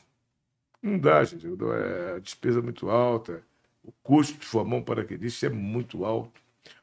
[0.83, 1.47] Não dá, gente.
[1.47, 3.43] É, a despesa é muito alta.
[3.83, 6.41] O custo de formar um paraquedista é muito alto.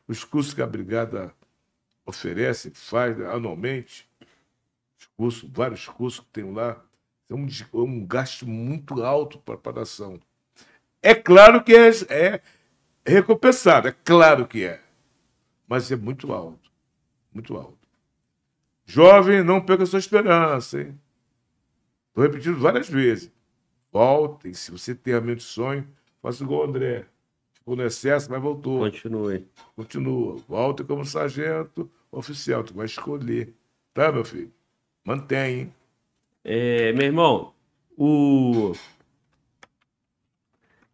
[0.07, 1.33] Os custos que a brigada
[2.05, 4.09] oferece, faz anualmente,
[4.99, 6.83] os cursos, vários cursos que tem lá,
[7.29, 10.19] é um, é um gasto muito alto para a preparação.
[11.01, 12.41] É claro que é, é
[13.05, 14.81] recompensado, é claro que é.
[15.67, 16.71] Mas é muito alto.
[17.31, 17.82] Muito alto.
[18.85, 20.99] Jovem, não perca sua esperança, hein?
[22.09, 23.31] Estou repetindo várias vezes.
[23.91, 25.87] Voltem, se você tem realmente sonho,
[26.21, 27.05] faça igual o André.
[27.53, 28.79] Ficou no excesso, mas voltou.
[28.79, 29.47] Continue.
[29.75, 30.37] Continua.
[30.47, 32.63] Volte como sargento oficial.
[32.63, 33.53] Tu vai escolher.
[33.93, 34.51] Tá, meu filho?
[35.05, 35.73] Mantém.
[36.43, 37.53] É, meu irmão,
[37.97, 38.73] o...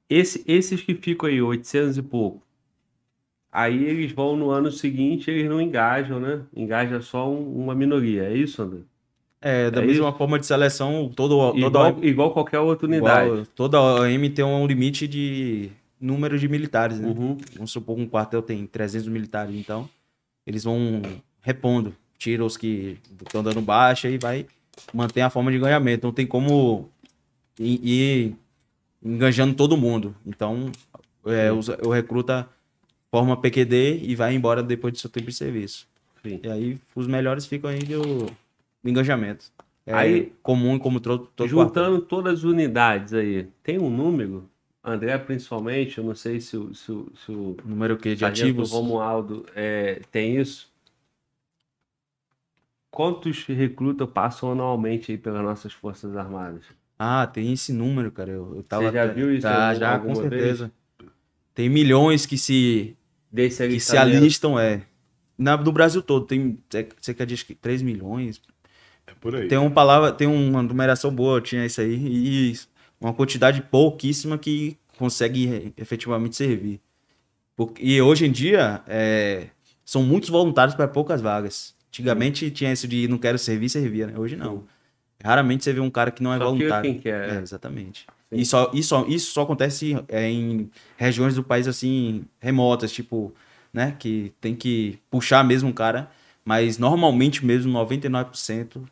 [0.09, 2.41] Esse, esses que ficam aí, 800 e pouco,
[3.51, 6.41] aí eles vão no ano seguinte, eles não engajam, né?
[6.55, 8.79] Engaja só um, uma minoria, é isso, André?
[9.41, 10.17] É, da é mesma isso?
[10.17, 13.29] forma de seleção, todo, igual, toda, igual qualquer outra unidade.
[13.29, 15.69] Igual, toda OM tem um limite de
[15.99, 17.07] número de militares, né?
[17.07, 17.37] Uhum.
[17.55, 19.89] Vamos supor que um quartel tem 300 militares, então
[20.45, 21.01] eles vão
[21.41, 24.45] repondo, tira os que estão dando baixa e vai
[24.93, 26.05] manter a forma de ganhamento.
[26.05, 26.89] Não tem como
[27.57, 28.35] ir, ir
[29.03, 30.15] enganjando todo mundo.
[30.25, 30.71] Então,
[31.25, 32.47] é, o, o, recruta
[33.11, 35.87] forma PQD e vai embora depois do seu tempo de serviço.
[36.23, 36.39] Sim.
[36.43, 39.45] E aí os melhores ficam aí do, do engajamento.
[39.85, 42.05] É aí, comum como todo, todo Juntando quarto.
[42.05, 44.47] todas as unidades aí, tem um número?
[44.83, 49.45] André, principalmente, eu não sei se, o, se, se o número que de ativos Romualdo
[49.55, 50.71] é, tem isso.
[52.91, 56.63] Quantos recrutas passam anualmente aí pelas nossas Forças Armadas?
[56.97, 58.31] Ah, tem esse número, cara.
[58.31, 59.41] Eu, eu tava Você já viu isso?
[59.41, 60.71] Tá, já, com certeza.
[60.99, 61.11] Vez?
[61.53, 62.95] Tem milhões que se,
[63.33, 64.81] que se alistam, é.
[65.37, 66.59] Na, no Brasil todo, tem
[66.99, 68.41] cerca de 3 milhões.
[69.07, 69.47] É por aí.
[69.47, 72.59] Tem uma palavra, tem uma numeração boa, tinha isso aí, e
[72.99, 76.81] uma quantidade pouquíssima que consegue efetivamente servir.
[77.79, 79.47] E hoje em dia, é,
[79.85, 81.73] são muitos voluntários para poucas vagas.
[81.89, 84.13] Antigamente tinha isso de não quero servir, servia, né?
[84.17, 84.63] Hoje não.
[85.23, 86.89] Raramente você vê um cara que não é só voluntário.
[86.89, 87.35] Quem quer.
[87.35, 88.05] É, exatamente.
[88.31, 88.55] E isso,
[89.07, 93.33] isso só acontece é, em regiões do país assim, remotas, tipo,
[93.73, 93.95] né?
[93.97, 96.11] Que tem que puxar mesmo um cara.
[96.45, 98.85] Mas normalmente mesmo 99,9%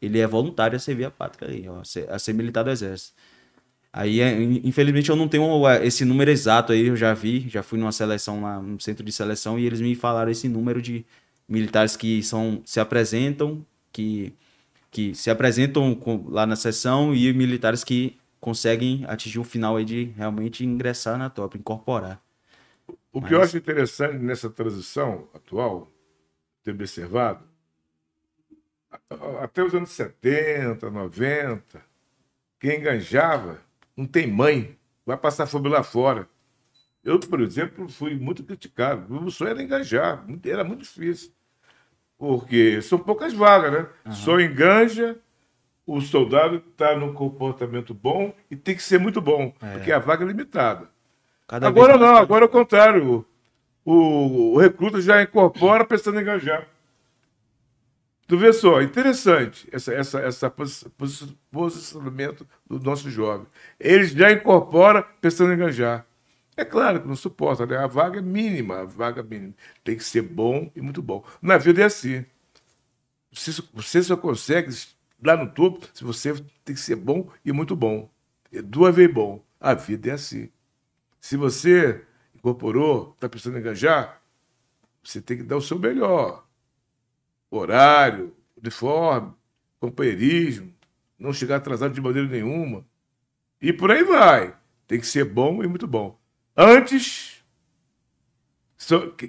[0.00, 3.14] ele é voluntário a servir a pátria aí, ó, a ser militar do exército.
[3.92, 5.44] Aí, é, infelizmente, eu não tenho
[5.82, 9.12] esse número exato aí, eu já vi, já fui numa seleção lá, no centro de
[9.12, 11.04] seleção, e eles me falaram esse número de
[11.46, 14.32] militares que são, se apresentam, que,
[14.92, 19.84] que se apresentam com, lá na sessão e militares que conseguem atingir o final aí
[19.86, 22.22] de realmente ingressar na top, incorporar.
[23.10, 23.28] O Mas...
[23.28, 25.88] que eu acho interessante nessa transição atual,
[26.62, 27.42] ter observado,
[29.40, 31.82] até os anos 70, 90,
[32.60, 33.60] quem enganjava
[33.96, 36.28] não tem mãe, vai passar fome lá fora.
[37.02, 39.12] Eu, por exemplo, fui muito criticado.
[39.24, 41.32] O sonho era enganjar, era muito difícil.
[42.22, 43.86] Porque são poucas vagas, né?
[44.06, 44.12] Uhum.
[44.12, 45.18] Só enganja,
[45.84, 49.72] o soldado está no comportamento bom e tem que ser muito bom, é.
[49.72, 50.88] porque a vaga é limitada.
[51.48, 53.26] Cada agora não, agora é o contrário.
[53.84, 56.68] O, o, recruta já incorpora pensando em enganjar.
[58.28, 60.54] Tu vê só, interessante essa, essa, essa
[61.50, 63.48] posicionamento do nosso jovem.
[63.80, 66.06] Ele já incorpora pensando em enganjar.
[66.56, 67.76] É claro que não suporta, né?
[67.78, 69.54] A vaga é mínima, a vaga mínima.
[69.82, 71.24] Tem que ser bom e muito bom.
[71.40, 72.24] Na vida é assim.
[73.32, 74.70] Você, você só consegue
[75.24, 78.10] lá no topo se você tem que ser bom e muito bom.
[78.52, 79.42] É duas vezes bom.
[79.58, 80.50] A vida é assim.
[81.20, 84.20] Se você incorporou, está precisando engajar,
[85.02, 86.46] você tem que dar o seu melhor.
[87.50, 89.32] Horário, uniforme,
[89.80, 90.72] companheirismo,
[91.18, 92.84] não chegar atrasado de maneira nenhuma.
[93.60, 94.56] E por aí vai.
[94.86, 96.21] Tem que ser bom e muito bom.
[96.56, 97.42] Antes,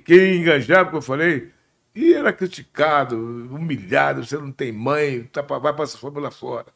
[0.05, 1.51] quem enganjava, como eu falei,
[1.95, 3.15] e era criticado,
[3.51, 6.67] humilhado, você não tem mãe, tá, vai passar fome lá fora.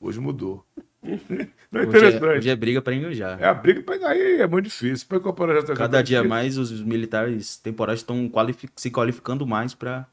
[0.00, 0.64] Hoje mudou.
[1.70, 2.22] Não é interessante.
[2.22, 3.42] Hoje é, hoje é briga para enganjar.
[3.42, 5.06] É a briga para aí é muito difícil.
[5.06, 6.28] Pra incorporar já Cada dia difícil.
[6.28, 10.06] mais os militares temporários estão qualific se qualificando mais para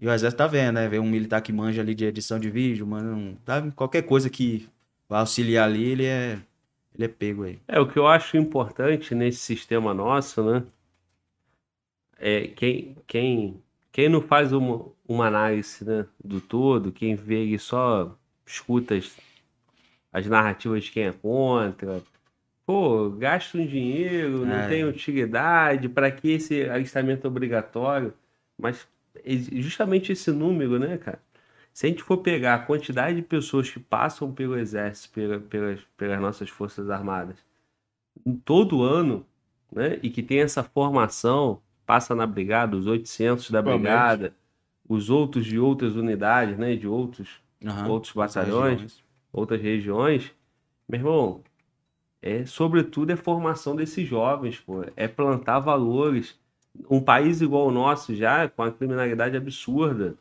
[0.00, 0.88] e o exército tá vendo, né?
[0.88, 3.62] Ver um militar que manja ali de edição de vídeo, mano, tá?
[3.76, 4.68] qualquer coisa que
[5.08, 6.38] vai auxiliar ali, ele é
[6.94, 7.58] ele é pego aí.
[7.68, 10.62] É, o que eu acho importante nesse sistema nosso, né?
[12.18, 17.58] É quem, quem, quem não faz uma, uma análise né, do todo, quem vê ele
[17.58, 19.16] só escuta as,
[20.12, 22.00] as narrativas de quem é contra.
[22.64, 24.68] Pô, gasto um dinheiro, não É.
[24.68, 28.14] tem utilidade, para que esse alistamento obrigatório?
[28.56, 28.86] Mas
[29.52, 31.20] justamente esse número, né, cara?
[31.72, 35.80] Se a gente for pegar a quantidade de pessoas que passam pelo exército, pela- pelas,
[35.96, 37.36] pelas nossas forças armadas,
[38.26, 39.26] em todo ano,
[39.72, 44.34] né, e que tem essa formação, passa na brigada, os 800 da brigada,
[44.88, 47.88] os outros de outras unidades, né, de outros, Aham.
[47.90, 49.04] outros batalhões, regiões.
[49.32, 50.32] outras regiões,
[50.88, 51.42] meu irmão,
[52.20, 56.38] é sobretudo é formação desses jovens, pô, é plantar valores.
[56.90, 60.16] Um país igual o nosso já, com a criminalidade absurda,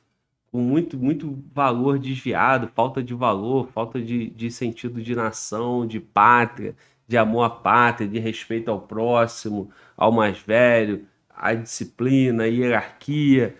[0.51, 5.99] com muito, muito valor desviado, falta de valor, falta de, de sentido de nação, de
[5.99, 6.75] pátria,
[7.07, 13.55] de amor à pátria, de respeito ao próximo, ao mais velho, a disciplina, a hierarquia.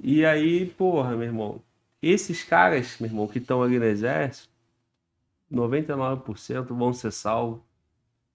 [0.00, 1.60] E aí, porra, meu irmão,
[2.00, 4.48] esses caras, meu irmão, que estão ali no exército,
[5.52, 7.60] 99% vão ser salvos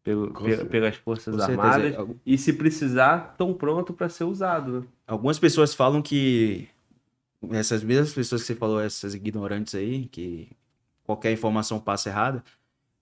[0.04, 1.34] pelo- pe- pelas Forças.
[1.52, 1.94] Armadas
[2.26, 4.82] e, se precisar, estão prontos para ser usados.
[4.82, 4.88] Né?
[5.08, 6.68] Algumas pessoas falam que
[7.52, 10.50] essas mesmas pessoas que você falou, essas ignorantes aí, que
[11.04, 12.44] qualquer informação passa errada,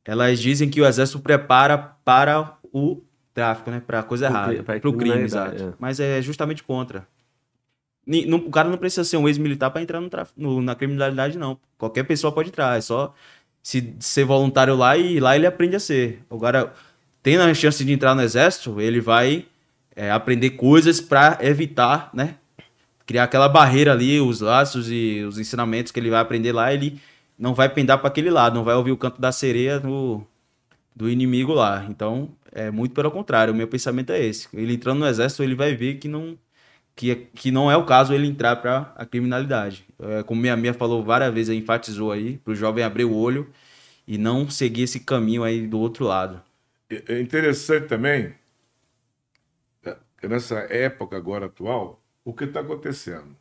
[0.05, 3.01] elas dizem que o exército prepara para o
[3.33, 3.81] tráfico, né?
[3.85, 5.63] Para a coisa Pro errada, para o crime, exato.
[5.63, 5.73] é.
[5.79, 7.07] Mas é justamente contra.
[8.45, 11.57] O cara não precisa ser um ex-militar para entrar no tráfico, no- na criminalidade, não.
[11.77, 13.13] Qualquer pessoa pode entrar, é só
[13.61, 16.23] se ser voluntário lá e lá ele aprende a ser.
[16.29, 16.73] Agora,
[17.21, 19.45] tendo a chance de entrar no exército, ele vai
[19.95, 22.37] é, aprender coisas para evitar, né?
[23.11, 26.97] Criar aquela barreira ali, os laços e os ensinamentos que ele vai aprender lá, ele
[27.37, 30.25] não vai pendar para aquele lado, não vai ouvir o canto da sereia do,
[31.09, 31.85] inimigo lá.
[31.89, 34.47] Então, é muito pelo contrário, o meu pensamento é esse.
[34.53, 36.37] Ele entrando no exército, ele vai ver que não
[36.95, 39.85] que, que não é o caso ele entrar para a criminalidade.
[39.99, 43.49] É, como minha amiga falou várias vezes, enfatizou aí, para o jovem abrir o olho
[44.07, 46.41] e não seguir esse caminho aí do outro lado.
[46.89, 48.33] É é interessante também,
[49.83, 49.97] é,
[50.29, 53.35] nessa época agora atual, o que está acontecendo?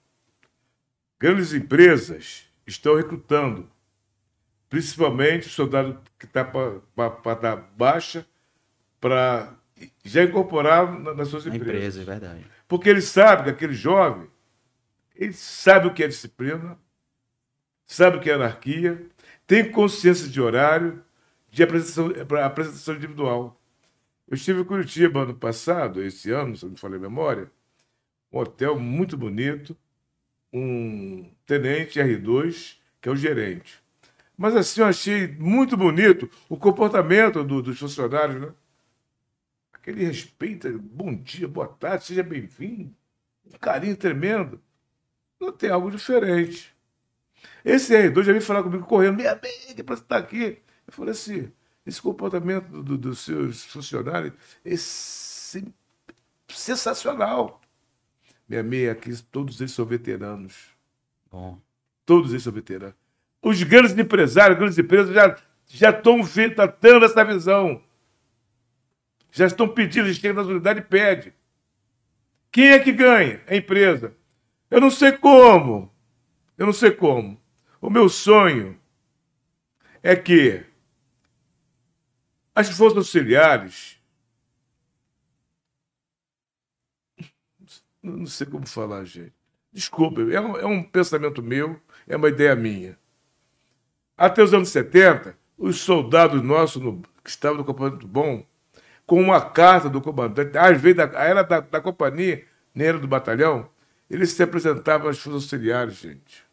[1.18, 3.70] Grandes empresas estão recrutando,
[4.68, 8.26] principalmente o soldado que está para dar baixa,
[9.00, 9.55] para
[10.05, 11.97] já incorporar na- nas suas A empresas.
[11.97, 12.47] empresa, é verdade.
[12.68, 14.28] Porque ele sabe que aquele jovem,
[15.15, 16.78] ele sabe o que é disciplina,
[17.86, 19.05] sabe o que é anarquia,
[19.47, 21.02] tem consciência de horário,
[21.50, 22.12] de apresentação,
[22.44, 23.60] apresentação individual.
[24.28, 27.50] Eu estive em Curitiba ano passado, esse ano, se não me falei a memória,
[28.33, 29.76] um hotel muito bonito,
[30.52, 33.83] um tenente R2, que é o gerente.
[34.39, 38.55] Mas assim, eu achei muito bonito o comportamento do- dos funcionários, né?
[39.73, 42.94] aquele respeito, bom dia, boa tarde, seja bem-vindo,
[43.47, 44.60] um carinho tremendo.
[45.41, 46.75] Não tem algo diferente.
[47.65, 50.59] Esse R2 já veio falar comigo correndo, minha amiga, para estar aqui.
[50.86, 51.52] Eu falei assim,
[51.86, 54.34] esse comportamento do- dos seus funcionários
[54.65, 55.75] é sen-
[56.50, 57.60] sensacional.
[58.50, 60.72] Minha meia aqui, todos eles são veteranos.
[61.30, 61.56] Bom.
[62.04, 62.96] Todos eles são veteranos.
[63.40, 65.36] Os grandes empresários, grandes empresas já,
[65.68, 66.20] já estão
[66.80, 67.80] tendo essa visão.
[69.30, 71.32] Já estão pedindo, eles chegam nas unidades e pedem.
[72.50, 73.40] Quem é que ganha?
[73.46, 74.16] É a empresa.
[74.68, 75.88] Eu não sei como.
[76.58, 77.40] Eu não sei como.
[77.80, 78.76] O meu sonho
[80.02, 80.64] é que
[82.52, 83.99] as forças auxiliares.
[88.02, 89.32] Não sei como falar, gente.
[89.72, 92.98] Desculpa, é um, é um pensamento meu, é uma ideia minha.
[94.16, 98.44] Até os anos 70, os soldados nossos no- que estavam no comandante bom,
[99.06, 103.08] com uma carta do comandante, às vezes da, era da, da companhia, nem era do
[103.08, 103.68] batalhão,
[104.08, 106.44] eles se apresentavam às forças auxiliares, gente.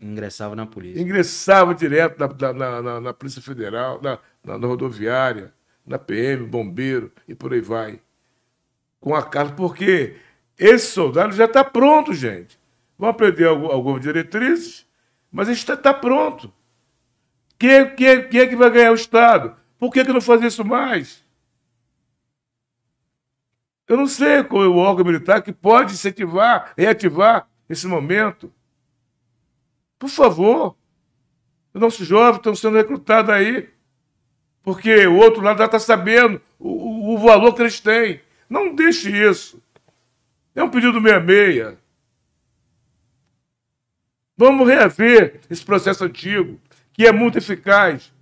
[0.00, 1.00] Ingressava na polícia.
[1.02, 5.52] Ingressavam direto na, na- na- na- Polícia Federal, na- na rodoviária,
[5.84, 8.00] na PM, bombeiro e por aí vai.
[8.98, 10.16] Com a carta, porque
[10.60, 12.58] esse soldado já está pronto, gente.
[12.98, 14.86] Vão aprender algu- algumas diretrizes,
[15.32, 16.52] mas está, está pronto.
[17.58, 19.56] Quem, quem, quem é que vai ganhar o Estado?
[19.78, 21.24] Por que, que não fazer isso mais?
[23.88, 28.52] Eu não sei qual é o órgão militar que pode incentivar, reativar esse momento.
[29.98, 30.76] Por favor.
[31.74, 33.68] Os nossos jovens estão sendo recrutados aí.
[34.62, 38.20] Porque o outro lado já está sabendo o- o valor que eles têm.
[38.48, 39.60] Não deixe isso.
[40.60, 41.78] É um pedido meia-meia.
[44.36, 46.60] Vamos reaver esse processo antigo,
[46.92, 48.12] que é muito eficaz,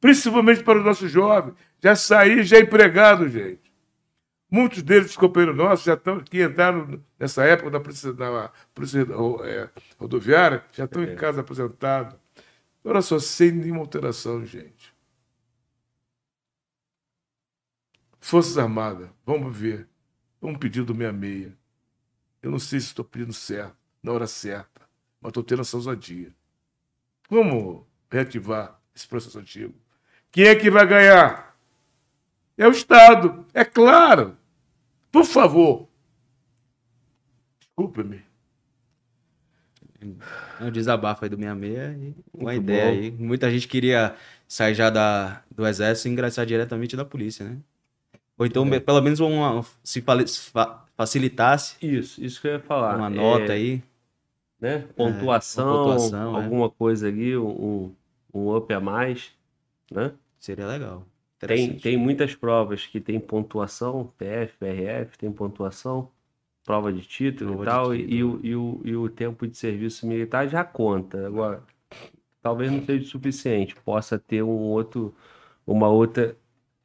[0.00, 1.56] principalmente para os nossos jovens.
[1.82, 3.72] Já sair, já empregado, gente.
[4.48, 9.68] Muitos deles, companheiros nossos, já estão, que entraram nessa época na polícia, na polícia eh,
[9.98, 12.16] rodoviária, já estão em casa aposentados.
[12.84, 14.94] Olha só, sem nenhuma alteração, gente.
[18.20, 19.88] Forças Armadas, vamos ver.
[20.40, 21.67] Um pedido 66.
[22.48, 24.80] Eu não sei se estou pedindo certo, na hora certa,
[25.20, 26.34] mas estou tendo essa ousadia.
[27.28, 29.74] Vamos reativar esse processo antigo.
[30.32, 31.54] Quem é que vai ganhar?
[32.56, 34.34] É o Estado, é claro.
[35.12, 35.90] Por favor.
[37.60, 38.24] Desculpe-me.
[40.58, 42.90] É um desabafo aí do 66 e uma Muito ideia bom.
[42.92, 43.10] aí.
[43.10, 44.16] Muita gente queria
[44.48, 47.58] sair já da, do exército e ingressar diretamente da polícia, né?
[48.38, 48.80] Ou então, é.
[48.80, 50.00] pelo menos, uma, se
[50.98, 51.76] facilitasse.
[51.80, 52.96] Isso, isso que eu ia falar.
[52.96, 53.82] Uma nota é, aí.
[54.60, 54.84] Né?
[54.96, 56.42] Pontuação, é, pontuação é.
[56.42, 57.94] alguma coisa ali, um,
[58.34, 59.32] um up a mais,
[59.88, 60.12] né?
[60.40, 61.06] Seria legal.
[61.38, 66.10] Tem, tem muitas provas que tem pontuação, PF, PRF, tem pontuação,
[66.64, 68.16] prova de título prova e tal, título.
[68.16, 71.24] E, o, e, o, e o tempo de serviço militar já conta.
[71.24, 71.62] Agora,
[72.42, 75.14] talvez não seja suficiente, possa ter um outro,
[75.64, 76.36] uma outra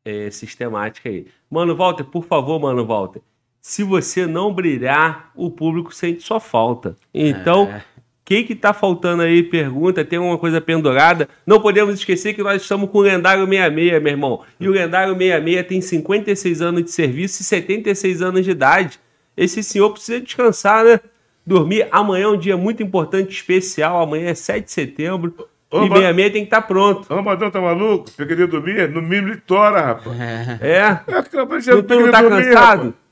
[0.05, 1.27] é, sistemática aí.
[1.49, 3.23] Mano, Walter, por favor, mano, Walter.
[3.65, 6.97] Se você não brilhar, o público sente sua falta.
[7.13, 7.77] Então, é.
[7.77, 7.81] o
[8.25, 9.41] que que tá faltando aí?
[9.41, 11.29] Pergunta, tem alguma coisa pendurada?
[11.47, 14.41] Não podemos esquecer que nós estamos com o Lendário 66, meu irmão.
[14.59, 18.99] E o Lendário 66 tem 56 anos de serviço e 76 anos de idade.
[19.35, 20.99] Esse senhor precisa descansar, né?
[21.47, 21.87] Dormir.
[21.89, 24.01] Amanhã é um dia muito importante, especial.
[24.01, 25.33] Amanhã é 7 de setembro.
[25.71, 27.11] Ô, e meia meia tem que estar tá pronto.
[27.11, 28.11] Ô, Madão, tá maluco?
[28.17, 28.89] Eu queria dormir?
[28.89, 30.19] No mínimo ele tora, rapaz.
[30.19, 30.59] É?
[30.61, 32.83] é tu, tu não tá dormir, cansado?
[32.87, 33.02] Rapaz.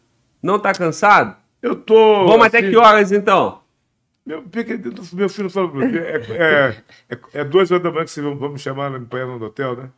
[0.41, 1.35] Não tá cansado?
[1.61, 2.25] Eu tô.
[2.25, 3.61] Vamos assim, até que horas então?
[4.25, 4.43] Meu,
[5.13, 6.75] meu filho falou pra mim, é, é,
[7.09, 9.75] é, é, duas horas da manhã que vocês vão, me chamar me apanhar no hotel,
[9.75, 9.89] né?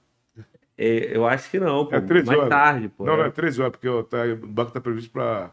[0.78, 1.96] É, eu acho que não, pô.
[1.96, 2.50] É três Mais horas.
[2.50, 3.06] tarde, pô.
[3.06, 5.52] Não, não, é três horas, porque ó, tá, o banco tá previsto pra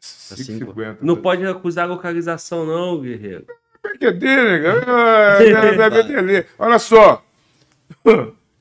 [0.00, 0.98] 5h50.
[1.00, 1.22] Não tá?
[1.22, 3.46] pode recusar a localização, não, guerreiro.
[3.82, 5.38] Brincadeira, cara.
[6.58, 7.24] Olha só.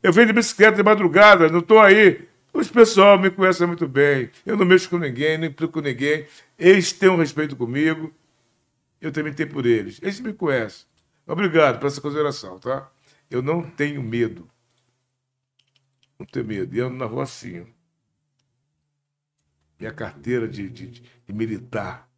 [0.01, 2.26] Eu venho de bicicleta de madrugada, não estou aí.
[2.57, 4.31] Os pessoal me conhecem muito bem.
[4.43, 6.25] Eu não mexo com ninguém, não implico com ninguém.
[6.57, 8.11] Eles têm um respeito comigo.
[8.99, 9.99] Eu também tenho por eles.
[10.01, 10.87] Eles me conhecem.
[11.27, 12.91] Obrigado por essa consideração, tá?
[13.29, 14.49] Eu não tenho medo.
[16.17, 16.75] Não tenho medo.
[16.75, 17.67] E ando na rua assim.
[19.79, 20.87] Minha carteira de, de,
[21.27, 22.09] de militar.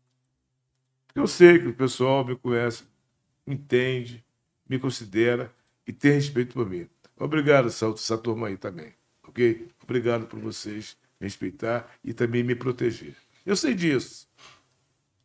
[1.13, 2.85] Eu sei que o pessoal me conhece
[3.45, 4.23] entende,
[4.69, 5.53] me considera
[5.85, 6.87] e tem respeito por mim.
[7.17, 8.93] Obrigado, essa turma aí também,
[9.39, 9.67] ok?
[9.83, 13.15] Obrigado por vocês me respeitar e também me proteger.
[13.45, 14.27] Eu sei disso.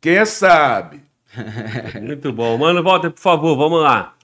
[0.00, 1.00] Quem é sabe.
[2.00, 2.56] Muito bom.
[2.56, 4.14] Mano, volta, por favor, vamos lá.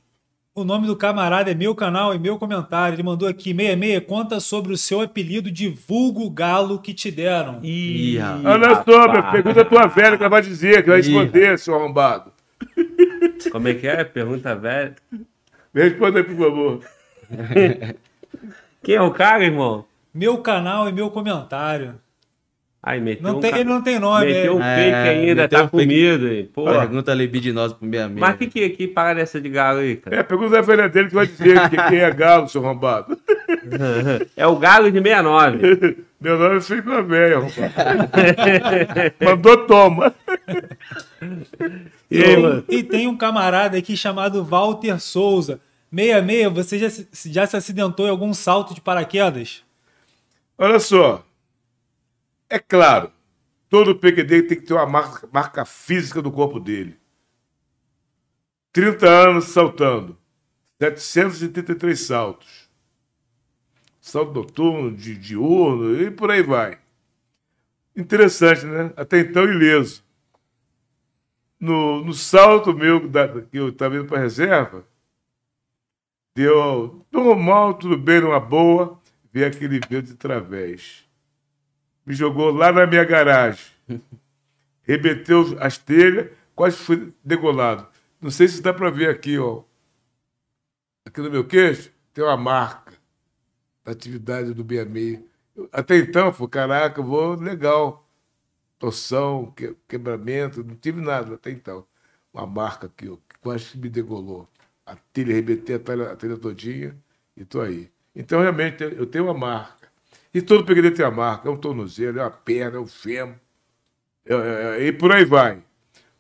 [0.55, 2.95] O nome do camarada é meu canal e meu comentário.
[2.95, 7.61] Ele mandou aqui, 66, conta sobre o seu apelido de vulgo galo que te deram.
[7.63, 11.75] Ih, Olha só, pergunta a tua velha que ela vai dizer, que vai responder, seu
[11.75, 12.33] arrombado.
[13.51, 14.05] Como é que é?
[14.05, 14.97] Pergunta velha.
[15.73, 16.81] Me responda aí, por favor.
[18.83, 19.85] Quem é o cara, irmão?
[20.13, 21.95] Meu canal e meu comentário.
[22.83, 23.59] Ai, meteu não um tem, ca...
[23.59, 24.27] Ele não tem nome.
[24.27, 26.27] Meteu um é, fake ainda, tá um comido.
[26.27, 26.45] Aí.
[26.45, 26.65] Pô.
[26.65, 28.21] Pergunta libidinosa pro meu amigo.
[28.21, 30.17] Mas que, que, que para essa de galo aí, cara?
[30.17, 33.19] É, pergunta a velha dele que vai dizer que quem é galo, seu arrombado.
[34.35, 35.99] é o galo de 69.
[36.21, 37.47] Meu nome é Felipe Velho,
[39.23, 40.15] Mandou toma.
[42.11, 45.61] E, aí, e, tem um camarada aqui chamado Walter Souza.
[45.93, 46.89] 66, você já,
[47.27, 49.65] já se acidentou em algum salto de paraquedas?
[50.57, 51.25] Olha só.
[52.49, 53.13] É claro,
[53.69, 56.99] todo PQD tem que ter uma marca, marca física do corpo dele.
[58.73, 60.17] 30 anos saltando.
[60.81, 62.71] 733 saltos.
[64.01, 66.79] Salto noturno, de diurno e por aí vai.
[67.97, 68.93] Interessante, né?
[68.97, 70.03] Até então ileso
[71.61, 74.85] no, no salto meu da, que eu estava indo para a reserva,
[76.35, 78.99] deu normal, tudo bem, numa boa,
[79.33, 81.09] vi aquele vento de través.
[82.05, 83.67] Me jogou lá na minha garagem.
[84.83, 87.87] Rebeteu as telhas, quase fui degolado.
[88.21, 89.63] Não sei se dá para ver aqui, ó.
[91.07, 92.93] Aqui no meu queixo tem uma marca
[93.85, 95.21] da atividade do 66.
[95.73, 98.07] Até então, foi, caraca, vou legal
[98.81, 101.87] torção, que, quebramento, não tive nada até então.
[102.33, 104.49] Uma marca aqui, ó, que quase me degolou.
[104.91, 106.97] A telha, arrebentei a telha, a telha todinha
[107.37, 107.89] e tô aí.
[108.15, 109.89] Então, realmente, eu tenho uma marca.
[110.33, 111.49] E todo pequeno tem a marca.
[111.49, 113.37] É um tornozelo, é uma perna, é um fêmur.
[114.25, 115.63] É, é, é, e por aí vai.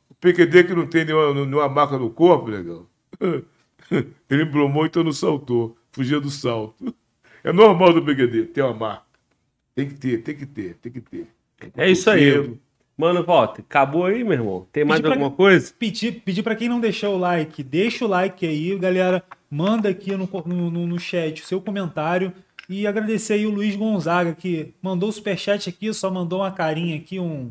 [0.08, 2.88] O PQD que não tem nenhuma, nenhuma marca no corpo, legal.
[4.30, 5.76] Ele embromou, então não saltou.
[5.92, 6.94] Fugia do salto.
[7.42, 9.04] É normal do PQD ter uma marca.
[9.74, 11.26] Tem que ter, tem que ter, tem que ter.
[11.76, 12.58] É isso aí.
[13.00, 13.62] Mano, volta.
[13.62, 14.66] Acabou aí, meu irmão?
[14.70, 15.72] Tem mais alguma coisa?
[15.78, 19.24] Pedir, pedir para quem não deixou o like, deixa o like aí, galera.
[19.50, 22.30] manda aqui no, no, no chat o seu comentário.
[22.68, 26.96] E agradecer aí o Luiz Gonzaga, que mandou o superchat aqui, só mandou uma carinha
[26.96, 27.50] aqui, um,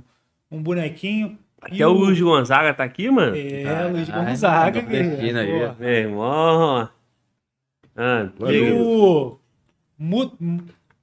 [0.51, 1.35] um bonequinho.
[1.59, 3.35] Até o Luiz Gonzaga tá aqui, mano?
[3.35, 4.83] É, ah, Luiz Gonzaga.
[4.83, 5.33] Tá aí,
[5.79, 6.89] Meu irmão.
[7.97, 9.39] Ah, e o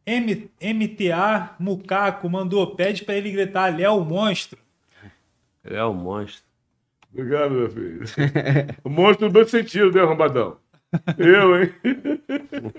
[0.06, 4.58] M, MTA Mucaco mandou, pede pra ele gritar Léo Monstro.
[5.64, 6.44] Léo Monstro.
[7.12, 8.02] Obrigado, meu filho.
[8.84, 10.58] o monstro no meu sentido, né, Rambadão?
[11.18, 11.72] Eu, hein?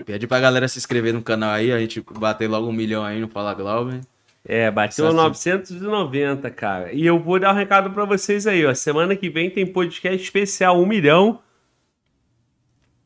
[0.06, 3.20] Pede pra galera se inscrever no canal aí, a gente bater logo um milhão aí
[3.20, 4.00] no Fala Glauber.
[4.44, 6.92] É, bateu 990, cara.
[6.92, 8.72] E eu vou dar um recado para vocês aí, ó.
[8.72, 11.40] Semana que vem tem podcast especial, um milhão,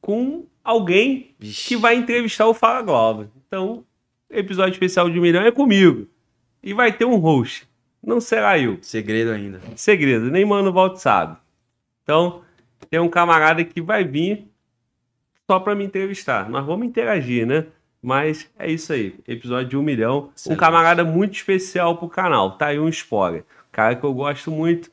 [0.00, 1.68] com alguém Vixe.
[1.68, 3.28] que vai entrevistar o Fala Globo.
[3.46, 3.84] Então,
[4.32, 6.08] episódio especial de um milhão é comigo.
[6.62, 7.68] E vai ter um host.
[8.02, 8.78] Não será eu.
[8.82, 9.60] Segredo ainda.
[9.76, 11.36] Segredo, nem Mano Volta sabe.
[12.02, 12.42] Então,
[12.90, 14.48] tem um camarada que vai vir
[15.48, 16.48] só para me entrevistar.
[16.48, 17.66] Nós vamos interagir, né?
[18.02, 19.14] Mas é isso aí.
[19.28, 20.30] Episódio de um milhão.
[20.34, 20.56] Excelente.
[20.56, 22.56] Um camarada muito especial pro canal.
[22.56, 23.44] Tá aí um spoiler.
[23.70, 24.90] Cara que eu gosto muito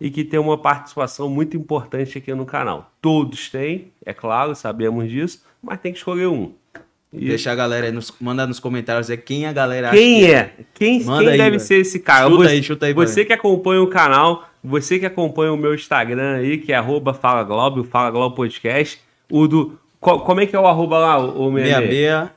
[0.00, 2.92] e que tem uma participação muito importante aqui no canal.
[3.00, 6.54] Todos têm, é claro, sabemos disso, mas tem que escolher um.
[7.12, 7.26] E...
[7.26, 10.30] Deixa a galera aí, nos, manda nos comentários aí quem a galera Quem é?
[10.30, 10.52] é?
[10.72, 12.28] Quem, quem aí, deve ser esse cara?
[12.28, 12.94] Chuta você, aí, chuta aí.
[12.94, 17.12] Você que acompanha o canal, você que acompanha o meu Instagram aí, que é arroba
[17.12, 19.00] Fala Globo, Fala Globo Podcast.
[19.28, 19.78] O do.
[19.98, 22.30] como é que é o arroba lá, o 66?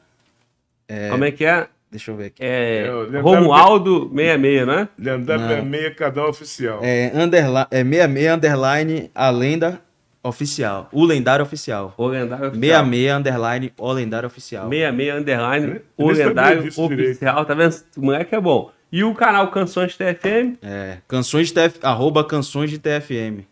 [0.88, 1.10] É...
[1.10, 1.68] Como é que é?
[1.92, 2.44] Deixa eu ver aqui.
[2.44, 4.90] É, é Romualdo 66, né?
[4.98, 6.80] Leandro 66, canal oficial.
[6.82, 9.80] É, underline, é 66, underline, a lenda
[10.24, 10.88] oficial.
[10.92, 11.94] O lendário oficial.
[11.98, 12.86] O lendário oficial.
[12.86, 14.70] 66, underline, o lendário oficial.
[14.70, 16.88] 66, underline, o lendário oficial.
[16.88, 17.20] Direito.
[17.20, 17.76] Tá vendo?
[17.98, 18.72] O moleque é bom.
[18.92, 20.58] E o canal Canções TFM?
[20.62, 23.44] É, Canções de TF, arroba Canções de TFM.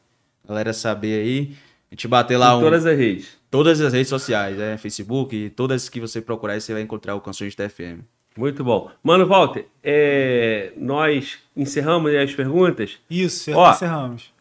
[0.47, 1.55] Galera saber aí.
[1.91, 2.61] A gente bater lá em um...
[2.61, 3.37] todas as redes.
[3.49, 4.77] Todas as redes sociais, né?
[4.77, 8.01] Facebook, todas que você procurar, você vai encontrar o Canções de TFM.
[8.37, 8.91] Muito bom.
[9.03, 10.71] Mano, Walter, é...
[10.77, 12.99] nós encerramos as perguntas?
[13.09, 14.31] Isso, Ó, encerramos.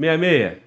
[0.00, 0.58] 66.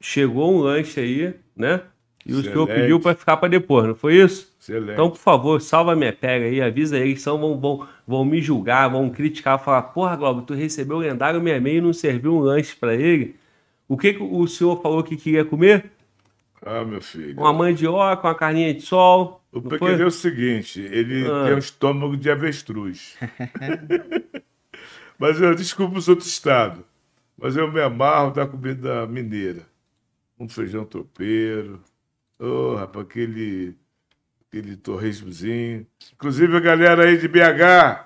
[0.00, 1.82] Chegou um lanche aí, né?
[2.24, 4.54] E o senhor pediu para ficar para depois, não foi isso?
[4.60, 4.92] Excelente.
[4.92, 8.88] Então, por favor, salva minha pega aí, avisa eles, são, vão, vão, vão me julgar,
[8.88, 12.76] vão criticar, falar, porra, Globo, tu recebeu o lendário 66 e não serviu um lanche
[12.76, 13.36] para ele?
[13.88, 15.90] O que, que o senhor falou que queria comer?
[16.62, 17.40] Ah, meu filho.
[17.40, 19.42] Uma mandioca, uma carninha de sol.
[19.50, 21.44] O pequeno é o seguinte, ele ah.
[21.46, 23.16] tem um estômago de avestruz.
[25.18, 26.89] mas eu desculpo os outros estados.
[27.40, 29.62] Mas eu me amarro da comida mineira.
[30.38, 31.80] Um feijão tropeiro.
[32.38, 33.74] Oh, rapaz, aquele,
[34.46, 35.86] aquele torresmozinho.
[36.12, 38.04] Inclusive a galera aí de BH.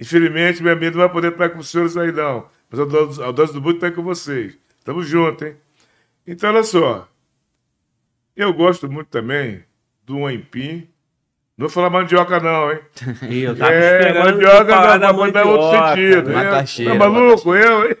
[0.00, 2.48] Infelizmente, minha amiga não vai poder estar com os senhores aí, não.
[2.68, 2.80] Mas
[3.20, 4.58] a dose do Buto está com vocês.
[4.84, 5.56] Tamo junto, hein?
[6.26, 7.08] Então, olha só.
[8.36, 9.62] Eu gosto muito também
[10.04, 10.88] do aipim.
[11.56, 12.80] Não vou falar mandioca, não, hein?
[13.30, 16.30] Eu tava é, mandioca não, mas dar outro sentido.
[16.32, 17.96] Macaxeira, tá maluco, eu, hein?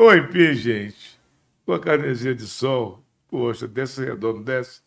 [0.00, 1.18] O aipim, gente,
[1.66, 4.80] com a carnezinha de sol, poxa, desce redondo, desce.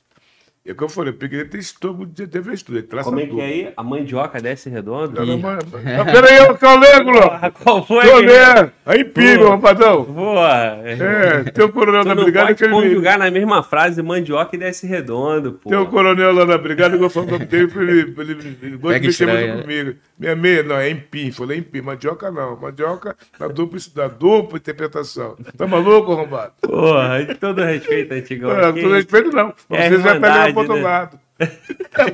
[0.65, 3.41] É o que eu falei, ele tem estômago de avestruz, ele traça Como é que
[3.41, 3.73] é aí?
[3.75, 5.25] A mandioca desce redondo?
[5.25, 7.19] Não, não, ah, peraí, Calêgulo!
[7.61, 8.05] Qual foi?
[8.07, 8.71] Tô vendo!
[8.85, 10.03] Aí piga, rapadão!
[10.05, 10.79] Boa!
[10.85, 12.71] É, tem o um coronel da brigada que ele...
[12.71, 15.69] conjugar na mesma frase mandioca e desce redondo, pô.
[15.69, 18.99] Tem um coronel lá na brigada que eu falo que ele, ele, ele, ele gosta
[19.01, 19.95] de mexer muito comigo.
[20.23, 21.33] Minha meia, não, é empim.
[21.33, 22.55] Falei empim, mandioca não.
[22.55, 25.35] Mandioca na dupla, dupla interpretação.
[25.57, 26.53] Tá maluco, arrombado?
[26.61, 28.55] Porra, de todo respeito, antigão.
[28.55, 29.53] Não, todo respeito não.
[29.69, 30.81] É Você já tá pro outro né?
[30.81, 31.19] lado.
[31.91, 32.05] Tá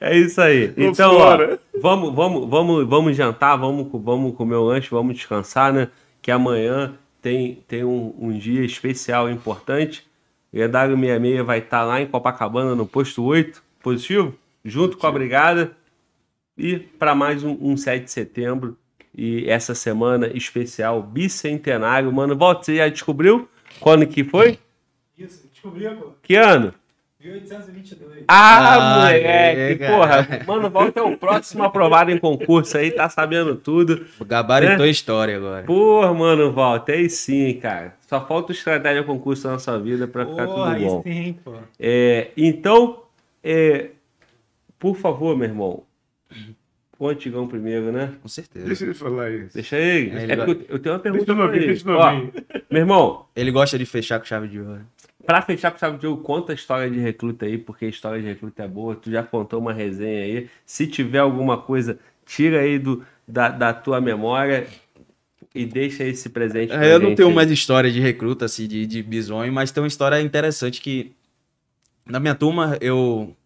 [0.00, 0.72] é isso aí.
[0.76, 1.36] Então, ó,
[1.80, 5.88] vamos, vamos, vamos, vamos jantar, vamos, vamos comer o lanche, vamos descansar, né?
[6.22, 10.06] Que amanhã tem, tem um, um dia especial importante.
[10.52, 14.34] O Lendário 66 vai estar lá em Copacabana, no posto 8, positivo,
[14.66, 15.76] junto com a Brigada.
[16.58, 18.76] E para mais um, um 7 de setembro.
[19.14, 22.12] E essa semana especial, bicentenário.
[22.12, 23.48] Mano, volta, você já descobriu
[23.80, 24.58] quando que foi?
[25.16, 25.46] Isso.
[25.50, 26.12] Descobriu, pô.
[26.22, 26.74] Que ano?
[27.18, 28.24] 1822.
[28.28, 30.44] Ah, ah moleque, é, porra.
[30.46, 34.06] Mano, volta é o próximo aprovado em concurso aí, tá sabendo tudo.
[34.24, 34.90] Gabaritou né?
[34.90, 35.64] história agora.
[35.64, 37.94] Porra, mano, volta, aí sim, cara.
[38.06, 41.02] Só falta o estratégia concurso na sua vida pra ficar tudo bom.
[41.02, 41.54] Sim, pô.
[41.80, 43.02] É, então,
[43.42, 43.90] é,
[44.78, 45.84] por favor, meu irmão,
[46.98, 48.14] o antigão primeiro, né?
[48.22, 48.66] Com certeza.
[48.66, 49.54] Deixa ele falar isso.
[49.54, 50.16] Deixa ele.
[50.16, 50.52] É, ele é go...
[50.68, 51.66] eu tenho uma pergunta deixa pra ele.
[51.66, 52.12] Deixa Ó,
[52.70, 53.26] meu irmão.
[53.36, 54.80] Ele gosta de fechar com chave de ouro.
[55.24, 58.20] Pra fechar com chave de ouro, conta a história de recruta aí, porque a história
[58.20, 58.94] de recruta é boa.
[58.94, 60.48] Tu já contou uma resenha aí.
[60.64, 64.66] Se tiver alguma coisa, tira aí do, da, da tua memória.
[65.54, 69.02] e deixa esse presente é, Eu não tenho mais história de recruta, assim, de, de
[69.02, 71.12] bisonho, mas tem uma história interessante que
[72.06, 73.36] na minha turma eu,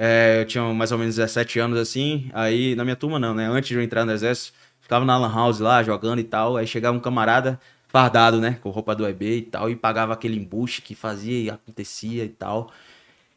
[0.00, 3.48] é, eu tinha mais ou menos 17 anos, assim, aí na minha turma não, né?
[3.48, 6.68] Antes de eu entrar no exército, ficava na lan house lá, jogando e tal, aí
[6.68, 10.82] chegava um camarada fardado, né, com roupa do EB e tal, e pagava aquele embuste
[10.82, 12.70] que fazia e acontecia e tal.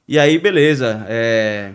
[0.07, 1.73] E aí, beleza, é...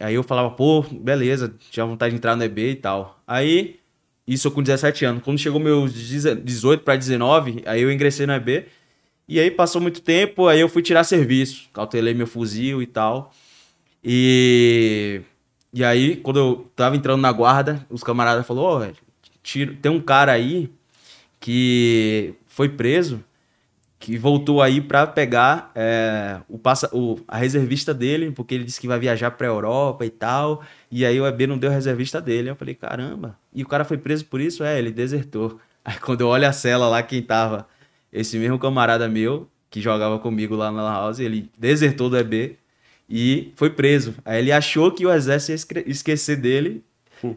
[0.00, 3.20] Aí eu falava, pô, beleza, tinha vontade de entrar no EB e tal.
[3.26, 3.78] Aí,
[4.26, 5.22] isso com 17 anos.
[5.22, 8.66] Quando chegou meus 18 para 19, aí eu ingressei no EB.
[9.28, 11.68] E aí passou muito tempo, aí eu fui tirar serviço.
[11.72, 13.32] Cautelei meu fuzil e tal.
[14.08, 15.20] E,
[15.72, 18.92] e aí, quando eu tava entrando na guarda, os camaradas falaram, ó,
[19.82, 20.72] tem um cara aí
[21.40, 23.24] que foi preso
[23.98, 28.80] que voltou aí para pegar é, o, passa, o, a reservista dele, porque ele disse
[28.80, 30.62] que vai viajar para Europa e tal.
[30.88, 32.50] E aí o EB não deu a reservista dele.
[32.50, 33.36] Eu falei, caramba.
[33.52, 34.62] E o cara foi preso por isso?
[34.62, 35.58] É, ele desertou.
[35.84, 37.66] Aí quando eu olho a cela lá, quem tava,
[38.12, 42.58] esse mesmo camarada meu, que jogava comigo lá na House, ele desertou do EB
[43.08, 44.14] e foi preso.
[44.24, 46.82] Aí ele achou que o exército ia esquecer dele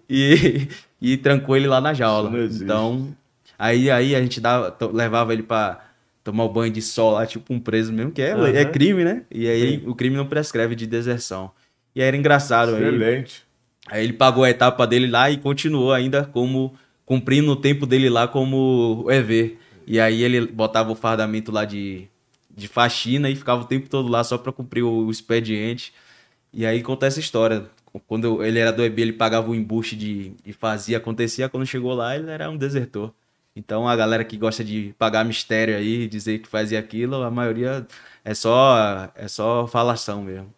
[0.10, 0.68] e,
[1.02, 2.32] e trancou ele lá na jaula.
[2.46, 3.16] Então,
[3.58, 5.80] aí, aí a gente dava, levava ele para
[6.24, 8.46] tomar o banho de sol lá, tipo um preso mesmo, que é, uhum.
[8.46, 9.24] é crime, né?
[9.32, 9.84] E aí Sim.
[9.88, 11.52] o crime não prescreve de deserção.
[11.96, 12.76] E aí era engraçado.
[12.76, 13.44] Excelente.
[13.88, 16.74] Aí, aí ele pagou a etapa dele lá e continuou ainda como
[17.06, 19.58] cumprindo o tempo dele lá como EV.
[19.88, 22.08] E aí ele botava o fardamento lá de,
[22.60, 25.94] de faxina e ficava o tempo todo lá só para cumprir o, o, expediente.
[26.54, 27.66] E aí conta essa história.
[28.08, 31.50] Quando ele era do EB, ele pagava o embuste de, de fazia, acontecia.
[31.50, 33.14] Quando chegou lá, ele era um desertor.
[33.56, 37.86] Então a galera que gosta de pagar mistério aí, dizer que fazia aquilo, a maioria
[38.24, 40.54] é só é só falação mesmo.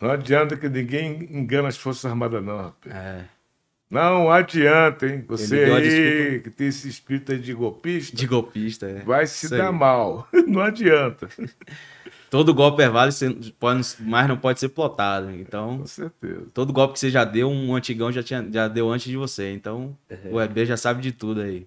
[0.00, 2.94] Não adianta que ninguém engana as Forças Armadas, não, rapaz.
[2.94, 3.24] É.
[3.90, 5.24] Não adianta, hein?
[5.28, 8.14] Você aí que tem esse espírito aí de golpista.
[8.14, 9.00] De golpista, é.
[9.00, 10.28] Vai se dar mal.
[10.46, 11.28] Não adianta.
[12.30, 13.16] Todo golpe é válido,
[13.58, 15.30] pode, mas não pode ser plotado.
[15.30, 16.46] Então, com certeza.
[16.52, 19.50] Todo golpe que você já deu, um antigão já, tinha, já deu antes de você.
[19.50, 20.34] Então, uhum.
[20.34, 21.66] o EB já sabe de tudo aí.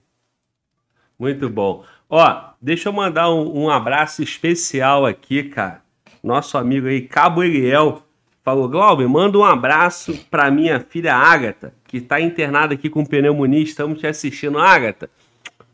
[1.18, 1.84] Muito bom.
[2.08, 5.82] Ó, deixa eu mandar um, um abraço especial aqui, cara.
[6.24, 8.04] Nosso amigo aí, Cabo Eliel,
[8.44, 13.62] falou: Glauber, manda um abraço para minha filha Ágata, que está internada aqui com pneumonia.
[13.62, 15.10] Estamos te assistindo, Ágata.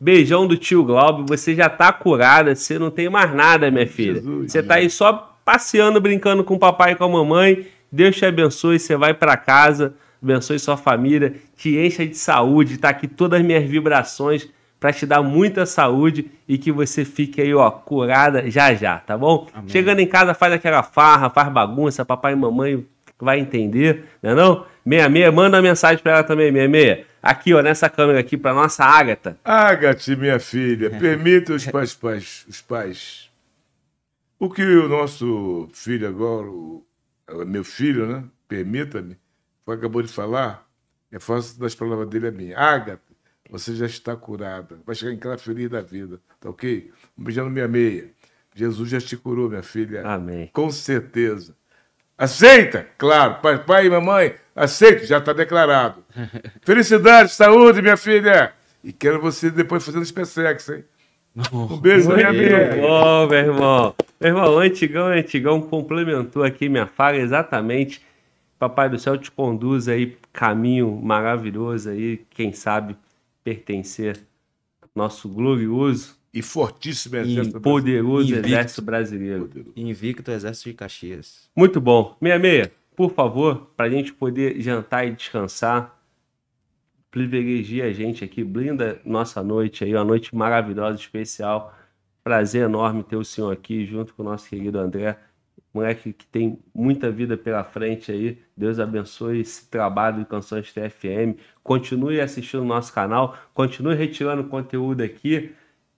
[0.00, 4.14] Beijão do tio Glauber, você já tá curada, você não tem mais nada, minha filha.
[4.14, 7.66] Jesus, você tá aí só passeando, brincando com o papai e com a mamãe.
[7.90, 12.90] Deus te abençoe, você vai para casa, abençoe sua família, te encha de saúde, tá
[12.90, 14.48] aqui todas as minhas vibrações
[14.78, 19.16] para te dar muita saúde e que você fique aí, ó, curada já já, tá
[19.18, 19.48] bom?
[19.52, 19.68] Amém.
[19.68, 22.86] Chegando em casa, faz aquela farra, faz bagunça, papai e mamãe
[23.20, 24.64] vai entender, né não?
[24.84, 27.06] 66, manda uma mensagem para ela também, 66.
[27.20, 29.36] Aqui, ó, nessa câmera aqui, para nossa Ágata.
[29.44, 33.30] Ágate, minha filha, permita os pais, pais, os pais.
[34.38, 36.86] O que o nosso filho agora, o,
[37.44, 38.24] meu filho, né?
[38.46, 39.18] Permita-me,
[39.66, 40.64] acabou de falar,
[41.10, 42.52] é fácil das palavras dele a mim.
[42.52, 43.02] Ágata,
[43.50, 44.78] você já está curada.
[44.84, 46.20] Vai chegar em casa feliz da vida.
[46.40, 46.90] Tá ok?
[47.16, 48.10] Um beijão na minha meia.
[48.54, 50.06] Jesus já te curou, minha filha.
[50.06, 50.50] Amém.
[50.52, 51.54] Com certeza.
[52.16, 52.86] Aceita?
[52.98, 53.36] Claro.
[53.40, 56.04] Pai, pai e mamãe, aceita, já está declarado.
[56.62, 58.52] Felicidade, saúde, minha filha.
[58.82, 60.84] E quero você depois fazendo especex, hein?
[61.52, 62.76] Um beijo, minha amiga.
[62.80, 63.94] Bom, meu irmão.
[64.20, 68.04] Meu irmão, o Antigão, o Antigão complementou aqui minha fala exatamente.
[68.58, 72.96] Papai do céu te conduz aí caminho maravilhoso aí, quem sabe
[73.48, 74.18] pertencer
[74.94, 78.46] nosso glorioso e fortíssimo exército e poderoso brasileiro.
[78.46, 79.48] exército brasileiro.
[79.48, 79.72] Poderoso.
[79.76, 81.50] Invicto exército de Caxias.
[81.56, 82.16] Muito bom.
[82.20, 85.98] Meia meia, por favor, para a gente poder jantar e descansar,
[87.10, 91.74] privilegie a gente aqui, blinda nossa noite aí, uma noite maravilhosa, especial.
[92.22, 95.16] Prazer enorme ter o senhor aqui junto com o nosso querido André
[95.72, 98.38] moleque que tem muita vida pela frente aí.
[98.56, 101.36] Deus abençoe esse trabalho de Canções TFM.
[101.62, 105.52] Continue assistindo o nosso canal, continue retirando conteúdo aqui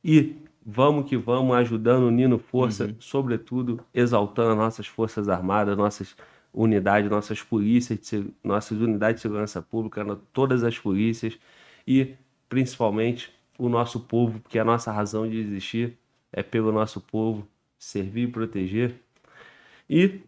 [0.05, 2.97] e vamos que vamos ajudando o Nino Força, uhum.
[2.99, 6.17] sobretudo exaltando as nossas Forças Armadas, nossas
[6.53, 11.39] unidades, nossas polícias, nossas unidades de segurança pública, todas as polícias
[11.87, 12.15] e
[12.49, 15.97] principalmente o nosso povo, porque a nossa razão de existir
[16.33, 17.47] é pelo nosso povo,
[17.79, 18.95] servir e proteger
[19.91, 20.23] e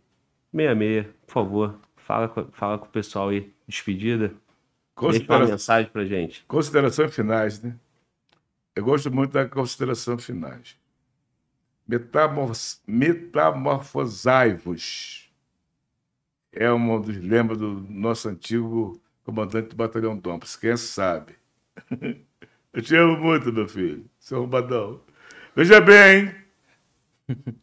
[0.53, 4.35] 66, por favor, fala, fala com o pessoal aí, despedida.
[4.93, 5.29] Considera...
[5.29, 6.45] Deixa uma mensagem pra gente.
[6.49, 7.77] Considerações finais, né?
[8.75, 10.77] Eu gosto muito da consideração finais.
[11.87, 12.81] Metamorf...
[12.89, 15.31] Metamorfosai-vos.
[16.53, 20.57] É um dos lemas do nosso antigo comandante do Batalhão Dompos.
[20.57, 21.37] Quem sabe?
[22.73, 24.05] Eu te amo muito, meu filho.
[24.19, 25.01] Seu arrombadão.
[25.55, 26.35] Veja bem,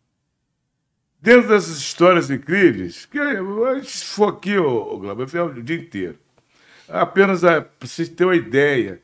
[1.22, 6.18] dentro dessas histórias incríveis, que a gente for aqui, ô, ô Glauber, o dia inteiro.
[6.88, 9.02] Apenas para vocês terem uma ideia.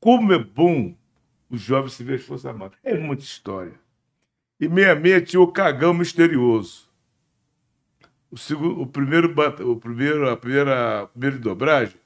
[0.00, 0.94] Como é bom
[1.50, 2.74] o jovem se ver Força Armada.
[2.84, 3.72] É muita história.
[4.60, 6.88] E 66 tinha o cagão misterioso.
[8.30, 11.96] O, segundo, o primeiro, o primeiro, a primeira, a primeira dobragem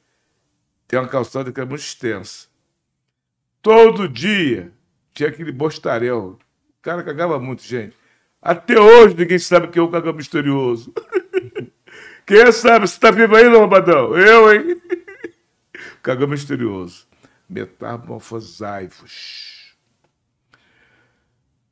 [0.87, 2.49] tem uma calçada que é muito extensa.
[3.61, 4.73] Todo dia
[5.13, 6.39] tinha aquele bostarel.
[6.79, 7.97] O cara cagava muito, gente.
[8.43, 10.93] Até hoje ninguém sabe quem é o cagão misterioso.
[12.25, 12.87] Quem sabe?
[12.87, 14.17] Você está vivo aí, Lombadão?
[14.17, 14.81] Eu, hein?
[16.01, 17.05] Cagão misterioso.
[17.49, 19.75] Metamorfosaivos.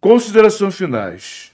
[0.00, 1.52] Considerações finais.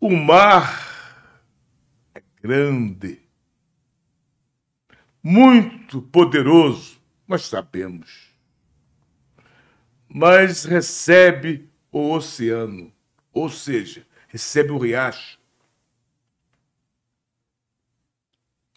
[0.00, 0.86] O mar
[2.14, 3.20] é grande,
[5.20, 8.27] muito poderoso, nós sabemos,
[10.08, 12.92] mas recebe o oceano,
[13.32, 15.38] ou seja, recebe o riacho.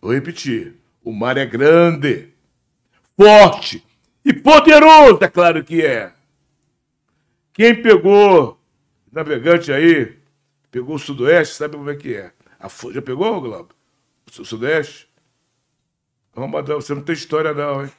[0.02, 2.34] Vou repetir: o mar é grande,
[3.16, 3.84] forte
[4.26, 6.14] e poderoso, é claro que é.
[7.54, 8.60] Quem pegou
[9.12, 10.22] navegante aí,
[10.72, 12.32] Pegou o Sudoeste, sabe como é que é?
[12.58, 13.76] A, já pegou, Globo?
[14.40, 15.10] O Sudeste?
[16.34, 17.92] Arrombadão, você não tem história, não, hein?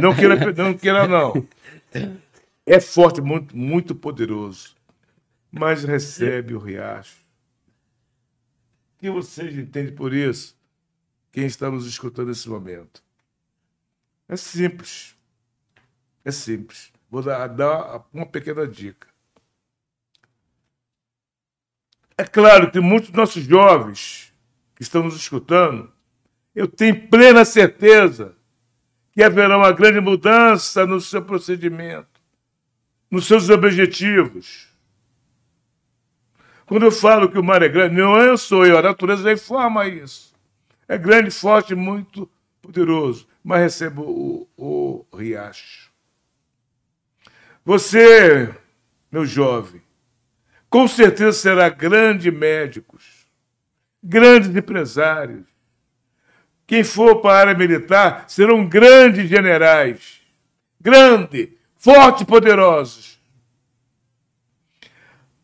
[0.00, 1.34] Não queira, não queira, não.
[2.70, 4.76] É forte, muito, muito poderoso.
[5.50, 7.16] Mas recebe o riacho.
[8.94, 10.54] O que vocês entendem por isso?
[11.32, 13.02] Quem está nos escutando nesse momento?
[14.28, 15.16] É simples.
[16.22, 16.92] É simples.
[17.10, 19.08] Vou dar, dar uma pequena dica.
[22.18, 24.30] É claro que muitos nossos jovens
[24.74, 25.90] que estão nos escutando,
[26.54, 28.36] eu tenho plena certeza
[29.12, 32.17] que haverá uma grande mudança no seu procedimento,
[33.10, 34.68] nos seus objetivos.
[36.66, 39.86] Quando eu falo que o mar é grande, não eu sou eu, a natureza informa
[39.86, 40.34] isso.
[40.86, 42.30] É grande, forte, muito
[42.60, 45.90] poderoso, mas recebo o, o riacho.
[47.64, 48.54] Você,
[49.10, 49.82] meu jovem,
[50.68, 53.26] com certeza será grande médicos,
[54.02, 55.46] grandes empresários.
[56.66, 60.20] Quem for para a área militar serão grandes generais,
[60.78, 61.48] grandes,
[61.88, 63.18] fortes e poderosos.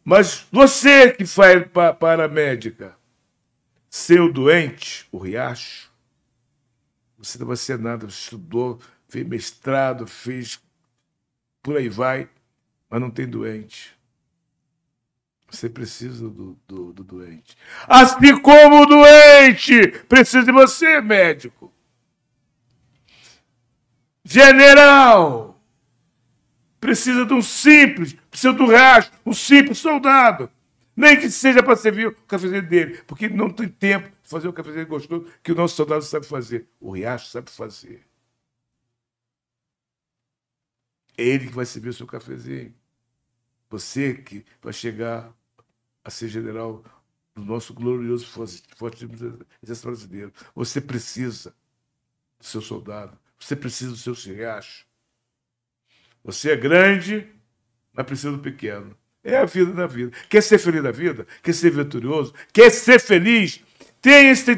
[0.05, 2.95] Mas você que vai para a médica,
[3.89, 5.91] seu doente, o riacho,
[7.17, 10.61] você não vai ser nada, você estudou, fez mestrado, fez
[11.63, 12.29] por aí vai,
[12.91, 13.97] mas não tem doente.
[15.51, 17.57] Você precisa do, do, do, doente.
[17.87, 21.73] Assim como o doente precisa de você, médico.
[24.23, 25.54] General
[26.85, 30.51] precisa de um simples, precisa do resto, um simples soldado.
[30.95, 34.53] Nem que seja para servir o cafezinho dele, porque não tem tempo de fazer o
[34.53, 36.69] cafezinho gostoso que o nosso soldado sabe fazer.
[36.79, 38.07] O riacho sabe fazer.
[41.17, 42.75] É ele que vai servir o seu cafezinho.
[43.71, 45.33] Você que vai chegar
[46.05, 46.85] a ser general
[47.35, 48.27] do nosso glorioso
[48.77, 49.09] forte
[49.63, 50.33] exército brasileiro.
[50.55, 51.57] Você precisa
[52.39, 54.87] do seu soldado, você precisa do seu riacho.
[56.25, 57.29] Você é grande,
[57.93, 58.97] mas precisa do pequeno.
[59.23, 60.17] É a vida da vida.
[60.29, 61.27] Quer ser feliz na vida?
[61.43, 62.35] Quer ser vitorioso?
[62.53, 63.63] Quer ser feliz?
[64.01, 64.51] Tem esse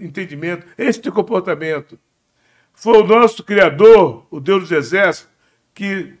[0.00, 1.98] entendimento, este comportamento.
[2.74, 5.30] Foi o nosso Criador, o Deus dos Exércitos,
[5.74, 6.14] que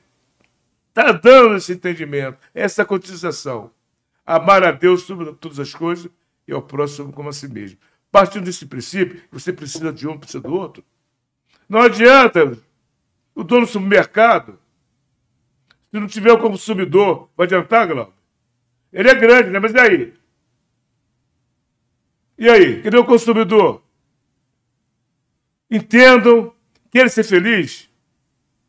[0.88, 3.70] está dando esse entendimento, essa cotização
[4.30, 6.08] amar a Deus sobre todas as coisas
[6.46, 7.78] e ao próximo como a si mesmo.
[8.12, 10.84] Partindo desse princípio, você precisa de um, precisa do outro.
[11.68, 12.56] Não adianta
[13.34, 14.58] o dono do supermercado,
[15.90, 18.14] se não tiver o consumidor, vai adiantar, Glauco?
[18.92, 19.58] Ele é grande, né?
[19.58, 20.14] Mas e aí?
[22.38, 22.82] E aí?
[22.82, 23.82] Cadê o consumidor?
[25.70, 26.54] Entendam,
[26.90, 27.88] querem ser feliz?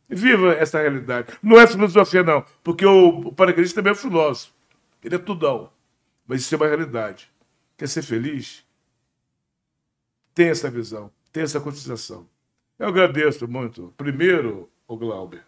[0.08, 1.32] Viva essa realidade.
[1.42, 4.52] Não é filosofia, não, porque o, paraquedista também é filósofo.
[5.02, 5.72] Ele é tudão.
[6.26, 7.30] Mas isso é uma realidade.
[7.76, 8.64] Quer ser feliz?
[10.34, 12.28] Tem essa visão, tem essa cotização.
[12.78, 13.92] Eu agradeço muito.
[13.96, 15.44] Primeiro, o Glauber.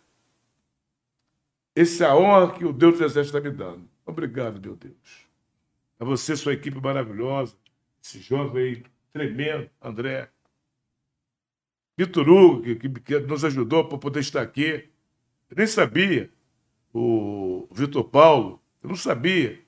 [1.74, 3.88] Essa é a honra que o Deus do Exército está me dando.
[4.06, 5.26] Obrigado, meu Deus.
[5.98, 7.56] A você, sua equipe maravilhosa,
[8.02, 10.30] esse jovem aí, tremendo, André.
[11.96, 14.88] Vitor Hugo, que, que, que nos ajudou para poder estar aqui.
[15.50, 16.30] Eu nem sabia.
[16.92, 19.64] O Vitor Paulo, eu não sabia.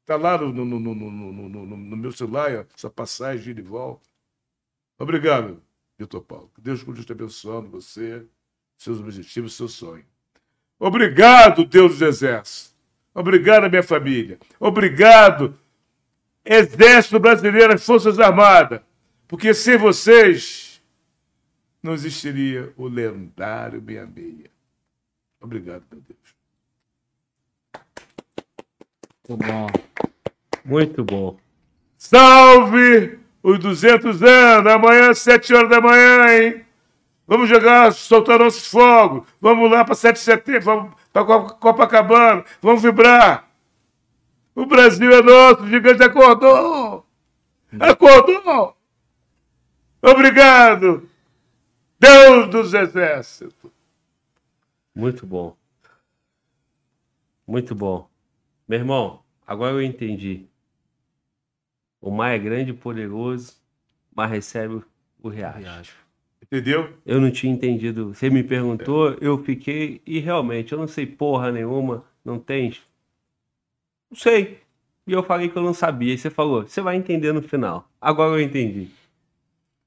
[0.00, 4.06] Está lá no, no, no, no, meu celular, essa passagem de volta.
[4.98, 5.62] Obrigado.
[5.98, 6.50] Vitor Paulo.
[6.54, 8.26] Que Deus continue abençoando, você,
[8.76, 10.04] seus objetivos, seu sonho.
[10.78, 12.74] Obrigado, Deus dos Exércitos.
[13.14, 14.38] Obrigado, minha família.
[14.58, 15.56] Obrigado,
[16.44, 18.80] Exército Brasileiro, as Forças Armadas.
[19.28, 20.82] Porque sem vocês
[21.82, 24.50] não existiria o lendário 66.
[25.40, 26.34] Obrigado, meu Deus.
[29.28, 29.66] Muito bom.
[30.64, 31.36] Muito bom.
[31.96, 34.72] Salve os 200 anos!
[34.72, 36.63] Amanhã, 7 horas da manhã, hein?
[37.26, 39.26] Vamos jogar, soltar nossos fogos.
[39.40, 43.48] Vamos lá para 7 de setembro, vamos para Copacabana, vamos vibrar.
[44.54, 47.06] O Brasil é nosso, o gigante acordou.
[47.80, 48.76] Acordou.
[50.02, 51.08] Obrigado.
[51.98, 53.70] Deus dos exércitos.
[54.94, 55.56] Muito bom.
[57.46, 58.08] Muito bom.
[58.68, 60.46] Meu irmão, agora eu entendi.
[62.00, 63.54] O mar é grande e poderoso,
[64.14, 64.82] mas recebe
[65.20, 66.03] o riacho.
[66.54, 66.88] Entendeu?
[67.04, 68.14] Eu não tinha entendido.
[68.14, 69.16] Você me perguntou, é.
[69.20, 72.76] eu fiquei e realmente eu não sei porra nenhuma, não tem.
[74.08, 74.60] Não sei.
[75.04, 76.14] E eu falei que eu não sabia.
[76.14, 77.90] E você falou, você vai entender no final.
[78.00, 78.88] Agora eu entendi.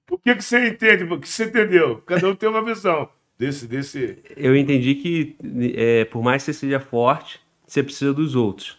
[0.05, 1.05] Por que, que você entende?
[1.05, 2.01] O que você entendeu?
[2.05, 3.07] Cada um tem uma visão
[3.39, 3.65] desse.
[3.65, 4.17] desse...
[4.35, 5.37] Eu entendi que,
[5.73, 8.77] é, por mais que você seja forte, você precisa dos outros.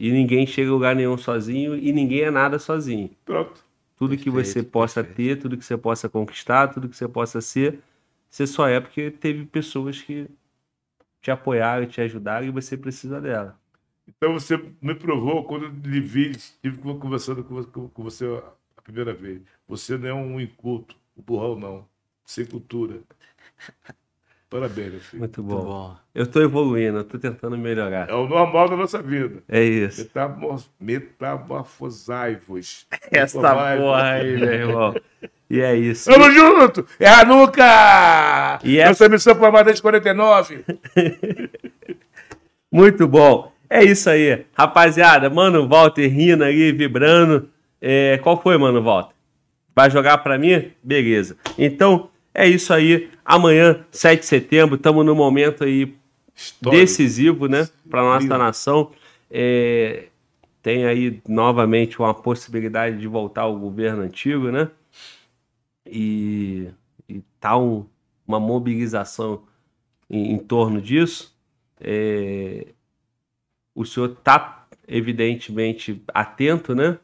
[0.00, 3.10] E ninguém chega a lugar nenhum sozinho e ninguém é nada sozinho.
[3.26, 3.65] Pronto.
[3.96, 5.36] Tudo perfeito, que você possa perfeito.
[5.36, 7.80] ter, tudo que você possa conquistar, tudo que você possa ser,
[8.28, 10.28] você só é porque teve pessoas que
[11.22, 13.58] te apoiaram, te ajudaram e você precisa dela.
[14.06, 18.24] Então você me provou quando lhe vi, estive conversando com você
[18.76, 19.42] a primeira vez.
[19.66, 21.88] Você não é um inculto, um burrão não,
[22.24, 23.00] sem cultura.
[24.56, 25.20] Parabéns, meu filho.
[25.20, 25.54] Muito bom.
[25.54, 25.96] Muito bom.
[26.14, 28.08] Eu estou evoluindo, eu estou tentando melhorar.
[28.08, 29.42] É o normal da nossa vida.
[29.46, 30.00] É isso.
[30.00, 30.62] Metamor...
[30.80, 32.86] Metamorfosai-vos.
[33.12, 34.94] Essa porra aí, meu irmão.
[35.50, 36.10] E é isso.
[36.10, 36.86] Tamo junto!
[36.98, 38.58] É a nuca!
[38.64, 38.88] E essa...
[38.88, 40.64] Nossa missão formada desde 49.
[42.72, 43.52] Muito bom.
[43.68, 44.46] É isso aí.
[44.54, 47.48] Rapaziada, mano, Walter rindo aí, vibrando.
[47.80, 49.14] É, qual foi, mano, Walter?
[49.74, 50.70] Vai jogar para mim?
[50.82, 51.36] Beleza.
[51.58, 53.10] Então, é isso aí.
[53.24, 55.96] Amanhã, 7 de setembro, estamos num momento aí
[56.34, 56.80] Histórico.
[56.80, 58.92] decisivo, né, para nossa nação.
[59.30, 60.08] É,
[60.62, 64.70] tem aí novamente uma possibilidade de voltar ao governo antigo, né?
[65.86, 66.68] E,
[67.08, 67.86] e tá um,
[68.26, 69.44] uma mobilização
[70.10, 71.34] em, em torno disso.
[71.80, 72.66] É,
[73.74, 76.98] o senhor está evidentemente atento, né?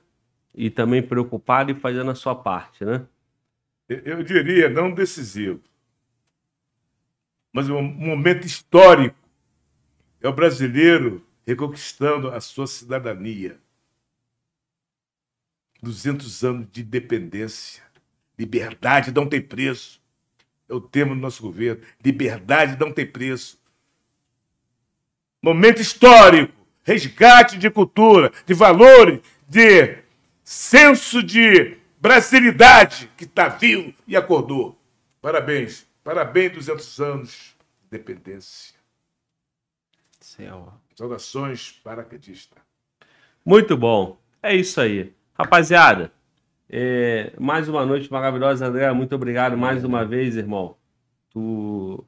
[0.55, 3.07] E também preocupado e fazendo a sua parte, né?
[3.89, 5.61] Eu diria, não decisivo,
[7.53, 9.17] mas um momento histórico.
[10.21, 13.59] É o brasileiro reconquistando a sua cidadania.
[15.83, 17.83] 200 anos de independência.
[18.39, 20.01] Liberdade não tem preço.
[20.69, 21.83] É o tema do nosso governo.
[22.03, 23.61] Liberdade não tem preço.
[25.43, 26.55] Momento histórico.
[26.85, 29.99] Resgate de cultura, de valores, de
[30.43, 34.77] senso de brasilidade que está vivo e acordou.
[35.21, 35.87] Parabéns.
[36.03, 38.75] Parabéns, 200 anos de independência.
[40.19, 40.75] Céu.
[40.97, 42.57] Saudações paraquedista.
[43.45, 44.19] Muito bom.
[44.43, 45.15] É isso aí.
[45.39, 46.13] Rapaziada,
[46.69, 48.91] é, mais uma noite maravilhosa, André.
[48.93, 50.77] Muito obrigado mais uma vez, irmão.
[51.31, 52.05] Tu,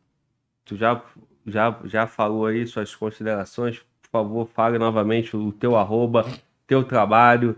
[0.64, 1.00] tu já,
[1.46, 3.78] já, já falou aí suas considerações.
[3.78, 6.26] Por favor, fale novamente o teu arroba,
[6.66, 7.56] teu trabalho,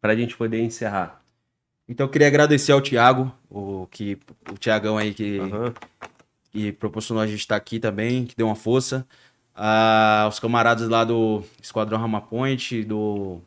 [0.00, 1.23] para a gente poder encerrar.
[1.88, 4.18] Então eu queria agradecer ao Thiago, o, que,
[4.50, 5.72] o Thiagão aí que, uhum.
[6.50, 9.06] que proporcionou a gente estar aqui também, que deu uma força.
[9.54, 13.40] Ah, os camaradas lá do Esquadrão Rama Point, do,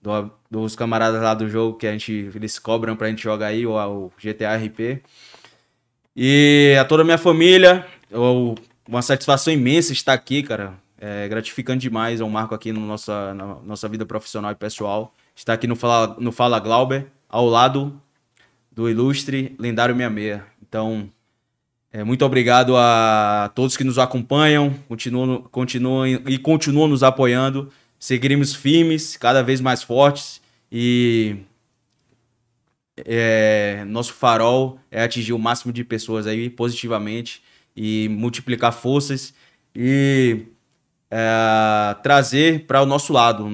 [0.00, 3.66] do, dos camaradas lá do jogo que a gente, eles cobram pra gente jogar aí,
[3.66, 5.02] o, o GTA RP.
[6.16, 8.54] E a toda a minha família, eu,
[8.88, 10.74] uma satisfação imensa estar aqui, cara.
[10.98, 15.12] É gratificante demais, é um marco aqui no nossa, na nossa vida profissional e pessoal.
[15.36, 18.00] Estar aqui no Fala, no Fala Glauber ao lado
[18.70, 20.42] do ilustre lendário 66.
[20.66, 21.10] Então,
[21.92, 27.70] é, muito obrigado a todos que nos acompanham, continuam, continuam e continuam nos apoiando.
[27.98, 31.36] Seguiremos firmes, cada vez mais fortes e
[32.96, 37.42] é, nosso farol é atingir o máximo de pessoas aí positivamente
[37.76, 39.32] e multiplicar forças
[39.74, 40.46] e
[41.10, 43.48] é, trazer para o nosso lado,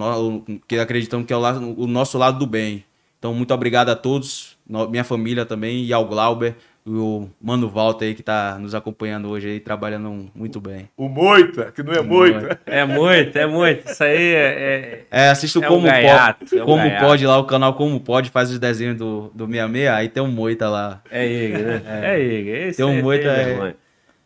[0.66, 1.40] que acreditamos que é o,
[1.80, 2.84] o nosso lado do bem.
[3.20, 4.56] Então, muito obrigado a todos,
[4.88, 9.46] minha família também e ao Glauber, o Mano Walter aí que tá nos acompanhando hoje
[9.46, 10.88] aí, trabalhando muito bem.
[10.96, 12.58] O Moita, que não é Moita.
[12.64, 13.90] É muito, é muito.
[13.90, 15.04] Isso aí é.
[15.10, 17.04] É, é assisto É Como, um gaiato, Pode, é um como gaiato.
[17.04, 20.30] Pode lá, o canal Como Pode faz os desenhos do, do 66, aí tem um
[20.32, 21.02] Moita lá.
[21.10, 21.82] É ele, né?
[21.86, 22.50] É, ele.
[22.50, 23.76] Esse Tem um é, tem é- vergonha.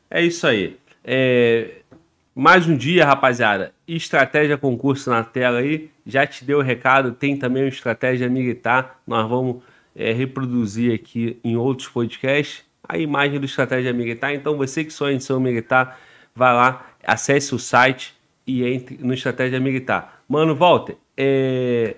[0.09, 0.77] é isso aí.
[1.05, 1.67] É,
[2.33, 3.73] mais um dia, rapaziada.
[3.89, 5.91] Estratégia concurso na tela aí.
[6.07, 7.13] Já te deu o recado.
[7.13, 9.01] Tem também o Estratégia Militar.
[9.07, 9.63] Nós vamos
[9.95, 14.35] é, reproduzir aqui em outros podcasts a imagem do Estratégia Militar.
[14.35, 15.99] Então, você que sonha em ser um militar,
[16.35, 18.15] vai lá, acesse o site
[18.47, 20.23] e entre no Estratégia Militar.
[20.29, 21.97] Mano, Walter, é,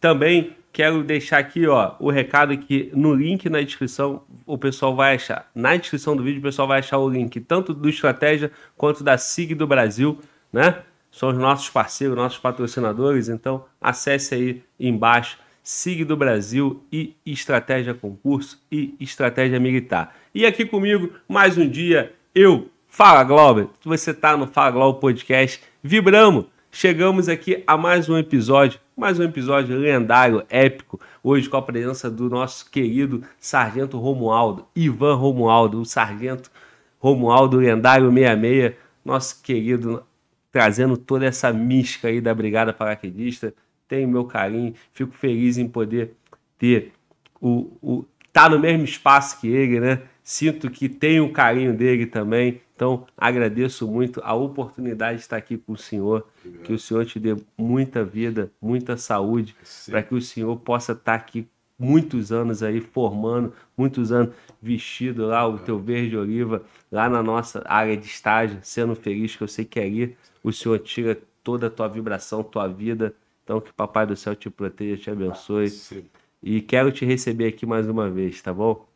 [0.00, 5.14] também quero deixar aqui ó, o recado que no link na descrição o pessoal vai
[5.14, 5.48] achar.
[5.54, 9.16] Na descrição do vídeo o pessoal vai achar o link tanto do Estratégia quanto da
[9.16, 10.18] SIG do Brasil,
[10.52, 10.82] né?
[11.14, 17.94] São os nossos parceiros, nossos patrocinadores, então acesse aí embaixo SIG do Brasil e Estratégia
[17.94, 20.12] Concurso e Estratégia Militar.
[20.34, 25.62] E aqui comigo, mais um dia, eu, Fala Glauber, você tá no Fala Glauber Podcast,
[25.80, 31.62] vibramos, chegamos aqui a mais um episódio, mais um episódio lendário, épico, hoje com a
[31.62, 36.50] presença do nosso querido Sargento Romualdo, Ivan Romualdo, o Sargento
[36.98, 40.02] Romualdo Lendário 66, nosso querido,
[40.54, 43.52] trazendo toda essa mística aí da Brigada Paraquedista,
[43.88, 46.14] tem o meu carinho, fico feliz em poder
[46.56, 46.92] ter
[47.40, 50.02] o, o tá no mesmo espaço que ele, né?
[50.22, 52.60] Sinto que tenho o carinho dele também.
[52.76, 56.24] Então, agradeço muito a oportunidade de estar aqui com o senhor.
[56.62, 59.56] Que o senhor te dê muita vida, muita saúde,
[59.90, 65.46] para que o senhor possa estar aqui muitos anos aí formando, muitos anos vestido lá
[65.46, 69.64] o teu verde oliva lá na nossa área de estágio, sendo feliz que eu sei
[69.64, 73.14] que ali o senhor tira toda a tua vibração, tua vida.
[73.42, 75.68] Então que papai do céu te proteja, te abençoe.
[75.68, 76.04] Sim.
[76.42, 78.86] E quero te receber aqui mais uma vez, tá bom?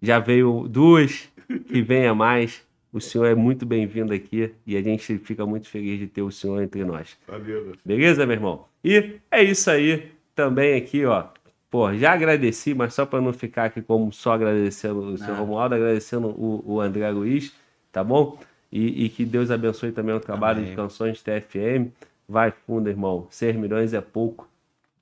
[0.00, 1.28] Já veio duas,
[1.68, 2.62] que venha mais.
[2.92, 6.30] O senhor é muito bem-vindo aqui e a gente fica muito feliz de ter o
[6.30, 7.16] senhor entre nós.
[7.26, 7.72] Valeu.
[7.84, 8.64] Beleza, meu irmão?
[8.82, 10.10] E é isso aí.
[10.34, 11.28] Também aqui, ó.
[11.70, 15.36] Pô, já agradeci, mas só para não ficar aqui como só agradecendo o seu Ah.
[15.38, 17.52] Romualdo, agradecendo o, o André Luiz,
[17.92, 18.38] tá bom?
[18.72, 20.70] E, e que Deus abençoe também o trabalho Amém.
[20.70, 21.90] de canções TFM.
[22.28, 23.26] Vai fundo, irmão.
[23.30, 24.48] 6 milhões é pouco.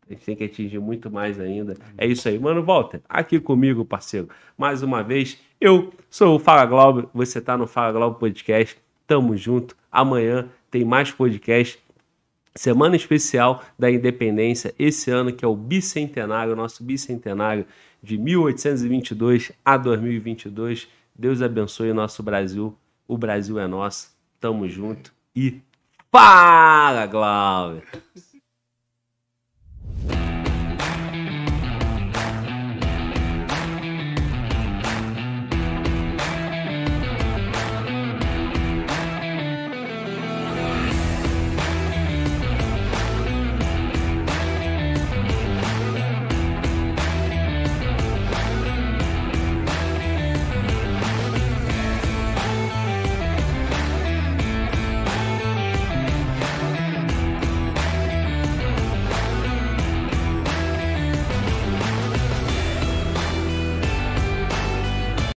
[0.09, 1.75] A gente tem que atingir muito mais ainda.
[1.99, 2.39] É isso aí.
[2.39, 4.29] Mano, Walter, aqui comigo, parceiro.
[4.57, 7.07] Mais uma vez, eu sou o Fala Glauber.
[7.13, 8.79] Você tá no Fala Glauber Podcast.
[9.07, 9.77] Tamo junto.
[9.93, 11.79] Amanhã tem mais podcast.
[12.59, 17.65] Semana especial da independência, esse ano que é o bicentenário, nosso bicentenário
[18.03, 20.89] de 1822 a 2022.
[21.17, 22.77] Deus abençoe o nosso Brasil.
[23.07, 24.11] O Brasil é nosso.
[24.41, 25.61] Tamo junto e
[26.11, 27.85] fala, Glauber!